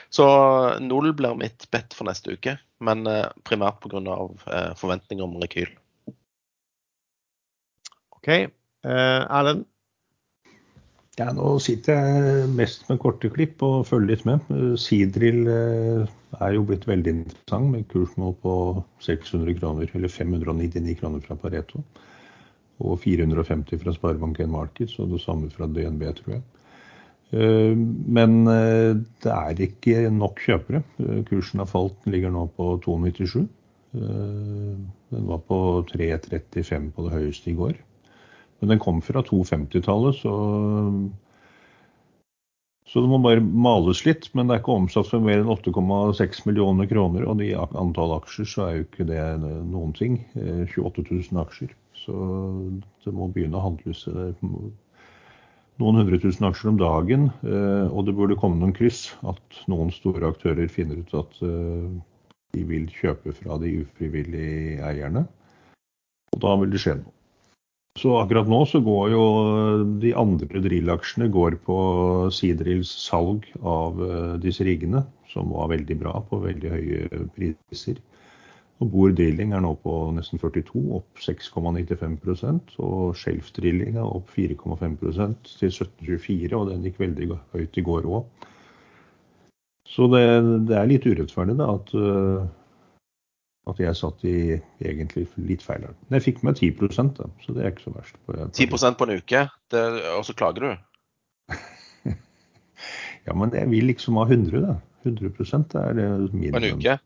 Så 0.10 0.26
null 0.80 1.12
blir 1.14 1.36
mitt 1.40 1.68
bet 1.74 1.96
for 1.96 2.08
neste 2.08 2.38
uke, 2.38 2.58
men 2.80 3.08
eh, 3.12 3.28
primært 3.48 3.82
pga. 3.84 4.20
Eh, 4.48 4.70
forventninger 4.80 5.26
om 5.26 5.40
rekyl. 5.42 5.72
OK. 8.18 8.30
Erlend? 8.88 9.66
Ja, 11.18 11.32
nå 11.34 11.56
sitter 11.64 11.98
jeg 11.98 12.50
mest 12.54 12.84
med 12.92 13.00
korte 13.02 13.30
klipp 13.34 13.64
og 13.66 13.88
følger 13.90 14.12
litt 14.12 14.26
med. 14.30 14.52
Sidrill 14.78 15.48
er 15.50 16.52
jo 16.54 16.66
blitt 16.68 16.86
veldig 16.86 17.14
interessant 17.16 17.72
med 17.74 17.88
kursmål 17.90 18.36
på 18.44 18.54
600 19.02 19.58
kroner, 19.58 19.90
eller 19.98 20.14
599 20.14 20.94
kroner 21.00 21.24
fra 21.26 21.40
Pareto. 21.42 21.82
Og 22.86 23.00
450 23.02 23.82
fra 23.82 23.96
Sparebank1 23.96 24.54
Markets, 24.54 25.00
og 25.02 25.16
det 25.16 25.24
samme 25.24 25.50
fra 25.50 25.66
DNB, 25.66 26.06
tror 26.20 26.36
jeg. 26.36 26.46
Eh, 27.32 27.76
men 28.18 28.48
eh, 28.48 28.96
det 29.24 29.34
er 29.34 29.62
ikke 29.68 30.08
nok 30.14 30.42
kjøpere. 30.46 30.84
Eh, 31.04 31.22
kursen 31.28 31.64
har 31.64 31.70
falt, 31.70 31.98
den 32.06 32.16
ligger 32.16 32.34
nå 32.34 32.48
på 32.56 32.76
2,97. 32.86 33.48
Den 33.98 35.30
var 35.30 35.40
på 35.48 35.60
3,35 35.90 36.92
på 36.94 37.06
det 37.06 37.14
høyeste 37.16 37.52
i 37.52 37.56
går. 37.58 37.78
Men 38.60 38.74
den 38.74 38.82
kom 38.82 39.00
fra 39.06 39.24
2,50-tallet, 39.26 40.20
så 40.20 40.34
så 42.88 43.02
det 43.04 43.10
må 43.12 43.18
bare 43.20 43.44
males 43.44 44.06
litt. 44.06 44.30
Men 44.32 44.48
det 44.48 44.56
er 44.56 44.62
ikke 44.62 44.78
omsatt 44.80 45.10
for 45.10 45.24
mer 45.24 45.42
enn 45.42 45.50
8,6 45.52 46.46
millioner 46.48 46.88
kroner. 46.88 47.26
Og 47.28 47.42
i 47.44 47.50
antall 47.58 48.14
aksjer 48.16 48.48
så 48.48 48.64
er 48.64 48.78
jo 48.78 48.86
ikke 48.86 49.08
det 49.10 49.20
noen 49.44 49.92
ting. 49.98 50.22
28 50.38 51.04
000 51.10 51.42
aksjer. 51.42 51.74
Så 52.00 52.16
det 53.04 53.12
må 53.12 53.28
begynne 53.34 53.60
å 53.60 53.66
handles 53.66 54.06
noen 55.82 56.00
hundre 56.02 56.20
tusen 56.22 56.48
aksjer 56.48 56.72
om 56.72 56.80
dagen, 56.82 57.28
eh, 57.46 57.88
og 57.88 58.08
det 58.08 58.16
burde 58.18 58.38
komme 58.40 58.60
noen 58.62 58.76
kryss. 58.76 59.12
At 59.28 59.62
noen 59.72 59.92
store 59.94 60.32
aktører 60.32 60.72
finner 60.72 61.02
ut 61.02 61.14
at 61.18 61.38
eh, 61.46 61.90
de 62.56 62.64
vil 62.70 62.88
kjøpe 62.94 63.36
fra 63.38 63.60
de 63.62 63.76
ufrivillige 63.84 64.82
eierne. 64.86 65.28
Og 66.34 66.42
da 66.44 66.56
vil 66.62 66.74
det 66.74 66.82
skje 66.84 66.98
noe. 67.02 67.14
Så 67.98 68.12
akkurat 68.20 68.46
nå 68.46 68.60
så 68.70 68.78
går 68.86 69.08
jo 69.10 69.22
de 70.04 70.12
andre 70.14 70.60
drillaksjene 70.62 71.32
går 71.34 71.56
på 71.66 71.78
Seadrills 72.34 72.92
salg 73.08 73.48
av 73.66 73.98
eh, 74.06 74.36
disse 74.44 74.66
riggene, 74.68 75.02
som 75.32 75.50
var 75.56 75.72
veldig 75.74 75.98
bra 76.04 76.14
på 76.30 76.44
veldig 76.44 76.74
høye 76.76 77.24
priser. 77.34 77.98
Og 78.78 78.92
Boer 78.94 79.14
Drilling 79.18 79.56
er 79.58 79.64
nå 79.66 79.72
på 79.82 79.94
nesten 80.14 80.38
42, 80.38 80.82
opp 81.00 81.22
6,95 81.24 82.76
Og 82.86 83.16
Shelf 83.18 83.50
Drilling 83.56 83.98
er 83.98 84.06
opp 84.06 84.30
4,5% 84.36 85.50
til 85.58 85.72
17,24, 85.74 86.54
og 86.54 86.70
den 86.70 86.86
gikk 86.86 87.02
veldig 87.02 87.32
høyt 87.56 87.80
i 87.82 87.86
går 87.88 88.06
òg. 88.06 88.46
Så 89.88 90.06
det, 90.12 90.22
det, 90.70 90.78
er 90.78 90.90
litt 90.92 91.08
urettferdig 91.08 91.56
da, 91.58 91.72
at, 91.74 91.94
uh, 91.96 92.46
at 93.72 93.82
jeg 93.82 93.98
satt 93.98 94.26
i 94.28 94.38
egentlig 94.84 95.26
litt 95.40 95.66
feil. 95.66 95.88
Men 95.88 96.20
jeg 96.20 96.28
fikk 96.28 96.44
med 96.46 96.60
10 96.60 96.76
da, 97.18 97.32
så 97.42 97.56
det 97.56 97.64
er 97.64 97.74
ikke 97.74 97.88
så 97.88 97.96
verst. 97.96 98.22
På, 98.28 98.38
10% 98.46 99.00
på 99.00 99.08
en 99.08 99.18
uke, 99.18 99.46
det, 99.74 99.86
og 100.14 100.26
så 100.28 100.38
klager 100.38 100.68
du? 100.68 100.72
ja, 103.26 103.34
men 103.34 103.56
jeg 103.56 103.72
vil 103.74 103.90
liksom 103.90 104.22
ha 104.22 104.28
100, 104.28 104.62
da. 104.68 104.78
100% 105.08 105.78
er 105.80 105.94
det 105.98 106.10
minimum. 106.34 106.60
På 106.60 106.66
en 106.68 106.74
uke? 106.78 107.00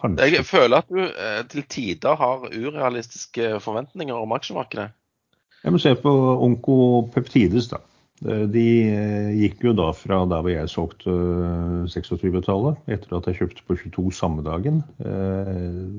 Kanskje. 0.00 0.30
Jeg 0.32 0.46
føler 0.48 0.80
at 0.80 0.88
du 0.88 1.00
eh, 1.02 1.42
til 1.50 1.66
tider 1.68 2.16
har 2.16 2.48
urealistiske 2.48 3.52
forventninger 3.60 4.16
om 4.16 4.32
aksjemarkedet. 4.36 4.90
Jeg 5.60 5.74
må 5.74 5.80
se 5.82 5.92
på 6.00 6.12
Onkopeptides, 6.46 7.68
da. 7.74 7.82
Eh, 8.24 8.46
de 8.52 8.66
eh, 8.88 9.32
gikk 9.42 9.66
jo 9.68 9.74
da 9.76 9.90
fra 9.96 10.22
der 10.30 10.44
hvor 10.46 10.54
jeg 10.54 10.72
solgte 10.72 11.16
26-tallet, 11.92 12.80
etter 12.96 13.18
at 13.18 13.28
jeg 13.28 13.42
kjøpte 13.42 13.66
på 13.68 13.76
22 13.82 14.06
samme 14.16 14.46
dagen, 14.46 14.82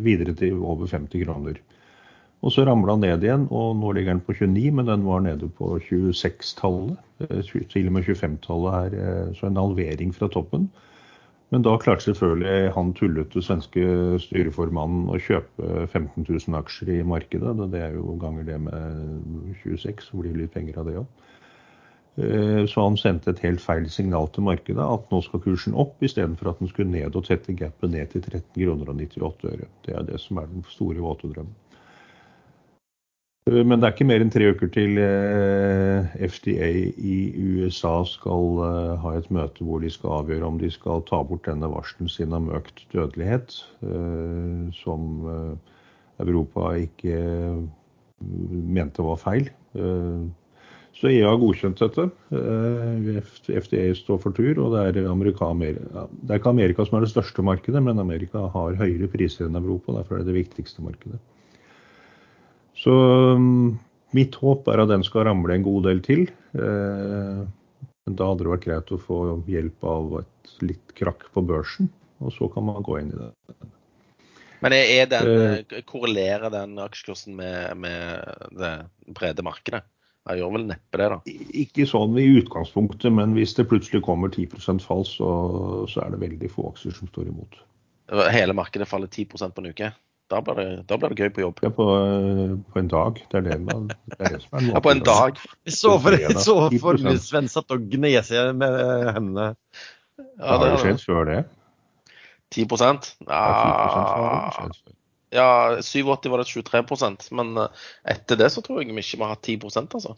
videre 0.02 0.34
til 0.38 0.57
over 0.61 0.90
50 0.90 1.28
kroner. 1.28 1.61
Og 2.41 2.49
så 2.49 2.65
ramla 2.65 2.95
den 2.98 3.03
ned 3.06 3.22
igjen, 3.22 3.44
og 3.53 3.76
nå 3.78 3.91
ligger 3.94 4.15
den 4.15 4.23
på 4.26 4.34
29, 4.34 4.72
men 4.73 4.88
den 4.90 5.03
var 5.06 5.22
nede 5.22 5.45
på 5.60 5.76
26-tallet. 5.78 6.98
Til 7.69 7.86
og 7.86 7.94
med 7.94 8.07
25-tallet 8.07 8.72
her, 8.73 9.36
så 9.38 9.45
en 9.45 9.61
halvering 9.61 10.15
fra 10.15 10.26
toppen. 10.34 10.72
Men 11.52 11.65
da 11.68 11.73
klarte 11.76 12.06
selvfølgelig 12.06 12.72
han 12.78 12.94
tullete 12.95 13.41
svenske 13.44 13.82
styreformannen 14.23 15.10
å 15.11 15.18
kjøpe 15.19 15.88
15 15.91 16.23
000 16.23 16.56
aksjer 16.61 16.94
i 16.94 17.02
markedet. 17.03 17.57
Det 17.73 17.82
er 17.84 17.98
jo 17.98 18.15
ganger 18.22 18.48
det 18.48 18.60
med 18.69 19.52
26, 19.64 20.06
så 20.07 20.22
blir 20.22 20.32
det 20.32 20.45
litt 20.45 20.53
penger 20.56 20.80
av 20.80 20.88
det 20.88 20.95
òg. 21.02 21.26
Eh, 22.15 22.65
så 22.72 22.86
han 22.86 22.98
sendte 22.99 23.32
et 23.32 23.44
helt 23.44 23.64
feil 23.64 23.90
signal 23.91 24.28
til 24.32 24.48
markedet, 24.48 24.84
at 24.84 25.11
nå 25.11 25.22
skal 25.28 25.44
kursen 25.44 25.76
opp, 25.80 25.98
istedenfor 26.03 26.52
at 26.52 26.64
den 26.64 26.72
skulle 26.72 26.91
ned 26.91 27.15
og 27.15 27.28
tette 27.28 27.56
gapet 27.56 27.91
ned 27.91 28.11
til 28.11 28.23
13 28.23 28.44
kroner 28.56 28.91
og 28.91 29.03
98 29.03 29.52
øre. 29.52 29.69
Det 29.86 29.95
er 29.95 30.07
det 30.07 30.19
som 30.23 30.40
er 30.40 30.49
den 30.52 30.65
store 30.72 31.03
våte 31.03 31.32
drømmen. 31.32 31.56
Eh, 33.49 33.63
men 33.65 33.80
det 33.80 33.88
er 33.88 33.95
ikke 33.95 34.09
mer 34.09 34.23
enn 34.23 34.34
tre 34.34 34.51
uker 34.53 34.69
til 34.73 34.99
eh, 35.01 36.11
FDA 36.22 36.69
i 36.93 37.15
USA 37.57 38.01
skal 38.05 38.61
eh, 38.68 38.91
ha 39.01 39.15
et 39.18 39.30
møte 39.34 39.65
hvor 39.65 39.81
de 39.81 39.89
skal 39.93 40.19
avgjøre 40.19 40.49
om 40.49 40.59
de 40.61 40.69
skal 40.73 41.01
ta 41.09 41.23
bort 41.26 41.47
denne 41.49 41.69
varselen 41.72 42.11
sin 42.11 42.35
om 42.38 42.51
økt 42.53 42.85
dødelighet, 42.93 43.55
som 44.77 45.01
Europa 46.22 46.73
ikke 46.77 47.18
mente 48.22 49.03
var 49.05 49.18
feil. 49.18 49.49
Så 50.91 51.09
EU 51.09 51.26
har 51.26 51.39
godkjent 51.41 51.81
dette. 51.81 52.05
FDA 53.47 53.88
står 53.97 54.19
for 54.22 54.35
tur, 54.38 54.59
og 54.61 54.76
det 54.76 54.84
er, 55.01 55.09
Amerika, 55.09 55.49
det 55.55 56.30
er 56.30 56.38
ikke 56.38 56.53
Amerika 56.53 56.85
som 56.85 56.99
er 56.99 57.07
det 57.07 57.13
største 57.13 57.45
markedet, 57.47 57.81
men 57.84 58.03
Amerika 58.03 58.45
har 58.53 58.77
høyere 58.84 59.09
priser 59.11 59.47
enn 59.47 59.57
Europa. 59.57 59.95
Derfor 59.97 60.19
er 60.19 60.26
det 60.26 60.34
det 60.34 60.41
viktigste 60.43 60.85
markedet. 60.85 61.22
Så 62.82 62.94
mm, 63.38 63.78
mitt 64.18 64.38
håp 64.41 64.70
er 64.72 64.82
at 64.84 64.91
den 64.91 65.06
skal 65.06 65.28
ramle 65.30 65.58
en 65.58 65.66
god 65.66 65.86
del 65.90 66.02
til. 66.06 66.26
Eh, 66.58 67.41
men 68.02 68.18
da 68.18 68.32
hadde 68.32 68.45
det 68.45 68.53
vært 68.56 68.66
greit 68.66 68.95
å 68.95 69.02
få 69.02 69.20
hjelp 69.49 69.86
av 69.88 70.18
et 70.24 70.56
litt 70.66 70.95
krakk 70.98 71.28
på 71.36 71.44
børsen, 71.45 71.91
og 72.22 72.34
så 72.34 72.49
kan 72.52 72.66
man 72.66 72.82
gå 72.86 72.98
inn 73.02 73.14
i 73.14 73.20
det. 73.20 73.30
Men 74.62 74.76
er 74.78 75.08
den, 75.10 75.82
korrelerer 75.90 76.52
den 76.53 76.78
aksjekursen 76.82 77.34
med, 77.38 77.78
med 77.82 78.52
det 78.58 78.74
brede 79.10 79.45
markedet? 79.45 79.82
Jeg 80.30 80.38
gjør 80.38 80.52
vel 80.53 80.68
neppe 80.70 80.99
det, 81.02 81.08
da. 81.10 81.18
Ikke 81.64 81.88
sånn 81.90 82.14
i 82.22 82.28
utgangspunktet, 82.38 83.10
men 83.14 83.34
hvis 83.34 83.56
det 83.58 83.66
plutselig 83.72 84.03
kommer 84.06 84.30
10% 84.30 84.84
fall, 84.86 85.02
så, 85.10 85.30
så, 85.90 86.03
er 86.03 86.14
det 86.14 86.22
veldig 86.22 86.49
få 86.53 86.68
aksjer 86.70 86.94
som 86.94 87.10
står 87.10 87.32
imot. 87.32 87.58
Hele 88.30 88.53
markedet 88.58 88.90
faller 88.90 89.10
10% 89.10 89.56
på 89.56 89.64
en 89.64 89.72
uke? 89.74 89.90
Da 90.32 90.40
blir, 90.45 90.60
det, 90.60 90.68
da 90.88 90.98
blir 90.99 91.12
det 91.12 91.26
gøy 91.26 91.32
på 91.36 91.44
jobb. 91.44 91.58
Ja, 91.66 91.70
på, 91.76 91.86
på 92.72 92.80
en 92.80 92.91
dag. 92.91 93.18
Det 93.32 93.40
er 93.41 93.48
det, 93.49 93.58
man, 93.68 93.90
det, 93.91 94.20
er 94.20 94.38
det 94.38 94.44
som 94.45 94.60
er 94.60 94.70
Ja, 94.70 94.82
på 94.84 94.94
en 94.94 95.03
dag. 95.03 95.41
Jeg 95.68 95.76
så 95.76 95.98
for, 95.99 96.16
så 96.45 96.56
for 96.80 97.02
Sven 97.20 97.52
satt 97.52 97.76
og 97.76 97.90
gned 97.91 98.24
seg 98.28 98.53
med 98.56 98.78
hendene. 99.12 99.49
Ja, 100.38 100.56
det 100.56 100.62
har 100.62 100.72
jo 100.78 100.80
skjedd 100.86 101.03
før 101.03 101.28
det. 101.28 101.41
10 102.52 102.66
Ja, 102.68 102.72
10 103.28 103.30
har. 103.32 104.82
Ja, 105.32 105.82
87 105.82 106.30
var 106.30 106.41
det 106.41 106.49
23% 106.52 107.30
men 107.32 107.53
eh, 107.58 107.86
etter 108.03 108.36
det 108.36 108.49
så 108.52 108.64
tror 108.64 108.82
jeg 108.82 108.91
vi 108.91 108.99
ikke 108.99 109.20
vi 109.22 109.24
har 109.24 109.38
hatt 109.38 109.48
10% 109.48 109.95
altså. 109.95 110.18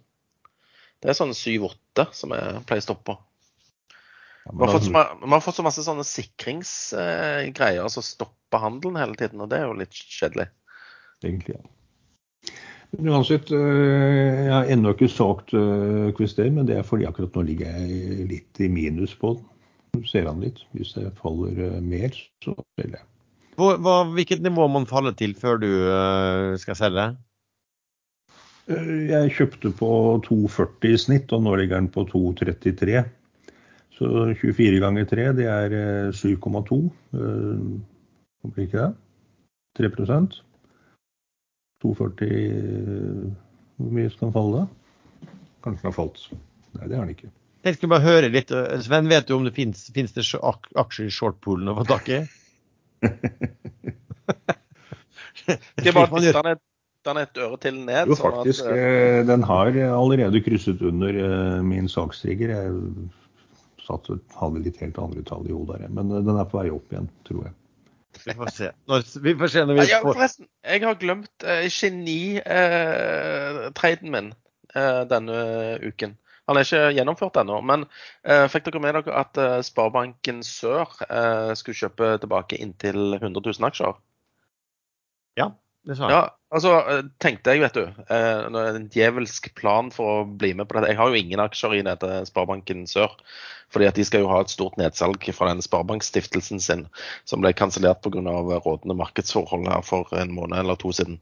Det 1.04 1.12
er 1.12 1.18
sånn 1.20 1.36
7-8 1.38 2.08
som 2.16 2.34
jeg 2.34 2.64
pleier 2.66 2.82
å 2.82 2.88
stoppe 2.88 3.18
Vi 4.44 4.60
har, 4.60 4.74
fått, 4.74 4.90
man 4.92 5.32
har 5.32 5.44
fått 5.44 5.56
så 5.56 5.64
masse 5.64 5.86
sånne 5.86 6.04
sikringsgreier 6.08 7.88
som 7.92 8.04
stopper 8.04 8.60
handelen 8.60 9.00
hele 9.00 9.16
tiden, 9.20 9.40
og 9.44 9.52
det 9.52 9.62
er 9.62 9.70
jo 9.70 9.78
litt 9.80 9.96
kjedelig. 9.96 10.50
Egentlig, 11.24 11.56
ja. 11.56 12.54
Men 12.94 13.16
uansett, 13.16 13.50
eh, 13.56 14.44
jeg 14.44 14.52
har 14.54 14.70
ennå 14.70 14.92
ikke 14.94 15.10
solgt 15.10 15.56
eh, 15.58 16.12
Quister, 16.18 16.52
men 16.54 16.68
det 16.70 16.76
er 16.78 16.86
fordi 16.86 17.08
akkurat 17.10 17.34
nå 17.34 17.46
ligger 17.48 17.72
jeg 17.80 18.28
litt 18.30 18.62
i 18.62 18.70
minus 18.70 19.16
på 19.18 19.34
den. 19.38 19.48
Du 19.94 20.06
ser 20.10 20.28
han 20.28 20.44
litt. 20.44 20.60
Hvis 20.76 20.94
det 20.98 21.08
faller 21.22 21.80
mer, 21.82 22.14
så 22.44 22.54
selger 22.76 23.00
jeg. 23.00 23.08
Hva, 23.58 23.98
hvilket 24.10 24.42
nivå 24.42 24.66
må 24.68 24.80
man 24.82 24.90
falle 24.90 25.14
til 25.18 25.36
før 25.38 25.60
du 25.62 25.70
skal 26.62 26.78
selge? 26.78 27.08
Eh, 28.72 29.10
jeg 29.10 29.34
kjøpte 29.38 29.74
på 29.76 29.90
2,40 30.28 30.94
i 30.94 31.00
snitt, 31.02 31.34
og 31.36 31.44
nå 31.46 31.56
ligger 31.60 31.82
den 31.82 31.92
på 31.92 32.06
2,33. 32.12 33.04
Så 33.94 34.10
24 34.42 34.80
ganger 34.82 35.06
3, 35.10 35.28
det 35.38 35.46
er 35.50 35.76
7,2. 36.18 36.80
Hvorfor 37.14 38.56
blir 38.56 38.68
ikke 38.68 38.88
det? 38.88 38.94
3 39.78 39.90
240 41.84 43.36
Hvor 43.78 43.94
mye 43.94 44.10
skal 44.10 44.28
den 44.28 44.36
falle 44.36 44.64
da? 44.64 44.66
Kanskje 45.64 45.82
den 45.82 45.90
har 45.90 45.96
falt. 45.96 46.20
Nei, 46.74 46.88
det 46.88 46.98
har 46.98 47.06
den 47.06 47.16
ikke. 47.16 47.32
Jeg 47.64 47.78
skulle 47.78 47.94
bare 47.94 48.04
høre 48.04 48.30
litt. 48.32 48.52
Sven, 48.84 49.08
vet 49.12 49.28
du 49.30 49.38
om 49.38 49.46
det 49.48 49.54
finnes, 49.56 49.86
finnes 49.96 50.16
det 50.16 50.26
aksjer 50.36 51.08
i 51.08 51.14
shortpoolen 51.14 51.72
å 51.72 51.78
få 51.78 51.86
tak 51.88 52.10
i? 52.12 52.20
det 55.84 55.92
er 55.92 55.94
den, 56.04 56.60
den 57.08 57.20
et 57.22 57.40
øre 57.46 57.60
til 57.64 57.80
ned. 57.86 58.12
Jo, 58.12 58.18
sånn 58.20 58.36
faktisk. 58.40 58.68
At, 58.68 58.76
uh, 58.76 59.20
den 59.32 59.42
har 59.48 59.72
allerede 59.88 60.44
krysset 60.44 60.84
under 60.84 61.12
uh, 61.16 61.60
min 61.64 61.88
sakstrigger. 61.92 62.52
Jeg 62.52 62.74
satt, 63.88 64.06
hadde 64.38 64.64
litt 64.66 64.82
helt 64.84 64.98
andre 65.02 65.22
tall 65.28 65.46
i 65.50 65.56
hodet, 65.56 65.90
men 65.90 66.06
uh, 66.12 66.24
den 66.24 66.40
er 66.40 66.48
på 66.50 66.58
vei 66.62 66.70
opp 66.74 66.88
igjen, 66.94 67.10
tror 67.28 67.42
jeg. 67.48 67.54
Vi 68.24 68.34
får 68.38 68.50
se. 68.54 68.68
Når, 68.92 69.00
vi 69.26 69.32
får 69.40 69.50
se 69.50 69.62
når 69.66 69.76
vi 69.80 69.84
ja, 69.90 70.00
forresten, 70.06 70.46
jeg 70.70 70.80
har 70.84 70.96
glemt 71.02 71.38
uh, 71.48 71.66
genitraden 71.80 74.10
min 74.14 74.30
denne 74.74 75.38
uken. 75.86 76.12
Han 76.50 76.60
er 76.60 76.68
ikke 76.68 76.92
gjennomført 76.98 77.38
ennå. 77.40 77.60
Men 77.64 77.86
uh, 78.28 78.48
fikk 78.52 78.68
dere 78.68 78.82
med 78.84 78.98
dere 78.98 79.16
at 79.22 79.40
uh, 79.40 79.60
Sparebanken 79.64 80.42
Sør 80.46 80.90
uh, 81.08 81.54
skulle 81.60 81.80
kjøpe 81.80 82.18
tilbake 82.24 82.60
inntil 82.60 83.16
100 83.20 83.40
000 83.40 83.70
aksjer? 83.70 84.00
Ja, 85.40 85.54
Ja, 85.84 86.22
altså 86.54 86.78
tenkte 87.20 87.52
jeg, 87.52 87.60
vet 87.66 87.76
du. 87.76 88.04
Eh, 88.08 88.46
en 88.48 88.86
djevelsk 88.92 89.50
plan 89.58 89.90
for 89.92 90.22
å 90.22 90.28
bli 90.28 90.54
med 90.56 90.70
på 90.70 90.78
dette. 90.78 90.94
Jeg 90.94 91.00
har 91.02 91.12
jo 91.12 91.20
ingen 91.20 91.44
aksjer 91.44 91.76
i 91.76 91.82
dette 91.84 92.22
Sparebanken 92.30 92.86
Sør. 92.88 93.18
Fordi 93.74 93.88
at 93.90 93.98
de 93.98 94.06
skal 94.06 94.22
jo 94.22 94.30
ha 94.30 94.40
et 94.44 94.54
stort 94.54 94.78
nedsalg 94.78 95.26
fra 95.34 95.50
den 95.50 95.64
sparebankstiftelsen 95.66 96.62
sin, 96.62 96.86
som 97.26 97.42
ble 97.42 97.56
kansellert 97.58 98.04
pga. 98.06 98.22
rådende 98.22 98.96
markedsforhold 99.00 99.66
her 99.68 99.82
for 99.82 100.14
en 100.16 100.32
måned 100.36 100.60
eller 100.60 100.78
to 100.80 100.94
siden. 100.94 101.18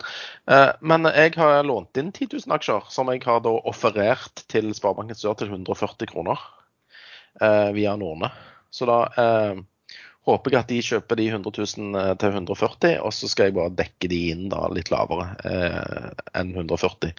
Eh, 0.51 0.69
men 0.81 1.07
jeg 1.09 1.37
har 1.39 1.63
lånt 1.63 1.97
inn 1.97 2.11
10 2.11 2.27
000 2.35 2.57
aksjer, 2.57 2.91
som 2.91 3.09
jeg 3.09 3.23
har 3.25 3.39
da 3.45 3.55
offerert 3.71 4.43
til 4.51 4.73
Sparebanken 4.75 5.15
Sør 5.15 5.39
til 5.39 5.53
140 5.53 6.11
kroner 6.11 6.43
eh, 7.39 7.71
via 7.77 7.95
Norne. 7.95 8.33
Så 8.71 8.85
da 8.87 8.99
håper 10.27 10.53
jeg 10.53 10.61
at 10.61 10.71
de 10.71 10.79
kjøper 10.85 11.17
de 11.17 11.27
100 11.31 11.53
000 11.57 12.17
til 12.21 12.35
140, 12.37 12.97
og 13.01 13.13
så 13.15 13.29
skal 13.31 13.49
jeg 13.49 13.57
bare 13.57 13.73
dekke 13.77 14.09
de 14.11 14.19
inn 14.33 14.49
da 14.53 14.67
litt 14.73 14.91
lavere 14.93 15.31
eh, 15.49 16.09
enn 16.37 16.53
140, 16.53 17.13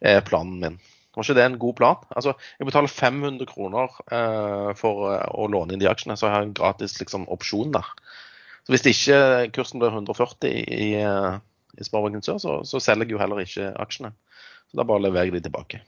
er 0.00 0.22
planen 0.26 0.60
min. 0.62 0.78
Var 1.16 1.24
ikke 1.24 1.36
det 1.38 1.44
en 1.48 1.58
god 1.60 1.76
plan? 1.78 2.00
Altså, 2.12 2.34
Jeg 2.58 2.68
betaler 2.68 2.92
500 2.92 3.48
kroner 3.48 3.92
eh, 4.12 4.72
for 4.76 5.08
eh, 5.14 5.24
å 5.32 5.48
låne 5.48 5.72
inn 5.72 5.80
de 5.80 5.88
aksjene, 5.88 6.16
så 6.16 6.28
jeg 6.28 6.34
har 6.34 6.44
en 6.44 6.56
gratis 6.56 6.98
liksom, 7.00 7.24
opsjon 7.32 7.72
der. 7.72 7.88
Så 8.66 8.74
Hvis 8.74 8.84
ikke 8.90 9.20
kursen 9.56 9.80
blir 9.80 9.96
140 9.96 10.52
i, 10.52 10.90
eh, 11.00 11.38
i 11.80 11.86
Sparebanken 11.88 12.24
Sør, 12.24 12.40
så, 12.42 12.56
så, 12.68 12.82
selger 12.84 13.08
jeg 13.08 13.16
jo 13.16 13.22
heller 13.22 13.40
ikke 13.40 13.72
aksjene. 13.80 14.12
Så 14.68 14.80
Da 14.80 14.84
bare 14.84 15.06
leverer 15.06 15.30
jeg 15.30 15.38
de 15.38 15.46
tilbake. 15.48 15.80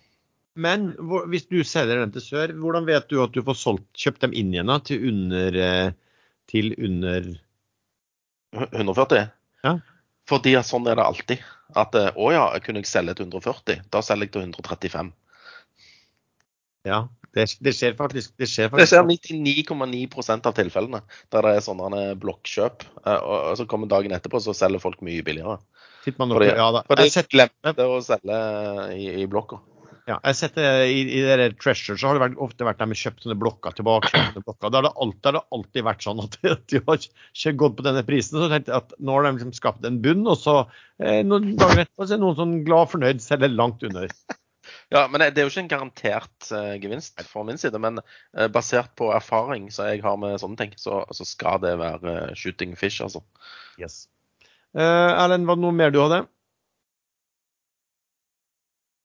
Men 0.59 0.95
hvis 1.29 1.45
du 1.53 1.61
selger 1.61 2.01
den 2.01 2.15
til 2.17 2.25
Sør, 2.25 2.57
hvordan 2.57 2.89
vet 2.89 3.13
du 3.13 3.21
at 3.23 3.37
du 3.37 3.45
får 3.45 3.59
solgt, 3.61 3.89
kjøpt 4.01 4.25
dem 4.25 4.33
inn 4.33 4.55
igjen 4.55 4.73
da, 4.73 4.79
til 4.81 5.05
under, 5.13 5.61
eh, 5.61 5.93
til 6.51 6.73
under 6.77 7.31
140? 8.57 9.29
Ja. 9.67 9.79
Fordi 10.29 10.55
sånn 10.67 10.89
er 10.91 10.99
det 10.99 11.07
alltid. 11.07 11.47
At 11.77 11.97
eh, 11.99 12.11
å 12.17 12.33
ja, 12.33 12.45
kunne 12.65 12.83
jeg 12.83 12.91
selge 12.91 13.17
til 13.19 13.29
140? 13.29 13.85
Da 13.93 14.03
selger 14.05 14.29
jeg 14.29 14.35
til 14.37 14.45
135. 14.49 15.13
Ja, 16.89 17.01
det, 17.37 17.47
det 17.65 17.75
skjer 17.77 17.97
faktisk. 17.99 18.35
Det 18.41 18.49
skjer, 18.49 18.71
faktisk. 18.73 18.83
Det 18.83 18.89
skjer 18.93 19.65
99,9 19.65 20.37
av 20.39 20.55
tilfellene 20.57 21.01
der 21.33 21.45
det 21.45 21.55
er 21.57 21.65
sånne 21.65 22.05
blokkjøp. 22.21 22.87
Eh, 23.05 23.19
og 23.19 23.57
så 23.61 23.69
kommer 23.69 23.91
dagen 23.91 24.15
etterpå, 24.17 24.41
så 24.45 24.57
selger 24.57 24.83
folk 24.83 25.03
mye 25.05 25.25
billigere. 25.25 25.59
Fordi, 26.09 26.47
ja, 26.49 26.69
fordi 26.89 27.05
jeg 27.11 27.29
glemte 27.29 27.85
å 27.85 27.99
selge 28.05 28.37
i, 28.97 29.11
i 29.21 29.27
blokka. 29.29 29.59
Ja, 30.09 30.17
jeg 30.23 30.31
har 30.31 30.37
sett 30.39 30.55
det 30.57 30.69
I, 30.89 31.01
i 31.19 31.21
det 31.21 31.51
Treasure 31.61 31.99
så 32.01 32.09
har 32.09 32.17
det 32.17 32.23
vært, 32.23 32.39
ofte 32.41 32.65
vært 32.65 32.79
der 32.81 32.89
med 32.89 32.97
kjøpt 32.97 33.27
sånne 33.27 33.37
blokker 33.37 33.75
tilbake. 33.77 34.09
Sånne 34.15 34.41
blokker. 34.41 34.71
Da 34.73 34.81
har 34.81 34.87
det, 34.87 34.93
alltid, 35.05 35.27
har 35.29 35.37
det 35.37 35.43
alltid 35.53 35.85
vært 35.85 36.07
sånn 36.07 36.23
at 36.23 36.39
de 36.73 36.81
har 36.87 37.03
ikke 37.03 37.53
gått 37.61 37.77
på 37.77 37.85
denne 37.85 38.05
prisen. 38.09 38.39
Så 38.41 38.49
tenkte 38.49 38.73
jeg 38.73 38.81
at 38.87 38.95
nå 38.97 39.17
har 39.19 39.27
de 39.27 39.33
liksom 39.37 39.53
skapt 39.59 39.85
en 39.85 39.99
bunn, 40.05 40.25
og 40.25 40.39
så 40.41 40.55
eh, 40.63 41.21
noen 41.27 41.51
dager 41.61 41.85
etterpå 41.85 42.09
er 42.09 42.23
noen 42.23 42.39
sånn 42.41 42.55
glad 42.65 42.93
fornøyd 42.95 43.21
selger 43.25 43.53
langt 43.53 43.85
under. 43.89 44.09
Ja, 44.93 45.07
men 45.09 45.21
Det 45.21 45.41
er 45.41 45.47
jo 45.47 45.51
ikke 45.51 45.63
en 45.63 45.71
garantert 45.71 46.47
uh, 46.53 46.75
gevinst 46.81 47.21
fra 47.25 47.41
min 47.45 47.61
side. 47.61 47.77
Men 47.81 48.01
uh, 48.01 48.49
basert 48.53 48.91
på 49.01 49.09
erfaring 49.17 49.71
som 49.73 49.89
jeg 49.89 50.03
har 50.05 50.17
med 50.21 50.37
sånne 50.41 50.61
ting, 50.61 50.75
så, 50.81 51.03
så 51.13 51.25
skal 51.29 51.61
det 51.65 51.75
være 51.81 52.17
uh, 52.29 52.35
shooting 52.37 52.75
fish, 52.77 53.01
altså. 53.05 53.23
Yes. 53.81 54.07
Erlend, 54.77 55.49
var 55.49 55.57
det 55.57 55.65
noe 55.65 55.77
mer 55.77 55.93
du 55.93 56.03
hadde? 56.03 56.23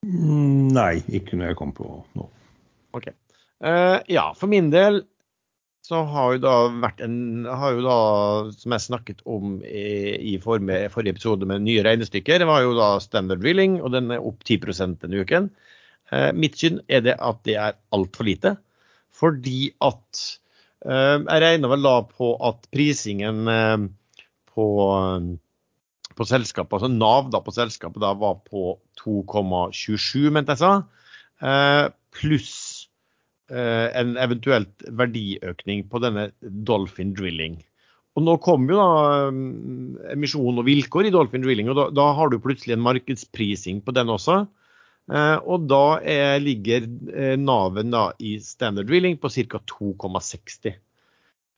Nei, 0.04 1.00
ikke 1.16 1.38
når 1.40 1.52
jeg 1.52 1.60
kom 1.60 1.72
på 1.76 1.88
nå. 2.18 2.28
Ok. 2.98 3.10
Uh, 3.64 4.00
ja, 4.12 4.28
for 4.36 4.52
min 4.52 4.70
del 4.74 5.04
så 5.84 6.02
har 6.08 6.36
jo 6.36 6.42
da 6.44 6.56
vært 6.84 7.02
en 7.04 7.44
har 7.48 7.76
jo 7.76 7.82
da, 7.84 7.96
Som 8.56 8.76
jeg 8.76 8.86
snakket 8.86 9.24
om 9.28 9.58
i, 9.68 10.16
i 10.32 10.38
forrige, 10.44 10.88
forrige 10.94 11.18
episode 11.18 11.48
med 11.48 11.66
nye 11.66 11.84
regnestykker, 11.84 12.40
det 12.40 12.48
var 12.48 12.64
jo 12.64 12.76
da 12.78 12.94
Standard 13.04 13.44
Drilling, 13.44 13.82
og 13.82 13.92
den 13.96 14.12
er 14.12 14.24
opp 14.24 14.44
10% 14.48 15.02
denne 15.04 15.24
uken. 15.24 15.50
Uh, 16.12 16.32
mitt 16.36 16.60
syn 16.60 16.82
er 16.88 17.04
det 17.04 17.18
at 17.20 17.44
det 17.48 17.58
er 17.60 17.80
altfor 17.96 18.28
lite. 18.28 18.56
Fordi 19.14 19.74
at 19.84 20.24
uh, 20.88 21.20
Jeg 21.20 21.44
regner 21.44 21.72
vel 21.72 21.84
da 21.86 21.98
på 22.08 22.34
at 22.44 22.68
prisingen 22.74 23.48
på 24.54 24.68
på 26.18 26.28
selskapet, 26.30 26.78
altså 26.78 26.92
Nav 26.92 27.30
da 27.34 27.42
på 27.44 27.54
selskapet 27.56 28.02
da 28.04 28.14
var 28.18 28.40
på 28.48 28.78
2,27, 29.02 30.32
mente 30.34 30.56
jeg 30.56 30.62
sa. 30.64 30.74
Eh, 31.44 31.86
pluss 32.14 32.56
eh, 33.52 33.90
en 34.00 34.16
eventuelt 34.22 34.86
verdiøkning 34.88 35.88
på 35.92 36.02
denne 36.04 36.30
Dolphin 36.42 37.14
Drilling. 37.18 37.60
Og 38.14 38.26
Nå 38.28 38.36
kommer 38.46 38.76
jo 38.76 38.78
da 38.80 39.30
mm, 39.34 40.12
emisjon 40.14 40.62
og 40.62 40.68
vilkår 40.68 41.10
i 41.10 41.14
Dolphin 41.14 41.46
Drilling, 41.46 41.72
og 41.74 41.80
da, 41.80 41.88
da, 41.98 42.12
har 42.18 42.30
du 42.30 42.38
plutselig 42.42 42.78
en 42.78 42.86
markedsprising 42.86 43.82
på 43.86 43.96
den 43.98 44.12
også. 44.14 44.44
Eh, 45.12 45.38
og 45.44 45.66
da 45.68 46.00
er, 46.00 46.38
ligger 46.44 46.86
eh, 47.12 47.36
naven 47.40 47.92
da, 47.94 48.12
i 48.22 48.38
standard 48.44 48.88
drilling 48.88 49.18
på 49.20 49.32
ca. 49.34 49.60
2,60. 49.74 50.78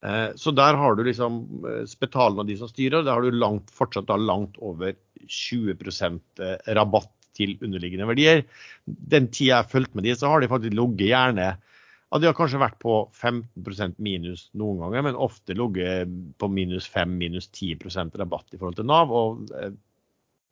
Eh, 0.06 0.30
så 0.36 0.52
der 0.52 0.77
har 0.77 0.95
du 0.95 1.03
liksom 1.07 1.41
eh, 1.65 1.84
Spetalen 1.90 2.41
og 2.41 2.49
de 2.49 2.57
som 2.60 2.69
styrer, 2.69 3.06
der 3.06 3.15
har 3.15 3.26
du 3.26 3.36
langt, 3.36 3.72
fortsatt 3.73 4.10
da 4.10 4.18
langt 4.22 4.57
over 4.61 4.94
20 5.26 5.73
eh, 5.73 6.57
rabatt 6.77 7.11
til 7.36 7.56
underliggende 7.65 8.07
verdier. 8.07 8.44
Den 8.86 9.32
tida 9.32 9.49
jeg 9.49 9.64
har 9.64 9.72
fulgt 9.72 9.95
med 9.95 10.06
de, 10.06 10.14
så 10.15 10.30
har 10.32 10.44
de 10.44 10.52
faktisk 10.52 10.76
ligget 10.77 11.10
gjerne 11.10 11.48
ja, 11.56 12.19
De 12.22 12.30
har 12.30 12.38
kanskje 12.38 12.61
vært 12.61 12.77
på 12.80 12.99
15% 13.18 13.98
minus 14.03 14.45
noen 14.53 14.84
ganger, 14.84 15.07
men 15.10 15.18
ofte 15.19 15.57
ligget 15.57 16.14
på 16.40 16.52
minus 16.53 16.88
5, 16.91 17.18
minus 17.18 17.49
10% 17.49 18.15
rabatt 18.22 18.53
i 18.53 18.61
forhold 18.61 18.77
til 18.77 18.88
Nav. 18.88 19.11
og 19.11 19.49
et 19.57 19.76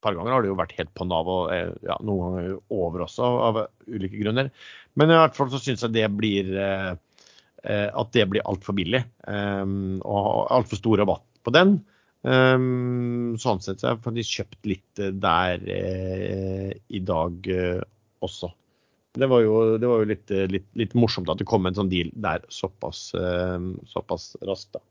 par 0.04 0.18
ganger 0.18 0.34
har 0.34 0.44
det 0.44 0.50
jo 0.50 0.60
vært 0.60 0.76
helt 0.76 0.92
på 0.98 1.08
Nav, 1.08 1.30
og 1.30 1.54
ja, 1.86 1.96
noen 2.04 2.26
ganger 2.26 2.58
over 2.74 3.06
også, 3.06 3.30
av 3.48 3.62
ulike 3.88 4.20
grunner. 4.20 4.50
Men 5.00 5.14
i 5.14 5.22
hvert 5.22 5.38
fall 5.38 5.54
så 5.54 5.62
syns 5.62 5.86
jeg 5.86 5.96
det 5.96 6.10
blir 6.18 6.52
at 7.64 8.10
det 8.12 8.26
blir 8.28 8.44
altfor 8.44 8.76
billig. 8.76 9.00
Og 9.24 10.28
altfor 10.52 10.80
stor 10.80 11.00
rabatt 11.00 11.24
på 11.48 11.54
den. 11.56 11.78
Sånn 12.24 13.60
sett 13.64 13.82
så 13.82 13.90
har 13.90 13.98
jeg 13.98 14.04
faktisk 14.06 14.38
kjøpt 14.38 14.70
litt 14.72 15.02
der 15.20 15.66
eh, 15.68 16.70
i 16.88 17.02
dag 17.04 17.50
eh, 17.52 17.82
også. 18.24 18.54
Det 19.14 19.28
var 19.30 19.44
jo, 19.44 19.58
det 19.78 19.90
var 19.90 20.02
jo 20.02 20.10
litt, 20.10 20.32
litt, 20.50 20.70
litt, 20.80 20.96
morsomt 20.98 21.30
at 21.30 21.42
det 21.42 21.50
kom 21.50 21.68
en 21.68 21.76
sånn 21.76 21.92
deal 21.92 22.10
der 22.16 22.46
såpass, 22.50 23.12
eh, 23.20 23.68
såpass 23.92 24.32
raskt. 24.48 24.80
da. 24.80 24.82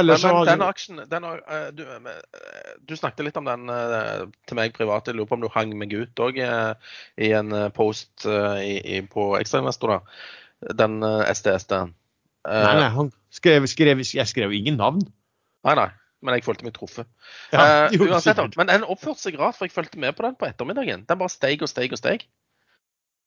ellers 0.00 0.26
men, 0.26 0.34
men 0.34 0.50
den 0.50 0.66
aksjen 0.66 1.00
den, 1.08 1.28
du, 1.78 1.84
du, 2.90 2.96
snakket 2.98 3.28
litt 3.28 3.38
om 3.38 3.46
den 3.46 3.70
til 4.50 4.58
meg 4.58 4.74
privat. 4.74 5.06
Jeg 5.06 5.20
lurer 5.20 5.30
på 5.30 5.38
om 5.38 5.46
du 5.46 5.52
hang 5.54 5.78
meg 5.78 5.94
ut 5.94 6.26
òg 6.26 6.42
i 6.42 7.32
en 7.38 7.54
post 7.78 8.26
på 8.26 9.32
Ekstrainvestor. 9.38 10.00
Den 10.78 11.02
SDS-en. 11.02 11.96
Nei, 12.42 12.74
nei, 12.74 12.86
han 12.90 13.10
skrev, 13.30 13.66
skrev, 13.70 14.00
jeg 14.02 14.26
skrev 14.26 14.54
ingen 14.54 14.80
navn. 14.80 15.02
Nei, 15.66 15.74
nei 15.78 15.90
men 16.22 16.36
jeg 16.36 16.46
følte 16.46 16.66
meg 16.66 16.76
truffet. 16.76 17.08
Ja, 17.52 17.88
uh, 17.90 18.04
uansett, 18.06 18.38
men 18.58 18.70
den 18.70 18.86
oppførte 18.86 19.24
seg 19.24 19.38
rart, 19.40 19.58
for 19.58 19.66
jeg 19.66 19.74
fulgte 19.74 20.00
med 20.02 20.14
på 20.16 20.24
den 20.26 20.38
på 20.38 20.48
ettermiddagen. 20.48 21.04
Den 21.08 21.20
bare 21.20 21.32
steig 21.32 21.64
og 21.64 21.70
steig 21.70 21.94
og 21.94 22.00
steig. 22.00 22.26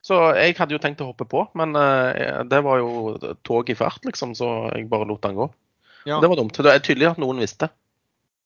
Så 0.06 0.20
jeg 0.38 0.54
hadde 0.60 0.76
jo 0.76 0.82
tenkt 0.82 1.02
å 1.02 1.10
hoppe 1.10 1.26
på, 1.30 1.48
men 1.58 1.76
uh, 1.76 2.44
det 2.48 2.62
var 2.66 2.82
jo 2.82 3.16
tog 3.48 3.70
i 3.72 3.78
fart, 3.78 4.04
liksom, 4.08 4.36
så 4.38 4.70
jeg 4.72 4.90
bare 4.92 5.08
lot 5.10 5.24
den 5.26 5.38
gå. 5.38 5.50
Ja. 6.06 6.20
Det 6.22 6.30
var 6.30 6.40
dumt. 6.40 6.56
Det 6.56 6.72
er 6.72 6.84
tydelig 6.86 7.10
at 7.16 7.22
noen 7.22 7.42
visste 7.42 7.72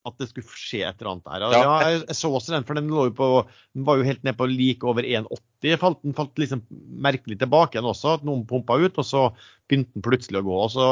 at 0.07 0.15
det 0.21 0.29
skulle 0.29 0.47
skje 0.47 0.81
et 0.87 1.01
eller 1.01 1.11
annet 1.11 1.27
der. 1.27 1.45
Ja, 1.53 1.73
jeg, 1.83 2.15
så 2.15 2.31
også 2.31 2.53
den, 2.53 2.65
for 2.67 2.79
den, 2.79 2.89
lå 2.91 3.09
jo 3.09 3.13
på, 3.17 3.27
den 3.75 3.85
var 3.87 3.99
jo 3.99 4.07
helt 4.07 4.23
ned 4.23 4.37
på 4.39 4.47
like 4.49 4.87
over 4.87 5.03
1,80. 5.03 5.75
Falt, 5.81 5.99
den 6.05 6.15
falt 6.15 6.39
liksom 6.39 6.63
merkelig 7.03 7.39
tilbake 7.41 7.75
igjen 7.75 7.89
også, 7.89 8.15
at 8.17 8.25
noen 8.27 8.45
pumpa 8.47 8.79
ut, 8.79 8.95
og 8.95 9.07
så 9.07 9.25
begynte 9.67 9.97
den 9.97 10.05
plutselig 10.05 10.39
å 10.39 10.47
gå. 10.47 10.59
og 10.65 10.71
Så 10.75 10.87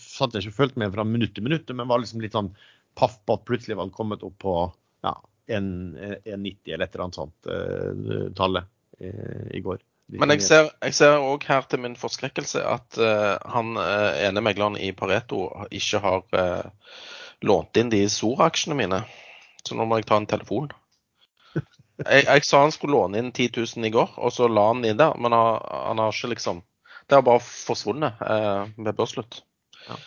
satt 0.00 0.34
jeg 0.34 0.46
ikke 0.46 0.54
og 0.56 0.60
fulgte 0.62 0.82
med 0.82 0.96
fra 0.96 1.06
minutt 1.06 1.36
til 1.36 1.46
minutt, 1.46 1.68
men 1.68 1.90
var 1.90 2.02
liksom 2.02 2.24
litt 2.24 2.36
sånn 2.36 2.52
paff 2.98 3.20
på 3.28 3.36
at 3.36 3.46
plutselig 3.48 3.76
var 3.76 3.90
den 3.90 3.94
kommet 3.94 4.24
opp 4.26 4.40
på 4.42 4.56
ja, 5.04 5.14
1,90 5.52 6.74
eller 6.74 6.86
et 6.86 6.96
eller 6.96 7.06
annet 7.06 7.20
sånt 7.20 7.50
uh, 7.52 8.26
tallet 8.38 8.66
uh, 9.04 9.46
i 9.52 9.62
går. 9.64 9.84
Men 10.10 10.32
jeg 10.34 10.42
ser, 10.42 10.72
jeg 10.82 10.96
ser 10.96 11.20
også 11.22 11.52
her 11.52 11.68
til 11.70 11.84
min 11.84 11.94
forskrekkelse 11.94 12.64
at 12.66 12.98
uh, 12.98 13.36
han 13.52 13.76
ene 13.78 14.42
megleren 14.42 14.80
i 14.80 14.90
Pareto 14.96 15.44
ikke 15.70 16.00
har 16.02 16.24
uh, 17.42 17.48
lånt 17.48 17.80
inn 17.80 17.92
de 17.92 18.04
SOR-aksjene 18.08 18.78
mine. 18.78 19.02
Så 19.64 19.76
nå 19.76 19.86
må 19.88 20.00
jeg 20.00 20.08
ta 20.08 20.20
en 20.20 20.30
telefon. 20.30 20.70
Jeg, 22.00 22.24
jeg, 22.24 22.44
sa 22.48 22.62
han 22.62 22.72
skulle 22.72 22.96
låne 22.96 23.20
inn 23.20 23.26
10 23.28 23.50
000 23.60 23.84
i 23.84 23.92
går, 23.92 24.14
og 24.16 24.32
så 24.32 24.46
la 24.48 24.70
han 24.70 24.86
inn 24.88 24.96
der. 24.96 25.18
Men 25.20 25.36
han, 25.36 25.58
han 25.68 26.00
har 26.00 26.14
ikke 26.14 26.30
liksom 26.32 26.62
Det 27.10 27.18
har 27.18 27.26
bare 27.26 27.42
forsvunnet 27.42 28.22
ved 28.78 28.94
børsslutt. 28.96 29.42
Ja. 29.88 29.98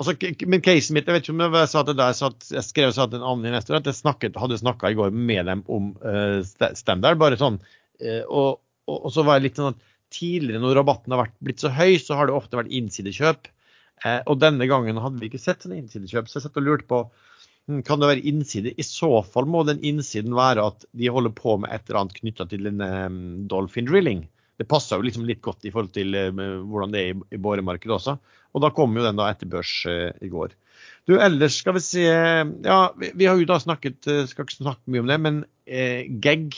Altså, 0.00 0.16
men 0.48 0.62
casen 0.64 0.96
mitt, 0.96 1.06
jeg 1.06 1.14
vet 1.14 1.26
ikke 1.26 1.34
om 1.36 1.42
jeg 1.44 1.70
sa 1.70 1.82
det 1.86 1.94
der, 1.98 2.14
så 2.16 2.32
at 2.32 2.48
jeg 2.50 2.64
skrev 2.66 2.92
så 2.94 3.04
at 3.04 3.14
en 3.14 3.22
annen 3.22 3.50
investor 3.52 3.76
at 3.76 3.86
jeg 3.86 3.98
snakket, 4.00 4.38
hadde 4.40 4.58
snakka 4.58 4.90
i 4.90 4.96
går 4.98 5.12
med 5.14 5.46
dem 5.46 5.62
om 5.70 5.92
uh, 6.02 6.40
standard. 6.74 7.20
bare 7.20 7.38
sånn, 7.38 7.60
uh, 8.02 8.22
og, 8.24 8.62
og, 8.88 8.96
og, 8.96 9.10
så 9.14 9.22
var 9.26 9.38
jeg 9.38 9.50
litt 9.50 9.60
sånn 9.60 9.74
at 9.76 9.88
Tidligere 10.12 10.60
når 10.60 10.74
rabatten 10.76 11.14
har 11.14 11.22
vært, 11.22 11.36
blitt 11.40 11.62
så 11.62 11.70
høy, 11.72 11.94
så 11.96 12.18
har 12.18 12.28
det 12.28 12.34
ofte 12.36 12.58
vært 12.58 12.72
innsidekjøp. 12.76 13.46
Uh, 14.02 14.20
og 14.26 14.40
denne 14.42 14.66
gangen 14.70 14.98
hadde 14.98 15.20
vi 15.20 15.30
ikke 15.30 15.42
sett 15.42 15.66
en 15.66 15.76
innsidekjøp, 15.76 16.28
så 16.28 16.38
jeg 16.38 16.46
satt 16.46 16.58
og 16.58 16.66
lurte 16.66 16.88
på 16.90 17.04
hm, 17.06 17.82
kan 17.86 18.02
det 18.02 18.10
være 18.10 18.26
innside. 18.28 18.74
I 18.74 18.86
så 18.86 19.22
fall 19.26 19.48
må 19.50 19.62
den 19.68 19.82
innsiden 19.86 20.34
være 20.38 20.66
at 20.72 20.86
de 20.90 21.10
holder 21.12 21.34
på 21.38 21.58
med 21.62 21.70
et 21.74 21.86
eller 21.86 22.02
annet 22.02 22.18
knytta 22.18 22.48
til 22.50 22.70
en 22.72 22.82
um, 22.82 23.20
dolphin 23.50 23.88
drilling 23.88 24.26
det 24.60 24.68
passer 24.70 24.98
jo 24.98 25.06
liksom 25.06 25.26
litt 25.26 25.42
godt 25.42 25.64
i 25.66 25.72
forhold 25.72 25.94
til 25.96 26.14
hvordan 26.14 26.92
det 26.94 27.02
er 27.02 27.14
i, 27.34 27.40
boremarkedet 27.40 27.94
også. 27.96 28.16
Og 28.52 28.62
da 28.62 28.70
kom 28.74 28.94
jo 28.94 29.04
den 29.04 29.18
da 29.18 29.30
etter 29.32 29.48
børs 29.50 29.72
uh, 29.88 30.10
i 30.22 30.30
går. 30.30 30.52
Du, 31.08 31.16
ellers 31.16 31.56
skal 31.58 31.76
vi 31.76 31.82
se 31.82 32.02
Ja, 32.04 32.78
vi, 32.94 33.26
har 33.26 33.38
jo 33.38 33.46
da 33.48 33.58
snakket 33.62 34.06
uh, 34.06 34.22
Skal 34.30 34.46
ikke 34.46 34.58
snakke 34.60 34.92
mye 34.92 35.02
om 35.02 35.10
det, 35.10 35.18
men 35.22 35.40
GEG, 36.22 36.56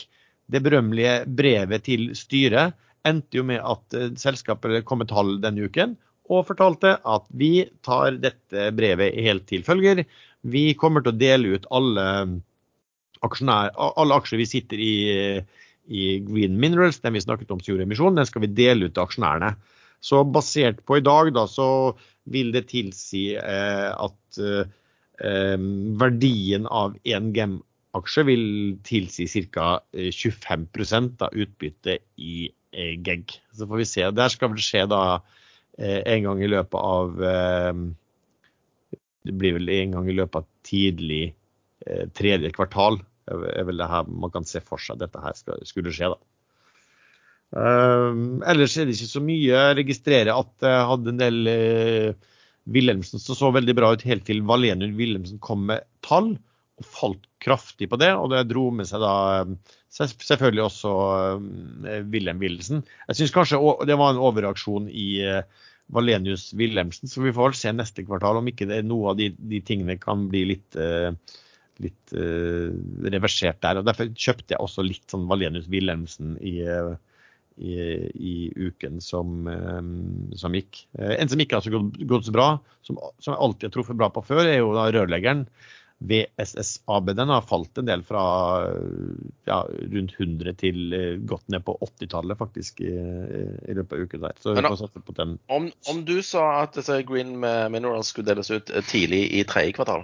det 0.51 0.61
berømmelige 0.65 1.13
brevet 1.37 1.85
til 1.85 2.09
styret, 2.17 2.73
endte 3.05 3.37
jo 3.37 3.45
med 3.45 3.61
at 3.61 3.95
selskapet 4.17 4.81
kom 4.85 5.03
med 5.03 5.11
tall 5.11 5.35
denne 5.43 5.67
uken 5.69 5.93
og 6.31 6.47
fortalte 6.47 6.95
at 7.05 7.27
vi 7.37 7.67
tar 7.85 8.17
dette 8.21 8.69
brevet 8.75 9.17
helt 9.25 9.45
til 9.49 9.65
følger. 9.65 10.03
Vi 10.45 10.71
kommer 10.79 11.05
til 11.05 11.13
å 11.13 11.19
dele 11.19 11.57
ut 11.57 11.67
alle, 11.73 12.07
alle 13.21 14.17
aksjer 14.19 14.41
vi 14.41 14.49
sitter 14.49 14.81
i 14.81 14.95
i 15.87 16.19
Green 16.25 16.59
Minerals, 16.59 16.99
den 16.99 17.13
vi 17.13 17.21
snakket 17.21 17.51
om 17.53 17.61
gjorde 17.61 17.85
emisjon, 17.85 18.17
den 18.17 18.27
skal 18.27 18.45
vi 18.45 18.53
dele 18.57 18.87
ut 18.87 18.95
til 18.95 19.05
aksjonærene. 19.05 19.53
Så 20.03 20.23
basert 20.27 20.81
på 20.85 20.99
i 20.99 21.05
dag, 21.05 21.31
da, 21.35 21.45
så 21.49 21.95
vil 22.29 22.51
det 22.53 22.67
tilsi 22.71 23.35
eh, 23.37 23.89
at 23.93 24.41
eh, 24.41 25.57
verdien 26.01 26.67
av 26.69 26.97
én 27.05 27.31
GEM-aksje 27.35 28.25
vil 28.27 28.45
tilsi 28.85 29.27
ca. 29.53 29.79
25 29.93 30.67
av 31.25 31.33
utbyttet 31.33 32.05
i 32.17 32.49
eh, 32.73 32.93
GEG. 33.01 33.37
Så 33.53 33.69
får 33.69 33.81
vi 33.81 33.89
se. 33.89 34.05
Der 34.13 34.33
skal 34.33 34.53
vel 34.53 34.65
skje 34.65 34.85
da 34.91 35.01
en 35.77 36.27
gang 36.27 36.43
i 36.43 36.51
løpet 36.51 36.77
av 36.79 37.23
eh, 37.23 37.73
Det 39.25 39.33
blir 39.35 39.57
vel 39.57 39.71
en 39.75 39.97
gang 39.97 40.07
i 40.09 40.15
løpet 40.15 40.39
av 40.39 40.47
tidlig 40.67 41.25
eh, 41.85 42.05
tredje 42.15 42.53
kvartal 42.55 43.01
er 43.25 43.65
vel 43.65 43.81
det 43.81 43.89
her 43.89 44.05
man 44.05 44.29
kan 44.29 44.45
se 44.45 44.61
for 44.61 44.77
seg 44.77 44.99
dette 45.01 45.17
her 45.17 45.33
skulle 45.65 45.89
skje. 45.89 46.11
da. 46.13 46.19
Ellers 48.45 48.75
er 48.77 48.85
det 48.85 48.93
ikke 48.93 49.09
så 49.09 49.21
mye. 49.25 49.47
Jeg 49.49 49.77
registrerer 49.79 50.29
at 50.29 50.61
jeg 50.61 50.83
hadde 50.91 51.09
en 51.09 51.21
del 51.23 51.39
Wilhelmsen 52.69 53.21
som 53.21 53.37
så 53.37 53.49
veldig 53.55 53.73
bra 53.77 53.89
ut 53.97 54.05
helt 54.05 54.27
til 54.29 54.43
Valenu 54.45 54.85
Wilhelmsen 54.93 55.41
kom 55.41 55.65
med 55.71 55.85
tall 56.05 56.35
og 56.75 56.87
falt 56.87 57.27
kraftig 57.43 57.87
på 57.91 57.99
det. 58.01 58.11
Og 58.17 58.31
det 58.31 58.45
dro 58.49 58.67
med 58.75 58.89
seg 58.89 59.03
da 59.03 59.13
selvfølgelig 59.95 60.65
også 60.65 60.91
uh, 61.37 62.01
Wilhelm 62.11 62.41
Wilhelmsen. 62.43 62.83
Jeg 63.09 63.21
syns 63.21 63.35
kanskje 63.35 63.61
det 63.87 63.97
var 63.99 64.13
en 64.13 64.21
overreaksjon 64.27 64.89
i 64.91 65.07
uh, 65.23 65.41
Valenius 65.95 66.49
Wilhelmsen, 66.57 67.07
så 67.07 67.23
vi 67.23 67.33
får 67.35 67.51
vel 67.51 67.57
se 67.59 67.73
neste 67.75 68.05
kvartal 68.07 68.41
om 68.41 68.47
ikke 68.49 68.67
det 68.67 68.81
er 68.81 68.87
noe 68.87 69.13
av 69.13 69.19
de, 69.19 69.29
de 69.37 69.61
tingene 69.63 69.99
kan 70.01 70.27
bli 70.31 70.47
litt 70.55 70.79
litt 71.83 72.13
uh, 72.15 72.71
reversert 73.11 73.59
der. 73.61 73.79
og 73.79 73.87
Derfor 73.87 74.07
kjøpte 74.09 74.55
jeg 74.55 74.63
også 74.63 74.85
litt 74.87 75.05
sånn 75.11 75.27
Valenius 75.29 75.67
Wilhelmsen 75.69 76.37
i, 76.39 76.55
i, 77.59 77.73
i, 78.15 78.35
uken 78.55 79.01
som, 79.03 79.43
som 80.39 80.55
gikk. 80.55 80.85
En 80.95 81.29
som 81.29 81.43
ikke 81.43 81.59
har 81.59 81.75
gått, 81.75 81.99
gått 82.07 82.29
så 82.29 82.35
bra, 82.35 82.47
som, 82.79 82.97
som, 83.19 83.33
jeg 83.35 83.41
alltid 83.43 83.67
har 83.67 83.75
truffet 83.75 83.99
bra 83.99 84.09
på 84.15 84.23
før, 84.23 84.45
er 84.47 84.61
jo 84.61 84.71
da 84.77 84.87
rørleggeren. 84.95 85.43
VSSAB 86.03 87.13
den 87.15 87.31
har 87.31 87.45
falt 87.47 87.77
en 87.79 87.87
del 87.87 88.01
fra 88.03 88.23
ja, 89.47 89.61
rundt 89.93 90.15
100 90.19 90.53
til 90.59 90.91
uh, 90.91 91.21
godt 91.23 91.47
ned 91.53 91.63
på 91.65 91.77
80-tallet 91.81 92.37
faktisk 92.39 92.81
i, 92.83 92.91
i, 92.91 93.75
løpet 93.77 93.95
av 93.95 94.03
uken 94.03 94.25
der. 94.25 94.35
Så 94.43 94.55
vi 94.57 94.65
får 94.65 94.81
satse 94.81 95.03
på 95.07 95.15
den. 95.17 95.37
Om, 95.47 95.69
om 95.93 96.01
du 96.05 96.17
sa 96.25 96.43
at 96.65 96.77
Green 97.07 97.37
Minerals 97.39 98.11
skulle 98.11 98.27
deles 98.27 98.51
ut 98.51 98.73
tidlig 98.89 99.23
i 99.39 99.45
tredje 99.47 99.77
kvartal? 99.79 100.03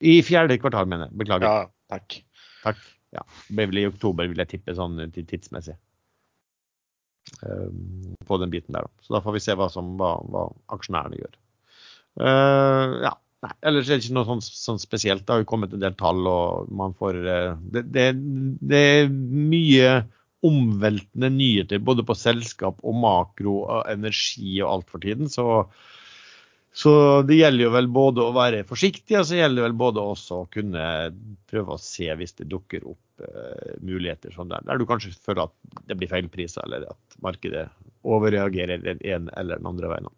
I 0.00 0.18
fjerde 0.24 0.58
kvartal, 0.58 0.88
mener 0.88 1.08
jeg. 1.08 1.18
Beklager. 1.20 1.46
Ja, 1.46 1.70
takk. 1.92 2.18
Takk. 2.64 2.82
Ja. 3.14 3.24
Det 3.48 3.56
ble 3.56 3.68
vel 3.70 3.82
i 3.82 3.88
oktober, 3.90 4.28
vil 4.30 4.40
jeg 4.40 4.54
tippe, 4.54 4.74
sånn 4.76 4.98
tidsmessig. 5.14 5.76
Um, 7.44 8.16
på 8.26 8.38
den 8.40 8.52
biten 8.52 8.74
der. 8.74 8.88
Så 9.04 9.14
da 9.14 9.20
får 9.24 9.36
vi 9.36 9.42
se 9.44 9.56
hva, 9.58 9.68
som, 9.72 9.92
hva, 10.00 10.14
hva 10.32 10.46
aksjonærene 10.74 11.20
gjør. 11.20 11.36
Uh, 12.20 12.96
ja. 13.04 13.12
Nei, 13.40 13.52
ellers 13.70 13.88
er 13.88 13.96
det 13.96 14.04
ikke 14.04 14.16
noe 14.18 14.28
sånn, 14.28 14.42
sånn, 14.44 14.80
spesielt. 14.82 15.24
Det 15.24 15.32
har 15.32 15.42
jo 15.42 15.48
kommet 15.48 15.72
en 15.72 15.80
del 15.80 15.94
tall, 15.96 16.26
og 16.28 16.72
man 16.76 16.92
får 16.98 17.20
uh, 17.24 17.54
det, 17.72 17.86
det, 17.94 18.10
det, 18.60 18.80
er 18.98 19.08
mye 19.10 19.94
omveltende 20.44 21.30
nyheter 21.32 21.80
både 21.84 22.04
på 22.08 22.16
selskap 22.16 22.78
og 22.84 22.96
makro 23.00 23.62
og 23.62 23.88
energi 23.88 24.58
og 24.60 24.74
alt 24.74 24.92
for 24.92 25.04
tiden. 25.04 25.32
Så 25.32 25.64
Så 26.72 26.92
det 27.26 27.40
gjelder 27.40 27.64
jo 27.64 27.72
vel 27.74 27.88
både 27.90 28.22
å 28.22 28.34
være 28.36 28.62
forsiktig, 28.68 29.16
og 29.18 29.24
så 29.26 29.40
gjelder 29.40 29.58
det 29.58 29.64
vel 29.64 29.78
både 29.80 30.04
også 30.12 30.36
å 30.44 30.48
kunne 30.52 30.84
prøve 31.50 31.74
å 31.74 31.82
se 31.82 32.06
hvis 32.14 32.36
det 32.38 32.46
dukker 32.52 32.84
opp 32.86 33.24
uh, 33.24 33.72
muligheter 33.82 34.36
sånn 34.36 34.52
der, 34.52 34.62
der 34.68 34.78
du 34.78 34.86
kanskje 34.86 35.16
føler 35.16 35.48
at 35.48 35.82
det 35.88 35.96
blir 35.98 36.12
feilpriser, 36.12 36.62
eller 36.68 36.86
at 36.92 37.20
markedet 37.24 37.66
overreagerer 38.06 38.84
den 38.84 39.02
ene 39.02 39.34
eller 39.40 39.58
den 39.58 39.72
andre 39.72 39.90
veien. 39.96 40.12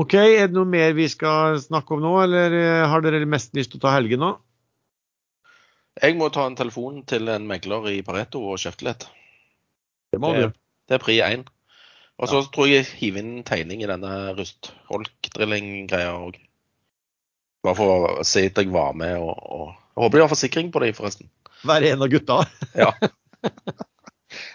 OK, 0.00 0.14
er 0.16 0.46
det 0.48 0.56
noe 0.56 0.68
mer 0.68 0.92
vi 0.96 1.06
skal 1.12 1.58
snakke 1.60 1.96
om 1.96 2.00
nå, 2.04 2.12
eller 2.22 2.54
eh, 2.56 2.84
har 2.88 3.02
dere 3.04 3.26
mest 3.28 3.52
lyst 3.58 3.72
til 3.74 3.80
å 3.80 3.84
ta 3.84 3.94
helgen 3.98 4.22
nå? 4.22 4.30
Jeg 6.00 6.16
må 6.16 6.30
ta 6.32 6.46
en 6.48 6.56
telefon 6.56 7.02
til 7.10 7.28
en 7.28 7.44
megler 7.48 7.88
i 7.92 7.98
Pareto 8.06 8.40
og 8.52 8.60
kjefte 8.62 8.86
litt. 8.86 9.04
Det 10.14 10.20
må 10.22 10.30
Det, 10.36 10.46
du. 10.46 10.60
det 10.88 10.96
er 10.96 11.02
pri 11.02 11.18
1. 11.26 11.42
Og 12.20 12.28
så 12.28 12.40
tror 12.52 12.68
jeg 12.68 12.82
jeg 12.84 12.88
hiver 13.00 13.22
inn 13.24 13.44
tegning 13.48 13.82
i 13.84 13.88
denne 13.88 14.10
rustholk-drilling-greia 14.36 16.10
òg. 16.20 16.36
Bare 17.64 17.76
for 17.76 18.08
å 18.20 18.24
si 18.24 18.46
at 18.48 18.56
jeg 18.60 18.72
var 18.72 18.92
med, 18.96 19.16
og, 19.20 19.36
og 19.36 19.66
jeg 19.72 20.04
håper 20.04 20.18
de 20.20 20.24
har 20.24 20.32
forsikring 20.32 20.68
på 20.72 20.82
det 20.84 20.94
forresten. 20.96 21.28
Være 21.68 21.92
en 21.94 22.04
av 22.06 22.12
gutta. 22.12 22.42
Ja. 22.76 22.92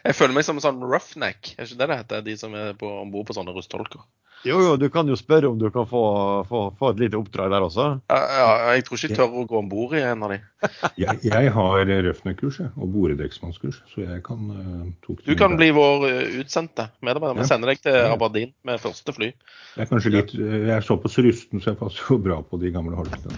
Jeg 0.05 0.13
føler 0.15 0.35
meg 0.37 0.45
som 0.45 0.55
en 0.59 0.63
sånn 0.63 0.77
roughneck, 0.85 1.49
er 1.57 1.65
ikke 1.65 1.77
det 1.81 1.85
det 1.89 1.95
heter? 1.99 2.21
De 2.23 2.33
som 2.39 2.53
er 2.55 2.75
på- 2.79 2.91
om 3.01 3.09
bord 3.11 3.25
på 3.27 3.33
sånne 3.35 3.51
rustholker. 3.55 4.03
Jo, 4.45 4.59
jo, 4.61 4.73
du 4.77 4.85
kan 4.93 5.07
jo 5.09 5.15
spørre 5.17 5.49
om 5.49 5.57
du 5.57 5.65
kan 5.73 5.87
få, 5.89 6.01
få, 6.45 6.59
få 6.77 6.89
et 6.93 6.99
lite 7.01 7.17
oppdrag 7.17 7.49
der 7.49 7.63
også. 7.65 7.85
Ja, 8.11 8.19
ja, 8.37 8.49
jeg 8.75 8.85
tror 8.85 8.99
ikke 8.99 9.09
jeg 9.09 9.17
tør 9.17 9.37
å 9.41 9.45
gå 9.49 9.57
om 9.57 9.69
bord 9.71 9.95
i 9.97 10.03
en 10.05 10.21
av 10.27 10.33
de. 10.35 10.37
Jeg, 11.01 11.19
jeg 11.27 11.49
har 11.53 11.89
røfnekurs 12.05 12.59
og 12.65 12.85
boredekksmannskurs, 12.93 13.75
så 13.91 14.01
jeg 14.01 14.21
kan 14.25 14.47
uh, 14.49 14.85
tok 15.05 15.19
Du 15.27 15.35
kan 15.37 15.53
bli 15.59 15.67
vår 15.75 16.05
eh, 16.07 16.37
utsendte 16.41 16.87
medarbeider. 17.05 17.37
Vi 17.37 17.43
Ja. 17.45 17.49
sender 17.51 17.69
deg 17.73 17.81
til 17.85 17.97
Aberdeen 18.09 18.53
med 18.65 18.81
første 18.81 19.13
fly. 19.13 19.29
Jeg 19.75 19.83
er 19.85 19.89
kanskje 19.91 20.13
litt 20.15 20.33
eh, 20.37 20.55
Jeg 20.69 20.73
er 20.79 20.85
såpass 20.87 21.19
rusten, 21.21 21.61
så 21.61 21.73
jeg 21.73 21.79
passer 21.83 22.09
jo 22.09 22.17
bra 22.25 22.39
på 22.45 22.57
de 22.61 22.71
gamle 22.73 22.97
holkene. 22.97 23.37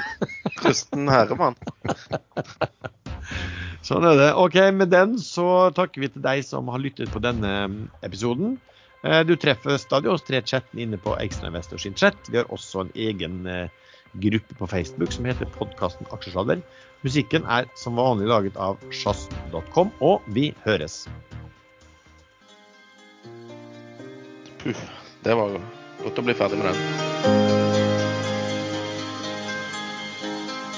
rusten 0.66 1.06
herremann. 1.12 1.54
Sånn 3.86 4.06
er 4.08 4.16
det. 4.18 4.30
OK, 4.42 4.56
med 4.74 4.90
den 4.90 5.14
så 5.22 5.68
takker 5.76 6.02
vi 6.02 6.10
til 6.16 6.24
deg 6.24 6.42
som 6.46 6.66
har 6.72 6.82
lyttet 6.82 7.12
på 7.14 7.22
denne 7.22 7.52
episoden. 8.06 8.56
Eh, 9.04 9.22
Du 9.26 9.36
treffer 9.36 9.78
stadig 9.78 10.10
oss 10.10 10.24
tre 10.26 10.42
chatten 10.42 10.80
inne 10.80 10.98
på 10.98 11.16
Ekstrainvestor 11.20 11.78
sin 11.78 11.94
chat. 11.94 12.16
Vi 12.30 12.38
har 12.40 12.50
også 12.52 12.86
en 12.86 12.92
egen 12.94 13.46
eh, 13.46 13.68
gruppe 14.22 14.54
på 14.54 14.66
Facebook 14.66 15.12
som 15.12 15.24
heter 15.28 15.50
podkasten 15.58 16.08
Aksjesladder. 16.12 16.62
Musikken 17.04 17.44
er 17.44 17.68
som 17.76 17.98
vanlig 18.00 18.30
laget 18.30 18.56
av 18.56 18.80
sjazz.com, 18.90 19.92
og 20.00 20.22
vi 20.32 20.52
høres. 20.64 21.04
Puh, 24.62 24.86
det 25.22 25.36
var 25.38 25.60
godt 26.02 26.18
å 26.18 26.26
bli 26.26 26.34
ferdig 26.34 26.62
med 26.62 26.72
den. 26.72 27.15